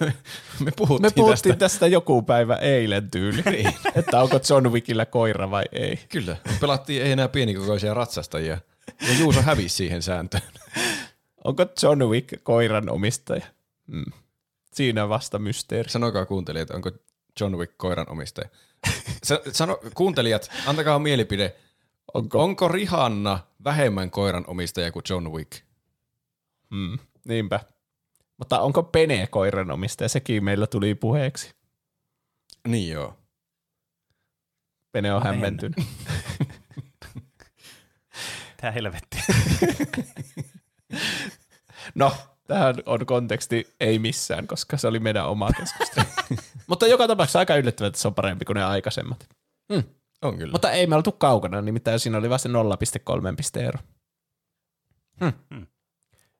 me, 0.00 0.12
me 0.60 0.70
puhuttiin, 0.76 1.02
Me 1.02 1.10
puhuttiin 1.14 1.32
tästä. 1.32 1.54
tästä 1.58 1.86
joku 1.86 2.22
päivä 2.22 2.54
eilen 2.56 3.10
tyyli, 3.10 3.64
että 3.94 4.22
onko 4.22 4.40
John 4.50 4.72
Wickillä 4.72 5.06
koira 5.06 5.50
vai 5.50 5.64
ei. 5.72 5.98
Kyllä, 6.08 6.36
pelattiin 6.60 7.02
ei 7.02 7.12
enää 7.12 7.28
pienikokoisia 7.28 7.94
ratsastajia. 7.94 8.58
Ja 9.08 9.14
Juuso 9.18 9.42
hävisi 9.42 9.76
siihen 9.76 10.02
sääntöön. 10.02 10.42
Onko 11.44 11.66
John 11.82 12.02
Wick 12.02 12.28
koiran 12.42 12.90
omistaja? 12.90 13.46
Mm. 13.86 14.04
Siinä 14.74 15.08
vasta 15.08 15.38
mysteeri. 15.38 15.90
Sanokaa 15.90 16.26
kuuntelijat, 16.26 16.70
onko 16.70 16.90
John 17.40 17.56
Wick 17.56 17.72
koiran 17.76 18.06
omistaja. 18.10 18.48
Sa- 19.22 19.40
Sano, 19.52 19.78
kuuntelijat, 19.94 20.50
antakaa 20.66 20.98
mielipide. 20.98 21.56
Onko? 22.14 22.42
Onko 22.42 22.68
Rihanna 22.68 23.38
vähemmän 23.64 24.10
koiran 24.10 24.44
omistaja 24.46 24.92
kuin 24.92 25.02
John 25.10 25.28
Wick? 25.32 25.52
Mm. 26.70 26.98
Niinpä. 27.26 27.60
Mutta 28.36 28.60
onko 28.60 28.82
Pene 28.82 29.26
koiran 29.26 29.70
omistaja? 29.70 30.08
Sekin 30.08 30.44
meillä 30.44 30.66
tuli 30.66 30.94
puheeksi. 30.94 31.54
Niin 32.68 32.92
joo. 32.92 33.18
Pene 34.92 35.12
on 35.14 35.22
hämmentynyt. 35.22 35.76
Tää 38.60 38.70
helvetti. 38.70 39.18
No, 41.94 42.12
tähän 42.46 42.74
on 42.86 43.06
konteksti 43.06 43.74
ei 43.80 43.98
missään, 43.98 44.46
koska 44.46 44.76
se 44.76 44.88
oli 44.88 44.98
meidän 44.98 45.28
oma 45.28 45.50
keskustelu. 45.52 46.06
Mutta 46.68 46.86
joka 46.86 47.06
tapauksessa 47.06 47.38
aika 47.38 47.56
yllättävää, 47.56 47.88
että 47.88 48.00
se 48.00 48.08
on 48.08 48.14
parempi 48.14 48.44
kuin 48.44 48.54
ne 48.54 48.64
aikaisemmat. 48.64 49.28
On 50.22 50.38
kyllä. 50.38 50.52
Mutta 50.52 50.70
ei 50.70 50.86
me 50.86 50.96
oltu 50.96 51.12
kaukana, 51.12 51.62
nimittäin 51.62 52.00
siinä 52.00 52.18
oli 52.18 52.30
vasta 52.30 52.48
0,3 52.48 52.54
piste 53.36 53.60
ero. 53.66 53.78
Hmm. 55.20 55.66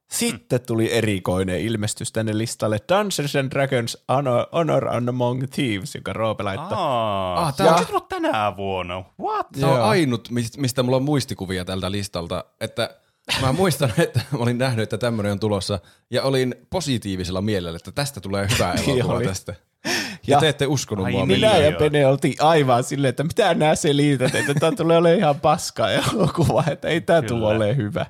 Sitten 0.09 0.61
tuli 0.61 0.93
erikoinen 0.93 1.61
ilmestys 1.61 2.13
tänne 2.13 2.39
listalle 2.39 2.79
Dungeons 2.89 3.37
and 3.37 3.51
Dragons 3.51 4.05
Honor, 4.13 4.47
Honor 4.53 4.89
Among 5.09 5.43
Thieves, 5.55 5.95
joka 5.95 6.13
Roope 6.13 6.43
laittoi. 6.43 6.79
Aa, 6.79 7.47
Ah, 7.47 7.57
tää 7.57 7.67
tää 7.67 7.77
on 7.77 7.87
tullut 7.87 8.09
tänä 8.09 8.57
vuonna. 8.57 9.05
What? 9.21 9.47
Tämä 9.61 9.73
on 9.73 9.83
ainut, 9.83 10.29
mis- 10.31 10.59
mistä 10.59 10.83
mulla 10.83 10.97
on 10.97 11.03
muistikuvia 11.03 11.65
tältä 11.65 11.91
listalta, 11.91 12.45
että 12.61 12.97
mä 13.43 13.53
muistan, 13.53 13.93
että 13.99 14.21
mä 14.33 14.39
olin 14.39 14.59
nähnyt, 14.59 14.83
että 14.83 14.99
tämmöinen 14.99 15.33
on 15.33 15.41
tulossa, 15.41 15.79
ja 16.11 16.23
olin 16.23 16.55
positiivisella 16.71 17.41
mielellä, 17.43 17.77
että 17.77 17.93
tästä 17.93 18.21
tulee 18.21 18.49
hyvä 18.55 18.73
elokuva 18.87 19.21
tästä. 19.21 19.55
Ja, 19.85 19.93
Ja- 20.27 20.41
te 20.41 20.49
ette 20.49 20.67
uskonut 20.67 21.05
Ai 21.07 21.13
mua 21.13 21.27
niin. 21.27 21.41
Minä 21.41 21.57
ja 21.57 21.71
joo. 21.71 21.79
Pene 21.79 22.07
oltiin 22.07 22.35
aivan 22.41 22.85
silleen, 22.85 23.09
että 23.11 23.25
mitä 23.25 23.55
nämä 23.55 23.75
selität, 23.75 24.35
että 24.35 24.55
tämä 24.55 24.73
tulee 24.73 24.97
olemaan 24.99 25.19
ihan 25.19 25.41
paskaa 25.41 25.91
elokuva, 25.91 26.65
että 26.71 26.89
ei 26.89 27.01
tämä 27.01 27.23
tule 27.23 27.47
olemaan 27.47 27.77
hyvä. 27.77 28.07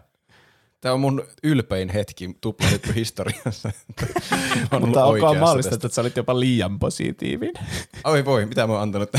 Tämä 0.81 0.93
on 0.93 1.01
mun 1.01 1.27
ylpein 1.43 1.89
hetki 1.89 2.37
tuplahyppy 2.41 2.95
historiassa. 2.95 3.71
Ollut 4.73 4.89
Mutta 4.89 5.05
onko 5.05 5.35
mahdollista, 5.35 5.71
tästä. 5.71 5.87
että 5.87 5.95
sä 5.95 6.01
olit 6.01 6.17
jopa 6.17 6.41
liian 6.41 6.79
positiivinen? 6.79 7.65
Oi 8.05 8.25
voi, 8.25 8.47
mitä 8.47 8.67
mä 8.67 8.73
oon 8.73 8.83
antanut? 8.83 9.11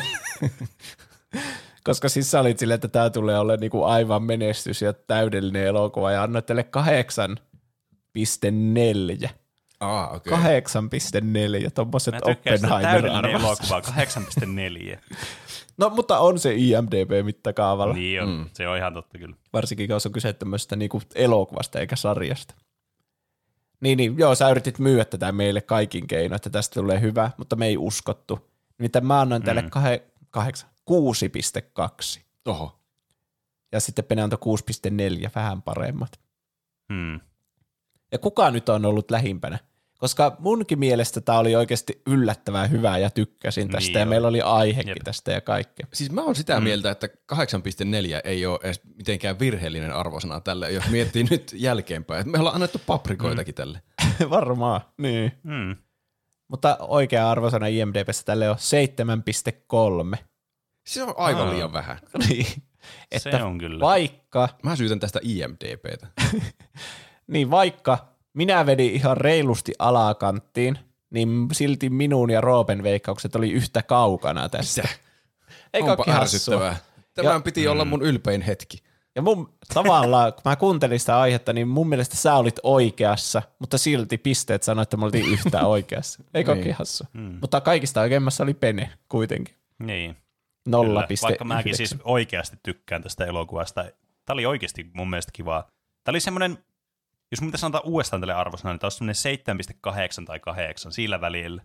Koska 1.83 2.09
siis 2.09 2.31
sä 2.31 2.39
olit 2.39 2.59
silleen, 2.59 2.75
että 2.75 2.87
tämä 2.87 3.09
tulee 3.09 3.39
olemaan 3.39 3.59
niinku 3.59 3.83
aivan 3.83 4.23
menestys 4.23 4.81
ja 4.81 4.93
täydellinen 4.93 5.65
elokuva 5.65 6.11
ja 6.11 6.23
annoit 6.23 6.45
tälle 6.45 6.65
8,4. 9.23 9.29
Okei. 9.81 10.33
Okay. 10.33 10.59
8,4, 11.65 11.71
tommoset 11.73 12.13
Mä 12.13 12.21
tykkään 12.25 12.57
sitä 12.57 12.69
täydellinen 12.81 13.25
Oppenheimer-arvot. 13.25 13.59
elokuva 13.71 14.95
8,4. 14.95 14.99
No, 15.77 15.89
mutta 15.89 16.19
on 16.19 16.39
se 16.39 16.53
IMDB-mittakaavalla, 16.55 17.93
niin. 17.93 18.01
niin 18.03 18.21
on, 18.21 18.29
mm. 18.29 18.49
se 18.53 18.67
on 18.67 18.77
ihan 18.77 18.93
totta 18.93 19.17
kyllä. 19.17 19.35
varsinkin 19.53 19.89
jos 19.89 20.05
on 20.05 20.11
kyse 20.11 20.33
tämmöisestä 20.33 20.75
niinku 20.75 21.01
elokuvasta 21.15 21.79
eikä 21.79 21.95
sarjasta. 21.95 22.55
Niin, 23.81 23.97
niin, 23.97 24.17
joo, 24.17 24.35
sä 24.35 24.49
yritit 24.49 24.79
myyä 24.79 25.05
tätä 25.05 25.31
meille 25.31 25.61
kaikin 25.61 26.07
keinoin, 26.07 26.35
että 26.35 26.49
tästä 26.49 26.73
tulee 26.73 27.01
hyvä, 27.01 27.31
mutta 27.37 27.55
me 27.55 27.67
ei 27.67 27.77
uskottu. 27.77 28.49
Nimittäin 28.77 29.05
mä 29.05 29.21
annoin 29.21 29.43
tälle 29.43 29.61
Mm. 29.61 29.69
kahe, 29.69 30.03
kahdeksan, 30.31 30.69
6,2. 30.85 32.21
Oho. 32.45 32.79
Ja 33.71 33.79
sitten 33.79 34.05
Pene 34.05 34.21
antoi 34.21 34.39
6,4, 35.25 35.29
vähän 35.35 35.61
paremmat. 35.61 36.19
Hmm. 36.93 37.19
Ja 38.11 38.17
kuka 38.17 38.51
nyt 38.51 38.69
on 38.69 38.85
ollut 38.85 39.11
lähimpänä? 39.11 39.59
Koska 39.99 40.35
munkin 40.39 40.79
mielestä 40.79 41.21
tämä 41.21 41.39
oli 41.39 41.55
oikeasti 41.55 42.01
yllättävän 42.07 42.71
hyvä 42.71 42.97
ja 42.97 43.09
tykkäsin 43.09 43.69
tästä 43.69 43.87
Niin 43.87 43.93
ja 43.93 44.01
oli. 44.01 44.09
meillä 44.09 44.27
oli 44.27 44.41
aihekin 44.41 44.89
Jep. 44.89 45.03
tästä 45.03 45.31
ja 45.31 45.41
kaikkea. 45.41 45.87
Siis 45.93 46.11
mä 46.11 46.21
oon 46.21 46.35
sitä 46.35 46.57
mm. 46.59 46.63
mieltä, 46.63 46.91
että 46.91 47.07
8,4 47.33 47.39
ei 48.23 48.45
ole 48.45 48.59
edes 48.63 48.81
mitenkään 48.95 49.39
virheellinen 49.39 49.93
arvosana 49.93 50.39
tälle, 50.39 50.71
jos 50.71 50.89
miettii 50.89 51.23
nyt 51.31 51.51
jälkeenpäin. 51.55 52.19
Että 52.19 52.31
me 52.31 52.39
ollaan 52.39 52.55
annettu 52.55 52.81
paprikoitakin 52.85 53.51
mm. 53.51 53.55
tälle. 53.55 53.81
Varmaan, 54.29 54.81
niin. 54.97 55.31
Hmm. 55.43 55.75
Mutta 56.47 56.77
oikea 56.79 57.31
arvosana 57.31 57.67
IMDBssä 57.67 58.23
tälle 58.25 58.49
on 58.49 58.57
7,3. 60.13 60.17
Se 60.87 61.03
on 61.03 61.13
aivan 61.17 61.47
Aa. 61.47 61.53
liian 61.53 61.73
vähän. 61.73 61.99
niin. 62.29 62.45
Se 63.17 63.43
on 63.43 63.57
kyllä. 63.57 63.79
Vaikka, 63.79 64.49
Mä 64.63 64.75
syytän 64.75 64.99
tästä 64.99 65.19
IMDBtä. 65.23 66.07
niin 67.27 67.51
vaikka 67.51 68.08
minä 68.33 68.65
vedin 68.65 68.91
ihan 68.93 69.17
reilusti 69.17 69.73
alakanttiin, 69.79 70.79
niin 71.09 71.47
silti 71.51 71.89
minun 71.89 72.29
ja 72.29 72.41
Roopen 72.41 72.83
veikkaukset 72.83 73.35
oli 73.35 73.51
yhtä 73.51 73.83
kaukana 73.83 74.49
tästä. 74.49 74.81
Eikö 75.73 75.91
Onpa 75.91 76.03
ärsyttävää. 76.09 76.75
Tämän 77.13 77.33
Ja- 77.33 77.39
piti 77.39 77.67
olla 77.67 77.85
mun 77.85 78.01
ylpein 78.01 78.41
hetki. 78.41 78.77
Ja 79.15 79.21
mun 79.21 79.53
tavallaan, 79.73 80.33
kun 80.33 80.41
mä 80.45 80.55
kuuntelin 80.55 80.99
sitä 80.99 81.19
aihetta, 81.19 81.53
niin 81.53 81.67
mun 81.67 81.89
mielestä 81.89 82.15
sä 82.15 82.35
olit 82.35 82.59
oikeassa, 82.63 83.41
mutta 83.59 83.77
silti 83.77 84.17
pisteet 84.17 84.63
sanoi, 84.63 84.83
että 84.83 84.97
me 84.97 85.05
oltiin 85.05 85.25
yhtä 85.33 85.65
oikeassa. 85.67 86.23
Eikö 86.33 86.53
Niin. 86.55 86.63
niin. 86.63 86.75
hassu? 86.75 87.03
Mm. 87.13 87.37
Mutta 87.41 87.61
kaikista 87.61 88.01
oikeimmassa 88.01 88.43
oli 88.43 88.53
Pene 88.53 88.89
kuitenkin. 89.09 89.55
Niin. 89.79 90.17
Nolla 90.67 90.87
Kyllä. 90.89 91.07
piste 91.07 91.27
Vaikka 91.27 91.45
mäkin 91.45 91.69
yhdeksän. 91.69 91.87
siis 91.87 92.01
oikeasti 92.03 92.57
tykkään 92.63 93.03
tästä 93.03 93.25
elokuvasta. 93.25 93.83
Tämä 94.25 94.33
oli 94.33 94.45
oikeasti 94.45 94.89
mun 94.93 95.09
mielestä 95.09 95.31
kivaa. 95.31 95.61
Tämä 96.03 96.11
oli 96.13 96.19
semmoinen, 96.19 96.57
jos 97.31 97.41
mun 97.41 97.47
pitäisi 97.49 97.65
antaa 97.65 97.81
uudestaan 97.81 98.21
tälle 98.21 98.33
arvosana, 98.33 98.73
niin 98.73 98.79
tämä 98.79 98.85
olisi 98.85 98.97
semmoinen 98.97 99.15
7,8 100.21 100.25
tai 100.25 100.39
8 100.39 100.91
sillä 100.91 101.21
välillä. 101.21 101.63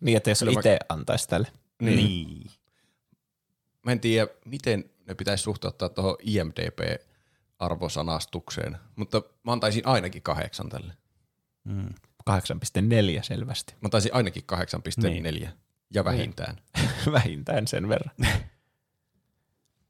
Niin, 0.00 0.16
että 0.16 0.30
jos 0.30 0.38
Kyllä 0.38 0.52
mä- 0.52 0.58
itse 0.60 0.78
antaisi 0.88 1.28
tälle. 1.28 1.48
Niin. 1.82 1.96
niin. 1.96 2.50
Mä 3.86 3.92
en 3.92 4.00
tiedä, 4.00 4.26
miten 4.44 4.90
ne 5.06 5.14
pitäisi 5.14 5.42
suhteuttaa 5.44 5.88
tuohon 5.88 6.16
IMDB-arvosanastukseen, 6.22 8.78
mutta 8.96 9.22
mä 9.44 9.52
antaisin 9.52 9.86
ainakin 9.86 10.22
kahdeksan 10.22 10.68
tälle. 10.68 10.92
Mm. 11.64 11.88
8,4 12.30 13.22
selvästi. 13.22 13.72
Mä 13.74 13.78
antaisin 13.86 14.14
ainakin 14.14 14.42
8,4 14.46 15.32
Niin. 15.32 15.48
ja 15.94 16.04
vähintään. 16.04 16.56
Vähintään 17.12 17.66
sen 17.66 17.88
verran. 17.88 18.14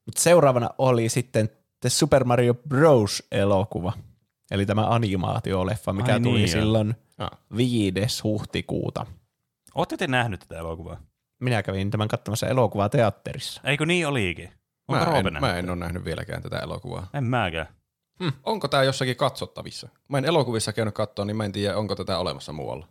Mutta 0.06 0.20
seuraavana 0.22 0.70
oli 0.78 1.08
sitten 1.08 1.48
The 1.80 1.90
Super 1.90 2.24
Mario 2.24 2.54
Bros. 2.54 3.22
elokuva. 3.32 3.92
Eli 4.50 4.66
tämä 4.66 4.86
animaatioleffa, 4.86 5.92
mikä 5.92 6.12
Ai 6.12 6.20
tuli 6.20 6.38
niin, 6.38 6.48
silloin 6.48 6.94
Ah. 7.18 7.30
5. 7.56 7.92
huhtikuuta. 8.24 9.06
Ootte 9.74 9.96
te 9.96 10.06
nähnyt 10.06 10.40
tätä 10.40 10.58
elokuvaa? 10.58 11.00
Minä 11.40 11.62
kävin 11.62 11.90
tämän 11.90 12.08
katsomassa 12.08 12.46
elokuvaa 12.46 12.88
teatterissa. 12.88 13.60
Eikö 13.64 13.86
niin 13.86 14.06
olikin? 14.06 14.52
Onko 14.88 15.04
Mä 15.10 15.18
en, 15.18 15.36
mä 15.40 15.56
en 15.56 15.70
ole 15.70 15.78
nähnyt 15.78 16.04
vieläkään 16.04 16.42
tätä 16.42 16.58
elokuvaa. 16.58 17.10
En 17.14 17.24
mäkään. 17.24 17.66
Hmm. 18.20 18.32
Onko 18.42 18.68
tämä 18.68 18.82
jossakin 18.82 19.16
katsottavissa? 19.16 19.88
Mä 20.08 20.18
en 20.18 20.24
elokuvissa 20.24 20.72
käynyt 20.72 20.94
katsoa, 20.94 21.24
niin 21.24 21.36
mä 21.36 21.44
en 21.44 21.52
tiedä, 21.52 21.76
onko 21.76 21.96
tätä 21.96 22.18
olemassa 22.18 22.52
muualla. 22.52 22.88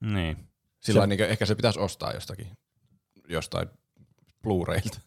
Niin. 0.00 0.36
Sillä 0.80 1.00
se... 1.00 1.06
niin 1.06 1.20
ehkä 1.20 1.46
se 1.46 1.54
pitäisi 1.54 1.80
ostaa 1.80 2.12
jostakin, 2.12 2.46
jostain 3.28 3.68
Blu-railta. 4.42 5.00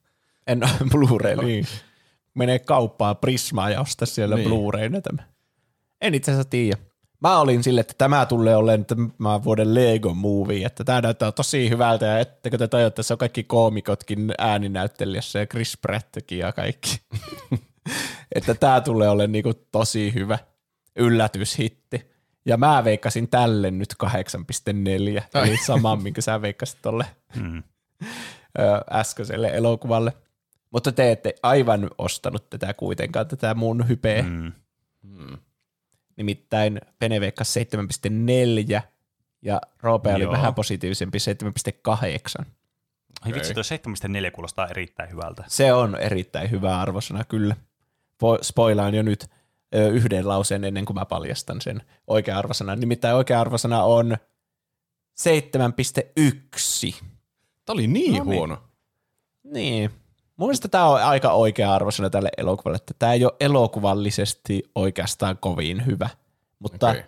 En 0.47 0.61
Blu-ray, 0.93 1.45
niin. 1.45 1.65
Menee 2.33 2.59
kauppaa 2.59 3.15
Prismaa 3.15 3.69
ja 3.69 3.81
ostaa 3.81 4.05
siellä 4.05 4.35
niin. 4.35 4.49
Blu-rayna 4.49 5.01
tämä. 5.01 5.32
En 6.03 6.15
itse 6.15 6.31
asiassa 6.31 6.49
tiedä. 6.49 6.77
Mä 7.21 7.39
olin 7.39 7.63
sille, 7.63 7.81
että 7.81 7.93
tämä 7.97 8.25
tulee 8.25 8.55
olemaan 8.55 8.85
tämä 8.85 9.43
vuoden 9.43 9.75
Lego 9.75 10.13
Movie, 10.13 10.65
että 10.65 10.83
tämä 10.83 11.01
näyttää 11.01 11.31
tosi 11.31 11.69
hyvältä 11.69 12.05
ja 12.05 12.19
ettekö 12.19 12.57
te 12.57 12.67
tajutte, 12.67 12.87
että 12.87 13.03
se 13.03 13.13
on 13.13 13.17
kaikki 13.17 13.43
koomikotkin 13.43 14.33
ääninäyttelijässä 14.37 15.39
ja 15.39 15.45
Chris 15.45 15.77
Prattkin 15.77 16.37
ja 16.37 16.51
kaikki. 16.51 17.01
että 18.35 18.53
tämä 18.53 18.81
tulee 18.81 19.09
olemaan 19.09 19.31
niinku 19.31 19.53
tosi 19.53 20.13
hyvä 20.13 20.39
yllätyshitti. 20.95 22.11
Ja 22.45 22.57
mä 22.57 22.83
veikkasin 22.83 23.29
tälle 23.29 23.71
nyt 23.71 23.93
8.4, 24.03 24.09
eli 25.43 25.57
sama, 25.65 25.95
minkä 25.95 26.21
sä 26.21 26.41
veikkasit 26.41 26.79
tolle 26.81 27.05
hmm. 27.39 27.63
äskeiselle 28.91 29.47
elokuvalle. 29.47 30.13
Mutta 30.71 30.91
te 30.91 31.11
ette 31.11 31.35
aivan 31.43 31.89
ostanut 31.97 32.49
tätä 32.49 32.73
kuitenkaan, 32.73 33.27
tätä 33.27 33.53
mun 33.53 33.87
hypeä. 33.87 34.23
Hmm. 34.23 34.51
Hmm. 35.03 35.37
Nimittäin 36.17 36.81
Pene 36.99 37.21
veikkasi 37.21 37.67
7.4 38.73 38.81
ja 39.41 39.61
Roope 39.81 40.13
oli 40.13 40.29
vähän 40.29 40.55
positiivisempi 40.55 41.17
7.8. 42.41 42.45
Ai 43.21 43.33
vitsi, 43.33 43.53
tuo 43.53 43.63
7.4 44.27 44.31
kuulostaa 44.31 44.67
erittäin 44.67 45.11
hyvältä. 45.11 45.43
Se 45.47 45.73
on 45.73 45.95
erittäin 45.95 46.51
hyvä 46.51 46.79
arvosana 46.81 47.23
kyllä. 47.23 47.55
Spoilaan 48.41 48.93
jo 48.93 49.03
nyt 49.03 49.29
yhden 49.91 50.27
lauseen 50.27 50.63
ennen 50.63 50.85
kuin 50.85 50.95
mä 50.95 51.05
paljastan 51.05 51.61
sen 51.61 51.81
oikea 52.07 52.37
arvosana. 52.37 52.75
Nimittäin 52.75 53.15
oikea 53.15 53.41
arvosana 53.41 53.83
on 53.83 54.17
7.1. 55.19 57.03
Tämä 57.65 57.73
oli 57.73 57.87
niin, 57.87 58.17
no 58.17 58.23
niin 58.23 58.35
huono. 58.35 58.63
Niin. 59.43 59.91
Mun 60.37 60.47
mielestä 60.47 60.67
tämä 60.67 60.87
on 60.87 61.03
aika 61.03 61.31
oikea 61.31 61.73
arvosana 61.73 62.09
tälle 62.09 62.29
elokuvalle, 62.37 62.75
että 62.75 62.93
tämä 62.99 63.13
ei 63.13 63.25
ole 63.25 63.33
elokuvallisesti 63.39 64.63
oikeastaan 64.75 65.37
kovin 65.37 65.85
hyvä, 65.85 66.09
mutta 66.59 66.89
okay. 66.89 67.03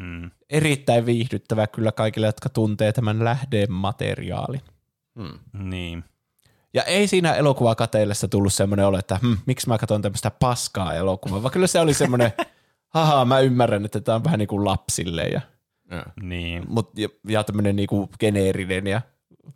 mm. 0.00 0.30
erittäin 0.50 1.06
viihdyttävä 1.06 1.66
kyllä 1.66 1.92
kaikille, 1.92 2.26
jotka 2.26 2.48
tuntee 2.48 2.92
tämän 2.92 3.24
lähdemateriaalin. 3.24 4.60
Mm. 5.14 5.70
Niin. 5.70 6.04
Ja 6.74 6.82
ei 6.82 7.06
siinä 7.06 7.34
elokuvakateillessa 7.34 8.28
tullut 8.28 8.52
semmoinen 8.52 8.86
olo, 8.86 8.98
että 8.98 9.18
hm, 9.22 9.34
miksi 9.46 9.68
mä 9.68 9.78
katson 9.78 10.02
tämmöistä 10.02 10.30
paskaa 10.30 10.94
elokuvaa, 10.94 11.42
vaan 11.42 11.52
kyllä 11.52 11.66
se 11.66 11.80
oli 11.80 11.94
semmoinen, 11.94 12.32
haha, 12.94 13.24
mä 13.24 13.40
ymmärrän, 13.40 13.84
että 13.84 14.00
tämä 14.00 14.16
on 14.16 14.24
vähän 14.24 14.38
niin 14.38 14.48
kuin 14.48 14.64
lapsille 14.64 15.22
ja, 15.22 15.40
ja. 15.90 16.06
Niin. 16.22 16.64
Mut, 16.68 16.98
ja, 16.98 17.08
ja 17.28 17.44
tämmöinen 17.44 17.76
niin 17.76 17.86
kuin 17.86 18.08
geneerinen 18.20 18.86
ja 18.86 19.00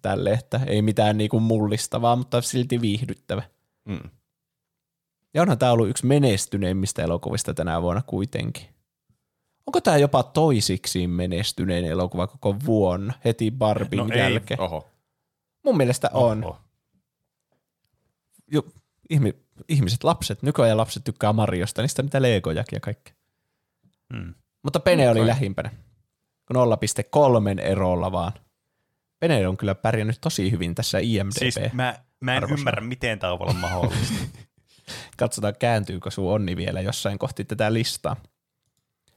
tälle, 0.02 0.32
että 0.32 0.60
ei 0.66 0.82
mitään 0.82 1.18
niin 1.18 1.30
kuin 1.30 1.42
mullistavaa, 1.42 2.16
mutta 2.16 2.42
silti 2.42 2.80
viihdyttävä. 2.80 3.42
Mm. 3.84 4.10
Ja 5.34 5.42
onhan 5.42 5.58
tämä 5.58 5.72
ollut 5.72 5.88
yksi 5.88 6.06
menestyneimmistä 6.06 7.02
elokuvista 7.02 7.54
tänä 7.54 7.82
vuonna 7.82 8.02
kuitenkin. 8.06 8.66
Onko 9.66 9.80
tämä 9.80 9.96
jopa 9.96 10.22
toisiksi 10.22 11.06
menestynein 11.06 11.84
elokuva 11.84 12.26
koko 12.26 12.56
vuonna, 12.66 13.12
heti 13.24 13.50
Barbin 13.50 13.98
no 13.98 14.06
jälkeen? 14.06 14.60
Oho. 14.60 14.88
Mun 15.64 15.76
mielestä 15.76 16.10
on. 16.12 16.44
Oho 16.44 16.58
jo, 18.52 18.64
ihmi, 19.10 19.34
ihmiset, 19.68 20.04
lapset, 20.04 20.42
nykyajan 20.42 20.76
lapset 20.76 21.04
tykkää 21.04 21.32
Mariosta, 21.32 21.82
niistä 21.82 22.02
on 22.02 22.06
niitä 22.06 22.22
Legojakin 22.22 22.76
ja 22.76 22.80
kaikkea. 22.80 23.14
Hmm. 24.14 24.34
Mutta 24.62 24.80
Pene 24.80 25.10
oli 25.10 25.26
lähimpänä. 25.26 25.70
0,3 26.54 27.60
erolla 27.60 28.12
vaan. 28.12 28.32
Pene 29.22 29.48
on 29.48 29.56
kyllä 29.56 29.74
pärjännyt 29.74 30.18
tosi 30.20 30.50
hyvin 30.50 30.74
tässä 30.74 30.98
IMDb. 30.98 31.38
Siis 31.38 31.54
mä, 31.72 31.94
mä 32.20 32.36
en 32.36 32.42
ymmärrä, 32.58 32.80
miten 32.80 33.18
tämä 33.18 33.32
on 33.32 33.56
mahdollista. 33.56 34.14
Katsotaan, 35.16 35.54
kääntyykö 35.58 36.10
sun 36.10 36.32
onni 36.32 36.56
vielä 36.56 36.80
jossain 36.80 37.18
kohti 37.18 37.44
tätä 37.44 37.72
listaa. 37.72 38.16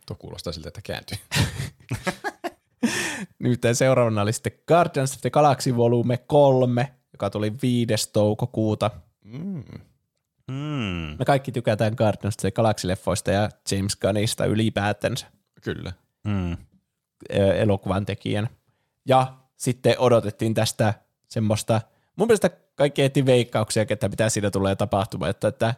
Tuo 0.06 0.16
kuulostaa 0.20 0.54
siltä, 0.54 0.68
että 0.68 0.82
kääntyy. 0.82 1.18
Nyt 3.40 3.62
seuraavana 3.74 4.22
oli 4.22 4.34
sitten 4.34 4.52
Guardians 4.68 5.16
of 5.16 5.22
the 5.22 5.30
Galaxy 5.30 5.78
Volume 5.78 6.18
3, 6.18 6.94
joka 7.14 7.30
tuli 7.30 7.54
5. 7.62 8.12
toukokuuta 8.14 8.92
Mm. 9.24 9.64
Mm. 10.48 11.16
Me 11.20 11.26
kaikki 11.26 11.52
tykätään 11.52 11.94
Guardians 11.98 12.36
of 12.36 12.42
the 12.42 12.52
Galaxy-leffoista 12.52 13.32
ja 13.32 13.50
James 13.72 13.96
Gunnista 13.96 14.46
ylipäätänsä. 14.46 15.28
Kyllä. 15.62 15.94
Mm. 16.24 16.58
Elokuvan 17.30 18.06
tekijän. 18.06 18.50
Ja 19.06 19.45
sitten 19.58 19.96
odotettiin 20.00 20.54
tästä 20.54 20.94
semmoista, 21.28 21.82
mun 22.16 22.28
mielestä 22.28 22.50
kaikki 22.76 23.02
eti 23.02 23.26
veikkauksia, 23.26 23.86
että 23.90 24.10
mitä 24.10 24.30
siinä 24.30 24.52
tulee 24.52 24.76
tapahtumaan, 24.76 25.30
että, 25.30 25.48
että 25.48 25.74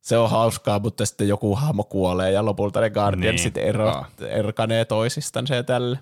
se 0.00 0.18
on 0.18 0.30
hauskaa, 0.30 0.78
mutta 0.78 1.06
sitten 1.06 1.28
joku 1.28 1.56
hahmo 1.56 1.84
kuolee 1.84 2.32
ja 2.32 2.44
lopulta 2.44 2.80
ne 2.80 2.90
Guardiansit 2.90 3.54
niin. 3.54 3.66
ero, 3.66 4.04
erkanee 4.28 4.84
toisistansa 4.84 5.54
ja 5.54 5.62
tälle. 5.62 5.98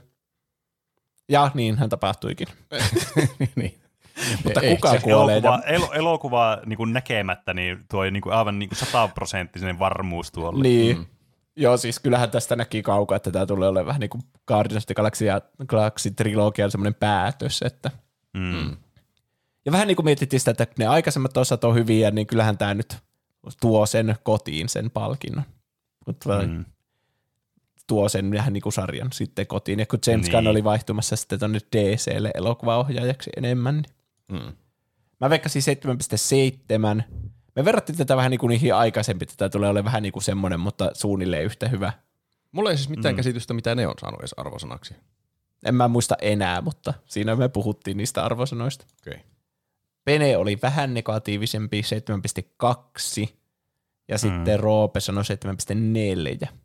Ja 1.28 1.51
niin 1.55 1.78
hän 1.78 1.89
tapahtuikin. 1.89 2.48
niin. 3.57 3.78
Mutta 4.44 4.61
ei, 4.61 4.77
kuka 4.77 4.98
kuolee? 5.01 5.36
Elokuva, 5.36 5.62
el, 5.66 5.82
elokuva 5.93 6.59
niin 6.66 6.93
näkemättä 6.93 7.55
niin 7.55 7.85
tuo 7.90 8.05
niin 8.05 8.20
kuin 8.20 8.32
aivan 8.32 8.59
niin 8.59 8.69
kuin 8.69 8.78
sataprosenttinen 8.78 9.78
varmuus 9.78 10.32
tuolle. 10.32 10.62
Niin. 10.62 10.97
Mm. 10.97 11.07
Joo, 11.57 11.77
siis 11.77 11.99
kyllähän 11.99 12.31
tästä 12.31 12.57
näki 12.57 12.83
kaukaa, 12.83 13.16
että 13.16 13.31
tämä 13.31 13.47
tulee 13.47 13.69
olemaan 13.69 13.87
vähän 13.87 14.01
niin 14.01 14.11
kuin 14.11 14.23
Guardians 14.49 14.85
of 14.85 14.87
the 14.87 14.95
Galaxy, 14.95 15.24
Galaxy 15.66 16.11
trilogian 16.11 16.70
semmoinen 16.70 16.95
päätös. 16.95 17.62
Että. 17.62 17.91
Mm. 18.35 18.77
Ja 19.65 19.73
vähän 19.73 19.87
niin 19.87 19.97
kuin 19.97 20.05
mietittiin 20.05 20.41
sitä, 20.41 20.51
että 20.51 20.66
ne 20.78 20.87
aikaisemmat 20.87 21.37
osat 21.37 21.65
on 21.65 21.74
hyviä, 21.74 22.11
niin 22.11 22.27
kyllähän 22.27 22.59
tämä 22.59 22.74
nyt 22.74 22.97
tuo 23.61 23.87
sen 23.87 24.16
kotiin 24.23 24.69
sen 24.69 24.91
palkinnon. 24.91 25.45
Mm. 26.47 26.65
Tuo 27.87 28.09
sen 28.09 28.31
vähän 28.31 28.53
niin 28.53 28.62
kuin 28.62 28.73
sarjan 28.73 29.12
sitten 29.12 29.47
kotiin. 29.47 29.78
Ja 29.78 29.87
kun 29.87 29.99
James 30.07 30.27
niin. 30.27 30.33
Gunn 30.33 30.47
oli 30.47 30.65
vaihtumassa 30.65 31.16
sitten 31.16 31.39
tuonne 31.39 31.59
DClle 31.77 32.31
elokuvaohjaajaksi 32.35 33.31
enemmän, 33.37 33.74
niin 33.74 33.97
Mm. 34.28 34.53
Mä 35.20 35.31
veikkasin 35.31 35.62
7.7. 35.62 37.03
Me 37.57 37.65
verrattiin 37.65 37.99
tätä 37.99 38.16
vähän 38.16 38.31
niin 38.31 38.39
kuin 38.39 38.49
niihin 38.49 38.74
aikaisempi, 38.74 39.27
tätä 39.27 39.49
tulee 39.49 39.70
olemaan 39.70 39.85
vähän 39.85 40.03
niin 40.03 40.12
kuin 40.12 40.23
semmoinen, 40.23 40.61
mutta 40.61 40.91
suunnilleen 40.95 41.45
yhtä 41.45 41.69
hyvä. 41.69 41.93
Mulla 42.53 42.70
ei 42.70 42.77
siis 42.77 42.89
mitään 42.89 43.15
mm. 43.15 43.16
käsitystä, 43.16 43.55
mitä 43.55 43.74
ne 43.74 43.87
on 43.87 43.95
saanut 44.01 44.20
edes 44.20 44.35
arvosanaksi. 44.37 44.95
En 45.65 45.74
mä 45.74 45.89
muista 45.89 46.16
enää, 46.23 46.61
mutta 46.61 46.95
siinä 47.07 47.37
me 47.37 47.49
puhuttiin 47.49 47.97
niistä 47.97 48.24
arvosanoista. 48.24 48.87
Okay. 49.07 49.20
Pene 50.05 50.37
oli 50.37 50.59
vähän 50.62 50.95
negatiivisempi, 50.95 51.83
7.2, 51.83 53.28
ja 54.09 54.15
mm. 54.15 54.19
sitten 54.19 54.61
Roope 54.61 55.01
sanoi 55.01 55.24
7.4. 56.43 56.49
Mm. 56.51 56.59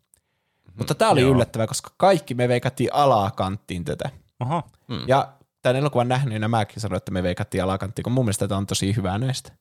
Mutta 0.75 0.95
tämä 0.95 1.11
oli 1.11 1.21
Joo. 1.21 1.31
yllättävää, 1.31 1.67
koska 1.67 1.91
kaikki 1.97 2.33
me 2.33 2.47
veikattiin 2.47 2.93
alakanttiin 2.93 3.85
tätä. 3.85 4.09
Aha. 4.39 4.63
Mm. 4.87 5.07
Ja 5.07 5.33
tämän 5.61 5.75
elokuvan 5.75 6.07
nähneenä 6.07 6.47
mäkin 6.47 6.81
sanoin, 6.81 6.97
että 6.97 7.11
me 7.11 7.23
veikattiin 7.23 7.63
alakanttiin, 7.63 8.03
kun 8.03 8.13
mun 8.13 8.25
mielestä 8.25 8.47
tämä 8.47 8.57
on 8.57 8.67
tosi 8.67 8.95
hyvä 8.95 9.17
näistä. 9.17 9.51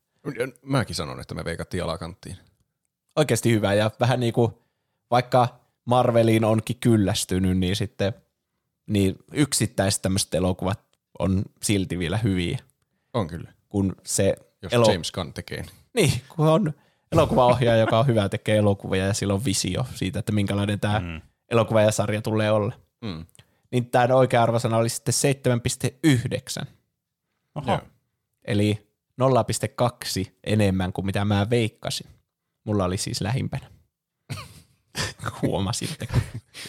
Mäkin 0.63 0.95
sanon, 0.95 1.21
että 1.21 1.35
me 1.35 1.45
veikattiin 1.45 1.85
alakanttiin. 1.85 2.37
Oikeasti 3.17 3.53
hyvä 3.53 3.75
ja 3.75 3.91
vähän 4.01 4.21
niin 4.21 4.33
kuin 4.33 4.53
vaikka 5.11 5.49
Marveliin 5.85 6.45
onkin 6.45 6.77
kyllästynyt, 6.81 7.59
niin 7.59 7.77
sitten 7.77 8.13
niin 8.87 9.17
yksittäiset 9.33 10.03
tämmöiset 10.03 10.35
elokuvat 10.35 10.81
on 11.19 11.43
silti 11.63 11.99
vielä 11.99 12.17
hyviä. 12.17 12.59
On 13.15 13.27
kyllä. 13.27 13.53
Kun 13.69 13.97
se 14.05 14.37
Jos 14.63 14.73
elo- 14.73 14.93
James 14.93 15.13
Gunn 15.13 15.33
tekee. 15.33 15.65
Niin, 15.95 16.13
kun 16.29 16.49
on 16.49 16.73
elokuvaohjaaja, 17.13 17.81
joka 17.81 17.99
on 17.99 18.07
hyvä, 18.07 18.29
tekee 18.29 18.57
elokuvia 18.57 19.07
ja 19.07 19.15
sillä 19.15 19.35
on 19.35 19.45
visio 19.45 19.87
siitä, 19.95 20.19
että 20.19 20.33
minkälainen 20.33 20.81
tämä 20.81 21.01
mm. 21.01 21.21
elokuva 21.49 21.83
ja 21.83 21.93
sarja 21.93 22.23
tulee 22.23 22.51
olla. 22.51 22.73
Mm 23.01 23.27
niin 23.71 23.91
tämä 23.91 24.15
oikea 24.15 24.43
arvosana 24.43 24.77
oli 24.77 24.89
sitten 24.89 25.15
7,9. 26.65 26.67
Oho. 27.55 27.79
Eli 28.45 28.90
0,2 29.21 30.33
enemmän 30.45 30.93
kuin 30.93 31.07
mitä 31.07 31.25
mä 31.25 31.51
veikkasin. 31.51 32.07
Mulla 32.65 32.85
oli 32.85 32.97
siis 32.97 33.21
lähimpänä. 33.21 33.71
Huomasitte. 35.43 36.09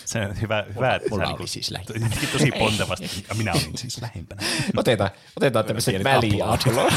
Se 0.06 0.22
on 0.22 0.42
hyvä, 0.42 0.66
hyvä 0.76 0.96
että 0.96 1.10
Mulla 1.10 1.28
oli 1.28 1.38
niin 1.38 1.48
siis 1.48 1.72
lähimpänä. 1.72 2.10
Tosi 2.32 2.52
pontevasti. 2.52 3.26
Ja 3.30 3.36
minä 3.36 3.52
olin 3.52 3.78
siis 3.78 4.02
lähimpänä. 4.02 4.42
Otetaan, 4.78 5.10
otetaan 5.36 5.66
tämmöisen 5.66 6.04
väliaatulon. 6.04 6.92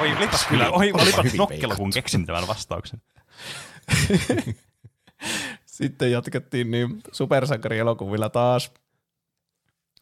Oi, 0.00 0.16
olipas 0.16 0.46
kyllä, 0.46 0.70
oi, 0.70 0.92
olipas 0.92 1.34
nokkelo, 1.34 1.76
kun 1.76 1.90
keksin 1.90 2.26
tämän 2.26 2.46
vastauksen. 2.46 3.02
Sitten 5.66 6.10
jatkettiin 6.12 6.70
niin 6.70 7.02
supersankarielokuvilla 7.12 8.28
taas. 8.28 8.72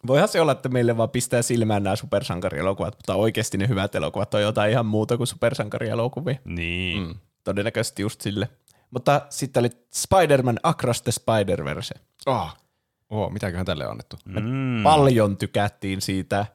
Voihan 0.06 0.28
se 0.28 0.40
olla, 0.40 0.52
että 0.52 0.68
meille 0.68 0.96
vaan 0.96 1.10
pistää 1.10 1.42
silmään 1.42 1.82
nämä 1.82 1.96
supersankarielokuvat, 1.96 2.94
mutta 2.96 3.14
oikeasti 3.14 3.58
ne 3.58 3.68
hyvät 3.68 3.94
elokuvat 3.94 4.34
on 4.34 4.42
jotain 4.42 4.70
ihan 4.70 4.86
muuta 4.86 5.16
kuin 5.16 5.26
supersankarielokuvia. 5.26 6.38
Niin. 6.44 7.02
Mm. 7.02 7.14
todennäköisesti 7.44 8.02
just 8.02 8.20
sille. 8.20 8.48
Mutta 8.90 9.22
sitten 9.30 9.60
oli 9.60 9.70
Spider-Man 9.94 10.58
Across 10.62 11.02
the 11.02 11.12
Spider-Verse. 11.12 12.00
Oh. 12.26 12.56
Oh, 13.10 13.32
mitäköhän 13.32 13.66
tälle 13.66 13.84
on 13.84 13.90
annettu? 13.90 14.16
Mm. 14.24 14.82
Paljon 14.82 15.36
tykättiin 15.36 16.00
siitä, 16.00 16.46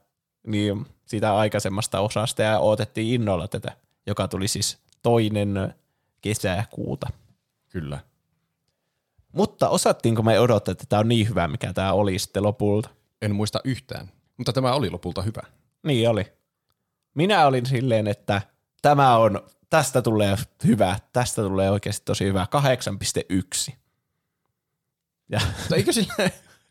niin, 0.48 0.86
siitä 1.06 1.38
aikaisemmasta 1.38 2.00
osasta 2.00 2.42
ja 2.42 2.60
odotettiin 2.60 3.14
innolla 3.14 3.48
tätä, 3.48 3.72
joka 4.08 4.28
tuli 4.28 4.48
siis 4.48 4.78
toinen 5.02 5.74
kesäkuuta. 6.22 7.08
Kyllä. 7.70 8.00
Mutta 9.32 9.70
osattiinko 9.70 10.24
me 10.24 10.40
odottaa, 10.40 10.72
että 10.72 10.86
tämä 10.90 11.00
on 11.00 11.08
niin 11.08 11.30
hyvä, 11.30 11.48
mikä 11.48 11.74
tämä 11.74 11.94
oli 11.94 12.20
sitten 12.20 12.44
lopulta? 12.44 12.90
En 13.24 13.36
muista 13.36 13.60
yhtään, 13.64 14.12
mutta 14.38 14.54
tämä 14.54 14.74
oli 14.74 14.90
lopulta 14.90 15.22
hyvä. 15.22 15.42
Niin 15.84 16.10
oli. 16.10 16.26
Minä 17.14 17.46
olin 17.46 17.66
silleen, 17.66 18.08
että 18.08 18.42
tämä 18.82 19.18
on, 19.18 19.42
tästä 19.70 20.02
tulee 20.02 20.36
hyvä, 20.66 21.00
tästä 21.14 21.42
tulee 21.42 21.72
oikeasti 21.72 22.06
tosi 22.06 22.26
hyvä, 22.26 22.48
8.1. 23.70 23.74
Ja 25.30 25.42
Mutta 25.60 25.76
eikö 25.76 25.94
sillä, 25.94 26.16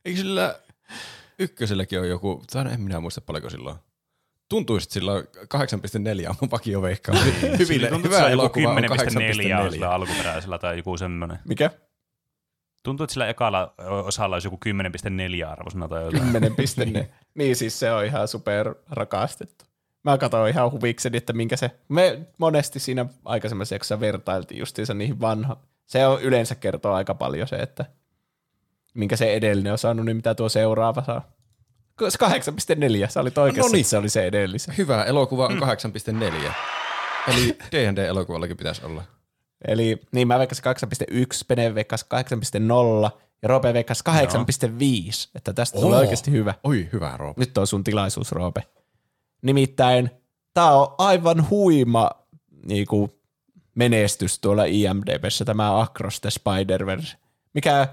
eikö 0.04 0.18
sillä 0.20 0.60
ykköselläkin 1.38 1.98
ole 1.98 2.06
joku, 2.08 2.42
tai 2.52 2.72
en 2.72 2.80
minä 2.80 3.00
muista 3.00 3.20
paljonko 3.20 3.50
silloin. 3.50 3.76
Tuntuisi, 4.48 4.84
että 4.84 4.94
sillä 4.94 5.12
on 5.12 5.24
8.4 6.24 6.28
on 6.28 6.34
mun 6.40 6.50
vakioveikka. 6.50 7.12
Hyville, 7.58 7.88
Tuntuu, 7.88 8.12
että 8.12 8.18
hyvä 8.18 8.30
elokuva 8.30 8.70
on 8.70 8.78
10.4 8.78 9.66
8.4. 9.66 9.72
sillä 9.72 9.90
alkuperäisellä 9.90 10.58
tai 10.58 10.76
joku 10.76 10.96
semmoinen. 10.96 11.38
mikä? 11.44 11.70
Tuntuu, 12.82 13.04
että 13.04 13.12
sillä 13.12 13.28
ekalla 13.28 13.74
osalla 14.04 14.36
olisi 14.36 14.46
joku 14.46 14.58
10.4 15.44 15.48
arvosana 15.48 15.88
tai 15.88 16.04
jotain. 16.04 16.32
10.4. 16.98 17.04
niin 17.38 17.56
siis 17.56 17.78
se 17.78 17.92
on 17.92 18.04
ihan 18.04 18.28
super 18.28 18.74
rakastettu. 18.90 19.64
Mä 20.04 20.18
katsoin 20.18 20.52
ihan 20.52 20.72
huvikseni, 20.72 21.16
että 21.16 21.32
minkä 21.32 21.56
se, 21.56 21.70
me 21.88 22.18
monesti 22.38 22.80
siinä 22.80 23.06
aikaisemmassa 23.24 23.74
jaksossa 23.74 24.00
vertailtiin 24.00 24.58
justiinsa 24.58 24.94
niihin 24.94 25.20
vanho. 25.20 25.56
Se 25.86 26.06
on 26.06 26.22
yleensä 26.22 26.54
kertoo 26.54 26.94
aika 26.94 27.14
paljon 27.14 27.48
se, 27.48 27.56
että 27.56 27.84
minkä 28.94 29.16
se 29.16 29.32
edellinen 29.32 29.72
on 29.72 29.78
saanut, 29.78 30.06
niin 30.06 30.16
mitä 30.16 30.34
tuo 30.34 30.48
seuraava 30.48 31.02
saa. 31.04 31.32
Se 32.08 32.18
8.4, 33.04 33.10
sä 33.10 33.20
olit 33.20 33.38
oikeassa, 33.38 33.70
No 33.70 33.72
niin. 33.72 33.84
se 33.84 33.98
oli 33.98 34.08
se 34.08 34.26
edellisen. 34.26 34.74
Hyvä 34.78 35.04
elokuva 35.04 35.46
on 35.46 35.62
8.4. 36.42 36.52
Eli 37.28 37.58
D&D-elokuvallakin 37.72 38.56
pitäisi 38.56 38.84
olla. 38.84 39.02
Eli 39.68 40.00
niin 40.12 40.28
mä 40.28 40.38
veikkasin 40.38 40.64
2.1, 41.12 41.20
Pene 41.48 41.74
veikkasi 41.74 42.06
8.0 43.10 43.18
ja 43.42 43.48
Roope 43.48 43.74
veikkasi 43.74 44.04
8.5, 44.08 45.30
että 45.34 45.52
tästä 45.52 45.80
tulee 45.80 45.98
oikeasti 45.98 46.30
hyvä. 46.30 46.54
Oi, 46.64 46.88
hyvä 46.92 47.16
Roope. 47.16 47.40
Nyt 47.40 47.58
on 47.58 47.66
sun 47.66 47.84
tilaisuus, 47.84 48.32
Roope. 48.32 48.62
Nimittäin 49.42 50.10
tämä 50.54 50.70
on 50.70 50.94
aivan 50.98 51.50
huima 51.50 52.10
niinku, 52.66 53.10
menestys 53.74 54.38
tuolla 54.38 54.64
IMDBssä, 54.64 55.44
tämä 55.44 55.80
Across 55.80 56.20
the 56.20 56.30
Spider-Verse. 56.30 57.16
Mikä, 57.54 57.88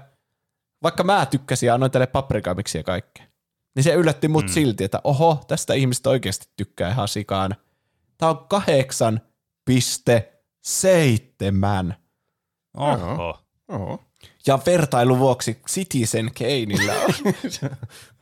vaikka 0.82 1.04
mä 1.04 1.26
tykkäsin 1.26 1.66
ja 1.66 1.74
annoin 1.74 1.92
tälle 1.92 2.06
paprikamiksi 2.06 2.78
ja 2.78 2.84
kaikkea, 2.84 3.24
niin 3.74 3.84
se 3.84 3.94
yllätti 3.94 4.28
mut 4.28 4.44
mm. 4.44 4.48
silti, 4.48 4.84
että 4.84 5.00
oho, 5.04 5.44
tästä 5.48 5.74
ihmiset 5.74 6.06
oikeasti 6.06 6.48
tykkää 6.56 6.90
ihan 6.90 7.08
sikana. 7.08 7.54
Tämä 8.18 8.30
on 8.30 8.46
8,7. 10.66 11.94
Oho. 12.76 13.38
Oho. 13.68 14.04
Ja 14.46 14.58
vertailun 14.66 15.18
vuoksi 15.18 15.60
Citizen 15.70 16.30
Kaneillä 16.38 16.92
on, 16.92 17.14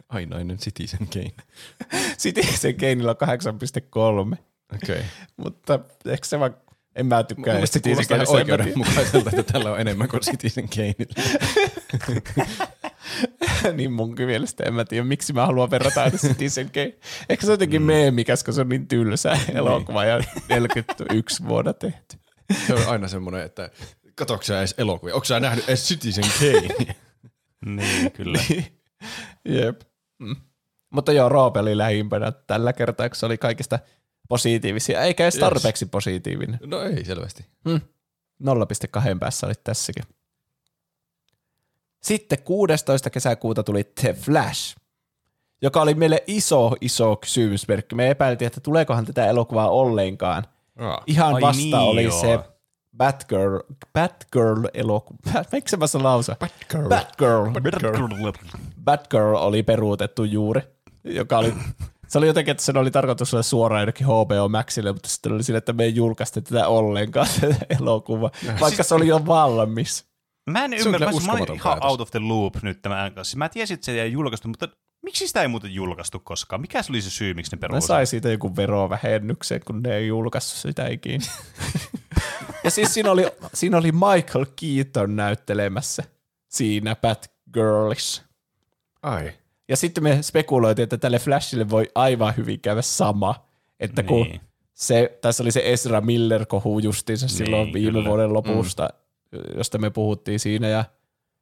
Ainainen 0.09 0.59
Citizen 0.59 1.09
Kane. 1.09 1.33
Citizen 2.23 2.75
Kaneillä 2.75 3.11
on 3.11 4.33
8,3. 4.33 4.39
Okei. 4.75 4.97
Okay. 4.97 5.03
Mutta 5.37 5.81
ehkä 6.07 6.27
se 6.27 6.41
vaan, 6.41 6.57
en 6.95 7.07
mä 7.07 7.23
tykkää. 7.23 7.67
Se 7.67 7.73
Citizen 7.73 8.07
tiedä. 8.07 8.25
oikeudenmukaiselta, 8.29 9.31
että 9.31 9.53
tällä 9.53 9.73
on 9.73 9.81
enemmän 9.81 10.09
kuin 10.09 10.21
Citizen 10.21 10.69
Kaneilla. 10.69 11.15
niin 13.77 13.93
munkin 13.93 14.27
mielestä 14.27 14.65
en 14.65 14.75
mä 14.75 14.85
tiedä, 14.85 15.05
miksi 15.05 15.33
mä 15.33 15.47
haluan 15.47 15.71
verrata 15.71 16.03
aina 16.03 16.19
Citizen 16.19 16.71
Kane. 16.71 16.95
Ehkä 17.29 17.47
se 17.47 17.53
on 17.53 17.53
jotenkin 17.53 17.83
mm. 17.83 17.87
meemikäs, 17.87 18.45
kun 18.45 18.55
se 18.55 18.61
on 18.61 18.69
niin 18.69 18.89
tylsä 18.89 19.39
elokuva 19.55 20.05
ja 20.05 20.21
41 20.49 21.49
vuonna 21.49 21.73
tehty. 21.73 22.17
Se 22.67 22.75
on 22.75 22.89
aina 22.89 23.09
semmoinen, 23.09 23.43
että 23.43 23.71
katoksa 24.15 24.47
sä 24.47 24.59
edes 24.59 24.75
elokuvia? 24.79 25.15
Onko 25.15 25.25
sä 25.25 25.41
nähnyt 25.41 25.69
edes 25.69 25.89
Citizen 25.89 26.25
Kane? 26.39 26.97
Niin, 27.67 28.13
kyllä. 28.13 28.39
Jep. 29.45 29.81
Mm. 30.19 30.37
Mutta 30.91 31.13
joo, 31.13 31.29
Roope 31.29 31.61
oli 31.61 31.79
lähimpänä 31.79 32.33
tällä 32.33 32.73
kertaa, 32.73 33.09
kun 33.09 33.17
se 33.17 33.27
oli 33.27 33.39
kaikista 33.39 33.79
positiivisia, 34.29 35.03
eikä 35.03 35.25
edes 35.25 35.35
Yes. 35.35 35.41
tarpeeksi 35.41 35.87
positiivinen. 35.87 36.59
No 36.65 36.83
ei 36.83 37.05
selvästi. 37.05 37.47
0,2 37.69 39.19
päässä 39.21 39.47
oli 39.47 39.55
tässäkin. 39.65 40.05
Sitten 42.03 42.43
16. 42.43 43.11
kesäkuuta 43.11 43.63
tuli 43.63 43.85
The 43.85 44.13
Flash, 44.13 44.77
joka 45.63 45.83
oli 45.83 45.95
meille 45.95 46.23
iso, 46.27 46.73
iso 46.81 47.17
kysymysmerkki. 47.17 47.95
Me 47.95 48.11
epäiltiin, 48.11 48.47
että 48.47 48.61
tuleekohan 48.61 49.05
tätä 49.07 49.27
elokuvaa 49.27 49.71
ollenkaan. 49.71 50.45
Aa. 50.79 51.03
Ihan 51.07 51.35
Ai 51.35 51.41
vasta 51.41 51.63
niin, 51.63 51.75
oli 51.75 52.05
joo. 52.05 52.21
se 52.21 52.39
Batgirl, 52.97 53.59
Batgirl 53.93 54.65
elokuva. 54.75 55.19
Miksi 55.53 55.77
mä 55.77 55.87
sanon 55.87 56.05
lausa? 56.05 56.37
Batgirl. 56.41 56.89
Batgirl. 56.89 57.51
Batgirl 58.85 59.35
oli 59.35 59.63
peruutettu 59.63 60.25
juuri, 60.25 60.61
joka 61.05 61.39
oli, 61.39 61.55
se 62.09 62.19
oli 62.19 62.27
jotenkin, 62.27 62.53
että 62.53 62.63
sen 62.63 62.77
oli 62.77 62.91
tarkoitus 62.91 63.35
olla 63.35 63.43
suoraan 63.43 63.81
jonnekin 63.81 64.07
HBO 64.07 64.49
Maxille, 64.49 64.93
mutta 64.93 65.09
sitten 65.09 65.33
oli 65.33 65.43
sille, 65.43 65.59
että 65.59 65.73
me 65.73 65.85
ei 65.85 65.95
julkaista 65.95 66.41
tätä 66.41 66.69
ollenkaan, 66.69 67.27
tätä 67.41 67.57
elokuvaa, 67.81 68.31
vaikka 68.61 68.83
se 68.83 68.95
oli 68.95 69.07
jo 69.07 69.27
valmis. 69.27 70.09
Mä 70.51 70.65
en 70.65 70.73
ymmärrä, 70.73 71.07
mä, 71.27 71.33
olin 71.33 71.55
ihan 71.55 71.87
out 71.87 72.01
of 72.01 72.11
the 72.11 72.19
loop 72.19 72.55
nyt 72.63 72.83
tämän 72.83 73.15
kanssa. 73.15 73.37
Mä 73.37 73.49
tiesin, 73.49 73.75
että 73.75 73.85
se 73.85 74.03
ei 74.03 74.13
julkaistu, 74.13 74.49
mutta 74.49 74.69
miksi 75.09 75.27
sitä 75.29 75.43
ei 75.43 75.49
muuten 75.49 75.75
julkaistu 75.75 76.19
koskaan? 76.21 76.61
Mikä 76.61 76.83
se 76.83 76.93
oli 76.93 77.03
se 77.03 77.11
syy, 77.11 77.35
miksi 77.35 77.53
ne 77.53 77.57
Mä 77.57 77.61
peruutti? 77.61 77.87
sai 77.87 78.07
siitä 78.07 78.29
joku 78.31 78.57
verovähennyksen, 78.57 79.61
kun 79.65 79.83
ne 79.83 79.97
ei 79.97 80.07
julkaissut 80.07 80.59
sitä 80.59 80.87
ikinä. 80.89 81.25
ja 82.65 82.71
siis 82.71 82.95
siinä 82.95 83.11
oli, 83.11 83.27
siinä 83.55 83.77
oli 83.79 83.93
Michael 83.93 84.47
Keaton 84.61 85.17
näyttelemässä 85.17 86.05
siinä 86.49 86.97
Batgirlissa. 86.97 88.23
Ai. 89.03 89.33
Ja 89.69 89.77
sitten 89.77 90.05
me 90.05 90.23
spekuloitiin, 90.23 90.83
että 90.85 90.99
tälle 90.99 91.19
Flashille 91.19 91.71
voi 91.71 91.87
aivan 91.95 92.37
hyvin 92.37 92.61
käydä 92.61 92.83
sama. 92.83 93.49
Että 93.81 94.03
kun 94.03 94.27
Niin. 94.27 94.41
se, 94.75 95.19
tässä 95.21 95.43
oli 95.43 95.53
se 95.53 95.63
Ezra 95.65 96.01
Miller-kohu 96.01 96.79
justiinsa 96.79 97.29
silloin 97.29 97.65
Niin, 97.65 97.75
viime 97.75 97.93
kyllä. 97.93 98.09
vuoden 98.09 98.33
lopusta, 98.33 98.89
josta 99.57 99.79
me 99.79 99.91
puhuttiin 99.91 100.41
siinä. 100.41 100.69
Ja 100.69 100.85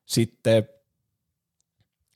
sitten, 0.05 0.69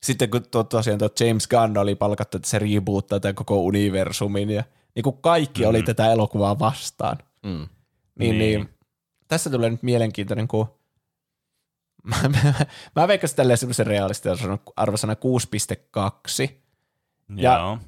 sitten 0.02 0.30
kun 0.30 0.42
tuo, 0.50 0.64
tosiaan 0.64 0.98
tuo 0.98 1.08
James 1.20 1.48
Gunn 1.48 1.78
oli 1.78 1.94
palkattu, 1.94 2.36
että 2.36 2.48
se 2.48 2.58
reboottaa 2.58 3.20
tämän 3.20 3.34
koko 3.34 3.56
universumin 3.60 4.50
ja 4.50 4.64
niin 4.94 5.02
kuin 5.02 5.16
kaikki 5.20 5.66
oli 5.66 5.82
tätä 5.82 6.12
elokuvaa 6.12 6.58
vastaan. 6.58 7.18
Mm. 7.42 7.50
Niin, 7.50 7.68
Niin. 8.18 8.38
niin. 8.38 8.68
tässä 9.28 9.50
tulee 9.50 9.70
nyt 9.70 9.82
mielenkiintoinen, 9.82 10.48
kun 10.48 10.66
mä, 12.10 12.16
mä, 12.28 12.54
mä 12.96 13.08
veikkasin 13.08 13.36
tälleen 13.36 13.58
semmoisen 13.58 13.86
realistisen 13.86 14.58
arvosana 14.76 15.14
6.2. 15.14 16.50
Ja- 17.36 17.58
Joo. 17.58 17.78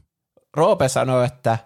Roope 0.56 0.88
sanoi, 0.88 1.26
että 1.26 1.58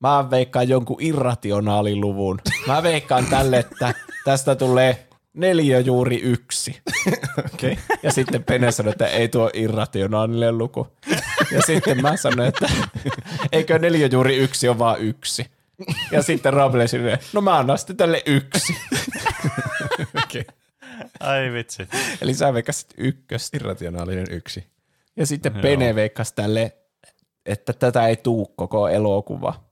mä 0.00 0.30
veikkaan 0.30 0.68
jonkun 0.68 0.96
irrationaaliluvun. 1.00 2.40
Mä 2.66 2.82
veikkaan 2.82 3.26
tälle, 3.26 3.58
että 3.58 3.94
tästä 4.24 4.54
tulee 4.54 5.08
neljä 5.34 5.80
juuri 5.80 6.20
yksi. 6.22 6.80
Okay. 7.54 7.76
Ja 8.02 8.12
sitten 8.12 8.44
Pene 8.44 8.72
sanoi, 8.72 8.90
että 8.90 9.06
ei 9.06 9.28
tuo 9.28 9.50
irrationaalinen 9.54 10.58
luku. 10.58 10.86
Ja 11.52 11.62
sitten 11.62 12.02
mä 12.02 12.16
sanoin, 12.16 12.48
että 12.48 12.70
eikö 13.52 13.78
neljä 13.78 14.06
juuri 14.06 14.36
yksi 14.36 14.68
ole 14.68 14.78
vaan 14.78 15.00
yksi. 15.00 15.46
Ja 16.10 16.22
sitten 16.22 16.54
oli 16.54 16.88
silleen, 16.88 17.18
no 17.32 17.40
mä 17.40 17.58
annan 17.58 17.78
sitten 17.78 17.96
tälle 17.96 18.22
yksi. 18.26 18.76
Okay. 20.24 20.44
Ai 21.20 21.52
vitsi. 21.52 21.88
Eli 22.20 22.34
sä 22.34 22.54
veikkasit 22.54 22.94
ykköstä. 22.96 23.56
Irrationaalinen 23.56 24.26
yksi. 24.30 24.66
Ja 25.16 25.26
sitten 25.26 25.52
Pene 25.52 25.94
veikkasi 25.94 26.34
tälle, 26.34 26.76
että 27.46 27.72
tätä 27.72 28.06
ei 28.06 28.16
tuu 28.16 28.46
koko 28.56 28.88
elokuva. 28.88 29.64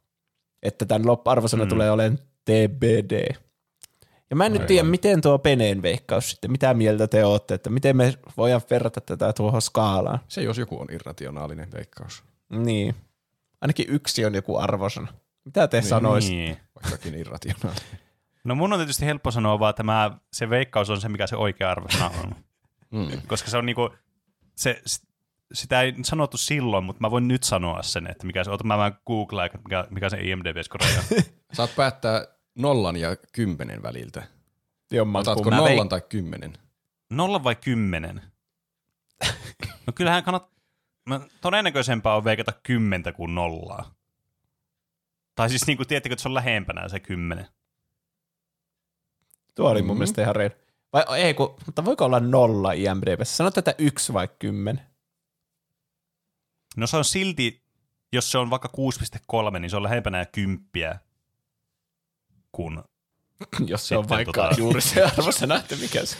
Että 0.62 0.86
tämän 0.86 1.06
loppuarvosana 1.06 1.64
mm. 1.64 1.68
tulee 1.68 1.90
olemaan 1.90 2.18
TBD. 2.44 3.34
Ja 4.30 4.36
mä 4.36 4.46
en 4.46 4.52
nyt 4.52 4.66
tiedä, 4.66 4.88
miten 4.88 5.20
tuo 5.20 5.38
Peneen 5.38 5.82
veikkaus 5.82 6.30
sitten, 6.30 6.52
mitä 6.52 6.74
mieltä 6.74 7.06
te 7.08 7.24
olette, 7.24 7.54
että 7.54 7.70
miten 7.70 7.96
me 7.96 8.14
voidaan 8.36 8.60
verrata 8.70 9.00
tätä 9.00 9.32
tuohon 9.32 9.62
skaalaan. 9.62 10.18
Se 10.28 10.42
jos 10.42 10.58
joku 10.58 10.80
on 10.80 10.86
irrationaalinen 10.90 11.72
veikkaus. 11.72 12.22
Niin. 12.48 12.94
Ainakin 13.60 13.86
yksi 13.88 14.24
on 14.24 14.34
joku 14.34 14.56
arvosana. 14.56 15.08
Mitä 15.44 15.68
te 15.68 15.80
niin. 15.80 15.88
sanoisitte? 15.88 16.36
Niin. 16.36 16.56
Vaikkakin 16.82 17.14
irrationaalinen. 17.14 17.98
No 18.44 18.54
mun 18.54 18.72
on 18.72 18.78
tietysti 18.78 19.06
helppo 19.06 19.30
sanoa 19.30 19.58
vaan, 19.58 19.70
että 19.70 19.82
mä, 19.82 20.10
se 20.32 20.50
veikkaus 20.50 20.90
on 20.90 21.00
se, 21.00 21.08
mikä 21.08 21.26
se 21.26 21.36
oikea 21.36 21.70
arvosana 21.70 22.10
on. 22.24 22.34
Mm. 22.90 23.22
Koska 23.26 23.50
se 23.50 23.56
on 23.56 23.66
niinku, 23.66 23.90
se, 24.56 24.82
sitä 25.52 25.82
ei 25.82 25.94
sanottu 26.04 26.36
silloin, 26.36 26.84
mutta 26.84 27.00
mä 27.00 27.10
voin 27.10 27.28
nyt 27.28 27.42
sanoa 27.42 27.82
sen, 27.82 28.10
että 28.10 28.26
mikä 28.26 28.44
se 28.44 28.50
on. 28.50 28.58
Mä 28.64 28.78
vaan 28.78 28.98
googlaan, 29.06 29.50
mikä, 29.64 29.86
mikä 29.90 30.08
se 30.08 30.16
IMDb-skore 30.16 30.86
on. 30.98 31.22
Saat 31.52 31.76
päättää 31.76 32.26
nollan 32.58 32.96
ja 32.96 33.16
kymmenen 33.32 33.82
väliltä. 33.82 34.22
Otatko 35.14 35.50
nollan 35.50 35.86
Veik- 35.86 35.88
tai 35.88 36.00
kymmenen? 36.08 36.52
Nolla 37.10 37.44
vai 37.44 37.56
kymmenen? 37.56 38.22
No 39.86 39.92
kyllähän 39.94 40.24
kannat... 40.24 40.50
Mä 41.06 41.20
todennäköisempää 41.40 42.14
on 42.14 42.24
veikata 42.24 42.52
kymmentä 42.62 43.12
kuin 43.12 43.34
nollaa. 43.34 43.94
Tai 45.34 45.48
siis 45.50 45.66
niin 45.66 45.76
kuin, 45.76 45.86
tiedättekö, 45.86 46.12
että 46.12 46.22
se 46.22 46.28
on 46.28 46.34
lähempänä 46.34 46.88
se 46.88 47.00
kymmenen. 47.00 47.46
Tuo 49.54 49.70
oli 49.70 49.82
mun 49.82 49.96
Mm. 49.96 49.98
mielestä 49.98 50.22
ihan 50.22 50.36
reilu. 50.36 50.54
Vai 50.92 51.04
ei, 51.18 51.34
kun, 51.34 51.54
mutta 51.66 51.84
voiko 51.84 52.04
olla 52.04 52.20
nolla 52.20 52.72
IMDBssä? 52.72 53.36
Sano 53.36 53.50
tätä 53.50 53.74
yksi 53.78 54.12
vai 54.12 54.28
kymmenen. 54.38 54.86
No 56.76 56.86
se 56.86 56.96
on 56.96 57.04
silti, 57.04 57.62
jos 58.12 58.30
se 58.30 58.38
on 58.38 58.50
vaikka 58.50 58.68
6,3, 59.52 59.58
niin 59.58 59.70
se 59.70 59.76
on 59.76 59.82
lähempänä 59.82 60.26
kymppiä 60.26 60.98
kuin... 62.52 62.82
Jos 63.66 63.88
se 63.88 63.96
on 63.96 64.08
vaikka 64.08 64.50
tota- 64.50 64.58
juuri 64.58 64.80
se 64.80 65.02
arvosana, 65.04 65.56
että 65.56 65.76
mikä 65.76 66.04
se 66.04 66.16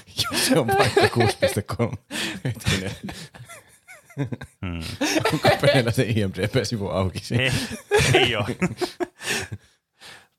Se 0.49 0.59
on 0.59 0.67
vaikka 0.67 1.01
6,3. 1.01 1.97
Hetkinen. 2.45 2.91
Hmm. 4.67 4.83
Onko 5.33 5.49
meillä 5.75 5.91
se 5.91 6.03
IMDb-sivu 6.03 6.89
auki? 6.89 7.19
siinä? 7.21 7.45
Ei, 7.45 7.53
ei 8.21 8.37
ole. 8.37 8.47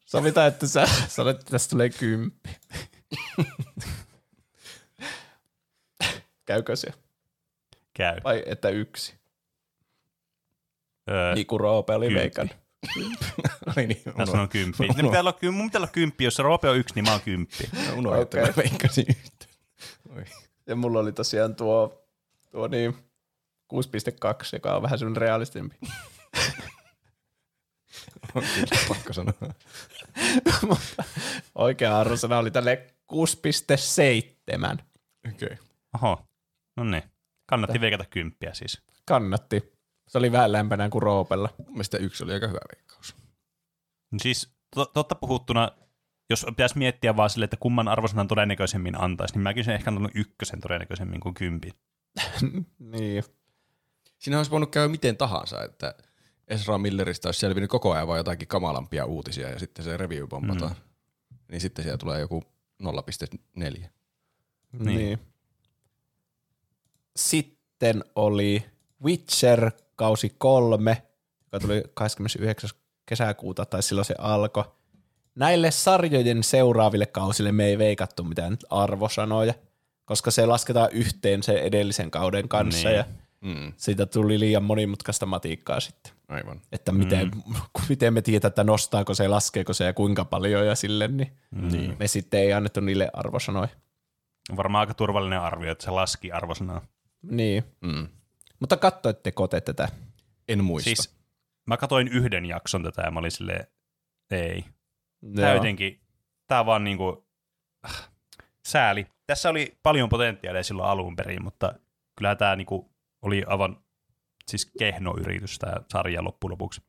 Sovitaan, 0.06 0.48
että 0.48 0.68
sä 0.68 0.88
sanot, 1.08 1.40
että 1.40 1.52
tästä 1.52 1.70
tulee 1.70 1.90
kymppi. 1.90 2.50
Käykö 6.46 6.76
se? 6.76 6.88
Käy. 7.94 8.18
Vai 8.24 8.44
että 8.46 8.70
yksi? 8.70 9.14
Öö, 11.10 11.36
Niin 11.36 11.48
kuin 11.48 11.60
Roope 11.60 11.94
oli 11.96 12.08
kymppi. 12.10 12.56
Veikannut. 12.96 13.78
Ai 13.78 13.88
niin, 13.88 14.02
Mä 14.18 14.26
sanon 14.26 14.50
kymppi. 14.50 14.88
Ne 14.88 15.04
pitää 15.04 15.20
olla, 15.20 15.38
mun 15.52 15.66
pitää 15.66 15.80
olla 15.80 15.88
kymppi. 15.88 16.24
Jos 16.24 16.36
se 16.36 16.44
Roope 16.44 16.70
on 16.70 16.78
yksi, 16.78 16.96
niin 16.96 17.06
mä 17.06 17.12
oon 17.12 17.22
kymppi. 17.22 17.70
unohdin, 17.98 18.22
että 18.22 18.38
Okei. 18.38 18.50
mä 18.50 18.56
veikkasin 18.58 19.06
yhtä. 19.10 19.46
Oi. 20.16 20.26
Ja 20.68 20.76
mulla 20.76 21.00
oli 21.00 21.12
tosiaan 21.12 21.56
tuo, 21.56 22.06
tuo 22.52 22.68
niin 22.68 22.94
6.2, 22.94 23.00
joka 24.54 24.76
on 24.76 24.82
vähän 24.82 25.00
semmoinen 25.00 25.22
realistimpi. 25.22 25.76
On 28.36 28.44
kyllä 28.56 28.86
pakko 28.88 29.14
sanoa. 29.14 29.34
Oikea 31.56 32.00
arvosana 32.00 32.38
oli 32.38 32.52
tälle 32.52 32.88
6.7. 33.14 33.18
Okei. 35.28 35.46
Okay. 35.46 35.58
Oho. 35.96 36.26
No 36.78 36.84
niin. 36.84 37.04
Kannatti 37.46 37.82
veikata 37.82 38.06
kymppiä 38.06 38.54
siis. 38.54 38.82
Kannatti. 39.06 39.79
Se 40.10 40.18
oli 40.18 40.32
vähän 40.32 40.52
lämpänä 40.52 40.90
kuin 40.90 41.02
Roopella. 41.02 41.50
Mun 41.58 41.72
mielestä 41.72 41.98
yksi 41.98 42.24
oli 42.24 42.34
aika 42.34 42.48
hyvä 42.48 42.60
veikkaus. 42.76 43.16
Siis 44.22 44.50
to- 44.76 44.86
totta 44.86 45.16
puhuttuna, 45.16 45.72
jos 46.30 46.46
pitäisi 46.50 46.78
miettiä 46.78 47.16
vaan 47.16 47.30
sille, 47.30 47.44
että 47.44 47.58
kumman 47.60 47.88
arvosanan 47.88 48.28
todennäköisemmin 48.28 49.02
antaisi, 49.02 49.34
niin 49.34 49.42
mäkin 49.42 49.64
sen 49.64 49.76
ehkä 49.76 49.90
antanut 49.90 50.12
ykkösen 50.16 50.62
todennäköisemmin 50.62 51.20
kuin 51.20 51.34
kympin. 51.34 51.74
niin. 52.80 53.24
Siinä 54.18 54.38
olisi 54.38 54.52
voinut 54.52 54.72
käydä 54.72 54.88
miten 54.88 55.18
tahansa, 55.18 55.64
että 55.64 55.96
Ezra 56.48 56.78
Milleristä 56.78 57.28
olisi 57.28 57.40
selvinnyt 57.40 57.70
koko 57.70 57.94
ajan 57.94 58.08
vaan 58.08 58.20
jotakin 58.20 58.48
kamalampia 58.48 59.06
uutisia 59.06 59.50
ja 59.50 59.60
sitten 59.60 59.86
se 59.86 59.98
review 59.98 60.28
bompataan. 60.28 60.72
Mm. 60.72 61.38
Niin 61.52 61.62
sitten 61.62 61.84
siellä 61.84 61.98
tulee 61.98 62.20
joku 62.20 62.44
0,4. 62.84 62.90
Niin. 63.56 63.90
Niin. 64.72 64.98
niin. 64.98 65.20
Sitten 67.16 68.04
oli 68.16 68.66
Witcher 69.04 69.72
kausi 70.00 70.36
kolme, 70.38 71.04
joka 71.54 71.60
tuli 71.68 71.84
29. 71.94 72.70
kesäkuuta, 73.06 73.66
tai 73.66 73.84
silloin 73.84 74.06
se 74.06 74.16
alkoi. 74.18 74.64
Näille 75.36 75.72
sarjojen 75.72 76.44
seuraaville 76.44 77.06
kausille 77.06 77.52
me 77.52 77.66
ei 77.66 77.78
veikattu 77.78 78.24
mitään 78.24 78.58
arvosanoja, 78.70 79.54
koska 80.06 80.32
se 80.32 80.46
lasketaan 80.46 80.90
yhteen 80.92 81.44
sen 81.44 81.58
edellisen 81.58 82.12
kauden 82.12 82.50
kanssa, 82.50 82.88
Niin. 82.88 82.98
ja 82.98 83.06
Mm. 83.42 83.74
siitä 83.78 84.06
tuli 84.06 84.40
liian 84.40 84.64
monimutkaista 84.64 85.26
matiikkaa 85.26 85.80
sitten. 85.80 86.14
Aivan. 86.28 86.62
Että 86.72 86.92
miten, 86.92 87.32
mm. 87.36 87.54
miten 87.90 88.14
me 88.14 88.22
tiedetään, 88.22 88.50
että 88.52 88.64
nostaako 88.64 89.14
se, 89.14 89.28
laskeeko 89.28 89.74
se 89.74 89.84
ja 89.86 89.94
kuinka 89.94 90.26
paljon 90.26 90.68
ja 90.68 90.76
sille, 90.76 91.08
niin, 91.08 91.32
Niin. 91.52 91.96
me 92.00 92.08
sitten 92.08 92.40
ei 92.40 92.54
annettu 92.54 92.80
niille 92.80 93.10
arvosanoja. 93.14 93.68
Varmaan 94.58 94.80
aika 94.80 94.94
turvallinen 94.94 95.40
arvio, 95.42 95.72
että 95.72 95.84
se 95.84 95.92
laski 95.92 96.32
arvosanaa. 96.32 96.82
Niin. 97.22 97.64
Mm. 97.82 98.08
Mutta 98.60 98.78
katsoitteko 98.78 99.48
te 99.48 99.62
tätä? 99.62 99.88
En 100.48 100.64
muista. 100.64 100.86
Siis 100.86 101.20
mä 101.68 101.78
katoin 101.78 102.08
yhden 102.08 102.46
jakson 102.46 102.84
tätä 102.84 103.02
ja 103.02 103.12
mä 103.12 103.20
olin 103.20 103.32
silleen, 103.32 103.68
ei. 104.32 104.66
Tää 105.36 105.46
Joo. 105.46 105.56
jotenkin, 105.56 106.02
tää 106.48 106.66
vaan 106.66 106.84
niinku, 106.84 107.28
äh, 107.86 108.10
sääli. 108.68 109.08
Tässä 109.28 109.50
oli 109.50 109.78
paljon 109.84 110.10
potentiaalia 110.10 110.64
silloin 110.64 110.90
alun 110.90 111.16
perin, 111.16 111.44
mutta 111.44 111.74
kyllä 112.18 112.36
tää 112.36 112.56
niinku 112.56 112.92
oli 113.22 113.44
aivan 113.48 113.84
siis 114.48 114.72
kehno 114.80 115.16
yritys 115.20 115.60
tää 115.60 115.82
sarja 115.92 116.24
loppujen 116.24 116.52
lopuksi. 116.52 116.82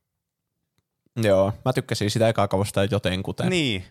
Joo, 1.17 1.53
mä 1.65 1.73
tykkäsin 1.73 2.11
sitä 2.11 2.29
ekaa 2.29 2.49
kausta 2.49 2.85
jotenkuten. 2.85 3.51
Niin, 3.51 3.85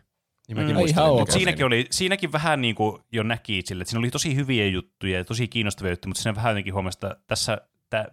niin 0.50 0.58
mäkin 0.58 0.76
Mm, 0.76 0.88
ihan 0.88 1.10
siinä- 1.16 1.32
siinäkin, 1.34 1.66
oli, 1.66 1.88
siinäkin 1.92 2.32
vähän 2.32 2.62
niin 2.62 2.76
kuin 2.76 3.02
jo 3.12 3.24
näki 3.24 3.62
sille, 3.66 3.82
että 3.82 3.90
siinä 3.90 4.00
oli 4.00 4.12
tosi 4.12 4.36
hyviä 4.36 4.68
juttuja 4.68 5.18
ja 5.18 5.26
tosi 5.26 5.48
kiinnostavia 5.48 5.92
juttuja, 5.92 6.10
mutta 6.10 6.22
siinä 6.22 6.36
vähän 6.36 6.52
jotenkin 6.52 6.74
huomasi, 6.74 6.96
että 6.96 7.16
tässä, 7.28 7.62
tää, 7.90 8.06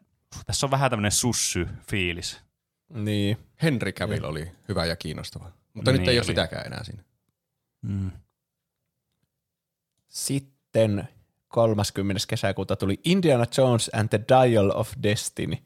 tässä 0.46 0.66
on 0.66 0.70
vähän 0.70 0.90
tämmöinen 0.90 1.12
sussy-fiilis. 1.12 2.40
Niin. 2.94 3.36
Henry 3.62 3.92
Cavill 3.92 4.24
oli 4.24 4.52
hyvä 4.68 4.84
ja 4.84 4.96
kiinnostava. 4.96 5.52
Mutta 5.74 5.92
nyt 5.92 6.00
Niin 6.00 6.10
ei 6.10 6.18
ole 6.18 6.24
sitäkään 6.24 6.66
enää 6.66 6.84
siinä. 6.84 7.02
Mm. 7.82 8.10
Sitten 10.08 11.08
30. 11.48 12.20
kesäkuuta 12.28 12.76
tuli 12.76 13.00
Indiana 13.04 13.44
Jones 13.58 13.90
and 13.94 14.08
the 14.08 14.20
Dial 14.28 14.70
of 14.74 14.92
Destiny. 15.02 15.56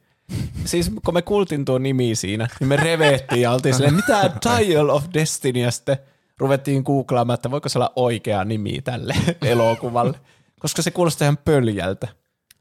Siis 0.64 0.90
kun 1.04 1.14
me 1.14 1.22
kuultiin 1.22 1.64
tuo 1.64 1.78
nimi 1.78 2.14
siinä, 2.14 2.48
niin 2.60 2.68
me 2.68 2.76
revettiin 2.76 3.40
ja 3.40 3.52
oltiin 3.52 3.74
silleen, 3.74 3.94
mitä 3.94 4.30
Dial 4.44 4.88
of 4.88 5.04
Destiny, 5.14 5.60
ja 5.60 5.70
sitten 5.70 5.96
ruvettiin 6.40 6.82
googlaamaan, 6.82 7.34
että 7.34 7.50
voiko 7.50 7.68
se 7.68 7.78
olla 7.78 7.92
oikea 7.96 8.44
nimi 8.44 8.82
tälle 8.82 9.14
elokuvalle, 9.42 10.20
koska 10.60 10.82
se 10.82 10.90
kuulostaa 10.90 11.26
ihan 11.26 11.38
pöljältä. 11.44 12.08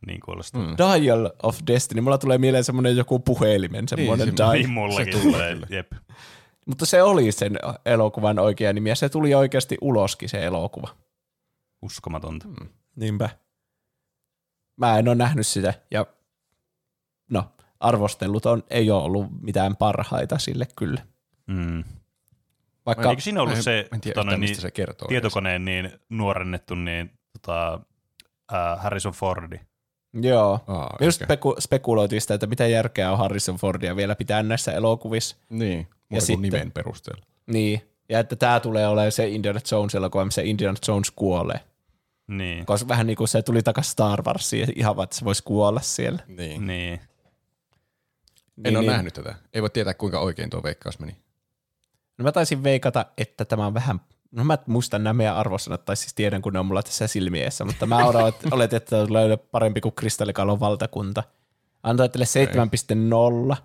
Niin 0.07 0.19
kuulostaa. 0.19 0.61
Mm. 0.61 0.75
Dial 0.77 1.29
of 1.43 1.59
Destiny, 1.67 2.01
mulla 2.01 2.17
tulee 2.17 2.37
mieleen 2.37 2.63
semmoinen 2.63 2.97
joku 2.97 3.19
puhelimen, 3.19 3.87
semmoinen 3.87 4.27
Niin, 4.27 4.37
dial. 4.37 4.51
Niin 4.51 4.69
mullakin 4.69 5.13
se 5.13 5.21
tulee 5.21 5.57
jep. 5.69 5.91
Mutta 6.65 6.85
se 6.85 7.03
oli 7.03 7.31
sen 7.31 7.59
elokuvan 7.85 8.39
oikea 8.39 8.73
nimi 8.73 8.89
ja 8.89 8.95
se 8.95 9.09
tuli 9.09 9.33
oikeasti 9.33 9.77
uloskin 9.81 10.29
se 10.29 10.45
elokuva. 10.45 10.87
Uskomatonta. 11.81 12.47
Mm. 12.47 12.69
Niinpä. 12.95 13.29
Mä 14.77 14.99
en 14.99 15.07
ole 15.07 15.15
nähnyt 15.15 15.47
sitä 15.47 15.73
ja 15.91 16.05
no, 17.29 17.43
arvostellut 17.79 18.45
on, 18.45 18.63
ei 18.69 18.91
ole 18.91 19.03
ollut 19.03 19.27
mitään 19.41 19.75
parhaita 19.75 20.37
sille 20.37 20.67
kyllä. 20.75 21.01
Mm. 21.47 21.83
Vaikka, 22.85 23.09
Eikö 23.09 23.21
siinä 23.21 23.41
ollut 23.41 23.55
en- 23.57 23.63
se, 23.63 23.87
en 23.93 24.01
tiedä 24.01 24.13
tota, 24.15 24.21
yhtään, 24.27 24.41
niin, 24.41 24.55
se 24.55 24.71
kertoo. 24.71 25.07
tietokoneen 25.07 25.65
niin 25.65 25.91
nuorennettu 26.09 26.75
niin, 26.75 27.11
tota, 27.33 27.73
äh, 28.53 28.79
Harrison 28.81 29.13
Fordi? 29.13 29.59
joo, 30.13 30.59
Aa, 30.67 30.97
just 31.01 31.21
speku- 31.21 31.55
spekuloitiin 31.59 32.21
sitä, 32.21 32.33
että 32.33 32.47
mitä 32.47 32.67
järkeä 32.67 33.11
on 33.11 33.17
Harrison 33.17 33.55
Fordia 33.55 33.95
vielä 33.95 34.15
pitää 34.15 34.43
näissä 34.43 34.71
elokuvissa. 34.71 35.35
Niin, 35.49 35.87
Ja 36.11 36.21
sitten- 36.21 36.41
nimen 36.41 36.71
perusteella. 36.71 37.25
Niin, 37.47 37.81
ja 38.09 38.19
että 38.19 38.35
tämä 38.35 38.59
tulee 38.59 38.87
olemaan 38.87 39.11
se 39.11 39.27
Indiana 39.27 39.59
Jones 39.71 39.95
elokuva, 39.95 40.25
missä 40.25 40.41
Indiana 40.41 40.77
Jones 40.87 41.11
kuolee. 41.11 41.59
Niin. 42.27 42.65
Koska 42.65 42.87
vähän 42.87 43.07
niin 43.07 43.17
kuin 43.17 43.27
se 43.27 43.41
tuli 43.41 43.63
takaisin 43.63 43.91
Star 43.91 44.21
Warsiin, 44.23 44.73
ihan 44.75 44.95
vaan, 44.95 45.03
että 45.03 45.15
se 45.15 45.25
voisi 45.25 45.43
kuolla 45.43 45.81
siellä. 45.81 46.19
Niin. 46.27 46.67
niin. 46.67 46.93
En 46.93 48.63
Niin, 48.63 48.77
ole 48.77 48.83
niin. 48.85 48.91
nähnyt 48.91 49.13
tätä. 49.13 49.35
Ei 49.53 49.61
voi 49.61 49.69
tietää, 49.69 49.93
kuinka 49.93 50.19
oikein 50.19 50.49
tuo 50.49 50.63
veikkaus 50.63 50.99
meni. 50.99 51.15
No 52.19 52.23
mä 52.23 52.31
taisin 52.31 52.63
veikata, 52.63 53.05
että 53.17 53.45
tämä 53.45 53.65
on 53.65 53.73
vähän, 53.73 54.01
no 54.31 54.43
mä 54.43 54.57
muistan 54.65 55.03
nämä 55.03 55.13
meidän 55.13 55.35
arvosanat, 55.35 55.85
tai 55.85 55.95
siis 55.95 56.13
tiedän, 56.13 56.41
kun 56.41 56.53
ne 56.53 56.59
on 56.59 56.65
mulla 56.65 56.83
tässä 56.83 57.07
silmiessä, 57.07 57.65
mutta 57.65 57.85
mä 57.85 58.05
oletin, 58.51 58.77
että 58.77 58.89
tämä 58.89 59.07
tulee 59.07 59.37
parempi 59.37 59.81
kuin 59.81 59.95
Kristallikalon 59.95 60.59
valtakunta. 60.59 61.23
Antoin 61.83 62.11
teille 62.11 63.51
7.0. 63.51 63.55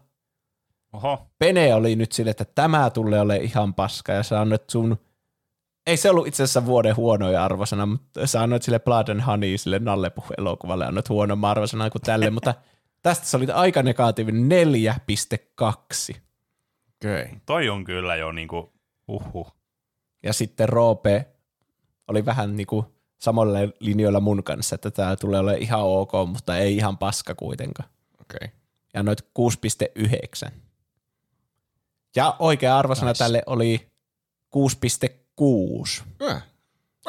Oho. 0.92 1.26
Pene 1.38 1.74
oli 1.74 1.96
nyt 1.96 2.12
sille, 2.12 2.30
että 2.30 2.44
tämä 2.44 2.90
tulee 2.90 3.20
olemaan 3.20 3.44
ihan 3.44 3.74
paska, 3.74 4.12
ja 4.12 4.22
sä 4.22 4.40
annoit 4.40 4.70
sun, 4.70 4.98
ei 5.86 5.96
se 5.96 6.10
ollut 6.10 6.26
itse 6.26 6.42
asiassa 6.42 6.66
vuoden 6.66 6.96
huonoja 6.96 7.44
arvosana, 7.44 7.86
mutta 7.86 8.26
sä 8.26 8.42
annoit 8.42 8.62
sille 8.62 8.78
Blood 8.78 9.08
and 9.08 9.20
Honey, 9.20 9.58
sille 9.58 9.78
Nallepuh-elokuvalle, 9.78 10.86
annoit 10.86 11.08
huonomman 11.08 11.50
arvosanan 11.50 11.90
kuin 11.90 12.02
tälle, 12.02 12.30
mutta 12.30 12.54
tästä 13.02 13.26
se 13.26 13.36
oli 13.36 13.46
aika 13.50 13.82
negatiivinen 13.82 14.66
4.2. 16.10 16.23
Okei. 17.04 17.22
Okay. 17.22 17.38
Toi 17.46 17.68
on 17.68 17.84
kyllä 17.84 18.16
jo 18.16 18.32
niinku, 18.32 18.72
uhu. 19.08 19.46
Ja 20.22 20.32
sitten 20.32 20.68
Roope 20.68 21.26
oli 22.08 22.24
vähän 22.24 22.56
niin 22.56 22.66
kuin 22.66 22.86
samalla 23.18 23.58
linjoilla 23.80 24.20
mun 24.20 24.44
kanssa, 24.44 24.74
että 24.74 24.90
tämä 24.90 25.16
tulee 25.16 25.40
olemaan 25.40 25.62
ihan 25.62 25.80
ok, 25.82 26.12
mutta 26.26 26.56
ei 26.56 26.76
ihan 26.76 26.98
paska 26.98 27.34
kuitenkaan. 27.34 27.88
Okay. 28.20 28.48
Ja 28.94 29.02
noit 29.02 29.20
6,9. 30.48 30.50
Ja 32.16 32.36
oikea 32.38 32.78
arvosana 32.78 33.10
Nice. 33.10 33.24
tälle 33.24 33.42
oli 33.46 33.88
6,6. 34.56 36.02
Hyvä. 36.20 36.40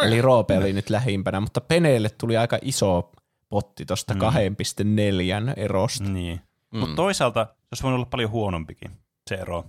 Eli 0.02 0.22
Roope 0.22 0.58
oli 0.58 0.74
nyt 0.74 0.90
lähimpänä, 0.90 1.40
mutta 1.40 1.62
Peneelle 1.62 2.10
tuli 2.10 2.38
aika 2.38 2.60
iso 2.62 3.12
potti 3.50 3.86
tuosta 3.86 4.14
mm. 4.14 4.20
2,4 4.20 5.54
erosta. 5.58 6.10
Niin. 6.10 6.42
Mm. 6.72 6.80
Mutta 6.80 6.96
toisaalta 6.96 7.46
se 7.46 7.68
olisi 7.72 7.84
voinut 7.84 7.98
olla 7.98 8.08
paljon 8.12 8.32
huonompikin, 8.32 8.92
se 9.30 9.36
ero. 9.36 9.66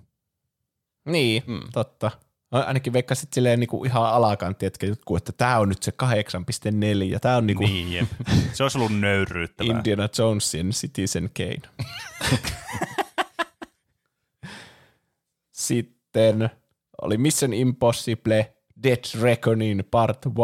Niin, 1.07 1.43
mm. 1.47 1.61
totta. 1.73 2.11
No, 2.51 2.65
ainakin 2.67 2.93
veikkasit 2.93 3.33
silleen 3.33 3.61
niinku 3.61 3.85
ihan 3.85 4.03
alakantti, 4.03 4.67
että, 4.67 4.87
että 5.17 5.33
tämä 5.33 5.59
on 5.59 5.69
nyt 5.69 5.83
se 5.83 5.93
8,4. 7.15 7.19
Tämä 7.21 7.37
on 7.37 7.47
niinku 7.47 7.63
niin, 7.63 7.93
jep. 7.93 8.09
Se 8.53 8.63
olisi 8.63 8.79
ollut 8.79 9.01
nöyryyttävää. 9.01 9.77
Indiana 9.77 10.09
Jonesin 10.19 10.71
Citizen 10.71 11.31
Kane. 11.37 11.91
Sitten 15.53 16.51
oli 17.03 17.19
Mission 17.19 17.53
Impossible 17.53 18.55
Dead 18.83 19.05
Reckoning 19.21 19.81
Part 19.91 20.27
1, 20.27 20.37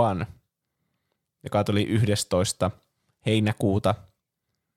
joka 1.45 1.65
tuli 1.65 1.83
11. 1.83 2.71
heinäkuuta. 3.27 3.95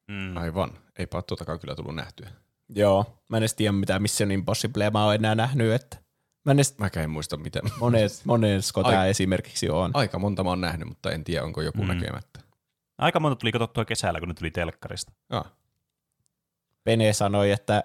Mm. 0.07 0.37
Aivan. 0.37 0.71
Eipä 0.99 1.17
ole 1.17 1.23
tuotakaan 1.27 1.59
kyllä 1.59 1.75
tullut 1.75 1.95
nähtyä. 1.95 2.29
Joo. 2.69 3.21
Mä 3.29 3.37
en 3.37 3.43
edes 3.43 3.53
tiedä, 3.53 3.71
mitä 3.71 3.99
Mission 3.99 4.31
Impossible 4.31 4.89
mä 4.89 5.05
oon 5.05 5.15
enää 5.15 5.35
nähnyt, 5.35 5.73
että 5.73 6.05
Mä 6.45 6.51
en, 6.51 6.57
edes, 6.57 6.77
Mäkään 6.77 7.03
en 7.03 7.09
muista, 7.09 7.37
miten. 7.37 7.61
Mones, 7.79 8.25
monesko 8.25 8.83
tämä 8.83 9.05
esimerkiksi 9.05 9.69
on. 9.69 9.91
Aika 9.93 10.19
monta 10.19 10.43
mä 10.43 10.49
oon 10.49 10.61
nähnyt, 10.61 10.87
mutta 10.87 11.11
en 11.11 11.23
tiedä, 11.23 11.43
onko 11.43 11.61
joku 11.61 11.83
mm. 11.83 11.87
näkemättä. 11.87 12.39
Aika 12.97 13.19
monta 13.19 13.35
tuli 13.35 13.51
katsottua 13.51 13.85
kesällä, 13.85 14.19
kun 14.19 14.27
ne 14.27 14.33
tuli 14.33 14.51
telkkarista. 14.51 15.11
Ja. 15.29 15.45
Pene 16.83 17.13
sanoi, 17.13 17.51
että 17.51 17.83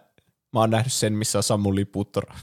mä 0.52 0.60
oon 0.60 0.70
nähnyt 0.70 0.92
sen, 0.92 1.12
missä 1.12 1.38
on 1.38 1.42
Samuli 1.42 1.84
Putra. 1.84 2.34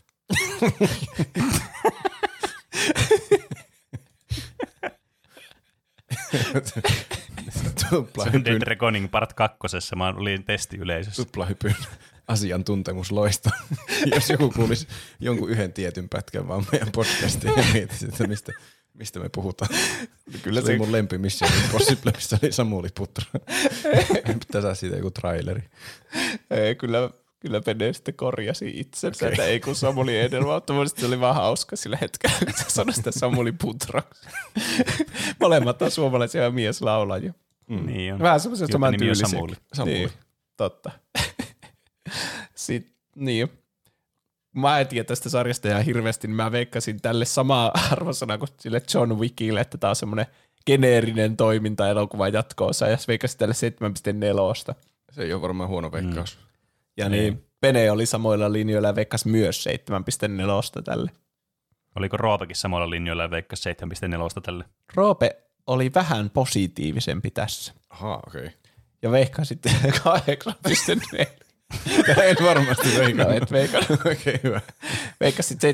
Tuplahypyn. 7.90 8.46
Dead 8.46 8.62
Reckoning 8.62 9.12
part 9.12 9.34
kakkosessa, 9.34 9.96
mä 9.96 10.08
olin 10.08 10.44
testiyleisössä. 10.44 11.26
Tuplahypyn 11.26 11.76
asiantuntemus 12.28 13.12
loista. 13.12 13.50
Jos 14.16 14.30
joku 14.30 14.52
kuulisi 14.56 14.88
jonkun 15.20 15.50
yhden 15.50 15.74
tietyn 15.74 16.10
pätkän 16.10 16.48
vaan 16.48 16.66
meidän 16.72 16.92
podcastiin 16.92 17.54
ja 17.58 17.64
mietisi, 17.74 18.06
että 18.06 18.28
mistä, 18.28 18.52
mistä 18.94 19.20
me 19.20 19.30
puhutaan. 19.30 19.76
Kyllä 20.44 20.62
se, 20.62 20.68
se 20.68 20.78
mun 20.78 20.92
lempi 20.92 21.18
Mission 21.18 21.52
Impossible, 21.64 22.12
missä 22.16 22.40
oli 22.44 22.52
Samuli 22.52 22.90
Putra. 22.96 23.26
Pitää 24.40 24.62
saada 24.62 24.76
siitä 24.76 24.96
joku 24.96 25.12
traileri. 25.12 25.64
Ei, 26.50 26.76
kyllä 26.76 27.10
kyllä 27.40 27.62
Pene 27.62 27.94
sitten 27.94 28.14
korjasi 28.14 28.80
itsensä, 28.80 29.26
okay. 29.26 29.30
että 29.30 29.46
ei 29.46 29.60
kun 29.60 29.76
Samuli 29.76 30.20
edellä, 30.20 30.62
mutta 30.74 31.02
se 31.02 31.06
oli 31.06 31.20
vaan 31.20 31.36
hauska 31.36 31.76
sillä 31.76 31.98
hetkellä, 32.02 32.38
kun 32.40 32.54
se 32.54 32.66
sanoi 32.68 32.94
sitä 32.94 33.12
Samuli 33.12 33.52
Putraksi. 33.52 34.28
Molemmat 35.40 35.82
on 35.82 35.92
suomalaisia 35.92 36.52
mieslaulajia. 36.52 37.34
Mm. 37.70 37.86
Niin 37.86 38.14
on. 38.14 38.20
Vähän 38.20 38.40
semmoiset 38.40 38.72
saman 38.72 38.98
tyylisiä. 38.98 39.28
Samuli. 39.28 39.56
Samuli. 39.74 39.94
Niin, 39.94 40.10
totta. 40.58 40.92
Sitten, 42.56 42.94
niin. 43.16 43.50
Mä 44.56 44.80
en 44.80 44.88
tiedä 44.88 45.04
tästä 45.04 45.30
sarjasta 45.30 45.68
ihan 45.68 45.84
hirveästi, 45.84 46.28
niin 46.28 46.36
mä 46.36 46.52
veikkasin 46.52 47.02
tälle 47.02 47.26
samaa 47.26 47.72
arvosana 47.92 48.38
kuin 48.38 48.50
sille 48.60 48.82
John 48.94 49.20
Wickille, 49.20 49.62
että 49.62 49.78
tää 49.78 49.90
on 49.90 49.96
semmoinen 49.96 50.26
geneerinen 50.66 51.38
toiminta 51.38 51.90
elokuva 51.90 52.28
jatkoosa, 52.28 52.88
ja 52.88 52.98
veikkasin 53.08 53.38
tälle 53.38 53.54
7.4. 54.70 54.76
Se 55.12 55.24
ei 55.24 55.34
ole 55.34 55.42
varmaan 55.42 55.70
huono 55.70 55.92
veikkaus. 55.92 56.38
Mm. 56.38 56.48
Ja 56.98 57.10
niin, 57.10 57.34
niin 57.34 57.48
Pene 57.62 57.92
oli 57.92 58.06
samoilla 58.06 58.54
linjoilla 58.54 58.88
ja 58.88 58.96
veikkas 58.96 59.26
myös 59.26 59.66
7.4 60.78 60.82
tälle. 60.84 61.12
Oliko 61.96 62.18
Roopekin 62.18 62.56
samoilla 62.56 62.90
linjoilla 62.90 63.24
ja 63.24 63.32
veikkas 63.32 63.64
7.4 64.38 64.42
tälle? 64.42 64.66
Roope 64.94 65.38
oli 65.68 65.92
vähän 65.96 66.30
positiivisempi 66.30 67.32
tässä. 67.32 67.74
Aha, 67.90 68.20
okei. 68.28 68.46
Okay. 68.46 68.52
Ja 69.02 69.12
veikka 69.12 69.44
sitten 69.44 69.74
8.4. 69.84 71.47
en 72.24 72.36
varmasti 72.44 72.98
veikannut. 72.98 73.28
No, 73.28 73.44
et 73.44 73.52
veikannut. 73.52 73.92
Okei, 74.00 74.14
okay, 74.14 74.40
hyvä. 74.44 74.62
Veikkasit 75.20 75.60
7.6. 75.64 75.70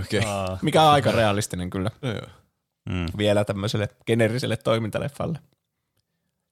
Okei. 0.00 0.20
Okay. 0.20 0.56
Mikä 0.62 0.82
on 0.82 0.90
aika 0.92 1.12
realistinen 1.12 1.70
kyllä. 1.70 1.90
No, 2.02 2.08
joo. 2.08 2.26
Mm. 2.88 3.06
Vielä 3.18 3.44
tämmöiselle 3.44 3.88
generiselle 4.06 4.56
toimintaleffalle. 4.56 5.38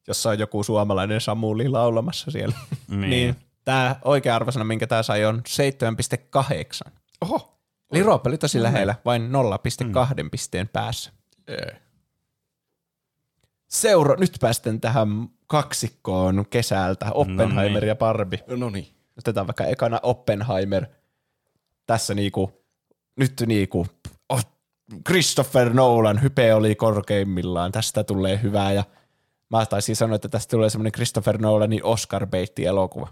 Jossa 0.08 0.30
on 0.30 0.38
joku 0.38 0.62
suomalainen 0.62 1.20
Samuli 1.20 1.68
laulamassa 1.68 2.30
siellä. 2.30 2.54
Niin. 2.88 3.10
niin 3.10 3.36
tämä 3.64 3.96
oikea 4.04 4.36
arvosana, 4.36 4.64
minkä 4.64 4.86
tämä 4.86 5.02
sai, 5.02 5.24
on 5.24 5.42
7,8. 6.86 6.92
Oho. 7.20 7.58
Eli 7.92 8.02
Roope 8.02 8.28
oli 8.28 8.38
tosi 8.38 8.58
no, 8.58 8.64
lähellä, 8.64 8.94
vain 9.04 9.22
0,2 9.22 10.22
mm. 10.22 10.30
pisteen 10.30 10.68
päässä. 10.68 11.12
Ei. 11.48 11.80
Seura, 13.70 14.16
nyt 14.16 14.36
päästään 14.40 14.80
tähän 14.80 15.28
kaksikkoon 15.46 16.44
kesältä, 16.50 17.06
Oppenheimer 17.12 17.72
no 17.72 17.80
niin. 17.80 17.88
ja 17.88 17.96
Barbie. 17.96 18.44
No 18.46 18.70
niin. 18.70 18.86
Otetaan 19.18 19.46
vaikka 19.46 19.64
ekana 19.64 20.00
Oppenheimer. 20.02 20.86
Tässä 21.86 22.14
niinku, 22.14 22.52
nyt 23.16 23.32
niinku, 23.46 23.86
oh, 24.28 24.44
Christopher 25.06 25.74
Nolan, 25.74 26.22
hype 26.22 26.54
oli 26.54 26.74
korkeimmillaan, 26.74 27.72
tästä 27.72 28.04
tulee 28.04 28.40
hyvää 28.42 28.72
ja 28.72 28.84
mä 29.50 29.66
taisin 29.66 29.96
sanoa, 29.96 30.16
että 30.16 30.28
tästä 30.28 30.50
tulee 30.50 30.70
semmoinen 30.70 30.92
Christopher 30.92 31.38
Nolanin 31.38 31.84
Oscar 31.84 32.26
baitti 32.26 32.66
elokuva. 32.66 33.08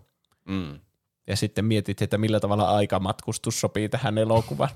Mm. 0.48 0.80
Ja 1.26 1.36
sitten 1.36 1.64
mietit, 1.64 2.02
että 2.02 2.18
millä 2.18 2.40
tavalla 2.40 2.70
aikamatkustus 2.70 3.60
sopii 3.60 3.88
tähän 3.88 4.18
elokuvaan. 4.18 4.70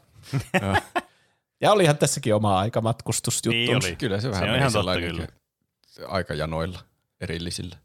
ja 1.62 1.72
olihan 1.72 1.96
tässäkin 1.96 2.34
oma 2.34 2.58
aikamatkustusjuttu. 2.58 3.50
Niin 3.50 3.76
oli. 3.76 3.96
Kyllä 3.96 4.20
se 4.20 4.30
vähän 4.30 4.44
se 4.44 4.50
on 4.50 4.58
ihan 4.58 4.72
totta 4.72 4.96
kyllä. 4.96 5.41
Aikajanoilla 6.08 6.78
erillisillä. 7.20 7.76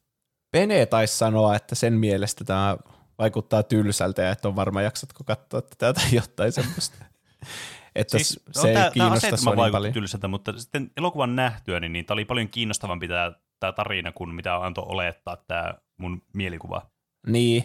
Pene 0.51 0.85
taisi 0.85 1.17
sanoa, 1.17 1.55
että 1.55 1.75
sen 1.75 1.93
mielestä 1.93 2.43
tämä 2.43 2.77
vaikuttaa 3.17 3.63
tylsältä 3.63 4.21
ja 4.21 4.31
että 4.31 4.47
on 4.47 4.55
varma 4.55 4.81
jaksatko 4.81 5.23
katsoa 5.23 5.61
tätä 5.61 5.93
tai 5.93 6.05
jotain 6.11 6.51
semmoista. 6.51 7.05
että 7.95 8.17
siis, 8.17 8.39
se 8.51 8.73
no, 8.73 8.79
ei 8.83 8.91
kiinnosta 8.91 9.37
Sony 9.37 9.71
paljon. 9.71 9.93
tylsältä, 9.93 10.27
mutta 10.27 10.59
sitten 10.59 10.91
elokuvan 10.97 11.35
nähtyä, 11.35 11.79
niin, 11.79 11.93
niin 11.93 12.05
tämä 12.05 12.15
oli 12.15 12.25
paljon 12.25 12.49
kiinnostavampi 12.49 13.07
tämä, 13.07 13.31
tämä 13.59 13.73
tarina 13.73 14.11
kuin 14.11 14.35
mitä 14.35 14.55
antoi 14.55 14.85
olettaa 14.87 15.37
tämä 15.47 15.73
mun 15.97 16.21
mielikuva. 16.33 16.89
Niin. 17.27 17.63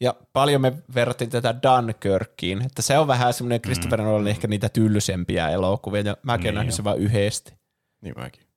Ja 0.00 0.14
paljon 0.32 0.60
me 0.60 0.72
verrattiin 0.94 1.30
tätä 1.30 1.54
Dunkirkiin, 1.62 2.62
että 2.62 2.82
se 2.82 2.98
on 2.98 3.06
vähän 3.06 3.34
semmoinen 3.34 3.60
Christopher 3.60 4.00
mm. 4.00 4.06
Nolan 4.06 4.28
ehkä 4.28 4.48
niitä 4.48 4.68
tylsempiä 4.68 5.48
elokuvia, 5.48 6.00
ja 6.00 6.16
mäkin 6.22 6.44
niin 6.44 6.54
nähnyt 6.54 6.74
sen 6.74 6.84
vaan 6.84 6.98
yhdesti. 6.98 7.54
Niin 8.02 8.14
mäkin. 8.16 8.47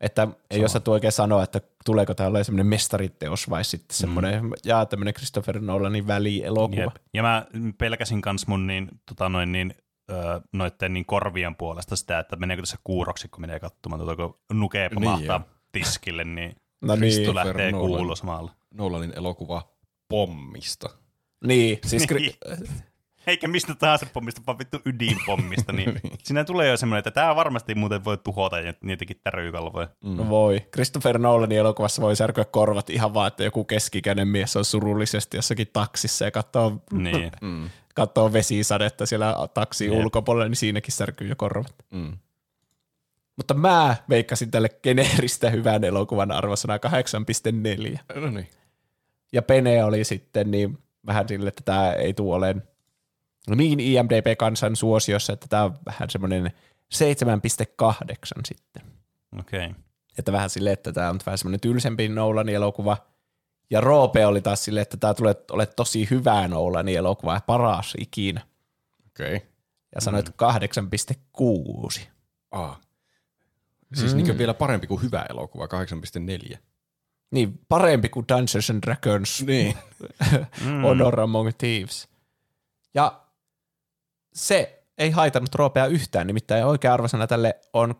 Että 0.00 0.28
ei 0.50 0.64
osattu 0.64 0.92
oikein 0.92 1.12
sanoa, 1.12 1.42
että 1.42 1.60
tuleeko 1.84 2.14
tämä 2.14 2.28
olemaan 2.28 2.44
semmoinen 2.44 2.66
mestariteos 2.66 3.50
vai 3.50 3.64
sitten 3.64 3.94
mm. 3.94 3.98
semmoinen, 3.98 4.44
mm. 4.44 4.52
jaa 4.64 4.86
tämmöinen 4.86 5.14
Christopher 5.14 5.60
Nolanin 5.60 6.06
välielokuva. 6.06 6.80
Jep. 6.80 6.96
Ja 7.14 7.22
mä 7.22 7.46
pelkäsin 7.78 8.20
kans 8.20 8.46
mun 8.46 8.66
niin, 8.66 8.88
tota 9.06 9.28
noin, 9.28 9.52
niin, 9.52 9.74
öö, 10.10 10.40
noitten 10.52 10.92
niin 10.92 11.04
korvien 11.04 11.54
puolesta 11.54 11.96
sitä, 11.96 12.18
että 12.18 12.36
meneekö 12.36 12.62
tässä 12.62 12.76
kuuroksi, 12.84 13.28
kun 13.28 13.40
menee 13.40 13.60
katsomaan, 13.60 14.00
tuota, 14.00 14.16
kun 14.16 14.38
nukee 14.52 14.88
pamahtaa 14.94 15.38
niin, 15.38 15.48
tiskille, 15.72 16.24
niin 16.24 16.56
no 16.82 16.96
niin, 16.96 17.34
lähtee 17.34 17.72
kuulo 17.72 18.16
samalla. 18.16 18.52
Nolanin 18.74 19.12
elokuva 19.16 19.68
pommista. 20.08 20.88
Niin, 21.44 21.78
siis 21.86 22.10
niin. 22.10 22.34
Eikä 23.28 23.48
mistä 23.48 23.74
tahansa 23.74 24.06
pommista, 24.12 24.42
vaan 24.46 24.58
vittu 24.58 24.78
ydinpommista. 24.84 25.72
Niin, 25.72 25.94
niin. 26.02 26.18
Siinä 26.22 26.44
tulee 26.44 26.68
jo 26.68 26.76
semmoinen, 26.76 26.98
että 26.98 27.10
tämä 27.10 27.36
varmasti 27.36 27.74
muuten 27.74 28.04
voi 28.04 28.18
tuhota 28.18 28.56
niitäkin 28.80 29.20
tärykalvoja. 29.24 29.88
Mm. 30.04 30.16
No 30.16 30.28
voi. 30.28 30.60
Christopher 30.72 31.18
Nolanin 31.18 31.58
elokuvassa 31.58 32.02
voi 32.02 32.16
särkyä 32.16 32.44
korvat 32.44 32.90
ihan 32.90 33.14
vaan, 33.14 33.28
että 33.28 33.44
joku 33.44 33.64
keskikäinen 33.64 34.28
mies 34.28 34.56
on 34.56 34.64
surullisesti 34.64 35.36
jossakin 35.36 35.68
taksissa 35.72 36.24
ja 36.24 36.30
katsoo, 36.30 36.82
niin. 36.92 37.32
mm. 37.40 37.70
katsoo 37.94 38.32
vesisadetta 38.32 39.06
siellä 39.06 39.34
taksiin 39.54 39.92
ulkopuolella, 39.92 40.48
niin 40.48 40.56
siinäkin 40.56 40.92
särkyy 40.92 41.28
jo 41.28 41.36
korvat. 41.36 41.74
Mm. 41.90 42.18
Mutta 43.36 43.54
mä 43.54 43.96
veikkasin 44.08 44.50
tälle 44.50 44.68
geneeristä 44.82 45.50
hyvän 45.50 45.84
elokuvan 45.84 46.32
arvosana 46.32 46.76
8,4. 46.76 48.20
No 48.20 48.30
niin. 48.30 48.48
Ja 49.32 49.42
Pene 49.42 49.84
oli 49.84 50.04
sitten 50.04 50.50
niin 50.50 50.78
vähän 51.06 51.28
sille, 51.28 51.48
että 51.48 51.62
tämä 51.64 51.92
ei 51.92 52.14
tule 52.14 52.34
olemaan 52.34 52.62
niin 53.56 53.80
IMDB-kansan 53.80 54.76
suosiossa, 54.76 55.32
että 55.32 55.46
tämä 55.48 55.64
on 55.64 55.78
vähän 55.86 56.10
semmoinen 56.10 56.52
7,8 56.94 58.40
sitten. 58.48 58.82
Okei. 59.38 59.66
Okay. 59.66 59.82
Että 60.18 60.32
vähän 60.32 60.50
silleen, 60.50 60.72
että 60.72 60.92
tämä 60.92 61.10
on 61.10 61.18
vähän 61.26 61.38
semmoinen 61.38 61.60
tylsempi 61.60 62.08
Nolanin 62.08 62.54
elokuva. 62.54 62.96
Ja 63.70 63.80
Roope 63.80 64.26
oli 64.26 64.40
taas 64.40 64.64
silleen, 64.64 64.82
että 64.82 64.96
tämä 64.96 65.14
tulee 65.14 65.34
ole 65.50 65.66
tosi 65.66 66.10
hyvää 66.10 66.48
Nolanin 66.48 66.96
elokuva 66.96 67.34
ja 67.34 67.40
paras 67.40 67.94
ikinä. 67.98 68.40
Okei. 69.06 69.36
Okay. 69.36 69.48
Ja 69.94 70.00
sanoit 70.00 70.26
mm. 70.26 70.34
8,6. 72.00 72.08
Ah. 72.50 72.80
Siis 73.94 74.14
mm. 74.14 74.22
niin 74.22 74.38
vielä 74.38 74.54
parempi 74.54 74.86
kuin 74.86 75.02
hyvä 75.02 75.26
elokuva, 75.30 75.66
8,4. 76.52 76.58
Niin, 77.30 77.60
parempi 77.68 78.08
kuin 78.08 78.26
Dungeons 78.28 78.70
and 78.70 78.82
Dragons. 78.82 79.42
Niin. 79.46 79.76
Honor 80.82 81.20
Among 81.20 81.50
Thieves. 81.58 82.08
Ja 82.94 83.20
se 84.34 84.84
ei 84.98 85.10
haitannut 85.10 85.54
Roopea 85.54 85.86
yhtään, 85.86 86.26
nimittäin 86.26 86.64
oikea 86.64 86.94
arvosana 86.94 87.26
tälle 87.26 87.60
on 87.72 87.94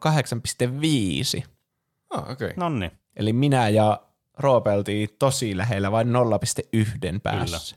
8,5. 1.39 1.49
Ah, 2.11 2.23
okei. 2.23 2.33
Okay. 2.33 2.53
Nonni. 2.57 2.91
Eli 3.17 3.33
minä 3.33 3.69
ja 3.69 4.03
Roope 4.39 4.71
oltiin 4.71 5.09
tosi 5.19 5.57
lähellä, 5.57 5.93
vain 5.93 6.09
0,1 6.09 7.21
päässä. 7.23 7.77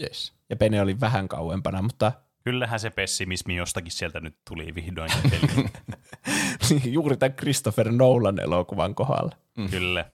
Yes. 0.00 0.32
Ja 0.50 0.56
Pene 0.56 0.80
oli 0.80 1.00
vähän 1.00 1.28
kauempana, 1.28 1.82
mutta 1.82 2.12
Kyllähän 2.44 2.80
se 2.80 2.90
pessimismi 2.90 3.56
jostakin 3.56 3.92
sieltä 3.92 4.20
nyt 4.20 4.36
tuli 4.48 4.74
vihdoin 4.74 5.10
juuri 6.84 7.16
tämän 7.16 7.36
Christopher 7.36 7.92
Nolan 7.92 8.40
elokuvan 8.40 8.94
kohdalla. 8.94 9.36
Mm. 9.56 9.68
Kyllä. 9.68 10.10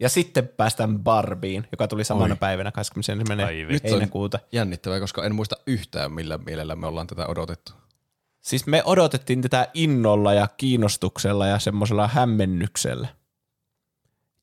Ja 0.00 0.08
sitten 0.08 0.48
päästään 0.48 0.98
Barbiin, 0.98 1.68
joka 1.72 1.88
tuli 1.88 2.04
samana 2.04 2.34
Oi. 2.34 2.38
päivänä 2.38 2.72
21. 2.72 3.42
Ai 3.42 3.56
vitsi. 3.56 3.72
Nyt 3.72 3.84
on 3.84 3.90
heinäkuuta. 3.90 4.38
jännittävää, 4.52 5.00
koska 5.00 5.24
en 5.24 5.34
muista 5.34 5.56
yhtään, 5.66 6.12
millä 6.12 6.38
mielellä 6.38 6.76
me 6.76 6.86
ollaan 6.86 7.06
tätä 7.06 7.26
odotettu. 7.26 7.72
Siis 8.40 8.66
me 8.66 8.82
odotettiin 8.84 9.42
tätä 9.42 9.68
innolla 9.74 10.34
ja 10.34 10.48
kiinnostuksella 10.56 11.46
ja 11.46 11.58
semmoisella 11.58 12.08
hämmennyksellä. 12.08 13.08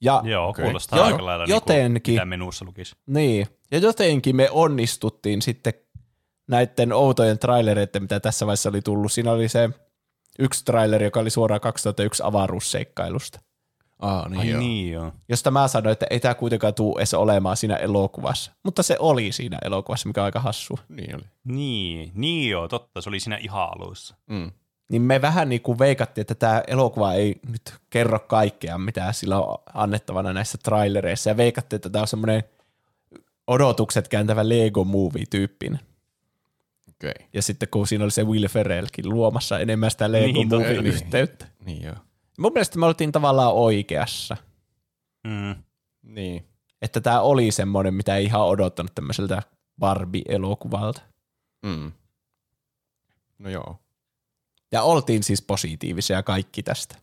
Ja 0.01 0.21
Joo, 0.25 0.49
Okei. 0.49 0.63
kuulostaa 0.65 0.99
Jo- 0.99 1.05
aika 1.05 1.25
lailla 1.25 1.45
jotenkin. 1.45 1.93
Niin 2.11 2.15
mitä 2.15 2.25
menussa 2.25 2.65
lukisi. 2.65 2.95
Niin, 3.05 3.47
ja 3.71 3.77
jotenkin 3.77 4.35
me 4.35 4.47
onnistuttiin 4.51 5.41
sitten 5.41 5.73
näiden 6.47 6.93
outojen 6.93 7.39
trailereiden, 7.39 8.01
mitä 8.01 8.19
tässä 8.19 8.45
vaiheessa 8.45 8.69
oli 8.69 8.81
tullut. 8.81 9.11
Siinä 9.11 9.31
oli 9.31 9.49
se 9.49 9.69
yksi 10.39 10.65
traileri, 10.65 11.05
joka 11.05 11.19
oli 11.19 11.30
suoraan 11.30 11.61
2001 11.61 12.23
avaruusseikkailusta, 12.25 13.39
Aa, 14.03 14.30
niin 14.30 14.39
Ai 14.39 14.49
joo. 14.49 14.59
niin 14.59 14.91
joo. 14.91 15.11
josta 15.30 15.51
mä 15.51 15.67
sanoin, 15.67 15.91
että 15.93 16.05
ei 16.09 16.19
tämä 16.19 16.34
kuitenkaan 16.34 16.73
tule 16.73 16.99
edes 16.99 17.13
olemaan 17.13 17.57
siinä 17.57 17.75
elokuvassa. 17.75 18.51
Mutta 18.63 18.84
se 18.84 18.97
oli 18.99 19.31
siinä 19.31 19.57
elokuvassa, 19.65 20.07
mikä 20.07 20.21
on 20.21 20.25
aika 20.25 20.39
hassu. 20.39 20.80
Niin 20.89 21.15
oli. 21.15 21.23
Niin, 21.43 22.11
niin 22.15 22.49
joo, 22.49 22.67
totta, 22.67 23.01
se 23.01 23.09
oli 23.09 23.19
siinä 23.19 23.38
ihan 23.38 23.69
alussa. 23.75 24.15
Mm. 24.27 24.51
Niin 24.89 25.01
me 25.01 25.21
vähän 25.21 25.49
niin 25.49 25.61
kuin 25.61 25.80
veikattiin, 25.80 26.21
että 26.21 26.35
tämä 26.35 26.63
elokuva 26.67 27.13
ei 27.13 27.39
nyt 27.51 27.73
kerro 27.89 28.19
kaikkea, 28.19 28.77
mitä 28.77 29.11
sillä 29.11 29.41
on 29.41 29.57
annettavana 29.73 30.34
näissä 30.34 30.57
trailereissa. 30.63 31.30
Ja 31.30 31.38
veikattiin, 31.38 31.75
että 31.77 31.89
tämä 31.89 32.01
on 32.01 32.07
semmoinen 32.07 32.43
odotukset 33.47 34.07
kääntävä 34.07 34.49
Lego 34.49 34.84
Movie-tyyppinen. 34.84 35.80
Okei. 36.89 37.13
Okay. 37.15 37.27
Ja 37.34 37.41
sitten 37.41 37.69
kun 37.71 37.88
siinä 37.88 38.03
oli 38.03 38.11
se 38.11 38.23
Will 38.23 38.47
Ferrellkin 38.47 39.09
luomassa 39.09 39.59
enemmän 39.59 39.91
sitä 39.91 40.11
Lego 40.11 40.25
Niin, 40.25 40.49
niin. 40.49 40.49
Movie-yhteyttä. 40.49 41.45
Niin 41.65 41.84
joo. 41.84 41.95
Mun 42.38 42.53
mielestä 42.53 42.80
me 42.80 42.85
oltiin 42.85 43.11
tavallaan 43.11 43.53
oikeassa, 43.53 44.38
Mm. 45.27 45.55
Niin. 46.01 46.47
että 46.81 47.01
tämä 47.01 47.22
oli 47.22 47.51
semmoinen, 47.51 47.93
mitä 47.93 48.15
ei 48.15 48.26
ihan 48.26 48.41
odottanut 48.41 48.95
tämmöiseltä 48.95 49.41
Barbie-elokuvalta. 49.80 51.01
Mm. 51.65 51.91
No 53.39 53.49
joo, 53.49 53.80
Ja 54.72 54.81
oltiin 54.84 55.23
siis 55.23 55.41
positiivisia 55.41 56.23
kaikki 56.23 56.64
tästä. 56.64 56.95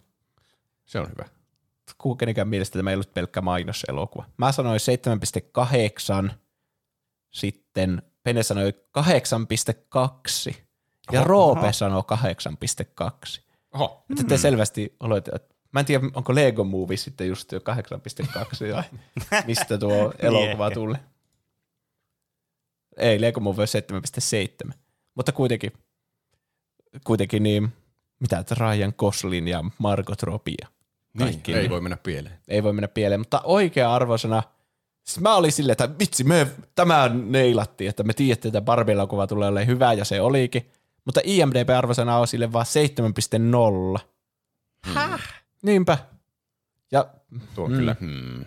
se 0.86 1.01
on 1.01 1.09
hyvä. 1.11 1.24
Kuka 1.98 2.19
kenenkään 2.19 2.48
mielestä 2.48 2.78
tämä 2.78 2.90
ei 2.90 2.94
ollut 2.94 3.15
pelkkä 3.15 3.40
mainoselokuva. 3.40 4.24
Mä 4.36 4.52
sanoin 4.52 4.81
7,8, 6.28 6.32
sitten 7.31 8.02
Pene 8.23 8.43
sanoi 8.43 8.74
8,2 8.98 10.55
ja 11.12 11.20
Oho, 11.20 11.28
Roope 11.28 11.73
sanoi 11.73 12.02
8,2. 12.02 13.40
Oho. 13.74 14.05
Nyt 14.09 14.26
te 14.26 14.38
selvästi 14.38 14.97
olette, 15.01 15.30
että 15.34 15.55
mä 15.72 15.80
en 15.80 15.86
tiedä, 15.86 16.05
onko 16.14 16.34
Lego 16.34 16.64
Movie 16.64 16.97
sitten 16.97 17.28
just 17.28 17.52
jo 17.52 17.59
8,2 17.59 18.74
vai 18.74 18.82
mistä 19.47 19.78
tuo 19.78 20.12
elokuva 20.18 20.70
tuli. 20.70 20.97
Ei, 22.97 23.20
Lego 23.20 23.40
Movie 23.40 23.62
on 23.62 24.01
7,7. 24.68 24.72
Mutta 25.14 25.32
kuitenkin, 25.32 25.72
kuitenkin 27.05 27.42
niin, 27.42 27.72
mitä 28.20 28.38
että 28.38 28.55
Ryan 28.55 28.92
Goslin 28.98 29.48
ja 29.48 29.64
Margot 29.78 30.22
Robbie. 30.22 30.66
Kaikki 31.18 31.52
Niin, 31.52 31.56
ei 31.56 31.62
niin. 31.62 31.70
voi 31.70 31.80
mennä 31.80 31.97
pieleen. 32.02 32.38
Ei 32.48 32.62
voi 32.62 32.72
mennä 32.72 32.88
pieleen, 32.88 33.20
mutta 33.20 33.40
oikea 33.44 33.94
arvosana, 33.94 34.42
siis 35.05 35.20
mä 35.20 35.36
olin 35.36 35.52
silleen, 35.52 35.72
että 35.72 35.98
vitsi, 35.98 36.24
me 36.24 36.47
tämä 36.74 37.10
neilattiin, 37.24 37.90
että 37.90 38.02
me 38.02 38.12
tiedettiin, 38.12 38.51
että 38.51 38.60
Barbie-elokuva 38.60 39.26
tulee 39.26 39.48
olemaan 39.48 39.66
hyvä 39.66 39.92
ja 39.92 40.05
se 40.05 40.20
olikin. 40.20 40.70
Mutta 41.05 41.20
IMDb-arvosana 41.24 42.16
on 42.18 42.28
sille 42.28 42.52
vaan 42.52 42.66
7,0. 43.98 44.01
Häh? 44.85 45.20
Niinpä. 45.62 45.98
Ja 46.93 47.06
Tuo 47.55 47.64
on 47.64 47.70
Mm. 47.72 47.77
kyllä. 47.77 47.97
Hmm. 48.01 48.44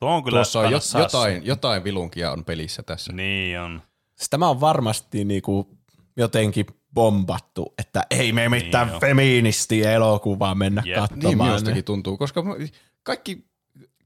Tuo 0.00 0.10
on 0.10 0.24
kyllä 0.24 0.36
Tuossa 0.38 0.58
on 0.60 0.64
jo, 0.64 0.70
kannattaa- 0.70 1.00
jotain, 1.28 1.46
jotain 1.46 1.84
vilunkia 1.84 2.32
on 2.32 2.44
pelissä 2.44 2.82
tässä. 2.82 3.12
Niin 3.12 3.60
on. 3.60 3.82
siis 4.16 4.30
tämä 4.30 4.48
on 4.48 4.60
varmasti 4.60 5.24
niinku 5.24 5.78
jotenkin 6.16 6.66
bombattu, 6.94 7.74
että 7.78 8.02
ei 8.10 8.32
me 8.32 8.48
mitään 8.48 8.88
joo. 8.88 9.00
feministiä 9.00 9.92
elokuvaa 9.92 10.54
mennä 10.54 10.82
Jep. 10.86 10.96
Niin 10.96 11.08
katsomaan. 11.08 11.50
minustakin 11.50 11.84
tuntuu, 11.84 12.16
koska 12.16 12.44
kaikki, 13.02 13.44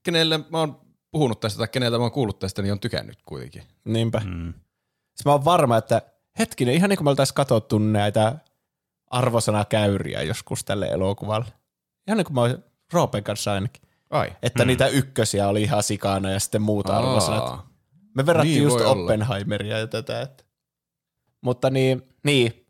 kenelle 0.03 0.39
mä 0.51 0.59
oon 0.59 0.81
puhunut 1.11 1.41
tästä 1.41 1.59
tai 1.59 1.69
keneltä 1.69 1.97
mä 1.99 2.03
oon 2.05 2.13
kuullut 2.13 2.39
tästä, 2.39 2.63
niin 2.63 2.73
on 2.73 2.81
tykännyt 2.81 3.19
kuitenkin. 3.27 3.63
Niinpä. 3.85 4.23
Mm. 4.25 4.55
Siis 5.15 5.25
mä 5.25 5.33
oon 5.33 5.45
varma, 5.45 5.77
että 5.77 6.03
hetkinen, 6.39 6.75
ihan 6.75 6.91
niin 6.91 6.97
kuin 6.97 7.05
me 7.05 7.11
oltaisiin 7.11 7.35
katsottu 7.35 7.79
näitä 7.79 8.37
arvosanakäyriä 9.11 10.23
joskus 10.23 10.65
tälle 10.65 10.87
elokuvalle. 10.87 11.47
Ihan 12.07 12.17
niin 12.17 12.25
kuin 12.25 12.35
mä 12.35 12.41
oon 12.41 12.65
Roopen 12.93 13.25
kanssa 13.25 13.53
ainakin. 13.53 13.83
Ai. 14.11 14.33
Että 14.43 14.63
hmm. 14.63 14.67
niitä 14.67 14.87
ykkösiä 14.87 15.49
oli 15.49 15.63
ihan 15.63 15.83
sikana 15.83 16.31
ja 16.31 16.41
sitten 16.41 16.63
muuta 16.63 16.97
arvosanat. 16.97 17.61
Me 18.15 18.27
verrattiin 18.27 18.55
Niin 18.55 18.63
just. 18.63 18.81
Oppenheimeria 18.81 19.79
ja 19.79 19.87
tätä. 19.87 20.21
Että. 20.21 20.45
Mutta 21.41 21.71
niin, 21.71 22.09
niin, 22.25 22.67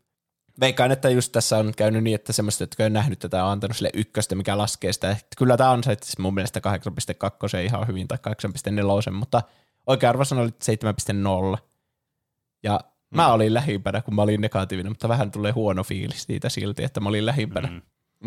veikkaan, 0.59 0.91
että 0.91 1.09
just 1.09 1.31
tässä 1.31 1.57
on 1.57 1.73
käynyt 1.77 2.03
niin, 2.03 2.15
että 2.15 2.33
semmoista, 2.33 2.63
jotka 2.63 2.83
on 2.83 2.93
nähnyt 2.93 3.19
tätä, 3.19 3.45
on 3.45 3.51
antanut 3.51 3.77
sille 3.77 3.89
ykköstä, 3.93 4.35
mikä 4.35 4.57
laskee 4.57 4.93
sitä. 4.93 5.11
Että 5.11 5.27
kyllä 5.37 5.57
tämä 5.57 5.71
on 5.71 5.83
se, 5.83 5.91
että 5.91 6.07
mun 6.19 6.33
mielestä 6.33 6.61
8.2 7.57 7.57
ihan 7.65 7.87
hyvin 7.87 8.07
tai 8.07 8.17
8.4, 9.07 9.11
mutta 9.11 9.41
oikea 9.87 10.09
arvosana 10.09 10.41
oli 10.41 10.49
7.0. 11.55 11.57
Ja. 12.63 12.79
Mä 13.15 13.33
olin 13.33 13.53
lähimpänä, 13.53 14.01
kun 14.01 14.15
mä 14.15 14.21
olin 14.21 14.41
negatiivinen, 14.41 14.91
mutta 14.91 15.09
vähän 15.09 15.31
tulee 15.31 15.51
huono 15.51 15.83
fiilis 15.83 16.23
siitä 16.23 16.49
silti, 16.49 16.83
että 16.83 16.99
mä 16.99 17.09
olin 17.09 17.25
lähimpänä. 17.25 17.67
Mm. 17.67 17.81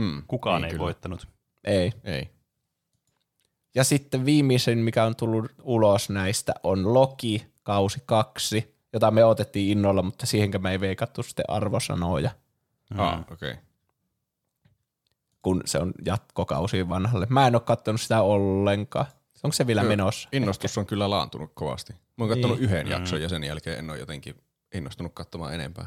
Mm. 0.05 0.23
Kukaan 0.29 0.63
Niin 0.63 0.65
ei 0.67 0.71
kyllä. 0.71 0.85
voittanut. 0.85 1.29
Ei. 1.65 1.93
Ei. 2.05 2.29
Ja 3.75 3.85
sitten 3.85 4.25
viimeisin, 4.25 4.79
mikä 4.79 5.05
on 5.05 5.17
tullut 5.17 5.53
ulos 5.63 6.11
näistä, 6.11 6.55
on 6.63 6.95
Loki, 6.95 7.47
kausi 7.63 8.03
kaksi, 8.07 8.75
jota 8.93 9.11
me 9.11 9.25
otettiin 9.25 9.71
innolla, 9.79 10.03
mutta 10.03 10.27
siihenkään 10.27 10.63
me 10.63 10.71
ei 10.71 10.81
veikattu 10.81 11.23
sitten 11.23 11.45
arvosanoja, 11.49 12.31
Mm. 12.91 13.01
Ah, 13.01 13.21
okei. 13.33 13.51
Okay. 13.51 13.63
kun 15.43 15.63
se 15.65 15.79
on 15.79 15.93
jatkokausi 16.05 16.89
vanhalle. 16.89 17.27
Mä 17.31 17.47
en 17.47 17.55
ole 17.55 17.63
katsonut 17.63 18.01
sitä 18.01 18.23
ollenkaan. 18.23 19.07
Onko 19.45 19.53
se 19.53 19.67
vielä 19.67 19.81
Joo, 19.83 19.89
menossa? 19.89 20.29
Innostus 20.33 20.79
on 20.79 20.87
kyllä 20.87 21.11
laantunut 21.11 21.51
kovasti. 21.55 21.93
Mä 21.93 22.25
oon 22.25 22.29
katsonut 22.29 22.59
Niin. 22.59 22.65
yhden 22.71 22.87
Mm. 22.87 22.93
jakson 22.93 23.23
ja 23.23 23.29
sen 23.29 23.45
jälkeen 23.45 23.79
en 23.79 23.91
ole 23.91 23.99
jotenkin 23.99 24.35
innostunut 24.75 25.15
katsomaan 25.15 25.55
enempää. 25.55 25.87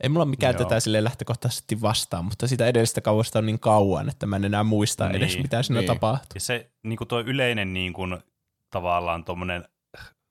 Ei 0.00 0.08
mulla 0.08 0.24
mikään 0.24 0.54
Joo. 0.54 0.64
tätä 0.64 0.80
sille 0.80 1.04
lähtökohtaisesti 1.04 1.80
vastaan, 1.82 2.24
mutta 2.24 2.48
sitä 2.48 2.66
edellisestä 2.66 3.00
kauasta 3.00 3.38
on 3.38 3.46
niin 3.46 3.60
kauan, 3.60 4.08
että 4.08 4.26
mä 4.26 4.36
en 4.36 4.44
enää 4.44 4.64
muista 4.64 5.08
Niin, 5.08 5.16
edes, 5.16 5.38
mitä 5.38 5.62
siinä 5.62 5.80
niin. 5.80 5.86
tapahtui. 5.86 6.30
Ja 6.34 6.40
se 6.40 6.70
niin 6.82 6.96
kuin 6.96 7.08
tuo 7.08 7.20
yleinen 7.20 7.74
niin 7.74 7.92
kuin, 7.92 8.18
tavallaan 8.70 9.24
tuommoinen 9.24 9.68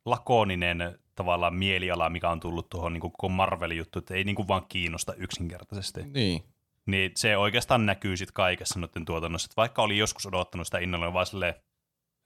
lakoninen 0.06 1.00
tavallaan 1.16 1.56
mieliala, 1.56 2.10
mikä 2.10 2.30
on 2.30 2.40
tullut 2.40 2.70
tuohon 2.70 2.94
niin 2.94 3.02
kuin 3.02 3.12
koko 3.12 3.30
Marvel-juttu, 3.30 4.00
että 4.00 4.14
ei 4.14 4.24
niin 4.24 4.36
kuin 4.36 4.48
vaan 4.48 4.66
kiinnosta 4.70 5.14
yksinkertaisesti. 5.14 6.04
Niin. 6.04 6.44
Niin 6.86 7.12
se 7.16 7.38
oikeastaan 7.38 7.86
näkyy 7.86 8.18
sitten 8.18 8.34
kaikessa 8.34 8.80
noiden 8.80 9.06
tuotannossa. 9.06 9.46
Että 9.46 9.56
vaikka 9.56 9.82
oli 9.82 9.98
joskus 9.98 10.26
odottanut 10.26 10.68
sitä 10.68 10.78
innolla, 10.80 11.06
niin 11.06 11.14
vaan 11.14 11.26
silleen, 11.26 11.54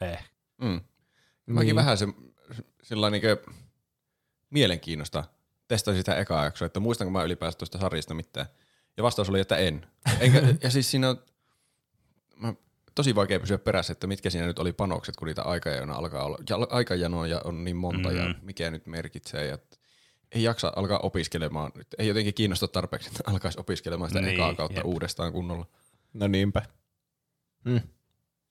eh. 0.02 0.24
Mm. 0.62 0.82
Mäkin 1.46 1.66
Niin. 1.66 1.76
vähän 1.76 1.98
se 1.98 2.08
sillä 2.84 3.10
niin 3.10 3.22
mielenkiinnosta 4.50 5.24
testasin 5.68 6.02
sitä 6.02 6.16
ekaa 6.16 6.44
jaksoa, 6.44 6.66
että 6.66 6.80
muistanko 6.80 7.12
mä 7.12 7.24
ylipäänsä 7.24 7.58
tuosta 7.58 7.80
sarjasta 7.80 8.14
mitään. 8.14 8.46
Ja 8.98 9.04
vastaus 9.04 9.30
oli, 9.30 9.40
että 9.40 9.58
en. 9.58 9.88
Enkä, 10.20 10.42
ja 10.64 10.70
siis 10.70 10.92
siinä 10.92 11.10
on 11.10 11.22
mä, 12.36 12.54
tosi 12.96 13.16
vaikea 13.16 13.40
pysyä 13.40 13.58
perässä, 13.58 13.92
että 13.92 14.08
mitkä 14.08 14.30
siinä 14.30 14.48
nyt 14.48 14.60
oli 14.60 14.74
panokset, 14.74 15.16
kun 15.16 15.28
niitä 15.28 15.44
aikajanoja 15.44 16.00
alkaa 16.00 16.24
olla. 16.24 16.38
Ja 16.50 16.58
aikajanoja 16.70 17.42
on 17.44 17.64
niin 17.64 17.78
monta 17.78 18.10
mm-hmm. 18.10 18.28
ja 18.28 18.36
mikä 18.42 18.72
nyt 18.72 18.88
merkitsee. 18.88 19.46
Ja 19.46 19.58
ei 20.32 20.44
jaksa 20.44 20.74
alkaa 20.76 21.00
opiskelemaan. 21.00 21.72
Nyt 21.76 21.88
Ei 21.98 22.08
jotenkin 22.08 22.34
kiinnosta 22.34 22.68
tarpeeksi, 22.68 23.10
että 23.10 23.24
alkaisi 23.32 23.60
opiskelemaan 23.60 24.10
sitä 24.10 24.22
Niin, 24.22 24.34
ekaa 24.34 24.54
kautta 24.54 24.80
jep. 24.80 24.86
uudestaan 24.86 25.34
kunnolla. 25.34 25.66
No 26.14 26.28
niinpä. 26.28 26.62
Mm. 27.66 27.82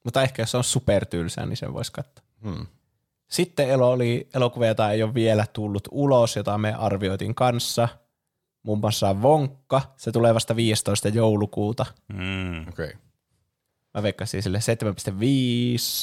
Mutta 0.04 0.22
ehkä 0.22 0.42
jos 0.42 0.54
on 0.54 0.64
supertylsää, 0.64 1.46
niin 1.46 1.56
sen 1.56 1.74
voisi 1.74 1.92
katsoa. 1.92 2.24
Hmm. 2.42 2.66
Sitten 3.28 3.70
elo 3.70 3.90
oli 3.90 4.28
elokuvia, 4.34 4.68
jota 4.68 4.90
ei 4.90 5.02
ole 5.02 5.14
vielä 5.14 5.46
tullut 5.52 5.88
ulos, 5.90 6.36
jota 6.36 6.58
me 6.58 6.74
arvioitiin 6.74 7.34
kanssa. 7.34 7.88
Muun 8.62 8.78
muassa 8.78 9.22
Vonkka, 9.22 9.82
se 9.96 10.12
tulee 10.12 10.34
vasta 10.34 10.56
15. 10.56 11.08
joulukuuta. 11.08 11.86
Mm. 12.08 12.68
Okei. 12.68 12.86
Okay. 12.86 12.98
Mä 13.94 14.02
veikkasin 14.02 14.42
sille 14.42 14.58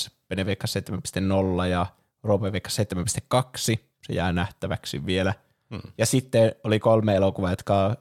7,5, 0.07 0.11
Pene 0.27 0.45
veikkasi 0.45 0.79
7,0 0.79 1.65
ja 1.69 1.85
Roope 2.23 2.51
veikkasi 2.51 2.83
7,2. 2.83 3.79
Se 4.07 4.13
jää 4.13 4.33
nähtäväksi 4.33 5.05
vielä. 5.05 5.33
Hmm. 5.69 5.81
Ja 5.97 6.05
sitten 6.05 6.55
oli 6.63 6.79
kolme 6.79 7.15
elokuvaa, 7.15 7.49
jotka 7.49 7.85
on 7.85 7.95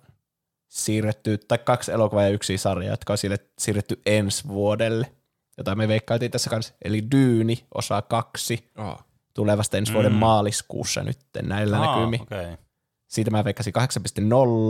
siirretty, 0.69 1.39
tai 1.39 1.59
kaksi 1.59 1.93
elokuvaa 1.93 2.23
ja 2.23 2.29
yksi 2.29 2.59
sarja, 2.59 2.91
jotka 2.91 3.13
on 3.13 3.19
siirretty 3.59 4.01
ensi 4.07 4.49
vuodelle, 4.49 5.13
jota 5.59 5.75
me 5.75 5.89
veikkailtiin 5.89 6.31
tässä 6.31 6.51
kanssa. 6.51 6.75
Eli 6.85 7.11
Dyyni, 7.11 7.65
osa 7.75 8.03
kaksi, 8.03 8.71
Oh. 8.79 9.12
Tulee 9.35 9.59
vasta 9.59 9.77
ensi 9.77 9.93
vuoden 9.93 10.13
maaliskuussa 10.13 11.03
nyt 11.03 11.19
näillä 11.43 11.81
Aa, 11.81 11.87
näkymin. 11.87 12.23
okei. 12.23 12.57
Siitä 13.07 13.31
mä 13.31 13.45
veikkasin 13.45 13.73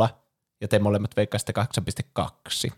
8.0 0.03 0.09
ja 0.61 0.69
te 0.69 0.79
molemmat 0.79 1.17
veikkasitte 1.17 1.53
8.2. 2.21 2.73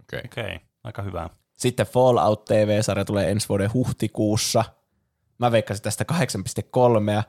Okei. 0.00 0.20
Okei, 0.24 0.60
aika 0.84 1.02
hyvä. 1.02 1.30
Sitten 1.56 1.86
Fallout 1.86 2.44
TV-sarja 2.44 3.04
tulee 3.04 3.30
ensi 3.30 3.48
vuoden 3.48 3.72
huhtikuussa. 3.72 4.64
Mä 5.38 5.52
veikkasin 5.52 5.82
tästä 5.82 6.04
8.3. 6.12 7.22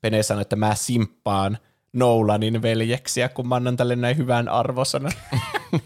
Pene 0.00 0.22
sanoi, 0.22 0.42
että 0.42 0.56
mä 0.56 0.74
simppaan 0.74 1.58
Nolanin 1.92 2.62
veljeksiä, 2.62 3.28
kun 3.28 3.48
mä 3.48 3.54
annan 3.54 3.76
tälle 3.76 3.96
näin 3.96 4.16
hyvän 4.16 4.48
arvosanan. 4.48 5.12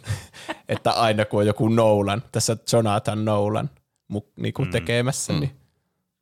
että 0.69 0.93
aina 0.93 1.25
kun 1.25 1.41
on 1.41 1.47
joku 1.47 1.69
Nolan, 1.69 2.23
tässä 2.33 2.57
Jonathan 2.73 3.25
Nolan 3.25 3.71
mu- 4.13 4.33
niinku 4.37 4.67
tekemässä, 4.67 5.33
mm. 5.33 5.41
niin 5.41 5.57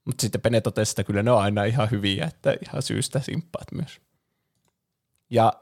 mutta 0.04 0.20
sitten 0.22 0.40
Pene 0.40 0.60
totesi, 0.60 0.92
että 0.92 1.04
kyllä 1.04 1.22
ne 1.22 1.30
on 1.30 1.42
aina 1.42 1.64
ihan 1.64 1.90
hyviä, 1.90 2.26
että 2.26 2.56
ihan 2.66 2.82
syystä 2.82 3.20
simppaat 3.20 3.72
myös. 3.72 4.00
Ja 5.30 5.52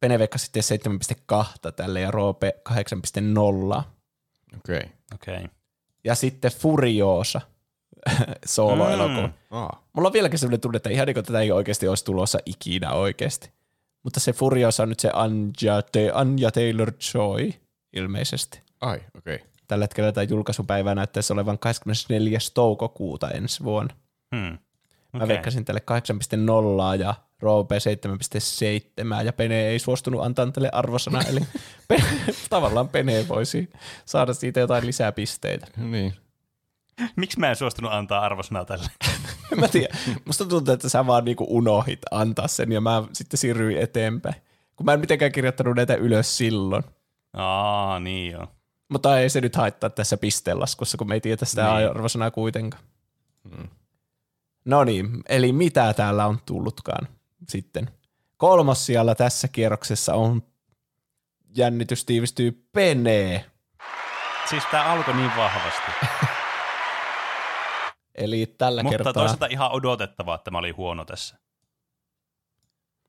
Pene 0.00 0.18
veikkasi 0.18 0.50
sitten 0.62 0.98
7.2 1.32 1.72
tälle 1.72 2.00
ja 2.00 2.10
Roope 2.10 2.54
8.0. 2.68 3.82
Okei. 4.56 4.90
Okei. 5.14 5.48
Ja 6.04 6.14
sitten 6.14 6.52
Furiosa, 6.52 7.40
solo-elokuva. 8.46 9.26
Mm. 9.26 9.32
Ah. 9.50 9.68
Mulla 9.92 10.06
on 10.06 10.12
vieläkin 10.12 10.38
sellainen 10.38 10.60
tunne, 10.60 10.76
että 10.76 10.90
ihan 10.90 11.06
niin 11.06 11.14
kuin 11.14 11.24
tätä 11.24 11.40
ei 11.40 11.52
oikeasti 11.52 11.88
olisi 11.88 12.04
tulossa 12.04 12.38
ikinä 12.46 12.92
oikeasti. 12.92 13.50
Mutta 14.02 14.20
se 14.20 14.32
Furiosa 14.32 14.82
on 14.82 14.88
nyt 14.88 15.00
se 15.00 15.10
Anja, 15.12 15.82
Te, 15.92 16.10
Anja 16.14 16.50
Taylor-Joy 16.50 17.52
ilmeisesti. 17.92 18.60
Ai, 18.80 19.00
okei. 19.14 19.34
Okay. 19.34 19.48
Tällä 19.68 19.84
hetkellä 19.84 20.12
tämä 20.12 20.24
julkaisupäivä 20.24 20.94
näyttäisi 20.94 21.32
olevan 21.32 21.58
24. 21.58 22.38
toukokuuta 22.54 23.30
ensi 23.30 23.64
vuonna. 23.64 23.94
Hmm. 24.36 24.58
Mä 25.12 25.22
Okei. 25.22 25.28
veikkasin 25.28 25.64
tälle 25.64 25.82
8.0 26.96 27.00
ja 27.00 27.14
Roope 27.40 27.78
7.7 27.78 29.24
ja 29.24 29.32
Pene 29.32 29.66
ei 29.66 29.78
suostunut 29.78 30.22
antaa 30.24 30.50
tälle 30.50 30.70
arvosana, 30.72 31.20
eli 31.28 31.40
Pene, 31.88 32.04
tavallaan 32.50 32.88
Pene 32.88 33.28
voisi 33.28 33.70
saada 34.04 34.34
siitä 34.34 34.60
jotain 34.60 34.86
lisää 34.86 35.12
pisteitä. 35.12 35.66
Niin. 35.76 36.14
Miksi 37.16 37.40
mä 37.40 37.50
en 37.50 37.56
suostunut 37.56 37.92
antaa 37.92 38.20
arvosanaa 38.20 38.64
tälle? 38.64 38.86
En 39.52 39.60
mä 39.60 39.68
tiedä. 39.68 39.96
Musta 40.24 40.44
tuntuu, 40.44 40.74
että 40.74 40.88
sä 40.88 41.06
vaan 41.06 41.24
niinku 41.24 41.46
unohit 41.48 42.00
antaa 42.10 42.48
sen 42.48 42.72
ja 42.72 42.80
mä 42.80 43.02
sitten 43.12 43.38
siirryin 43.38 43.80
eteenpäin. 43.80 44.34
Kun 44.76 44.86
mä 44.86 44.92
en 44.92 45.00
mitenkään 45.00 45.32
kirjoittanut 45.32 45.76
näitä 45.76 45.94
ylös 45.94 46.36
silloin. 46.36 46.84
Aa, 47.32 48.00
niin 48.00 48.32
joo. 48.32 48.48
Mutta 48.88 49.20
ei 49.20 49.30
se 49.30 49.40
nyt 49.40 49.56
haittaa 49.56 49.90
tässä 49.90 50.16
pistelaskussa, 50.16 50.98
kun 50.98 51.08
me 51.08 51.14
ei 51.14 51.20
tiedä 51.20 51.44
sitä 51.44 51.74
Niin. 51.74 51.90
arvosanaa 51.90 52.30
kuitenkaan. 52.30 52.82
No 54.64 54.84
niin, 54.84 55.22
eli 55.28 55.52
mitä 55.52 55.92
täällä 55.94 56.26
on 56.26 56.38
tullutkaan 56.46 57.08
sitten? 57.48 57.90
Kolmas 58.36 58.86
siellä 58.86 59.14
tässä 59.14 59.48
kierroksessa 59.48 60.14
on 60.14 60.42
jännitys 61.56 62.04
tiivistyy 62.04 62.68
Pene. 62.72 63.44
Siis 64.48 64.62
tää 64.70 64.92
alkoi 64.92 65.14
niin 65.14 65.30
vahvasti. 65.36 65.90
Eli 68.14 68.54
tällä 68.58 68.82
Mutta 68.82 68.98
kertaa... 68.98 69.12
toisaalta 69.12 69.46
ihan 69.46 69.72
odotettavaa, 69.72 70.34
että 70.34 70.50
mä 70.50 70.58
olin 70.58 70.76
huono 70.76 71.04
tässä. 71.04 71.36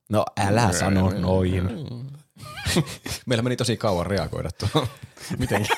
No 0.09 0.25
älä 0.47 0.71
sano 0.71 1.09
noin. 1.09 1.69
Meillä 3.26 3.41
meni 3.41 3.56
tosi 3.56 3.77
kauan 3.77 4.06
reagoida 4.06 4.49
tuohon. 4.52 4.88
Mitenkin? 5.39 5.76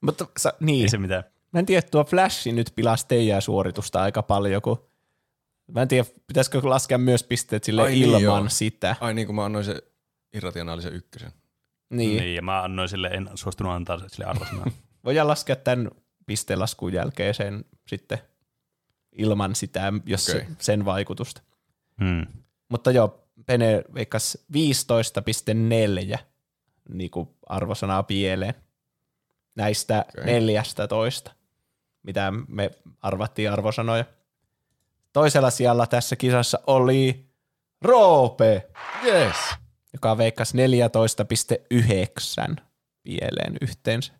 Mutta 0.00 0.26
sä, 0.38 0.52
niin, 0.60 0.82
Ei 0.82 0.88
se 0.88 0.98
mitään. 0.98 1.24
Mä 1.52 1.58
en 1.60 1.66
tiedä, 1.66 1.82
tuo 1.90 2.04
Flash 2.04 2.52
nyt 2.52 2.72
pilasi 2.74 3.06
teidän 3.08 3.42
suoritusta 3.42 4.02
aika 4.02 4.22
paljon, 4.22 4.62
kun 4.62 4.88
mä 5.72 5.82
en 5.82 5.88
tiedä, 5.88 6.08
pitäisikö 6.26 6.60
laskea 6.62 6.98
myös 6.98 7.24
pisteet 7.24 7.64
sille 7.64 7.82
Ai 7.82 7.90
niin, 7.90 8.04
ilman 8.04 8.22
joo. 8.22 8.44
sitä. 8.48 8.96
Ai 9.00 9.14
niin 9.14 9.26
kuin 9.26 9.36
mä 9.36 9.44
annoin 9.44 9.64
se 9.64 9.82
irrationaalisen 10.32 10.92
ykkösen. 10.92 11.32
Niin. 11.90 12.08
Niin. 12.08 12.22
niin. 12.22 12.34
ja 12.34 12.42
mä 12.42 12.62
annoin 12.62 12.88
sille, 12.88 13.08
en 13.08 13.30
suostunut 13.34 13.72
antaa 13.72 14.08
sille 14.08 14.24
arvosanaa. 14.24 14.66
Voidaan 15.04 15.28
laskea 15.28 15.56
tämän 15.56 15.90
pistelaskun 16.26 16.92
jälkeen 16.92 17.34
sen 17.34 17.64
sitten 17.86 18.18
ilman 19.12 19.54
sitä, 19.54 19.92
jos 20.06 20.28
okay. 20.28 20.44
sen 20.58 20.84
vaikutusta. 20.84 21.42
hmm. 22.00 22.26
Mutta 22.68 22.90
joo, 22.90 23.23
Pene 23.46 23.84
veikkas 23.94 24.38
15,4 26.14 26.18
niin 26.88 27.10
kuin 27.10 27.28
arvosanaa 27.46 28.02
pieleen 28.02 28.54
näistä 29.54 30.04
okay. 30.08 30.24
14, 30.24 31.32
mitä 32.02 32.32
me 32.48 32.70
arvattiin 33.02 33.50
arvosanoja. 33.50 34.04
Toisella 35.12 35.50
sijalla 35.50 35.86
tässä 35.86 36.16
kisassa 36.16 36.58
oli 36.66 37.26
Roope, 37.82 38.70
Yes. 39.04 39.36
joka 39.92 40.18
veikkasi 40.18 40.56
14,9 40.56 42.56
pieleen 43.02 43.56
yhteensä. 43.60 44.12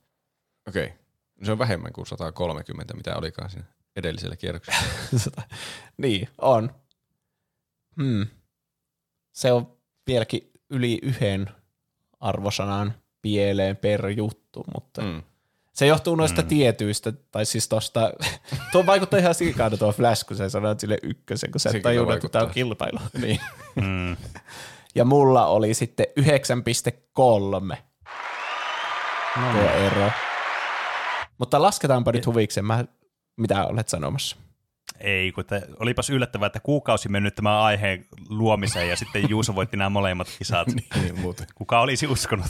Okei. 0.68 0.84
Okay. 0.84 0.96
Se 1.42 1.52
on 1.52 1.58
vähemmän 1.58 1.92
kuin 1.92 2.06
130, 2.06 2.94
mitä 2.94 3.16
olikaan 3.16 3.50
siinä 3.50 3.66
edellisellä 3.96 4.36
kierroksella. 4.36 4.80
niin, 5.96 6.28
on. 6.38 6.74
Hmm. 7.96 8.26
Se 9.34 9.52
on 9.52 9.76
vieläkin 10.06 10.50
yli 10.70 10.98
yhden 11.02 11.50
arvosanan 12.20 12.94
pieleen 13.22 13.76
per 13.76 14.08
juttu, 14.08 14.64
mutta 14.74 15.02
mm. 15.02 15.08
Mm. 15.08 15.22
se 15.72 15.86
johtuu 15.86 16.16
noista 16.16 16.42
mm. 16.42 16.48
tietyistä, 16.48 17.12
tai 17.12 17.46
siis 17.46 17.68
tosta, 17.68 18.12
tuo 18.72 18.86
vaikuttaa 18.86 19.18
ihan 19.18 19.34
sikana 19.34 19.76
tuo 19.76 19.92
Flash, 19.92 20.26
kun 20.26 20.36
sä 20.36 20.48
sanoit 20.48 20.80
sille 20.80 20.98
ykkösen, 21.02 21.50
kun 21.50 21.60
sä 21.60 21.70
Se 21.70 21.76
et 21.76 21.82
tajunnut, 21.82 22.14
että 22.14 22.28
tämä 22.28 22.44
on 22.44 22.50
kilpailu. 22.50 22.98
Niin. 23.22 23.40
Hmm. 23.80 24.16
Ja 24.94 25.04
mulla 25.04 25.46
oli 25.46 25.74
sitten 25.74 26.06
9,3 26.20 27.76
No, 29.36 29.52
tuo 29.52 29.70
ero. 29.70 30.10
Mutta 31.38 31.62
lasketaanpa 31.62 32.12
nyt 32.12 32.26
huvikseen, 32.26 32.64
mä, 32.64 32.84
mitä 33.36 33.66
olet 33.66 33.88
sanomassa. 33.88 34.36
Ei, 35.04 35.32
kun 35.32 35.40
että 35.40 35.60
olipas 35.78 36.10
yllättävää, 36.10 36.46
että 36.46 36.60
kuukausi 36.60 37.08
mennyt 37.08 37.34
tämän 37.34 37.52
aiheen 37.52 38.06
luomiseen 38.28 38.88
ja 38.88 38.96
sitten 38.96 39.30
Juuso 39.30 39.54
voitti 39.54 39.76
nämä 39.76 39.90
molemmat 39.90 40.28
kisat. 40.38 40.68
niin 41.02 41.20
muuten. 41.20 41.46
Kuka 41.54 41.80
olisi 41.80 42.06
uskonut? 42.06 42.46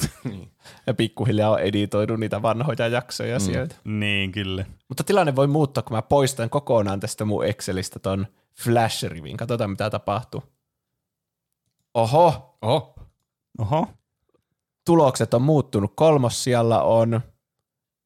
Ja 0.86 0.94
pikkuhiljaa 0.94 1.50
on 1.50 1.60
editoinut 1.60 2.20
niitä 2.20 2.42
vanhoja 2.42 2.88
jaksoja 2.88 3.38
mm. 3.38 3.40
sieltä. 3.40 3.74
niin, 3.84 4.32
kyllä. 4.32 4.64
Mutta 4.88 5.04
tilanne 5.04 5.36
voi 5.36 5.46
muuttua, 5.46 5.82
kun 5.82 5.96
mä 5.96 6.02
poistan 6.02 6.50
kokonaan 6.50 7.00
tästä 7.00 7.24
mun 7.24 7.46
Excelistä 7.46 7.98
ton 7.98 8.26
Flash-rivin. 8.54 9.36
Katsotaan, 9.36 9.70
mitä 9.70 9.90
tapahtuu. 9.90 10.42
Oho, 11.94 12.56
Oho. 12.62 12.94
Oho. 13.58 13.88
tulokset 14.84 15.34
on 15.34 15.42
muuttunut. 15.42 15.92
Kolmos 15.96 16.44
siellä 16.44 16.82
on... 16.82 17.20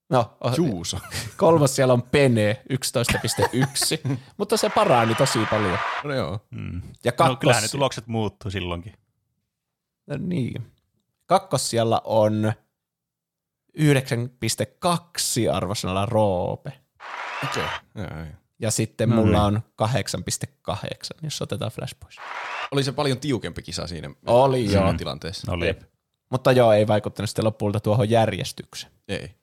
No, 0.08 0.36
oh, 0.40 0.54
Juuso. 0.56 0.98
kolmos 1.36 1.76
siellä 1.76 1.92
on 1.94 2.02
Pene 2.02 2.62
11.1, 2.72 4.16
mutta 4.36 4.56
se 4.56 4.70
parani 4.70 5.14
tosi 5.14 5.38
paljon. 5.50 5.78
No 6.04 6.14
joo. 6.14 6.46
Mm. 6.50 6.82
Ja 7.04 7.10
No 7.10 7.16
kakkos, 7.16 7.38
kyllähän 7.40 7.62
ne 7.62 7.68
tulokset 7.68 8.06
muuttuu 8.06 8.50
silloinkin. 8.50 8.94
no, 10.06 10.16
niin. 10.16 10.72
kakkos 11.26 11.70
siellä 11.70 12.00
on 12.04 12.52
9.2 13.78 13.84
arvosanalla 15.52 16.06
Roope. 16.06 16.72
Okei. 17.44 17.64
Okay. 17.94 18.26
Ja 18.58 18.70
sitten 18.70 19.08
No 19.08 19.16
mulla 19.16 19.50
niin. 19.50 19.62
on 19.80 19.88
8.8, 20.70 20.84
jos 21.22 21.42
otetaan 21.42 21.70
Flash 21.70 21.94
pois. 22.00 22.16
Oli 22.70 22.84
se 22.84 22.92
paljon 22.92 23.18
tiukempi 23.18 23.62
kisa 23.62 23.86
siinä 23.86 24.10
Oli, 24.26 24.72
joo. 24.72 24.94
tilanteessa. 24.94 25.52
Oli. 25.52 25.66
Jep. 25.66 25.82
Mutta 26.30 26.52
joo, 26.52 26.72
ei 26.72 26.86
vaikuttanut 26.86 27.30
sitten 27.30 27.44
lopulta 27.44 27.80
tuohon 27.80 28.10
järjestykseen. 28.10 28.92
Ei. 29.08 29.34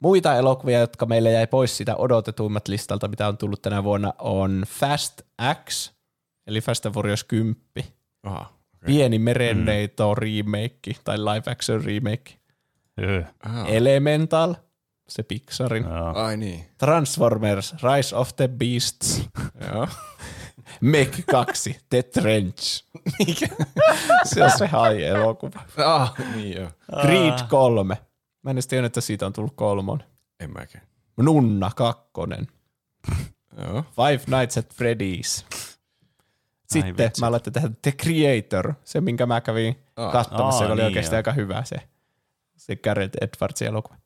Muita 0.00 0.34
elokuvia, 0.34 0.80
jotka 0.80 1.06
meille 1.06 1.32
jäi 1.32 1.46
pois 1.46 1.76
sitä 1.76 1.96
odotetuimmat 1.96 2.68
listalta, 2.68 3.08
mitä 3.08 3.28
on 3.28 3.38
tullut 3.38 3.62
tänä 3.62 3.84
vuonna, 3.84 4.12
on 4.18 4.64
Fast 4.68 5.20
X, 5.64 5.92
eli 6.46 6.60
Fast 6.60 6.86
and 6.86 6.94
Furious 6.94 7.24
10. 7.24 7.56
Aha. 8.22 8.40
Okay. 8.40 8.86
Pieni 8.86 9.18
merenneito 9.18 10.14
remake 10.14 10.94
tai 11.04 11.18
live 11.18 11.52
action 11.52 11.84
remake. 11.84 12.38
Aha. 13.44 13.66
Elemental, 13.66 14.54
se 15.08 15.22
Pixarin. 15.22 15.84
Joo. 15.84 16.12
Ai 16.14 16.36
niin. 16.36 16.66
Transformers, 16.78 17.74
Rise 17.82 18.16
of 18.16 18.36
the 18.36 18.48
Beasts. 18.48 19.22
Joo. 19.72 19.88
Meg 20.80 21.08
2, 21.30 21.76
The 21.90 22.02
Trench. 22.02 22.84
Mikä? 23.18 23.48
se 24.24 24.44
on 24.44 24.50
se 24.50 24.66
hai-elokuva. 24.66 25.60
Ah, 25.84 26.14
niin 26.34 26.56
joo. 26.56 26.70
Creed 27.02 27.38
3. 27.48 27.96
Mä 28.42 28.50
en 28.50 28.54
edes 28.54 28.66
tiennyt, 28.66 28.90
että 28.90 29.00
siitä 29.00 29.26
on 29.26 29.32
tullut 29.32 29.56
kolmon. 29.56 30.02
En 30.40 30.52
mäkään. 30.52 30.86
Nunna 31.16 31.70
kakkonen. 31.76 32.46
Joo. 33.58 33.84
Five 33.90 34.38
Nights 34.38 34.58
at 34.58 34.74
Freddy's. 34.74 35.44
Sitten 36.66 37.10
mä 37.20 37.26
aloitin 37.26 37.52
tehdä 37.52 37.70
The 37.82 37.92
Creator, 37.92 38.74
se 38.84 39.00
minkä 39.00 39.26
mä 39.26 39.40
kävin 39.40 39.76
Aa. 39.96 40.12
katsomassa, 40.12 40.58
Aa, 40.58 40.62
joka 40.64 40.72
oli 40.72 40.80
niin 40.80 40.86
oikeasti 40.86 41.14
joo. 41.14 41.18
aika 41.18 41.32
hyvä 41.32 41.64
se, 41.64 41.76
se 42.56 42.76
Gareth 42.76 43.18
Edwardsin 43.20 43.68
elokuva. 43.68 43.96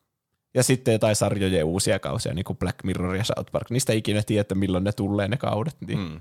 Ja 0.54 0.62
sitten 0.62 0.92
jotain 0.92 1.16
sarjojen 1.16 1.64
uusia 1.64 1.98
kausia, 1.98 2.34
niin 2.34 2.44
kuin 2.44 2.58
Black 2.58 2.84
Mirror 2.84 3.16
ja 3.16 3.24
South 3.24 3.52
Park. 3.52 3.70
Niistä 3.70 3.92
ei 3.92 3.98
ikinä 3.98 4.22
tiedä, 4.22 4.40
että 4.40 4.54
milloin 4.54 4.84
ne 4.84 4.92
tulee 4.92 5.28
ne 5.28 5.36
kaudet. 5.36 5.76
Niin. 5.86 5.98
Mm. 5.98 6.20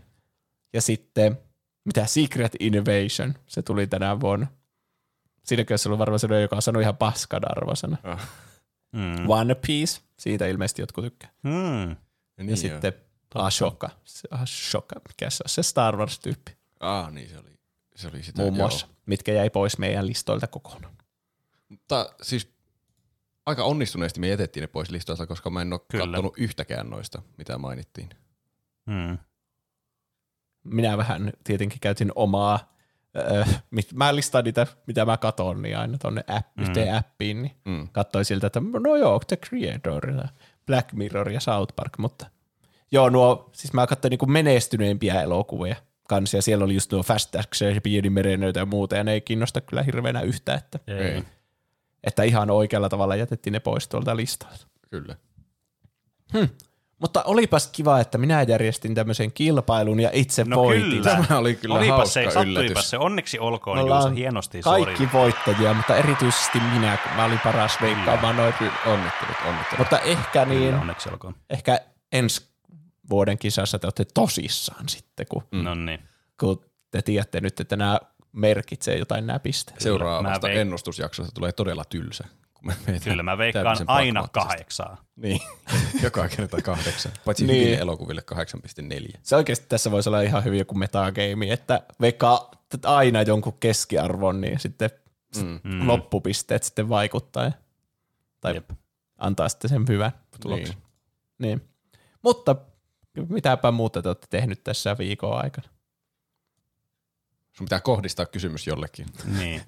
Ja 0.73 0.81
sitten, 0.81 1.37
mitä 1.85 2.05
Secret 2.05 2.55
Innovation, 2.59 3.33
se 3.47 3.61
tuli 3.61 3.87
tänä 3.87 4.19
vuonna. 4.19 4.47
Siinäkin 5.43 5.73
olisi 5.73 5.89
ollut 5.89 5.99
varmaan 5.99 6.19
sellainen, 6.19 6.41
joka 6.41 6.55
on 6.55 6.61
sanonut 6.61 6.81
ihan 6.81 6.97
paskan 6.97 7.51
arvosana. 7.51 7.97
Mm. 8.91 9.29
One 9.29 9.55
Piece, 9.55 10.01
siitä 10.19 10.47
ilmeisesti 10.47 10.81
jotkut 10.81 11.03
tykkää. 11.03 11.29
Mm. 11.43 11.89
Ja, 11.89 11.95
Ja 12.37 12.43
niin 12.43 12.57
sitten 12.57 12.93
Ashoka, 13.35 13.89
se 14.03 14.27
Ashoka, 14.31 14.95
mikä 15.07 15.29
se 15.29 15.43
on, 15.45 15.49
se 15.49 15.63
Star 15.63 15.97
Wars-tyyppi 15.97 16.57
Ah, 16.79 17.11
niin 17.11 17.29
se 17.29 17.37
oli, 17.39 17.59
se 17.95 18.07
oli 18.07 18.23
sitä. 18.23 18.41
muun 18.41 18.55
joo. 18.55 18.67
muassa, 18.67 18.87
mitkä 19.05 19.33
jäi 19.33 19.49
pois 19.49 19.77
meidän 19.77 20.07
listoilta 20.07 20.47
kokonaan. 20.47 20.93
Mutta 21.69 22.13
siis 22.21 22.53
aika 23.45 23.63
onnistuneesti 23.63 24.19
me 24.19 24.27
jätettiin 24.27 24.61
ne 24.61 24.67
pois 24.67 24.89
listoilta, 24.91 25.27
koska 25.27 25.49
mä 25.49 25.61
en 25.61 25.73
ole 25.73 25.81
Kyllä. 25.91 26.05
katsonut 26.05 26.33
yhtäkään 26.37 26.89
noista, 26.89 27.21
mitä 27.37 27.57
mainittiin. 27.57 28.09
Mm. 28.85 29.17
Minä 30.63 30.97
vähän 30.97 31.33
tietenkin 31.43 31.79
käytin 31.79 32.11
omaa, 32.15 32.73
öö, 33.17 33.43
mit, 33.71 33.93
mä 33.93 34.15
listaan 34.15 34.43
niitä, 34.43 34.67
mitä 34.87 35.05
mä 35.05 35.17
katon, 35.17 35.61
niin 35.61 35.77
aina 35.77 35.97
tonne 35.97 36.23
app, 36.27 36.47
mm. 36.57 36.63
yhteen 36.63 36.95
appiin, 36.95 37.41
niin 37.41 37.55
Mm. 37.65 37.87
katsoin 37.91 38.25
siltä, 38.25 38.47
että 38.47 38.61
no 38.79 38.95
joo, 38.95 39.19
The 39.27 39.35
Creator, 39.37 40.13
Black 40.65 40.93
Mirror 40.93 41.29
ja 41.29 41.39
South 41.39 41.75
Park, 41.75 41.97
mutta 41.97 42.25
joo, 42.91 43.09
nuo, 43.09 43.49
siis 43.53 43.73
mä 43.73 43.87
katsoin 43.87 44.09
niinku 44.09 44.25
menestyneimpiä 44.25 45.21
elokuvia 45.21 45.75
kanssa, 46.07 46.37
ja 46.37 46.41
siellä 46.41 46.65
oli 46.65 46.73
just 46.73 46.91
nuo 46.91 47.03
Fast 47.03 47.35
Action 47.35 47.75
ja 47.75 47.81
Pieni 47.81 48.09
merenöitä 48.09 48.59
ja 48.59 48.65
muuta, 48.65 48.95
ja 48.95 49.03
ne 49.03 49.13
ei 49.13 49.21
kiinnosta 49.21 49.61
kyllä 49.61 49.83
hirveänä 49.83 50.21
yhtä, 50.21 50.53
että, 50.53 50.79
Ei, 50.87 51.23
että 52.03 52.23
ihan 52.23 52.51
oikealla 52.51 52.89
tavalla 52.89 53.15
jätettiin 53.15 53.53
ne 53.53 53.59
pois 53.59 53.87
tuolta 53.87 54.15
listalta. 54.15 54.67
kyllä. 54.89 55.15
Mutta 57.01 57.23
olipas 57.23 57.67
kiva, 57.67 57.99
että 57.99 58.17
minä 58.17 58.41
järjestin 58.41 58.95
tämmöisen 58.95 59.31
kilpailun 59.31 59.99
ja 59.99 60.09
itse 60.13 60.43
No 60.43 60.55
voitin. 60.57 60.89
kyllä. 60.89 61.03
Tämä 61.27 61.39
oli 61.39 61.55
kyllä 61.55 61.75
Olipas 61.75 62.15
hauska 62.15 62.31
se, 62.31 62.39
yllätys. 62.49 62.89
se. 62.89 62.97
Onneksi 62.97 63.39
olkoon, 63.39 63.77
Me 63.77 63.81
Juuso, 63.83 64.09
hienosti 64.09 64.61
Kaikki 64.61 64.95
sori. 64.97 65.09
voittajia, 65.13 65.73
mutta 65.73 65.95
erityisesti 65.95 66.59
minä, 66.59 66.97
kun 67.03 67.11
mä 67.15 67.25
olin 67.25 67.39
paras 67.39 67.77
veikkaamaan 67.81 68.35
noin. 68.37 68.53
Onnittelut, 68.85 69.35
onnittelut. 69.45 69.77
Mutta 69.77 69.99
ehkä 69.99 70.45
niin, 70.45 70.61
Kyllä, 70.63 70.79
onneksi 70.81 71.09
olkoon. 71.09 71.35
ehkä 71.49 71.79
ensi 72.11 72.47
vuoden 73.09 73.37
kisassa 73.37 73.79
te 73.79 73.87
olette 73.87 74.05
tosissaan 74.13 74.89
sitten, 74.89 75.25
kun, 75.29 75.43
Mm. 75.51 75.63
No 75.63 75.75
niin. 75.75 75.99
kun 76.39 76.65
te 76.91 77.01
tiedätte 77.01 77.41
nyt, 77.41 77.59
että 77.59 77.75
nämä 77.75 77.99
merkitsee 78.31 78.97
jotain 78.97 79.27
nämä 79.27 79.39
pisteet. 79.39 79.79
Seuraavasta 79.81 80.49
ennustusjaksosta 80.49 81.31
tulee 81.35 81.51
todella 81.51 81.83
tylsä. 81.85 82.23
Kun 82.61 82.67
me 82.71 82.75
meitä 82.87 83.03
Kyllä 83.09 83.23
mä 83.23 83.37
veikkaan 83.37 83.77
aina 83.87 84.27
kahdeksaa. 84.27 84.97
Niin, 85.15 85.41
joka 86.03 86.27
kerta 86.29 86.61
kahdeksan. 86.61 87.11
Paitsi 87.25 87.45
Niin. 87.47 87.59
hyville 87.61 87.77
elokuville 87.81 88.21
8,4. 89.11 89.19
Se 89.23 89.35
oikeasti 89.35 89.65
tässä 89.69 89.91
voisi 89.91 90.09
olla 90.09 90.21
ihan 90.21 90.43
hyvin 90.43 90.59
joku 90.59 90.75
metagame, 90.75 91.51
että 91.51 91.81
veikkaa 92.01 92.51
aina 92.83 93.21
jonkun 93.21 93.57
keskiarvon, 93.59 94.41
niin 94.41 94.59
sitten 94.59 94.89
Mm. 95.37 95.59
mm. 95.63 95.87
loppupisteet 95.87 96.63
sitten 96.63 96.89
vaikuttaa. 96.89 97.43
ja- 97.43 97.51
Tai 98.41 98.55
Jep. 98.55 98.69
antaa 99.17 99.49
sitten 99.49 99.69
sen 99.69 99.85
hyvän 99.89 100.11
tuloksen. 100.41 100.75
Niin. 101.39 101.59
niin. 101.59 101.69
Mutta 102.21 102.55
mitäpä 103.29 103.71
muuta 103.71 104.01
te 104.01 104.09
olette 104.09 104.27
tehnyt 104.29 104.63
tässä 104.63 104.97
viikon 104.97 105.37
aikana? 105.43 105.67
Sun 107.53 107.65
pitää 107.65 107.79
kohdistaa 107.79 108.25
kysymys 108.25 108.67
jollekin. 108.67 109.05
Niin. 109.37 109.61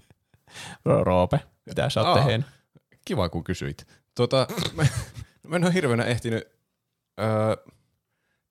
Ro- 0.90 1.04
Roope, 1.04 1.40
mitä 1.66 1.90
sä 1.90 2.02
oot 2.02 2.26
tehnyt? 2.26 2.46
Kiva, 3.06 3.30
kun 3.30 3.44
kysyit. 3.44 3.88
Tuota, 4.16 4.48
mä, 4.74 4.88
mä 5.48 5.56
en 5.56 5.64
ole 5.64 5.74
hirveänä 5.74 6.04
ehtinyt 6.04 6.44
öö, 7.20 7.74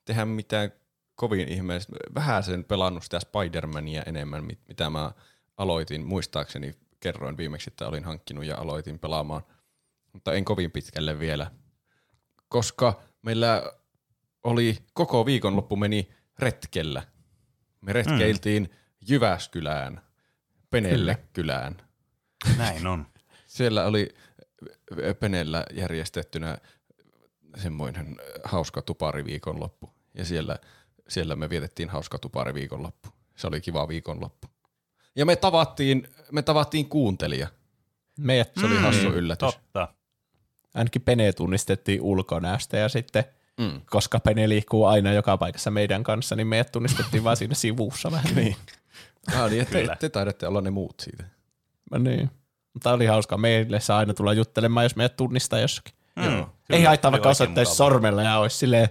tehdä 0.05 0.24
mitään 0.24 0.73
kovin 1.15 1.49
ihmeellistä. 1.49 1.93
Vähän 2.15 2.43
sen 2.43 2.65
pelannut 2.65 3.03
sitä 3.05 3.19
Spider-Mania 3.19 4.03
enemmän, 4.07 4.45
mit- 4.45 4.69
mitä 4.69 4.91
mä 4.91 5.12
aloitin. 5.57 6.07
Muistaakseni 6.07 6.77
kerroin 7.01 7.37
viimeksi, 7.37 7.70
että 7.70 7.89
olin 7.89 8.05
hankkinut 8.05 8.45
ja 8.45 8.57
aloitin 8.59 8.99
pelaamaan. 8.99 9.43
Mutta 10.12 10.33
en 10.33 10.45
kovin 10.45 10.70
pitkälle 10.70 11.19
vielä. 11.19 11.51
Koska 12.49 13.03
meillä 13.23 13.73
oli 14.45 14.79
koko 14.95 15.27
viikonloppu 15.27 15.77
meni 15.77 16.11
retkellä. 16.39 17.03
Me 17.81 17.93
retkeiltiin 17.93 18.70
Jyväskylään, 19.09 20.01
Penelle 20.70 21.19
kylään. 21.33 21.77
Näin 22.59 22.87
on. 22.87 23.07
Siellä 23.47 23.87
oli 23.87 24.15
Penellä 25.20 25.64
järjestettynä 25.72 26.59
semmoinen 27.56 28.16
hauska 28.44 28.82
tupariviikonloppu. 28.82 29.90
Ja 30.14 30.24
siellä, 30.24 30.59
siellä 31.09 31.36
me 31.36 31.51
vietettiin 31.51 31.89
hauska 31.89 32.18
tupariviikonloppu. 32.18 33.09
Se 33.36 33.47
oli 33.47 33.60
kiva 33.60 33.89
viikonloppu. 33.89 34.48
Ja 35.16 35.26
me 35.26 35.36
tavattiin, 35.36 36.09
me 36.32 36.43
tavattiin 36.43 36.89
kuuntelija. 36.89 37.48
Meidät, 38.18 38.51
Se 38.60 38.66
oli 38.66 38.76
hassu 38.76 39.09
yllätys. 39.09 39.55
Totta. 39.55 39.89
ainakin 40.74 41.02
Pene 41.02 41.32
tunnistettiin 41.32 42.01
ulkonäöstä 42.01 42.76
ja 42.76 42.89
sitten, 42.89 43.24
Mm. 43.59 43.80
koska 43.90 44.20
Pene 44.20 44.48
liikkuu 44.48 44.84
aina 44.84 45.12
joka 45.12 45.36
paikassa 45.36 45.70
meidän 45.70 46.02
kanssa, 46.02 46.36
niin 46.36 46.47
meidät 46.47 46.72
tunnistettiin 46.72 47.24
vaan 47.24 47.36
siinä 47.36 47.55
sivussa 47.55 48.10
vähän. 48.10 48.34
niin. 48.34 48.56
Ah, 49.34 49.51
niin, 49.51 49.66
te, 49.66 49.80
Kyllä. 49.80 49.97
te 49.97 50.09
taidatte 50.09 50.47
olla 50.47 50.60
ne 50.60 50.70
muut 50.70 51.01
siitä. 51.01 51.24
niin. 51.98 52.30
Mutta 52.74 52.93
oli 52.93 53.07
hauskaa. 53.07 53.39
Meille 53.39 53.81
saa 53.81 53.99
aina 53.99 54.15
tulla 54.15 54.32
juttelemaan, 54.32 54.85
jos 54.85 54.97
meidät 54.97 55.16
tunnistaa 55.16 55.59
jossakin. 55.59 55.94
Mm. 56.16 56.24
Joo. 56.24 56.32
Kyllä, 56.32 56.78
Ei 56.78 56.85
haittaa 56.85 57.12
vaikka 57.12 57.28
osoittaisi 57.28 57.74
sormella 57.74 58.23
ja 58.23 58.39
olisi 58.39 58.57
silleen, 58.57 58.89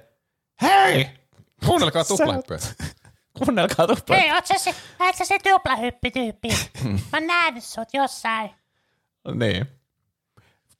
hei, 0.61 1.09
Kuunnelkaa 1.65 2.03
tuplahyppyä. 2.05 2.57
kuunnelkaa 3.37 3.87
tupla. 3.87 4.15
Hei, 4.15 4.31
oot 4.31 4.45
sä 4.47 4.57
se, 4.57 4.75
oot 4.99 5.15
sä 5.15 5.25
se 5.25 5.37
tuplahyppytyyppi? 5.43 6.49
Mä 6.83 7.17
oon 7.17 7.27
nähnyt 7.27 7.63
sut 7.63 7.87
jossain. 7.93 8.49
Niin. 9.35 9.65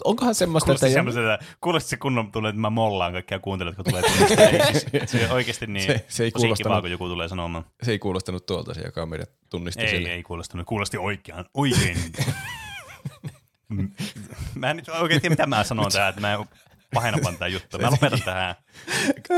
Onkohan 0.03 0.36
semmoista, 0.36 0.65
Kuulosti 0.65 0.86
että 0.86 0.94
semmoiselta, 0.94 1.38
kuulosti 1.61 1.90
se 1.90 1.98
kunnon 1.98 2.32
tulee, 2.32 2.49
että 2.49 2.61
mä 2.61 2.69
mollaan 2.69 3.11
kaikkia 3.14 3.40
kuuntelijat, 3.40 3.76
kun 3.76 3.86
tulee 3.86 4.02
siis, 4.61 4.86
se 5.11 5.32
oikeasti 5.32 5.68
niin 5.68 5.86
Se- 5.88 6.06
se 6.07 6.23
ei 6.23 6.32
kuulostanut- 6.32 6.57
kivaa, 6.57 6.82
kun 6.82 6.91
joku 6.91 7.07
tulee 7.07 7.28
sanomaan. 7.28 7.65
Se 7.84 7.91
ei 7.91 7.99
kuulostanut 7.99 8.45
tuolta 8.45 8.73
se, 8.73 8.82
joka 8.82 9.06
meidät 9.06 9.32
tunnisti 9.49 9.82
Ei, 9.84 9.90
sille. 9.90 10.10
ei 10.14 10.23
kuulostanut. 10.23 10.68
Kuulosti 10.68 10.98
oikean, 10.98 11.45
oikein. 11.53 11.98
Mä 14.56 14.69
en 14.69 14.76
nyt 14.76 14.89
oikein 14.89 15.22
tiedä, 15.22 15.34
mitä 15.34 15.48
mä 15.48 15.64
sanon 15.64 15.91
tähän, 15.91 16.10
että 16.10 16.22
mä 16.22 16.34
en 16.34 16.39
pahena 16.93 17.18
vaan 17.23 17.34
tätä 17.34 17.48
juttua. 17.48 17.80
Mä 17.80 17.91
lopetan 17.91 18.22
tähän. 18.26 18.56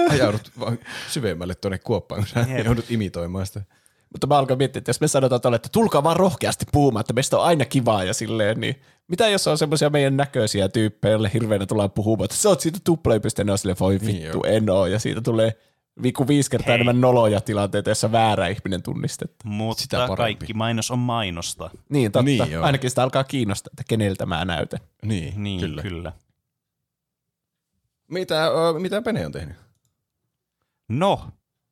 Ajaudut 0.10 0.52
vaan 0.60 0.80
syvemmälle 1.10 1.56
tuonne 1.56 1.78
kuoppaan, 1.78 2.22
kun 2.22 2.28
sä 2.28 2.46
Jep. 2.50 2.66
joudut 2.66 2.92
imitoimaan 2.92 3.46
sitä. 3.46 3.62
Mutta 4.12 4.28
mä 4.28 4.38
alkoin 4.38 4.58
miettiä, 4.58 4.78
että 4.78 4.90
jos 4.90 5.02
me 5.02 5.08
sanotaan 5.08 5.42
tuolle, 5.42 5.56
että 5.56 5.70
tulkaa 5.72 6.04
vaan 6.04 6.16
rohkeasti 6.16 6.66
puhumaan, 6.72 7.02
että 7.02 7.14
meistä 7.14 7.38
on 7.38 7.44
aina 7.44 7.66
kivaa 7.66 8.04
ja 8.04 8.14
silleen, 8.14 8.60
niin 8.60 8.82
mitä 9.08 9.28
jos 9.28 9.48
on 9.48 9.58
semmoisia 9.58 9.90
meidän 9.90 10.18
näköisiä 10.18 10.70
tyyppejä, 10.70 11.12
joille 11.12 11.32
hirveänä 11.34 11.66
tullaan 11.66 11.92
puhumaan, 11.92 12.26
että 12.26 12.38
sä 12.38 12.50
oot 12.50 12.60
siitä 12.62 12.80
tuplahypystä, 12.84 13.44
ne 13.44 13.52
on 13.52 13.58
silleen, 13.58 13.78
voi 13.80 13.98
Niin 13.98 14.24
vittu, 14.24 14.38
joo. 14.38 14.56
en 14.56 14.70
oo, 14.70 14.86
ja 14.86 15.00
siitä 15.00 15.22
tulee 15.22 15.54
viikku 16.02 16.28
viisi 16.28 16.50
kertaa 16.52 16.68
Hei. 16.68 16.76
enemmän 16.76 17.02
noloja 17.02 17.42
tilanteita, 17.42 17.90
jossa 17.90 18.12
väärä 18.12 18.48
ihminen 18.48 18.84
tunnistettu. 18.84 19.48
Mutta 19.48 19.82
Sitä 19.84 19.98
parempi. 19.98 20.16
kaikki 20.16 20.54
mainos 20.54 20.92
on 20.92 21.00
mainosta. 21.00 21.70
Niin, 21.90 22.12
totta. 22.12 22.24
Niin, 22.24 22.52
joo. 22.52 22.66
Ainakin 22.66 22.90
sitä 22.90 23.04
alkaa 23.04 23.24
kiinnostaa, 23.24 23.70
että 23.74 23.84
keneltä 23.90 24.26
mä 24.26 24.46
näytän. 24.46 24.80
Niin, 25.06 25.44
Niin, 25.44 25.60
kyllä. 25.60 25.82
kyllä. 25.82 26.12
Mitä, 28.08 28.48
ö, 28.48 28.80
mitä 28.80 29.02
Pene 29.02 29.26
on 29.26 29.32
tehnyt? 29.32 29.56
No, 30.90 31.28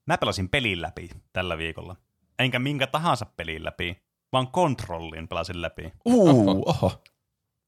mä 0.07 0.17
pelasin 0.17 0.49
pelin 0.49 0.81
läpi 0.81 1.09
tällä 1.33 1.57
viikolla. 1.57 1.95
Enkä 2.39 2.59
minkä 2.59 2.87
tahansa 2.87 3.25
pelin 3.25 3.63
läpi, 3.63 3.97
vaan 4.31 4.47
kontrollin 4.47 5.27
pelasin 5.27 5.61
läpi. 5.61 5.93
Uu, 6.05 6.49
oho. 6.49 6.63
oho. 6.65 7.03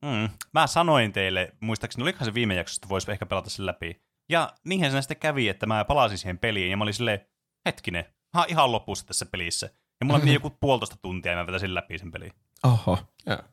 Mm. 0.02 0.30
Mä 0.54 0.68
sanoin 0.68 1.14
teille, 1.14 1.54
muistaakseni, 1.60 2.04
olikohan 2.04 2.26
se 2.26 2.34
viime 2.34 2.56
jaksossa, 2.56 2.80
että 2.80 2.90
voisi 2.90 3.12
ehkä 3.12 3.26
pelata 3.26 3.50
sen 3.50 3.66
läpi. 3.66 4.02
Ja 4.30 4.54
niinhän 4.66 4.92
se 4.92 5.02
sitten 5.02 5.18
kävi, 5.18 5.50
että 5.50 5.66
mä 5.66 5.86
palasin 5.86 6.18
siihen 6.18 6.38
peliin 6.38 6.72
ja 6.72 6.78
mä 6.78 6.84
olin 6.84 6.94
silleen, 6.94 7.20
hetkinen, 7.66 8.06
mä 8.34 8.40
oon 8.40 8.50
ihan 8.50 8.72
lopussa 8.72 9.06
tässä 9.06 9.26
pelissä. 9.26 9.70
Ja 10.00 10.06
mulla 10.06 10.20
meni 10.20 10.34
joku 10.40 10.50
puolitoista 10.50 10.98
tuntia 11.02 11.32
ja 11.32 11.38
mä 11.38 11.48
vetäsin 11.48 11.76
läpi 11.76 11.98
sen 11.98 12.12
peliin. 12.12 12.32
Oho. 12.64 12.98
Ja. 13.26 13.44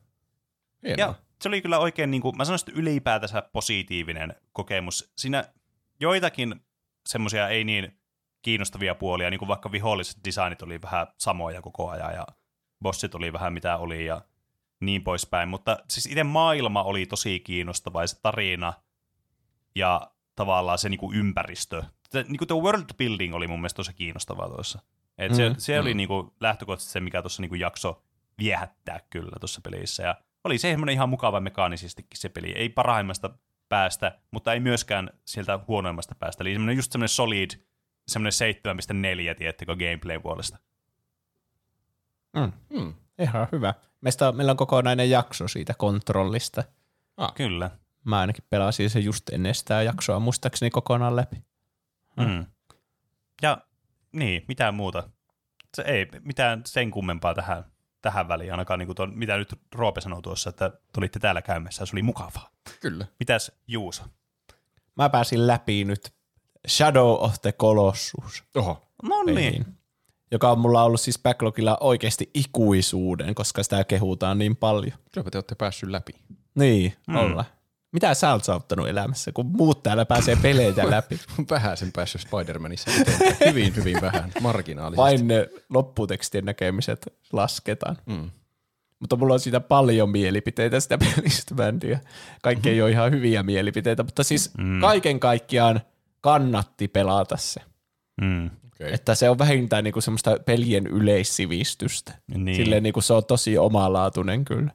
Hienoa. 0.83 1.07
Ja 1.07 1.15
se 1.41 1.49
oli 1.49 1.61
kyllä 1.61 1.79
oikein, 1.79 2.11
niin 2.11 2.21
kuin, 2.21 2.37
mä 2.37 2.45
sanoisin, 2.45 2.69
että 2.69 2.81
ylipäätänsä 2.81 3.41
positiivinen 3.41 4.35
kokemus. 4.53 5.13
Siinä 5.17 5.43
joitakin 5.99 6.65
semmoisia 7.05 7.49
ei 7.49 7.63
niin 7.63 8.01
kiinnostavia 8.41 8.95
puolia, 8.95 9.29
niin 9.29 9.39
kuin 9.39 9.49
vaikka 9.49 9.71
viholliset 9.71 10.17
designit 10.25 10.61
oli 10.61 10.81
vähän 10.81 11.07
samoja 11.17 11.61
koko 11.61 11.89
ajan 11.89 12.13
ja 12.13 12.27
bossit 12.81 13.15
oli 13.15 13.33
vähän 13.33 13.53
mitä 13.53 13.77
oli 13.77 14.05
ja 14.05 14.21
niin 14.79 15.03
poispäin. 15.03 15.49
Mutta 15.49 15.77
siis 15.89 16.05
itse 16.05 16.23
maailma 16.23 16.83
oli 16.83 17.05
tosi 17.05 17.39
kiinnostava 17.39 18.01
ja 18.01 18.07
se 18.07 18.21
tarina 18.21 18.73
ja 19.75 20.11
tavallaan 20.35 20.77
se 20.77 20.89
niin 20.89 20.99
kuin 20.99 21.17
ympäristö. 21.17 21.83
Se, 22.09 22.23
niin 22.23 22.37
kuin 22.37 22.47
tuo 22.47 22.63
world 22.63 22.93
building 22.97 23.35
oli 23.35 23.47
mun 23.47 23.59
mielestä 23.59 23.77
tosi 23.77 23.93
kiinnostavaa 23.93 24.49
tuossa. 24.49 24.79
Et 25.17 25.35
se, 25.35 25.55
se 25.57 25.79
oli 25.79 25.93
niinku 25.93 26.33
lähtökohtaisesti 26.39 26.93
se, 26.93 26.99
mikä 26.99 27.21
tuossa 27.21 27.41
niinku 27.41 27.55
jakso 27.55 28.03
viehättää 28.39 28.99
kyllä 29.09 29.39
tuossa 29.39 29.61
pelissä. 29.61 30.03
Ja 30.03 30.15
oli 30.43 30.57
se 30.57 30.77
ihan 30.91 31.09
mukava 31.09 31.39
mekaanisestikin 31.39 32.17
se 32.17 32.29
peli. 32.29 32.51
Ei 32.51 32.69
parhaimmasta 32.69 33.29
päästä, 33.69 34.19
mutta 34.31 34.53
ei 34.53 34.59
myöskään 34.59 35.09
sieltä 35.25 35.59
huonoimmasta 35.67 36.15
päästä. 36.15 36.43
Eli 36.43 36.53
semmoinen 36.53 36.75
just 36.75 36.91
semmoinen 36.91 37.09
solid, 37.09 37.51
semmoinen 38.07 38.33
7.4, 39.31 39.37
tiettekö, 39.37 39.75
gameplay 39.75 40.19
puolesta. 40.19 40.57
Mm. 42.33 42.51
Hmm. 42.73 42.93
Ihan 43.19 43.47
hyvä. 43.51 43.73
Meistä, 44.01 44.31
meillä 44.31 44.51
on 44.51 44.57
kokonainen 44.57 45.09
jakso 45.09 45.47
siitä 45.47 45.73
kontrollista. 45.77 46.63
Kyllä. 47.35 47.71
Mä 48.05 48.19
ainakin 48.19 48.43
pelasin 48.49 48.89
se 48.89 48.99
just 48.99 49.29
ennen 49.29 49.55
sitä 49.55 49.81
jaksoa 49.81 50.19
muistaakseni 50.19 50.69
kokonaan 50.69 51.15
läpi. 51.15 51.43
Mm. 52.17 52.45
Ja 53.41 53.57
niin, 54.11 54.45
mitään 54.47 54.73
muuta. 54.73 55.09
Se 55.75 55.81
ei 55.81 56.07
mitään 56.23 56.61
sen 56.65 56.91
kummempaa 56.91 57.33
tähän, 57.33 57.63
tähän 58.01 58.27
väliin, 58.27 58.51
ainakaan 58.51 58.79
niin 58.79 58.87
kuin 58.87 58.95
ton, 58.95 59.11
mitä 59.15 59.37
nyt 59.37 59.59
Roope 59.75 60.01
sanoi 60.01 60.21
tuossa, 60.21 60.49
että 60.49 60.71
tulitte 60.93 61.19
täällä 61.19 61.41
käymässä, 61.41 61.85
se 61.85 61.95
oli 61.95 62.01
mukavaa. 62.01 62.49
Kyllä. 62.79 63.05
Mitäs 63.19 63.51
Juuso? 63.67 64.03
Mä 64.97 65.09
pääsin 65.09 65.47
läpi 65.47 65.83
nyt 65.83 66.13
Shadow 66.67 67.23
of 67.23 67.35
the 67.41 67.51
Colossus 67.51 68.43
Oho. 68.55 68.87
No 69.03 69.23
peliin, 69.25 69.65
joka 70.31 70.51
on 70.51 70.59
mulla 70.59 70.83
ollut 70.83 71.01
siis 71.01 71.19
backlogilla 71.19 71.77
oikeasti 71.79 72.29
ikuisuuden, 72.33 73.35
koska 73.35 73.63
sitä 73.63 73.83
kehutaan 73.83 74.37
niin 74.37 74.55
paljon. 74.55 74.97
Kylläpä 75.11 75.31
te 75.31 75.37
olette 75.37 75.55
päässyt 75.55 75.89
läpi. 75.89 76.11
Niin, 76.55 76.93
mm. 77.07 77.15
olla. 77.15 77.45
Mitä 77.91 78.13
sä 78.13 78.31
oot 78.31 78.43
saattanut 78.43 78.87
elämässä, 78.87 79.31
kun 79.31 79.45
muut 79.45 79.83
täällä 79.83 80.05
pääsee 80.05 80.37
peleitä 80.41 80.89
läpi? 80.89 81.19
Vähän 81.49 81.77
sen 81.77 81.91
päässyt 81.91 82.21
Spider-Manissa 82.21 83.01
eteenpäin. 83.01 83.35
Hyvin, 83.45 83.75
hyvin 83.75 84.01
vähän. 84.01 84.31
Marginaalisesti. 84.41 84.97
Vain 84.97 85.27
ne 85.27 85.49
lopputekstien 85.69 86.45
näkemiset 86.45 87.13
lasketaan. 87.33 87.97
Mm. 88.05 88.29
Mutta 88.99 89.15
mulla 89.15 89.33
on 89.33 89.39
siitä 89.39 89.59
paljon 89.59 90.09
mielipiteitä 90.09 90.79
sitä 90.79 90.97
pelistä, 90.97 91.55
mä 91.55 91.67
en 91.67 91.79
tiedä. 91.79 91.99
Kaikki 92.41 92.69
ei 92.69 92.81
ole 92.81 92.91
ihan 92.91 93.11
hyviä 93.11 93.43
mielipiteitä, 93.43 94.03
mutta 94.03 94.23
siis 94.23 94.51
mm. 94.57 94.81
kaiken 94.81 95.19
kaikkiaan 95.19 95.81
kannatti 96.21 96.87
pelata 96.87 97.37
se. 97.37 97.61
Mm. 98.21 98.45
Okay. 98.45 98.93
Että 98.93 99.15
se 99.15 99.29
on 99.29 99.37
vähintään 99.39 99.83
niinku 99.83 100.01
semmoista 100.01 100.37
pelien 100.45 100.87
yleissivistystä. 100.87 102.13
Niin. 102.35 102.55
Silleen 102.55 102.83
niinku 102.83 103.01
se 103.01 103.13
on 103.13 103.25
tosi 103.25 103.57
omalaatuinen 103.57 104.45
kyllä. 104.45 104.71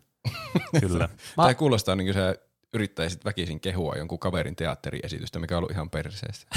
Kyllä. 0.80 1.08
Tämä 1.36 1.54
kuulostaa 1.54 1.96
niin 1.96 2.12
kuin 2.12 2.36
yrittäisit 2.72 3.24
väkisin 3.24 3.60
kehua 3.60 3.94
jonkun 3.96 4.18
kaverin 4.18 4.56
teatteriesitystä, 4.56 5.38
mikä 5.38 5.54
on 5.54 5.58
ollut 5.58 5.70
ihan 5.70 5.90
perseestä. 5.90 6.46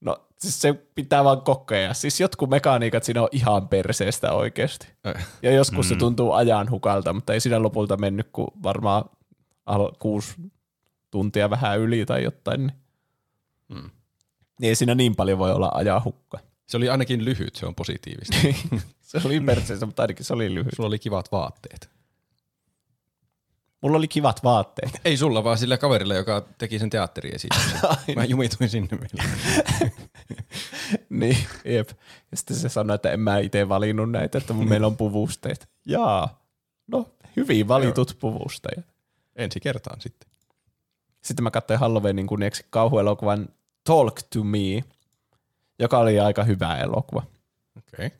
No 0.00 0.26
siis 0.38 0.60
se 0.60 0.72
pitää 0.94 1.24
vaan 1.24 1.40
kokea. 1.40 1.94
Siis 1.94 2.20
jotkut 2.20 2.50
mekaniikat 2.50 3.04
siinä 3.04 3.22
on 3.22 3.28
ihan 3.32 3.68
perseestä 3.68 4.32
oikeasti. 4.32 4.88
Äh. 5.06 5.26
Ja 5.42 5.52
joskus 5.52 5.86
mm. 5.86 5.88
se 5.88 5.96
tuntuu 5.96 6.32
ajan 6.32 6.70
hukalta, 6.70 7.12
mutta 7.12 7.32
ei 7.32 7.40
siinä 7.40 7.62
lopulta 7.62 7.96
mennyt 7.96 8.28
kuin 8.32 8.48
varmaan 8.62 9.04
al- 9.66 9.92
kuusi 9.98 10.34
tuntia 11.10 11.50
vähän 11.50 11.78
yli 11.80 12.06
tai 12.06 12.24
jotain. 12.24 12.60
Niin. 12.66 12.72
Mm. 13.68 13.90
Niin 14.60 14.68
ei 14.68 14.74
siinä 14.74 14.94
niin 14.94 15.16
paljon 15.16 15.38
voi 15.38 15.52
olla 15.52 15.70
ajan 15.74 16.04
hukka. 16.04 16.38
Se 16.66 16.76
oli 16.76 16.88
ainakin 16.88 17.24
lyhyt, 17.24 17.56
se 17.56 17.66
on 17.66 17.74
positiivista. 17.74 18.36
se 19.02 19.20
oli 19.24 19.40
perseestä, 19.40 19.86
mutta 19.86 20.02
ainakin 20.02 20.24
se 20.24 20.34
oli 20.34 20.54
lyhyt. 20.54 20.74
Sulla 20.76 20.86
oli 20.86 20.98
kivat 20.98 21.32
vaatteet. 21.32 21.95
Mulla 23.86 23.98
oli 23.98 24.08
kivat 24.08 24.44
vaatteet. 24.44 25.00
Ei 25.04 25.16
sulla, 25.16 25.44
vaan 25.44 25.58
sillä 25.58 25.78
kaverilla, 25.78 26.14
joka 26.14 26.44
teki 26.58 26.78
sen 26.78 26.90
teatteriesityksen. 26.90 27.80
Mä 28.16 28.24
jumituin 28.24 28.70
sinne 28.70 28.88
vielä. 28.90 29.30
niin, 31.20 31.36
jep. 31.64 31.88
Ja 32.30 32.36
sitten 32.36 32.56
se 32.56 32.68
sanoi, 32.68 32.94
että 32.94 33.10
en 33.10 33.20
mä 33.20 33.38
itse 33.38 33.68
valinnut 33.68 34.10
näitä, 34.10 34.38
että 34.38 34.52
meillä 34.52 34.86
on 34.86 34.96
puvusteet. 34.96 35.68
Jaa, 35.84 36.42
no 36.86 37.06
hyvin 37.36 37.68
valitut 37.68 38.16
puvusteet. 38.20 38.86
Ensi 39.36 39.60
kertaan 39.60 40.00
sitten. 40.00 40.30
Sitten 41.22 41.44
mä 41.44 41.50
katsoin 41.50 41.80
Halloweenin 41.80 42.26
kunniaksi 42.26 42.66
kauhuelokuvan 42.70 43.48
Talk 43.84 44.22
to 44.22 44.44
Me, 44.44 44.84
joka 45.78 45.98
oli 45.98 46.20
aika 46.20 46.44
hyvä 46.44 46.76
elokuva. 46.76 47.22
Okei. 47.78 48.06
Okay. 48.06 48.18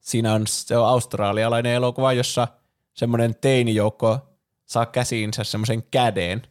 Siinä 0.00 0.34
on, 0.34 0.46
se 0.46 0.76
on 0.76 0.88
australialainen 0.88 1.72
elokuva, 1.72 2.12
jossa 2.12 2.48
semmoinen 2.94 3.34
teinijoukko 3.40 4.33
saa 4.74 4.86
käsiinsä 4.86 5.44
semmoisen 5.44 5.82
käden, 5.82 6.42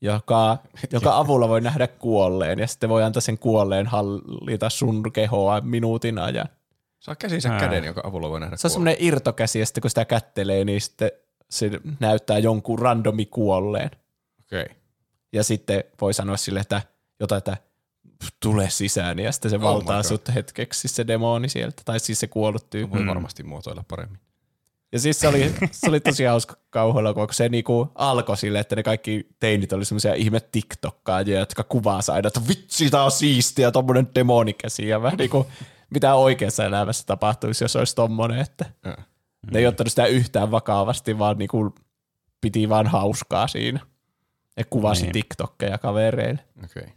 joka, 0.00 0.58
joka 0.92 1.16
avulla 1.16 1.48
voi 1.48 1.60
nähdä 1.60 1.86
kuolleen, 1.86 2.58
ja 2.58 2.66
sitten 2.66 2.88
voi 2.90 3.02
antaa 3.02 3.20
sen 3.20 3.38
kuolleen 3.38 3.86
hallita 3.86 4.70
sun 4.70 5.12
kehoa 5.12 5.60
minuutin 5.60 6.18
ajan. 6.18 6.48
Saa 7.00 7.16
käsinsä 7.16 7.48
Ää. 7.48 7.60
käden, 7.60 7.84
joka 7.84 8.00
avulla 8.04 8.30
voi 8.30 8.40
nähdä 8.40 8.56
Se 8.56 8.66
on 8.66 8.70
semmoinen 8.70 8.96
irtokäsi, 8.98 9.58
ja 9.58 9.66
sitten 9.66 9.80
kun 9.80 9.90
sitä 9.90 10.04
kättelee, 10.04 10.64
niin 10.64 10.80
sitten 10.80 11.10
se 11.50 11.70
näyttää 12.00 12.38
jonkun 12.38 12.78
randomi 12.78 13.26
kuolleen. 13.26 13.90
Okei. 14.44 14.62
Okay. 14.62 14.76
Ja 15.32 15.44
sitten 15.44 15.84
voi 16.00 16.14
sanoa 16.14 16.36
sille, 16.36 16.60
että 16.60 16.82
jotain, 17.20 17.38
että 17.38 17.56
tule 18.40 18.70
sisään, 18.70 19.18
ja 19.18 19.32
sitten 19.32 19.50
se 19.50 19.56
Oh 19.56 19.62
valtaa 19.62 20.02
sut 20.02 20.34
hetkeksi 20.34 20.88
se 20.88 21.06
demoni 21.06 21.48
sieltä, 21.48 21.82
tai 21.84 22.00
siis 22.00 22.20
se 22.20 22.26
kuollut 22.26 22.70
tyyppi. 22.70 22.98
Voi 22.98 23.06
varmasti 23.06 23.42
muotoilla 23.42 23.84
paremmin. 23.88 24.18
Ja 24.92 24.98
siis 24.98 25.20
se 25.20 25.28
oli, 25.28 25.54
se 25.70 25.88
oli 25.88 26.00
tosi 26.00 26.24
hauska 26.24 26.56
kauhuelokuva, 26.70 27.26
kun 27.26 27.34
se 27.34 27.48
niinku 27.48 27.90
alkoi 27.94 28.36
sille, 28.36 28.58
että 28.58 28.76
ne 28.76 28.82
kaikki 28.82 29.28
teinit 29.40 29.72
oli 29.72 29.84
semmoisia 29.84 30.14
ihme 30.14 30.40
TikTokkaajia, 30.40 31.38
jotka 31.38 31.64
kuvaa 31.64 32.00
aina, 32.08 32.26
että 32.26 32.40
vitsi, 32.48 32.90
tää 32.90 33.04
on 33.04 33.10
siistiä, 33.10 33.70
tommonen 33.70 34.08
demonikäsi, 34.14 34.88
ja 34.88 35.02
vähän 35.02 35.18
niinku, 35.18 35.46
mitä 35.90 36.14
oikeassa 36.14 36.64
elämässä 36.64 37.04
tapahtuisi, 37.06 37.64
jos 37.64 37.76
olisi 37.76 37.94
tommonen, 37.94 38.38
että 38.38 38.64
ne 39.52 39.58
ei 39.58 39.66
ottanut 39.66 39.90
sitä 39.90 40.06
yhtään 40.06 40.50
vakavasti, 40.50 41.18
vaan 41.18 41.38
niinku 41.38 41.74
piti 42.40 42.68
vaan 42.68 42.86
hauskaa 42.86 43.48
siinä. 43.48 43.80
Ja 44.56 44.64
kuvasi 44.64 45.02
Niin. 45.02 45.12
TikTokkeja 45.12 45.78
kavereille. 45.78 46.44
Okay. 46.64 46.88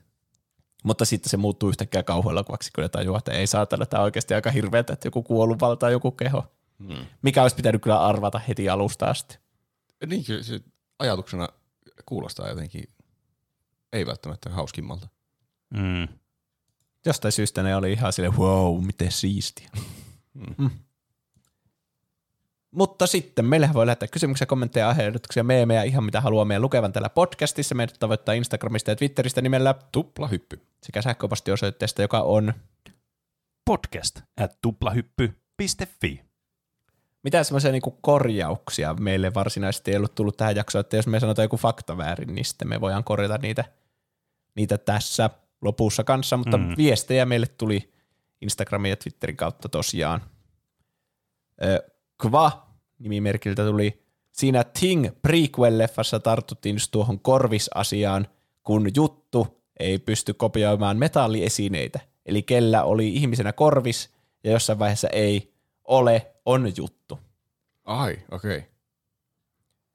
Mutta 0.83 1.05
sitten 1.05 1.29
se 1.29 1.37
muuttuu 1.37 1.69
yhtäkkiä 1.69 2.03
kauhuelokuvaksi, 2.03 2.71
kun 2.75 2.81
ne 2.81 2.89
tajuaa, 2.89 3.17
että 3.17 3.31
ei 3.31 3.47
saatana, 3.47 3.85
tämä 3.85 4.01
on 4.01 4.05
oikeasti 4.05 4.33
aika 4.33 4.51
hirveätä, 4.51 4.93
että 4.93 5.07
joku 5.07 5.23
kuollut 5.23 5.61
valtaa 5.61 5.89
joku 5.89 6.11
keho. 6.11 6.43
Hmm. 6.79 7.05
Mikä 7.21 7.41
olisi 7.41 7.55
pitänyt 7.55 7.81
kyllä 7.81 8.05
arvata 8.05 8.39
heti 8.39 8.69
alusta 8.69 9.05
asti. 9.05 9.39
Niin 10.05 10.23
kyllä 10.25 10.43
se 10.43 10.59
ajatuksena 10.99 11.49
kuulostaa 12.05 12.49
jotenkin 12.49 12.89
ei 13.93 14.05
välttämättä 14.05 14.49
hauskimmalta. 14.49 15.07
Mm. 15.69 16.07
Jostain 17.05 17.31
syystä 17.31 17.63
ne 17.63 17.75
oli 17.75 17.91
ihan 17.91 18.13
sille 18.13 18.29
wow, 18.29 18.85
miten 18.85 19.11
siistiä. 19.11 19.69
Mm. 20.57 20.69
Mutta 22.71 23.07
sitten 23.07 23.45
meillähän 23.45 23.73
voi 23.73 23.85
lähettää 23.85 24.07
kysymyksiä, 24.07 24.47
kommentteja, 24.47 24.87
aiheehdotuksia, 24.89 25.43
meemejä, 25.43 25.83
ihan 25.83 26.03
mitä 26.03 26.21
haluaa 26.21 26.45
meidän 26.45 26.61
lukevan 26.61 26.93
täällä 26.93 27.09
podcastissa. 27.09 27.75
Meidät 27.75 27.95
tavoittaa 27.99 28.35
Instagramista 28.35 28.91
ja 28.91 28.95
Twitteristä 28.95 29.41
nimellä 29.41 29.75
Tupla 29.91 30.27
hyppy. 30.27 30.61
sekä 30.83 31.01
sähköpostiosoitteesta, 31.01 32.01
joka 32.01 32.21
on 32.21 32.53
Podcast 33.65 34.21
at 34.37 34.57
tuplahyppy.fi. 34.61 36.24
mitä 37.25 37.43
semmoisia 37.43 37.71
niinku 37.71 37.97
korjauksia 38.01 38.93
meille 38.93 39.33
varsinaisesti 39.33 39.91
ei 39.91 39.97
ollut 39.97 40.15
tullut 40.15 40.37
tähän 40.37 40.55
jaksoon, 40.55 40.79
että 40.79 40.95
jos 40.95 41.07
me 41.07 41.19
sanotaan 41.19 41.43
joku 41.43 41.57
fakta 41.57 41.97
väärin, 41.97 42.35
niin 42.35 42.45
sitten 42.45 42.67
me 42.69 42.81
voidaan 42.81 43.03
korjata 43.03 43.37
niitä, 43.37 43.65
niitä 44.55 44.77
tässä 44.77 45.29
lopussa 45.61 46.03
kanssa, 46.03 46.37
mutta 46.37 46.57
Mm. 46.57 46.73
viestejä 46.77 47.25
meille 47.25 47.47
tuli 47.47 47.93
Instagramin 48.41 48.89
ja 48.89 48.95
Twitterin 48.97 49.37
kautta 49.37 49.69
tosiaan. 49.69 50.21
Ö, 51.63 51.83
Kva 52.21 52.67
nimimerkiltä 52.99 53.65
tuli 53.65 54.03
siinä 54.31 54.63
Ting 54.79 55.07
prequel-leffassa 55.27 56.19
tartuttiin 56.23 56.75
just 56.75 56.91
tuohon 56.91 57.19
korvisasiaan, 57.19 58.27
kun 58.63 58.89
juttu 58.95 59.63
ei 59.79 59.99
pysty 59.99 60.33
kopioimaan 60.33 60.97
metalliesineitä. 60.97 61.99
Eli 62.25 62.43
kellä 62.43 62.83
oli 62.83 63.13
ihmisenä 63.13 63.53
korvis 63.53 64.09
ja 64.43 64.51
jossain 64.51 64.79
vaiheessa 64.79 65.07
ei 65.09 65.53
ole, 65.83 66.34
on 66.45 66.73
juttu. 66.77 67.19
Ai, 67.85 68.17
okei. 68.31 68.57
Okay. 68.57 68.69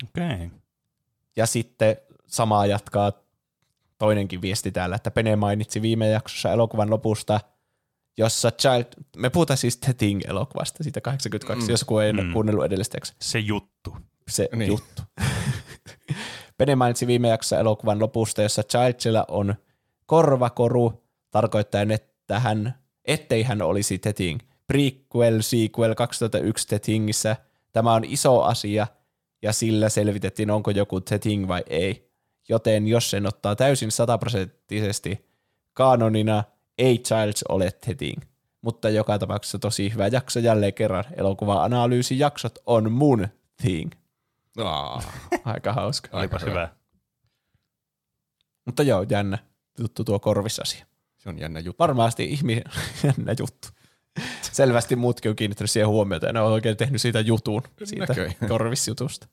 Okei. 0.08 0.46
Okay. 0.46 0.58
Ja 1.36 1.46
sitten 1.46 1.96
samaa 2.26 2.66
jatkaa 2.66 3.12
toinenkin 3.98 4.42
viesti 4.42 4.72
täällä, 4.72 4.96
että 4.96 5.10
Pene 5.10 5.36
mainitsi 5.36 5.82
viime 5.82 6.08
jaksossa 6.08 6.52
elokuvan 6.52 6.90
lopusta, 6.90 7.40
jossa 8.18 8.50
Child, 8.50 8.84
me 9.16 9.30
puhutaan 9.30 9.56
siis 9.56 9.76
The 9.76 9.92
Thing-elokuvasta, 9.92 10.82
siitä 10.82 11.00
82, 11.00 11.66
mm. 11.66 11.70
jos 11.70 11.84
kun 11.84 12.02
ei 12.02 12.12
Mm. 12.12 12.20
mm. 12.20 12.32
kuunnellut 12.32 12.64
edellistä 12.64 12.96
jaksoa. 12.96 13.16
Se 13.20 13.38
juttu. 13.38 13.96
se 14.28 14.48
Niin. 14.52 14.58
niin. 14.58 14.68
juttu. 14.68 15.02
Pene 16.58 16.76
mainitsi 16.76 17.06
viime 17.06 17.28
jaksossa 17.28 17.58
elokuvan 17.58 17.98
lopusta, 17.98 18.42
jossa 18.42 18.62
Childsilla 18.62 19.24
on 19.28 19.54
korvakoru, 20.06 21.04
tarkoittaen, 21.30 21.90
että 21.90 22.40
hän, 22.40 22.74
ettei 23.04 23.42
hän 23.42 23.62
olisi 23.62 23.98
Teting. 23.98 24.40
Prequel, 24.70 25.42
sequel 25.42 25.94
2001 25.94 26.68
Tetingissä. 26.68 27.36
Tämä 27.72 27.94
on 27.94 28.04
iso 28.04 28.42
asia, 28.42 28.86
ja 29.42 29.52
sillä 29.52 29.88
selvitettiin, 29.88 30.50
onko 30.50 30.70
joku 30.70 31.00
Teting 31.00 31.48
vai 31.48 31.62
ei. 31.66 32.10
Joten 32.48 32.88
jos 32.88 33.10
sen 33.10 33.26
ottaa 33.26 33.56
täysin 33.56 33.90
sataprosenttisesti 33.92 35.26
kanonina, 35.72 36.44
ei 36.78 36.98
Childs 36.98 37.42
ole 37.48 37.70
Teting. 37.70 38.22
mutta 38.62 38.88
joka 38.88 39.18
tapauksessa 39.18 39.58
tosi 39.58 39.92
hyvä 39.92 40.06
jakso 40.06 40.40
jälleen 40.40 40.74
kerran. 40.74 41.04
Elokuva-analyysijaksot 41.16 42.58
on 42.66 42.92
mun 42.92 43.28
thing. 43.62 43.92
Aa, 44.64 45.02
Aika 45.44 45.72
hauska. 45.72 46.08
Olipas 46.12 46.42
hyvä. 46.42 46.68
Mutta 48.66 48.82
joo, 48.82 49.06
jännä 49.10 49.38
juttu 49.78 50.04
tuo 50.04 50.18
korvisasia. 50.18 50.86
se 51.18 51.28
on 51.28 51.38
jännä 51.38 51.60
juttu. 51.60 51.78
Varmasti 51.78 52.24
ihminen, 52.24 52.64
jännä 53.04 53.34
juttu. 53.38 53.68
Selvästi 54.52 54.96
muutkin 54.96 55.30
on 55.30 55.36
kiinnittänyt 55.36 55.70
siihen 55.70 55.88
huomiota 55.88 56.26
ja 56.26 56.32
ne 56.32 56.40
on 56.40 56.52
oikein 56.52 56.76
tehnyt 56.76 57.00
siitä 57.00 57.20
jutun, 57.20 57.62
siitä 57.84 58.14
korvisjutusta. 58.48 59.26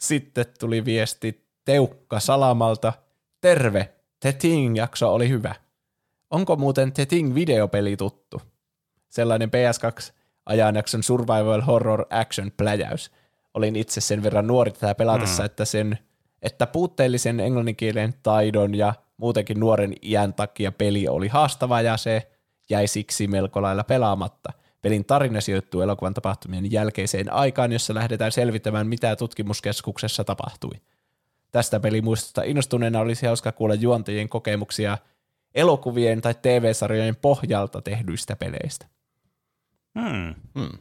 Sitten 0.00 0.46
tuli 0.60 0.84
viesti 0.84 1.48
Teukka 1.64 2.20
Salamalta. 2.20 2.92
Terve, 3.40 3.94
The 4.20 4.32
Thing-jakso 4.32 5.14
oli 5.14 5.28
hyvä. 5.28 5.54
Onko 6.30 6.56
muuten 6.56 6.92
The 6.92 7.06
Thing 7.06 7.34
videopeli 7.34 7.96
tuttu? 7.96 8.42
Sellainen 9.08 9.50
PS2 9.50 10.12
ajanjakson 10.46 11.02
survival 11.02 11.60
horror 11.60 12.06
action 12.10 12.52
pläjäys. 12.56 13.10
Olin 13.54 13.76
itse 13.76 14.00
sen 14.00 14.22
verran 14.22 14.46
nuori 14.46 14.70
tätä 14.70 14.94
pelatessa, 14.94 15.42
mm. 15.42 15.46
että 15.46 15.64
sen 15.64 15.98
että 16.42 16.66
puutteellisen 16.66 17.40
englanninkielen 17.40 18.14
taidon 18.22 18.74
ja 18.74 18.94
muutenkin 19.16 19.60
nuoren 19.60 19.94
iän 20.02 20.34
takia 20.34 20.72
peli 20.72 21.08
oli 21.08 21.28
haastava 21.28 21.80
ja 21.80 21.96
se 21.96 22.30
jäi 22.70 22.86
siksi 22.86 23.26
melko 23.26 23.62
lailla 23.62 23.84
pelaamatta. 23.84 24.52
Pelin 24.82 25.04
tarina 25.04 25.40
sijoittuu 25.40 25.80
elokuvan 25.80 26.14
tapahtumien 26.14 26.72
jälkeiseen 26.72 27.32
aikaan, 27.32 27.72
jossa 27.72 27.94
lähdetään 27.94 28.32
selvittämään, 28.32 28.86
mitä 28.86 29.16
tutkimuskeskuksessa 29.16 30.24
tapahtui. 30.24 30.74
Tästä 31.50 31.80
pelimuistosta 31.80 32.42
innostuneena 32.42 33.00
olisi 33.00 33.26
hauska 33.26 33.52
kuulla 33.52 33.74
juontajien 33.74 34.28
kokemuksia 34.28 34.98
elokuvien 35.54 36.20
tai 36.20 36.34
TV-sarjojen 36.42 37.16
pohjalta 37.16 37.82
tehdyistä 37.82 38.36
peleistä. 38.36 38.86
Hmm. 40.00 40.34
Hmm. 40.58 40.78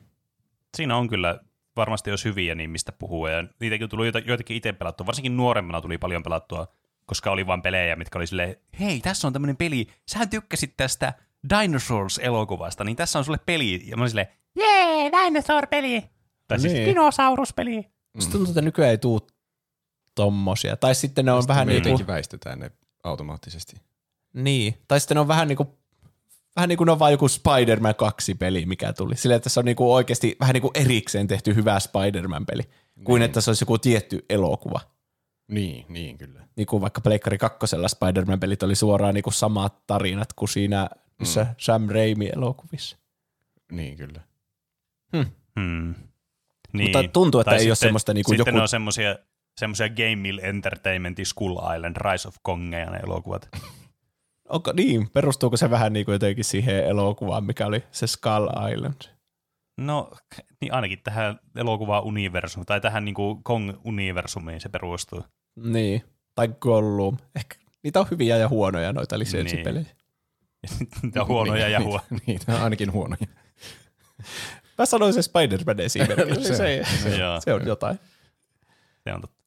Siinä 0.78 0.98
on 0.98 1.08
kyllä 1.08 1.40
varmasti 1.76 2.10
jos 2.10 2.26
hyviä, 2.26 2.56
niin 2.56 2.70
mistä 2.70 2.92
puhuu. 2.92 3.28
Ja 3.28 3.44
niitäkin 3.60 3.90
joita- 3.98 4.20
joitakin 4.20 4.58
itse 4.58 4.74
pelattua. 4.74 5.06
Varsinkin 5.06 5.38
nuoremmana 5.38 5.82
tuli 5.82 5.98
paljon 5.98 6.24
pelattua, 6.24 6.68
koska 7.06 7.32
oli 7.32 7.48
vain 7.48 7.62
pelejä, 7.62 7.96
mitkä 7.96 8.20
oli 8.20 8.28
silleen, 8.28 8.56
hei, 8.80 9.00
tässä 9.00 9.28
on 9.28 9.34
tämmöinen 9.34 9.58
peli. 9.58 9.88
Sähän 10.06 10.30
tykkäsit 10.30 10.74
tästä 10.78 11.14
Dinosaurs-elokuvasta, 11.50 12.84
niin 12.84 12.96
tässä 12.96 13.20
on 13.20 13.26
sulle 13.26 13.40
peli. 13.46 13.84
Ja 13.90 13.98
mä 13.98 14.04
olin 14.04 14.10
silleen, 14.10 14.28
Jee, 14.56 15.12
dinosaur-peli. 15.12 16.04
tai 16.48 16.60
siis, 16.60 16.74
Niin. 16.74 16.86
Dinosauruspeli. 16.90 17.86
Musta 18.14 18.32
tuntuu, 18.32 18.52
että 18.52 18.62
nykyään 18.62 18.92
ei 18.92 18.98
tuu 18.98 19.28
tommosia. 20.16 20.78
Tai 20.78 20.96
sitten 20.96 21.26
ne 21.26 21.32
on 21.32 21.42
Sitten 21.42 21.56
vähän 21.56 21.68
niin 21.68 21.82
kuin, 21.84 21.92
jotenkin 21.92 22.08
väistetään 22.08 22.60
ne 22.60 22.72
automaattisesti. 23.04 23.76
niin. 24.34 24.78
Tai 24.88 25.00
sitten 25.00 25.16
ne 25.16 25.22
on 25.22 25.28
vähän 25.28 25.48
niin 25.48 25.58
kuin, 25.58 25.70
vähän 26.56 26.70
niin 26.70 26.78
kuin 26.78 26.86
ne 26.86 26.92
on 26.92 27.00
vaan 27.00 27.12
joku 27.12 27.28
Spider-Man 27.28 27.96
2 27.96 28.36
peli, 28.36 28.66
mikä 28.66 28.94
tuli. 28.94 29.16
Silleen, 29.16 29.38
että 29.38 29.50
se 29.50 29.60
on 29.60 29.66
niin 29.66 29.76
kuin 29.76 29.90
oikeasti 29.90 30.36
vähän 30.40 30.54
niin 30.54 30.62
kuin 30.62 30.72
erikseen 30.76 31.28
tehty 31.28 31.56
hyvä 31.56 31.80
Spider-Man 31.80 32.46
peli, 32.46 32.64
kuin 33.04 33.22
että 33.22 33.42
se 33.42 33.50
olisi 33.50 33.62
joku 33.64 33.78
tietty 33.78 34.26
elokuva. 34.30 34.80
Niin, 35.48 35.86
niin 35.90 36.18
kyllä. 36.18 36.48
Niin 36.56 36.68
kuin 36.68 36.82
vaikka 36.82 37.02
Pleikkari 37.02 37.38
2 37.38 37.76
Spider-Man 37.88 38.40
pelit 38.40 38.64
oli 38.64 38.76
suoraan 38.76 39.14
niin 39.14 39.24
kuin 39.24 39.34
samat 39.34 39.88
tarinat 39.88 40.34
kuin 40.34 40.50
siinä 40.50 40.90
missä 41.20 41.44
Mm. 41.44 41.56
Sam 41.58 41.90
Raimi 41.90 42.30
elokuvissa. 42.36 42.98
Niin 43.72 43.98
kyllä. 43.98 44.22
hmm. 45.16 45.96
Mutta 46.74 47.04
tuntuu, 47.14 47.42
että 47.42 47.52
Tai 47.52 47.60
ei 47.60 47.70
ole 47.70 47.76
sitten- 47.76 47.88
semmoista 47.88 48.14
niinku 48.14 48.32
Sitten 48.32 48.42
joku- 48.52 48.56
ne 48.58 48.62
on 48.62 48.68
semmosia, 48.68 49.16
semmosia 49.60 49.90
Game 49.90 50.16
Mill 50.16 50.40
Entertainmentin 50.42 51.26
Skull 51.26 51.58
Island, 51.76 51.96
Rise 52.12 52.28
of 52.28 52.36
Kongeja 52.42 52.90
ne 52.90 52.98
elokuvat. 52.98 53.50
Onko, 54.50 54.74
niin, 54.74 55.10
perustuuko 55.10 55.58
se 55.58 55.70
vähän 55.70 55.94
niin 55.94 56.06
kuin 56.06 56.14
jotenkin 56.14 56.44
siihen 56.46 56.86
elokuvaan, 56.86 57.44
mikä 57.44 57.66
oli 57.66 57.84
se 57.92 58.08
Skull 58.08 58.48
Island? 58.74 59.02
No, 59.78 60.12
niin 60.62 60.74
ainakin 60.74 61.00
tähän 61.04 61.40
elokuva-universumiin, 61.56 62.66
tai 62.66 62.82
tähän 62.82 63.06
niinku 63.06 63.42
Kong-universumiin 63.44 64.60
se 64.60 64.70
perustuu. 64.70 65.24
Niin, 65.56 66.02
tai 66.36 66.48
Gollum. 66.60 67.18
Ehkä 67.36 67.56
niitä 67.84 68.00
on 68.00 68.08
hyviä 68.12 68.38
ja 68.38 68.50
huonoja 68.50 68.94
noita 68.94 69.20
lisenssipelejä. 69.20 69.86
Ja 71.16 71.26
huonoja 71.26 71.68
ja 71.70 71.80
huonoja. 71.80 72.08
Niin, 72.28 72.40
ne 72.48 72.56
on 72.56 72.62
ainakin 72.62 72.92
huonoja. 72.92 73.28
Mä 74.78 74.86
sanoin 74.86 75.14
se 75.14 75.22
Spider-Man 75.22 75.80
esimerkiksi. 75.80 76.44
Se- 76.44 76.56
se, 76.56 76.82
se, 77.04 77.18
se, 77.46 77.54
on 77.54 77.66
jotain. 77.68 78.00
Se 79.04 79.14
on 79.14 79.22
totta. 79.22 79.38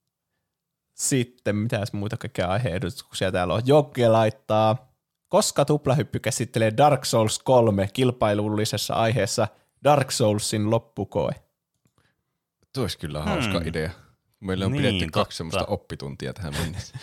Sitten, 0.95 1.57
mitäs 1.57 1.93
muita 1.93 2.17
kaikkea 2.17 2.49
aiheehdotuksia 2.49 3.33
täällä 3.33 3.55
on. 3.55 3.63
Jokke 3.67 4.09
laittaa, 4.09 4.93
koska 5.29 5.65
tuplahyppy 5.65 6.19
käsittelee 6.19 6.73
Dark 6.77 7.05
Souls 7.05 7.39
3 7.39 7.89
kilpailullisessa 7.93 8.95
aiheessa 8.95 9.49
Dark 9.85 10.11
Soulsin 10.11 10.71
loppukoe. 10.71 11.33
Tuo 12.75 12.83
olisi 12.85 12.99
kyllä 12.99 13.23
hauska 13.23 13.59
Hmm. 13.59 13.69
idea. 13.69 13.91
Meillä 14.41 14.67
on 14.67 14.73
Niin, 14.73 14.83
pidetty 14.83 15.05
totta. 15.05 15.13
kaksi 15.21 15.37
semmoista 15.37 15.65
oppituntia 15.67 16.33
tähän 16.33 16.55
mennessä. 16.63 16.99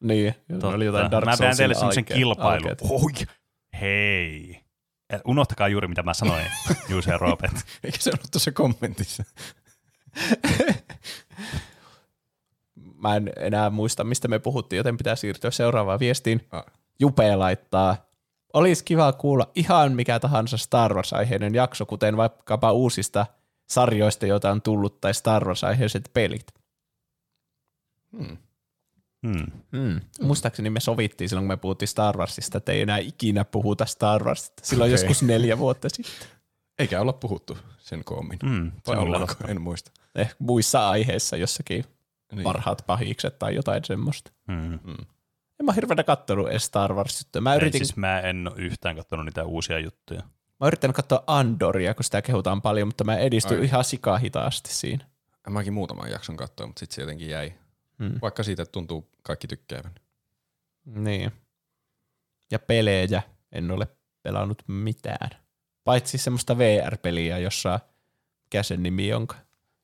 Niin, 0.00 0.34
Totta. 0.50 0.68
oli 0.68 0.84
jotain 0.84 1.10
Dark 1.10 1.24
Mä 1.26 1.36
pidän 1.38 1.56
teille 1.56 1.74
semmoisen 1.74 2.04
kilpailun. 2.04 2.70
Oi, 2.90 3.26
hei. 3.80 4.60
Unohtakaa 5.24 5.68
juuri, 5.68 5.88
mitä 5.88 6.02
mä 6.02 6.14
sanoin, 6.14 6.46
Juuse 6.88 7.10
ja 7.10 7.18
Robert. 7.18 7.56
Eikä 7.84 7.98
se 8.00 8.10
ollut 8.10 8.30
tuossa 8.30 8.52
kommentissa. 8.52 9.24
Mä 13.02 13.16
en 13.16 13.32
enää 13.36 13.70
muista, 13.70 14.04
mistä 14.04 14.28
me 14.28 14.38
puhuttiin, 14.38 14.76
joten 14.76 14.96
pitää 14.96 15.16
siirtyä 15.16 15.50
seuraavaan 15.50 16.00
viestiin. 16.00 16.46
Ah. 16.50 16.64
Jupe 16.98 17.36
laittaa, 17.36 17.96
olisi 18.52 18.84
kiva 18.84 19.12
kuulla 19.12 19.50
ihan 19.54 19.92
mikä 19.92 20.20
tahansa 20.20 20.56
Star 20.56 20.94
Wars-aiheinen 20.94 21.54
jakso, 21.54 21.86
kuten 21.86 22.16
vaikkapa 22.16 22.72
uusista 22.72 23.26
sarjoista, 23.68 24.26
joita 24.26 24.50
on 24.50 24.62
tullut, 24.62 25.00
tai 25.00 25.14
Star 25.14 25.44
Wars-aiheiset 25.44 26.10
pelit. 26.14 26.46
Hmm. 28.18 28.36
Hmm. 29.26 29.46
Mm. 29.72 30.00
Muistaakseni 30.20 30.70
me 30.70 30.80
sovittiin 30.80 31.28
silloin, 31.28 31.44
kun 31.44 31.52
me 31.52 31.56
puhuttiin 31.56 31.88
Star 31.88 32.16
Warsista, 32.16 32.58
että 32.58 32.72
ei 32.72 32.80
enää 32.80 32.98
ikinä 32.98 33.44
puhuta 33.44 33.86
Star 33.86 34.24
Warsista. 34.24 34.62
Silloin 34.66 34.88
Okei. 34.92 35.04
joskus 35.04 35.22
neljä 35.22 35.58
vuotta 35.58 35.88
sitten. 35.88 36.28
Eikä 36.78 37.00
olla 37.00 37.12
puhuttu 37.12 37.58
sen 37.78 38.04
koommin. 38.04 38.38
Hmm. 38.46 38.72
Vai 38.86 38.96
ollaanko? 38.96 39.34
En 39.48 39.60
muista. 39.60 39.90
Ehkä 40.14 40.34
muissa 40.38 40.88
aiheissa 40.90 41.36
jossakin 41.36 41.84
Niin. 42.32 42.44
parhaat 42.44 42.82
pahikset 42.86 43.38
tai 43.38 43.54
jotain 43.54 43.84
semmoista. 43.84 44.32
Hmm. 44.52 44.74
En 45.60 45.66
mä 45.66 45.72
hirveänä 45.72 46.02
kattonut 46.02 46.48
edes 46.48 46.64
Star 46.64 46.94
Wars 46.94 47.26
Mä 47.40 47.52
Ei, 47.52 47.56
yritin, 47.56 47.78
siis 47.86 47.96
mä 47.96 48.20
en 48.20 48.48
ole 48.48 48.56
yhtään 48.56 48.96
katsonut 48.96 49.24
niitä 49.24 49.44
uusia 49.44 49.78
juttuja. 49.78 50.20
mä 50.20 50.26
oon 50.60 50.68
yrittänyt 50.68 50.96
katsoa 50.96 51.24
Andoria, 51.26 51.94
kun 51.94 52.04
sitä 52.04 52.22
kehutaan 52.22 52.62
paljon, 52.62 52.88
mutta 52.88 53.04
mä 53.04 53.16
edistyn 53.16 53.58
Ai. 53.58 53.64
ihan 53.64 53.84
sikahitaasti 53.84 54.74
siinä. 54.74 55.04
Mäkin 55.50 55.72
muutaman 55.72 56.10
jakson 56.10 56.36
katsoin, 56.36 56.68
mutta 56.68 56.80
sitten 56.80 56.94
se 56.94 57.02
jotenkin 57.02 57.28
jäi. 57.28 57.52
Hmm. 58.00 58.18
Vaikka 58.22 58.42
siitä 58.42 58.66
tuntuu 58.66 59.10
kaikki 59.22 59.46
tykkäävän. 59.48 59.94
Niin. 60.84 61.32
Ja 62.50 62.58
pelejä 62.58 63.22
en 63.52 63.70
ole 63.70 63.88
pelannut 64.22 64.62
mitään. 64.68 65.30
Paitsi 65.84 66.18
semmoista 66.18 66.58
VR-peliä, 66.58 67.38
jossa 67.38 67.80
mikä 68.44 68.62
sen 68.62 68.82
nimi 68.82 69.12
onka. 69.12 69.36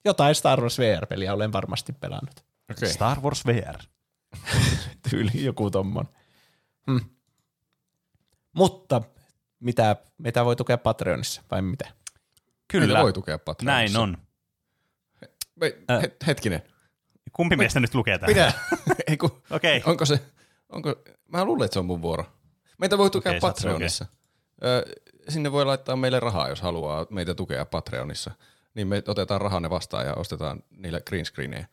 Jotain 0.05 0.34
Star 0.34 0.60
Wars 0.60 0.78
VR-peliä 0.78 1.34
olen 1.34 1.52
varmasti 1.52 1.93
pelannut. 1.93 2.44
Okei. 2.70 2.88
Star 2.93 3.20
Wars 3.20 3.47
VR. 3.47 3.78
Tyyli 5.10 5.44
joku 5.44 5.70
tommon. 5.70 6.09
Hmm. 6.90 7.01
Mutta 8.52 9.02
mitä, 9.60 9.97
mitä 10.18 10.44
voi 10.44 10.56
tukea 10.56 10.78
Patreonissa 10.78 11.43
vai 11.51 11.62
mitä? 11.62 11.93
Kyllä, 12.68 12.86
Meitä 12.86 13.02
voi 13.02 13.12
tukea 13.12 13.38
Patreonissa. 13.38 13.98
näin 13.98 14.09
on. 14.10 14.18
Me, 15.56 15.76
Äh. 15.90 16.02
het, 16.02 16.26
hetkinen. 16.26 16.62
Kumpi 17.36 17.56
meistä 17.56 17.80
nyt 17.80 17.94
lukee 17.94 18.18
tämän? 18.18 18.30
Mitä? 18.30 18.52
Ei 19.08 19.16
kun, 19.16 19.42
Okei. 19.50 19.82
onko 19.86 20.04
se, 20.04 20.20
onko, 20.68 20.94
mä 21.28 21.44
luulen, 21.44 21.64
että 21.64 21.72
se 21.72 21.78
on 21.78 21.86
mun 21.86 22.02
vuoro. 22.02 22.24
Meitä 22.78 22.98
voi 22.98 23.10
tukea 23.10 23.32
sen 23.32 23.40
Patreonissa. 23.40 24.06
Ö, 24.64 24.84
sinne 25.28 25.52
voi 25.52 25.64
laittaa 25.64 25.96
meille 25.96 26.20
rahaa, 26.20 26.48
jos 26.48 26.60
haluaa 26.60 27.06
meitä 27.10 27.34
tukea 27.34 27.64
Patreonissa. 27.64 28.30
Niin 28.74 28.88
me 28.88 29.02
otetaan 29.08 29.40
rahaa 29.40 29.60
ne 29.60 29.70
vastaan 29.70 30.06
ja 30.06 30.14
ostetaan 30.14 30.62
niillä 30.70 31.00
green 31.00 31.24
screenejä. 31.24 31.66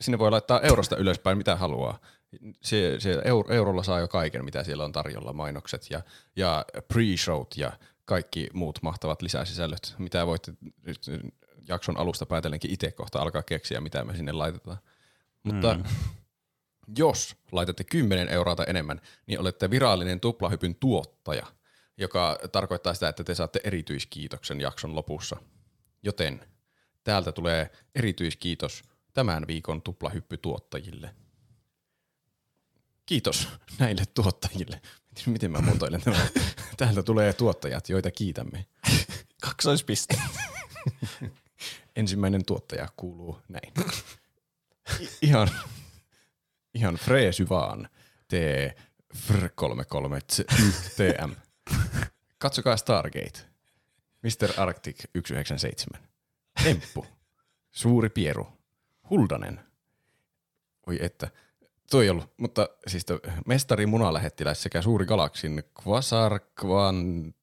Sinne 0.00 0.18
voi 0.18 0.30
laittaa 0.30 0.60
eurosta 0.60 0.96
ylöspäin 0.96 1.38
mitä 1.38 1.56
haluaa. 1.56 1.98
Se, 2.62 2.96
se 2.98 3.22
euro, 3.24 3.54
eurolla 3.54 3.82
saa 3.82 4.00
jo 4.00 4.08
kaiken, 4.08 4.44
mitä 4.44 4.64
siellä 4.64 4.84
on 4.84 4.92
tarjolla, 4.92 5.32
mainokset 5.32 5.90
ja, 5.90 6.00
ja 6.36 6.64
pre-showt 6.92 7.56
ja 7.56 7.72
kaikki 8.04 8.48
muut 8.52 8.78
mahtavat 8.82 9.22
lisäsisällöt, 9.22 9.94
mitä 9.98 10.26
voitte 10.26 10.52
nyt 10.82 11.00
jakson 11.70 11.96
alusta 11.96 12.26
päätellenkin 12.26 12.70
itse 12.70 12.90
kohta 12.90 13.22
alkaa 13.22 13.42
keksiä, 13.42 13.80
mitä 13.80 14.04
me 14.04 14.16
sinne 14.16 14.32
laitetaan. 14.32 14.78
Mutta 15.42 15.74
mm. 15.74 15.84
jos 16.98 17.36
laitatte 17.52 17.84
10 17.84 18.28
euroa 18.28 18.56
tai 18.56 18.66
enemmän, 18.68 19.00
niin 19.26 19.40
olette 19.40 19.70
virallinen 19.70 20.20
tuplahypyn 20.20 20.74
tuottaja, 20.74 21.46
joka 21.96 22.38
tarkoittaa 22.52 22.94
sitä, 22.94 23.08
että 23.08 23.24
te 23.24 23.34
saatte 23.34 23.60
erityiskiitoksen 23.64 24.60
jakson 24.60 24.94
lopussa. 24.94 25.36
Joten 26.02 26.40
täältä 27.04 27.32
tulee 27.32 27.70
erityiskiitos 27.94 28.82
tämän 29.14 29.46
viikon 29.46 29.82
tuplahyppytuottajille. 29.82 31.14
Kiitos 33.06 33.48
näille 33.78 34.02
tuottajille. 34.14 34.80
Miten 35.26 35.50
mä 35.50 35.60
muotoilen 35.60 36.02
tämän? 36.02 36.28
Täältä 36.76 37.02
tulee 37.02 37.32
tuottajat, 37.32 37.88
joita 37.88 38.10
kiitämme. 38.10 38.66
Kaksoispiste. 39.42 40.20
Ensimmäinen 41.96 42.44
tuottaja 42.44 42.88
kuuluu 42.96 43.38
näin. 43.48 43.72
Ihan, 45.22 45.48
ihan 46.74 46.94
freesy 46.94 47.48
vaan. 47.48 47.88
T 48.28 48.32
fr 49.16 49.48
33 49.54 50.18
TM. 50.96 51.32
Katsokaa 52.38 52.76
Stargate. 52.76 53.38
Mr. 54.22 54.60
Arctic 54.60 55.00
197. 55.00 56.08
Temppu. 56.64 57.06
Suuri 57.70 58.08
Pieru. 58.08 58.48
Huldanen. 59.10 59.60
Oi 60.86 60.98
että. 61.00 61.30
Toi 61.90 62.04
ei 62.04 62.10
ollut, 62.10 62.32
mutta 62.36 62.68
siis 62.86 63.06
mestari 63.46 63.86
munalähettiläs 63.86 64.62
sekä 64.62 64.82
suuri 64.82 65.06
galaksin 65.06 65.62
quasar 65.86 66.40
kvantifluktoreiden 66.60 67.39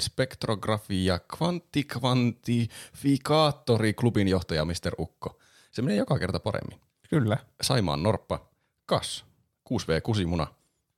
spektrografi 0.00 1.06
ja 1.06 1.18
kvanttikvantifikaattori 1.18 3.94
klubin 3.94 4.28
johtaja 4.28 4.64
Mr. 4.64 4.94
Ukko. 4.98 5.38
Se 5.72 5.82
menee 5.82 5.96
joka 5.96 6.18
kerta 6.18 6.40
paremmin. 6.40 6.80
Kyllä. 7.10 7.38
Saimaan 7.62 8.02
Norppa, 8.02 8.48
Kas, 8.86 9.24
6V 9.68 10.00
Kusimuna, 10.02 10.46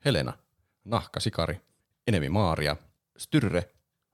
Helena, 0.04 0.32
Nahka 0.84 1.20
Sikari, 1.20 1.60
Enemi 2.06 2.28
Maaria, 2.28 2.76
Styrre, 3.18 3.70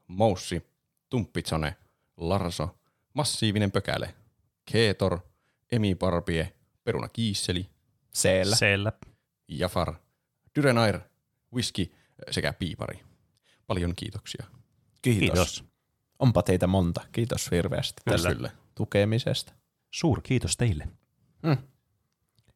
Moussi, 0.09 0.67
Tumppitsone, 1.11 1.77
Larso, 2.17 2.77
Massiivinen 3.15 3.73
Pökäle, 3.73 4.15
Keetor, 4.73 5.19
Emi 5.73 5.95
Barbie, 5.95 6.53
Peruna 6.85 7.09
Kiisseli, 7.09 7.71
Seellä. 8.13 8.57
Siellä. 8.57 8.93
Jafar, 9.49 9.95
Dyrenair, 10.57 11.01
Whisky 11.55 11.93
sekä 12.31 12.53
Piipari. 12.53 13.14
Paljon 13.67 13.93
kiitoksia. 13.97 14.45
Kiitos. 15.03 15.29
Kiitos. 15.29 15.65
Onpa 16.19 16.43
teitä 16.43 16.67
monta. 16.67 17.01
Kiitos 17.13 17.51
hirveästi 17.51 18.03
tästä 18.05 18.35
Kyllä. 18.35 18.51
tukemisesta. 18.75 19.53
Suur 19.91 20.21
kiitos 20.23 20.57
teille. 20.57 20.89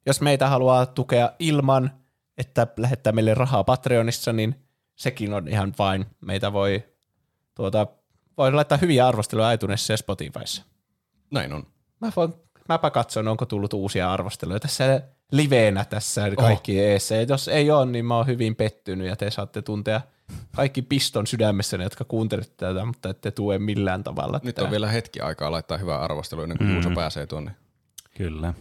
Jos 0.06 0.20
meitä 0.20 0.48
haluaa 0.48 0.86
tukea 0.86 1.32
ilman, 1.39 1.90
että 2.39 2.66
lähettää 2.76 3.12
meille 3.12 3.35
rahaa 3.35 3.64
Patreonissa, 3.64 4.32
niin 4.32 4.55
sekin 4.97 5.35
on 5.35 5.48
ihan 5.48 5.74
vain. 5.78 6.06
Meitä 6.20 6.52
voi, 6.52 6.85
tuota, 7.55 7.86
voi 8.39 8.52
laittaa 8.52 8.78
hyviä 8.78 9.09
arvosteluja 9.09 9.52
iTunesissa 9.52 9.93
ja 9.93 9.97
Spotifyssa. 9.97 10.62
Näin 11.30 11.52
on. 11.52 11.66
Mä 12.01 12.12
voin, 12.16 12.32
mäpä 12.68 12.90
katson, 12.90 13.28
onko 13.28 13.47
tullut 13.47 13.72
uusia 13.72 14.12
arvosteluja 14.12 14.60
tässä 14.60 15.02
liveenä 15.32 15.85
tässä 15.85 16.30
kaikki 16.36 16.78
oh. 16.78 16.82
eessä. 16.85 17.14
Ja 17.14 17.22
jos 17.22 17.48
ei 17.48 17.70
ole, 17.70 17.86
niin 17.86 18.05
mä 18.05 18.16
oon 18.16 18.26
hyvin 18.26 18.56
pettynyt 18.56 19.06
ja 19.06 19.16
te 19.16 19.30
saatte 19.30 19.62
tuntea 19.62 20.01
kaikki 20.56 20.82
piston 20.82 21.26
sydämessäni, 21.26 21.84
jotka 21.84 22.05
kuuntelette 22.05 22.55
tätä, 22.56 22.84
mutta 22.84 23.09
ette 23.09 23.30
tue 23.30 23.59
millään 23.59 24.05
tavalla. 24.05 24.40
Nyt 24.42 24.55
tätä. 24.55 24.64
on 24.64 24.70
vielä 24.70 24.88
hetki 24.88 25.20
aikaa 25.20 25.50
laittaa 25.50 25.78
hyvää 25.78 26.00
arvostelua 26.00 26.44
ennen 26.44 26.59
kuin 26.59 26.68
mm. 26.68 26.74
Juuso 26.74 26.90
pääsee 26.90 27.26
tuonne. 27.26 27.50
Kyllä. 28.16 28.55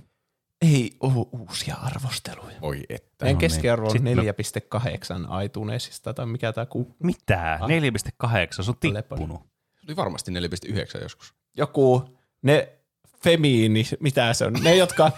Ei 0.61 0.91
ole 0.99 1.25
uusia 1.31 1.75
arvosteluja. 1.75 2.61
Voi 2.61 2.83
että. 2.89 3.25
Meidän 3.25 3.35
No 3.35 3.39
keskiarvo 3.39 3.87
on 3.87 3.95
niin. 4.01 4.17
4,8 4.17 5.43
iTunesista 5.45 6.13
tai 6.13 6.25
mikä 6.25 6.53
tämä 6.53 6.65
ku... 6.65 6.95
Mitä? 7.03 7.59
4,8, 8.23 8.63
se 8.63 8.71
on 8.71 8.77
tippunut. 8.79 9.41
Se 9.75 9.85
oli 9.87 9.95
varmasti 9.95 10.31
4,9 10.31 11.01
joskus. 11.01 11.33
Joku, 11.57 12.17
ne 12.41 12.76
femiini, 13.23 13.83
mitä 13.99 14.33
se 14.33 14.45
on, 14.45 14.53
ne 14.53 14.75
jotka 14.75 15.11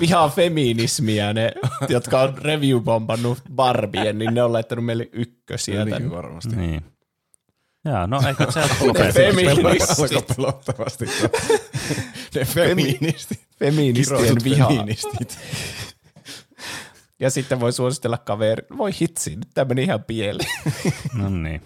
vihaa 0.00 0.28
feminismiä, 0.28 1.32
ne 1.32 1.52
jotka 1.88 2.20
on 2.20 2.38
review-bombannut 2.38 3.42
Barbien, 3.54 4.18
niin 4.18 4.34
ne 4.34 4.42
on 4.42 4.52
laittanut 4.52 4.84
meille 4.84 5.08
ykkösiä 5.12 5.84
Niin 5.84 6.10
varmasti. 6.10 6.56
Niin. 6.56 6.84
Jaa, 7.84 8.06
no 8.06 8.20
eikö 8.28 8.52
se 8.52 8.60
Ne 8.60 8.66
lopeta? 8.80 9.12
feministit, 9.12 10.36
pelottavasti. 10.36 11.04
ne 12.34 12.44
feministit. 12.44 13.40
feministien 13.58 14.36
vihaa. 14.44 14.68
feministit. 14.68 15.38
Ja 17.20 17.30
sitten 17.30 17.60
voi 17.60 17.72
suositella 17.72 18.18
kaveri, 18.18 18.66
voi 18.76 18.90
hitsi, 19.00 19.36
nyt 19.36 19.48
tämä 19.54 19.68
meni 19.68 19.82
ihan 19.82 20.04
pieleen. 20.04 20.50
No 21.14 21.28
niin. 21.30 21.62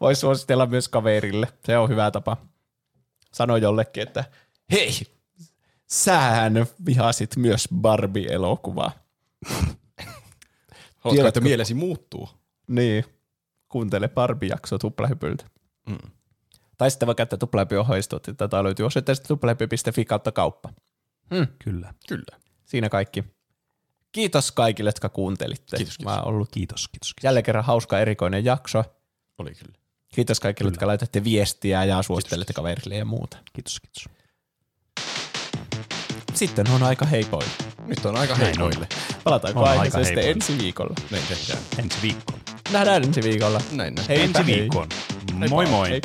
Voi 0.00 0.14
suositella 0.14 0.66
myös 0.66 0.88
kaverille, 0.88 1.48
se 1.64 1.78
on 1.78 1.88
hyvä 1.88 2.10
tapa. 2.10 2.36
Sano 3.32 3.56
jollekin, 3.56 4.02
että 4.02 4.24
hei, 4.72 4.90
sähän 5.86 6.66
vihasit 6.86 7.36
myös 7.36 7.68
Barbie-elokuvaa. 7.74 8.90
Haluatko, 9.44 11.10
Tiedätkö- 11.10 11.28
että 11.28 11.40
mielesi 11.40 11.74
muuttuu? 11.74 12.28
Niin, 12.68 13.04
kuuntele 13.68 14.08
Barbie-jakso 14.08 14.78
tuplahypyltä. 14.78 15.44
Mm. 15.88 15.98
Tai 16.78 16.90
sitten 16.90 17.06
voi 17.06 17.14
käyttää 17.14 17.38
tuplahypy-ohjeistot, 17.38 18.26
tätä 18.36 18.64
löytyy 18.64 18.86
osoitteesta 18.86 19.28
tuplahypy.fi 19.28 20.04
kautta 20.04 20.32
kauppa. 20.32 20.72
Kyllä. 21.64 21.94
Kyllä. 22.08 22.38
Siinä 22.64 22.88
kaikki. 22.88 23.24
Kiitos 24.12 24.52
kaikille, 24.52 24.88
jotka 24.88 25.08
kuuntelitte. 25.08 25.76
Kiitos, 25.76 25.98
kiitos. 25.98 26.14
Mä 26.14 26.20
ollut 26.22 26.48
Kiitos, 26.50 26.88
kiitos. 26.88 27.14
kiitos. 27.14 27.24
jälleen 27.24 27.44
kerran 27.44 27.64
hauska 27.64 27.98
erikoinen 28.00 28.44
jakso. 28.44 28.84
Oli 29.38 29.54
kyllä. 29.54 29.78
Kiitos 30.14 30.40
kaikille, 30.40 30.70
jotka 30.70 30.86
laitatte 30.86 31.24
viestiä 31.24 31.84
ja 31.84 32.02
suosittelette 32.02 32.52
kaverille 32.52 32.94
ja 32.96 33.04
muuta. 33.04 33.36
Kiitos, 33.52 33.80
kiitos. 33.80 34.04
Sitten 36.34 36.70
on 36.70 36.82
aika 36.82 37.06
heipoille. 37.06 37.50
Nyt 37.86 38.06
on 38.06 38.16
aika 38.16 38.34
Näin 38.34 38.46
heikoille. 38.46 38.86
Palataanko 39.24 39.60
On 39.60 39.66
aika 39.68 39.80
aiheeseen 39.80 40.04
sitten 40.04 40.24
heipoille. 40.24 40.52
ensi 40.52 40.64
viikolla? 40.64 40.94
Näin 41.10 41.22
tehdään. 41.28 41.58
Ensi 41.78 41.96
viikkoon. 42.02 42.40
Nähdään 42.72 43.04
ensi 43.04 43.22
viikolla. 43.22 43.60
Näin 43.72 43.94
näin. 43.94 44.08
Heipä 44.08 44.24
Ensi 44.24 44.46
hei. 44.52 44.60
viikkoon. 44.60 44.88
Moi 45.48 45.66
moi. 45.66 45.90
Hei. 45.90 46.00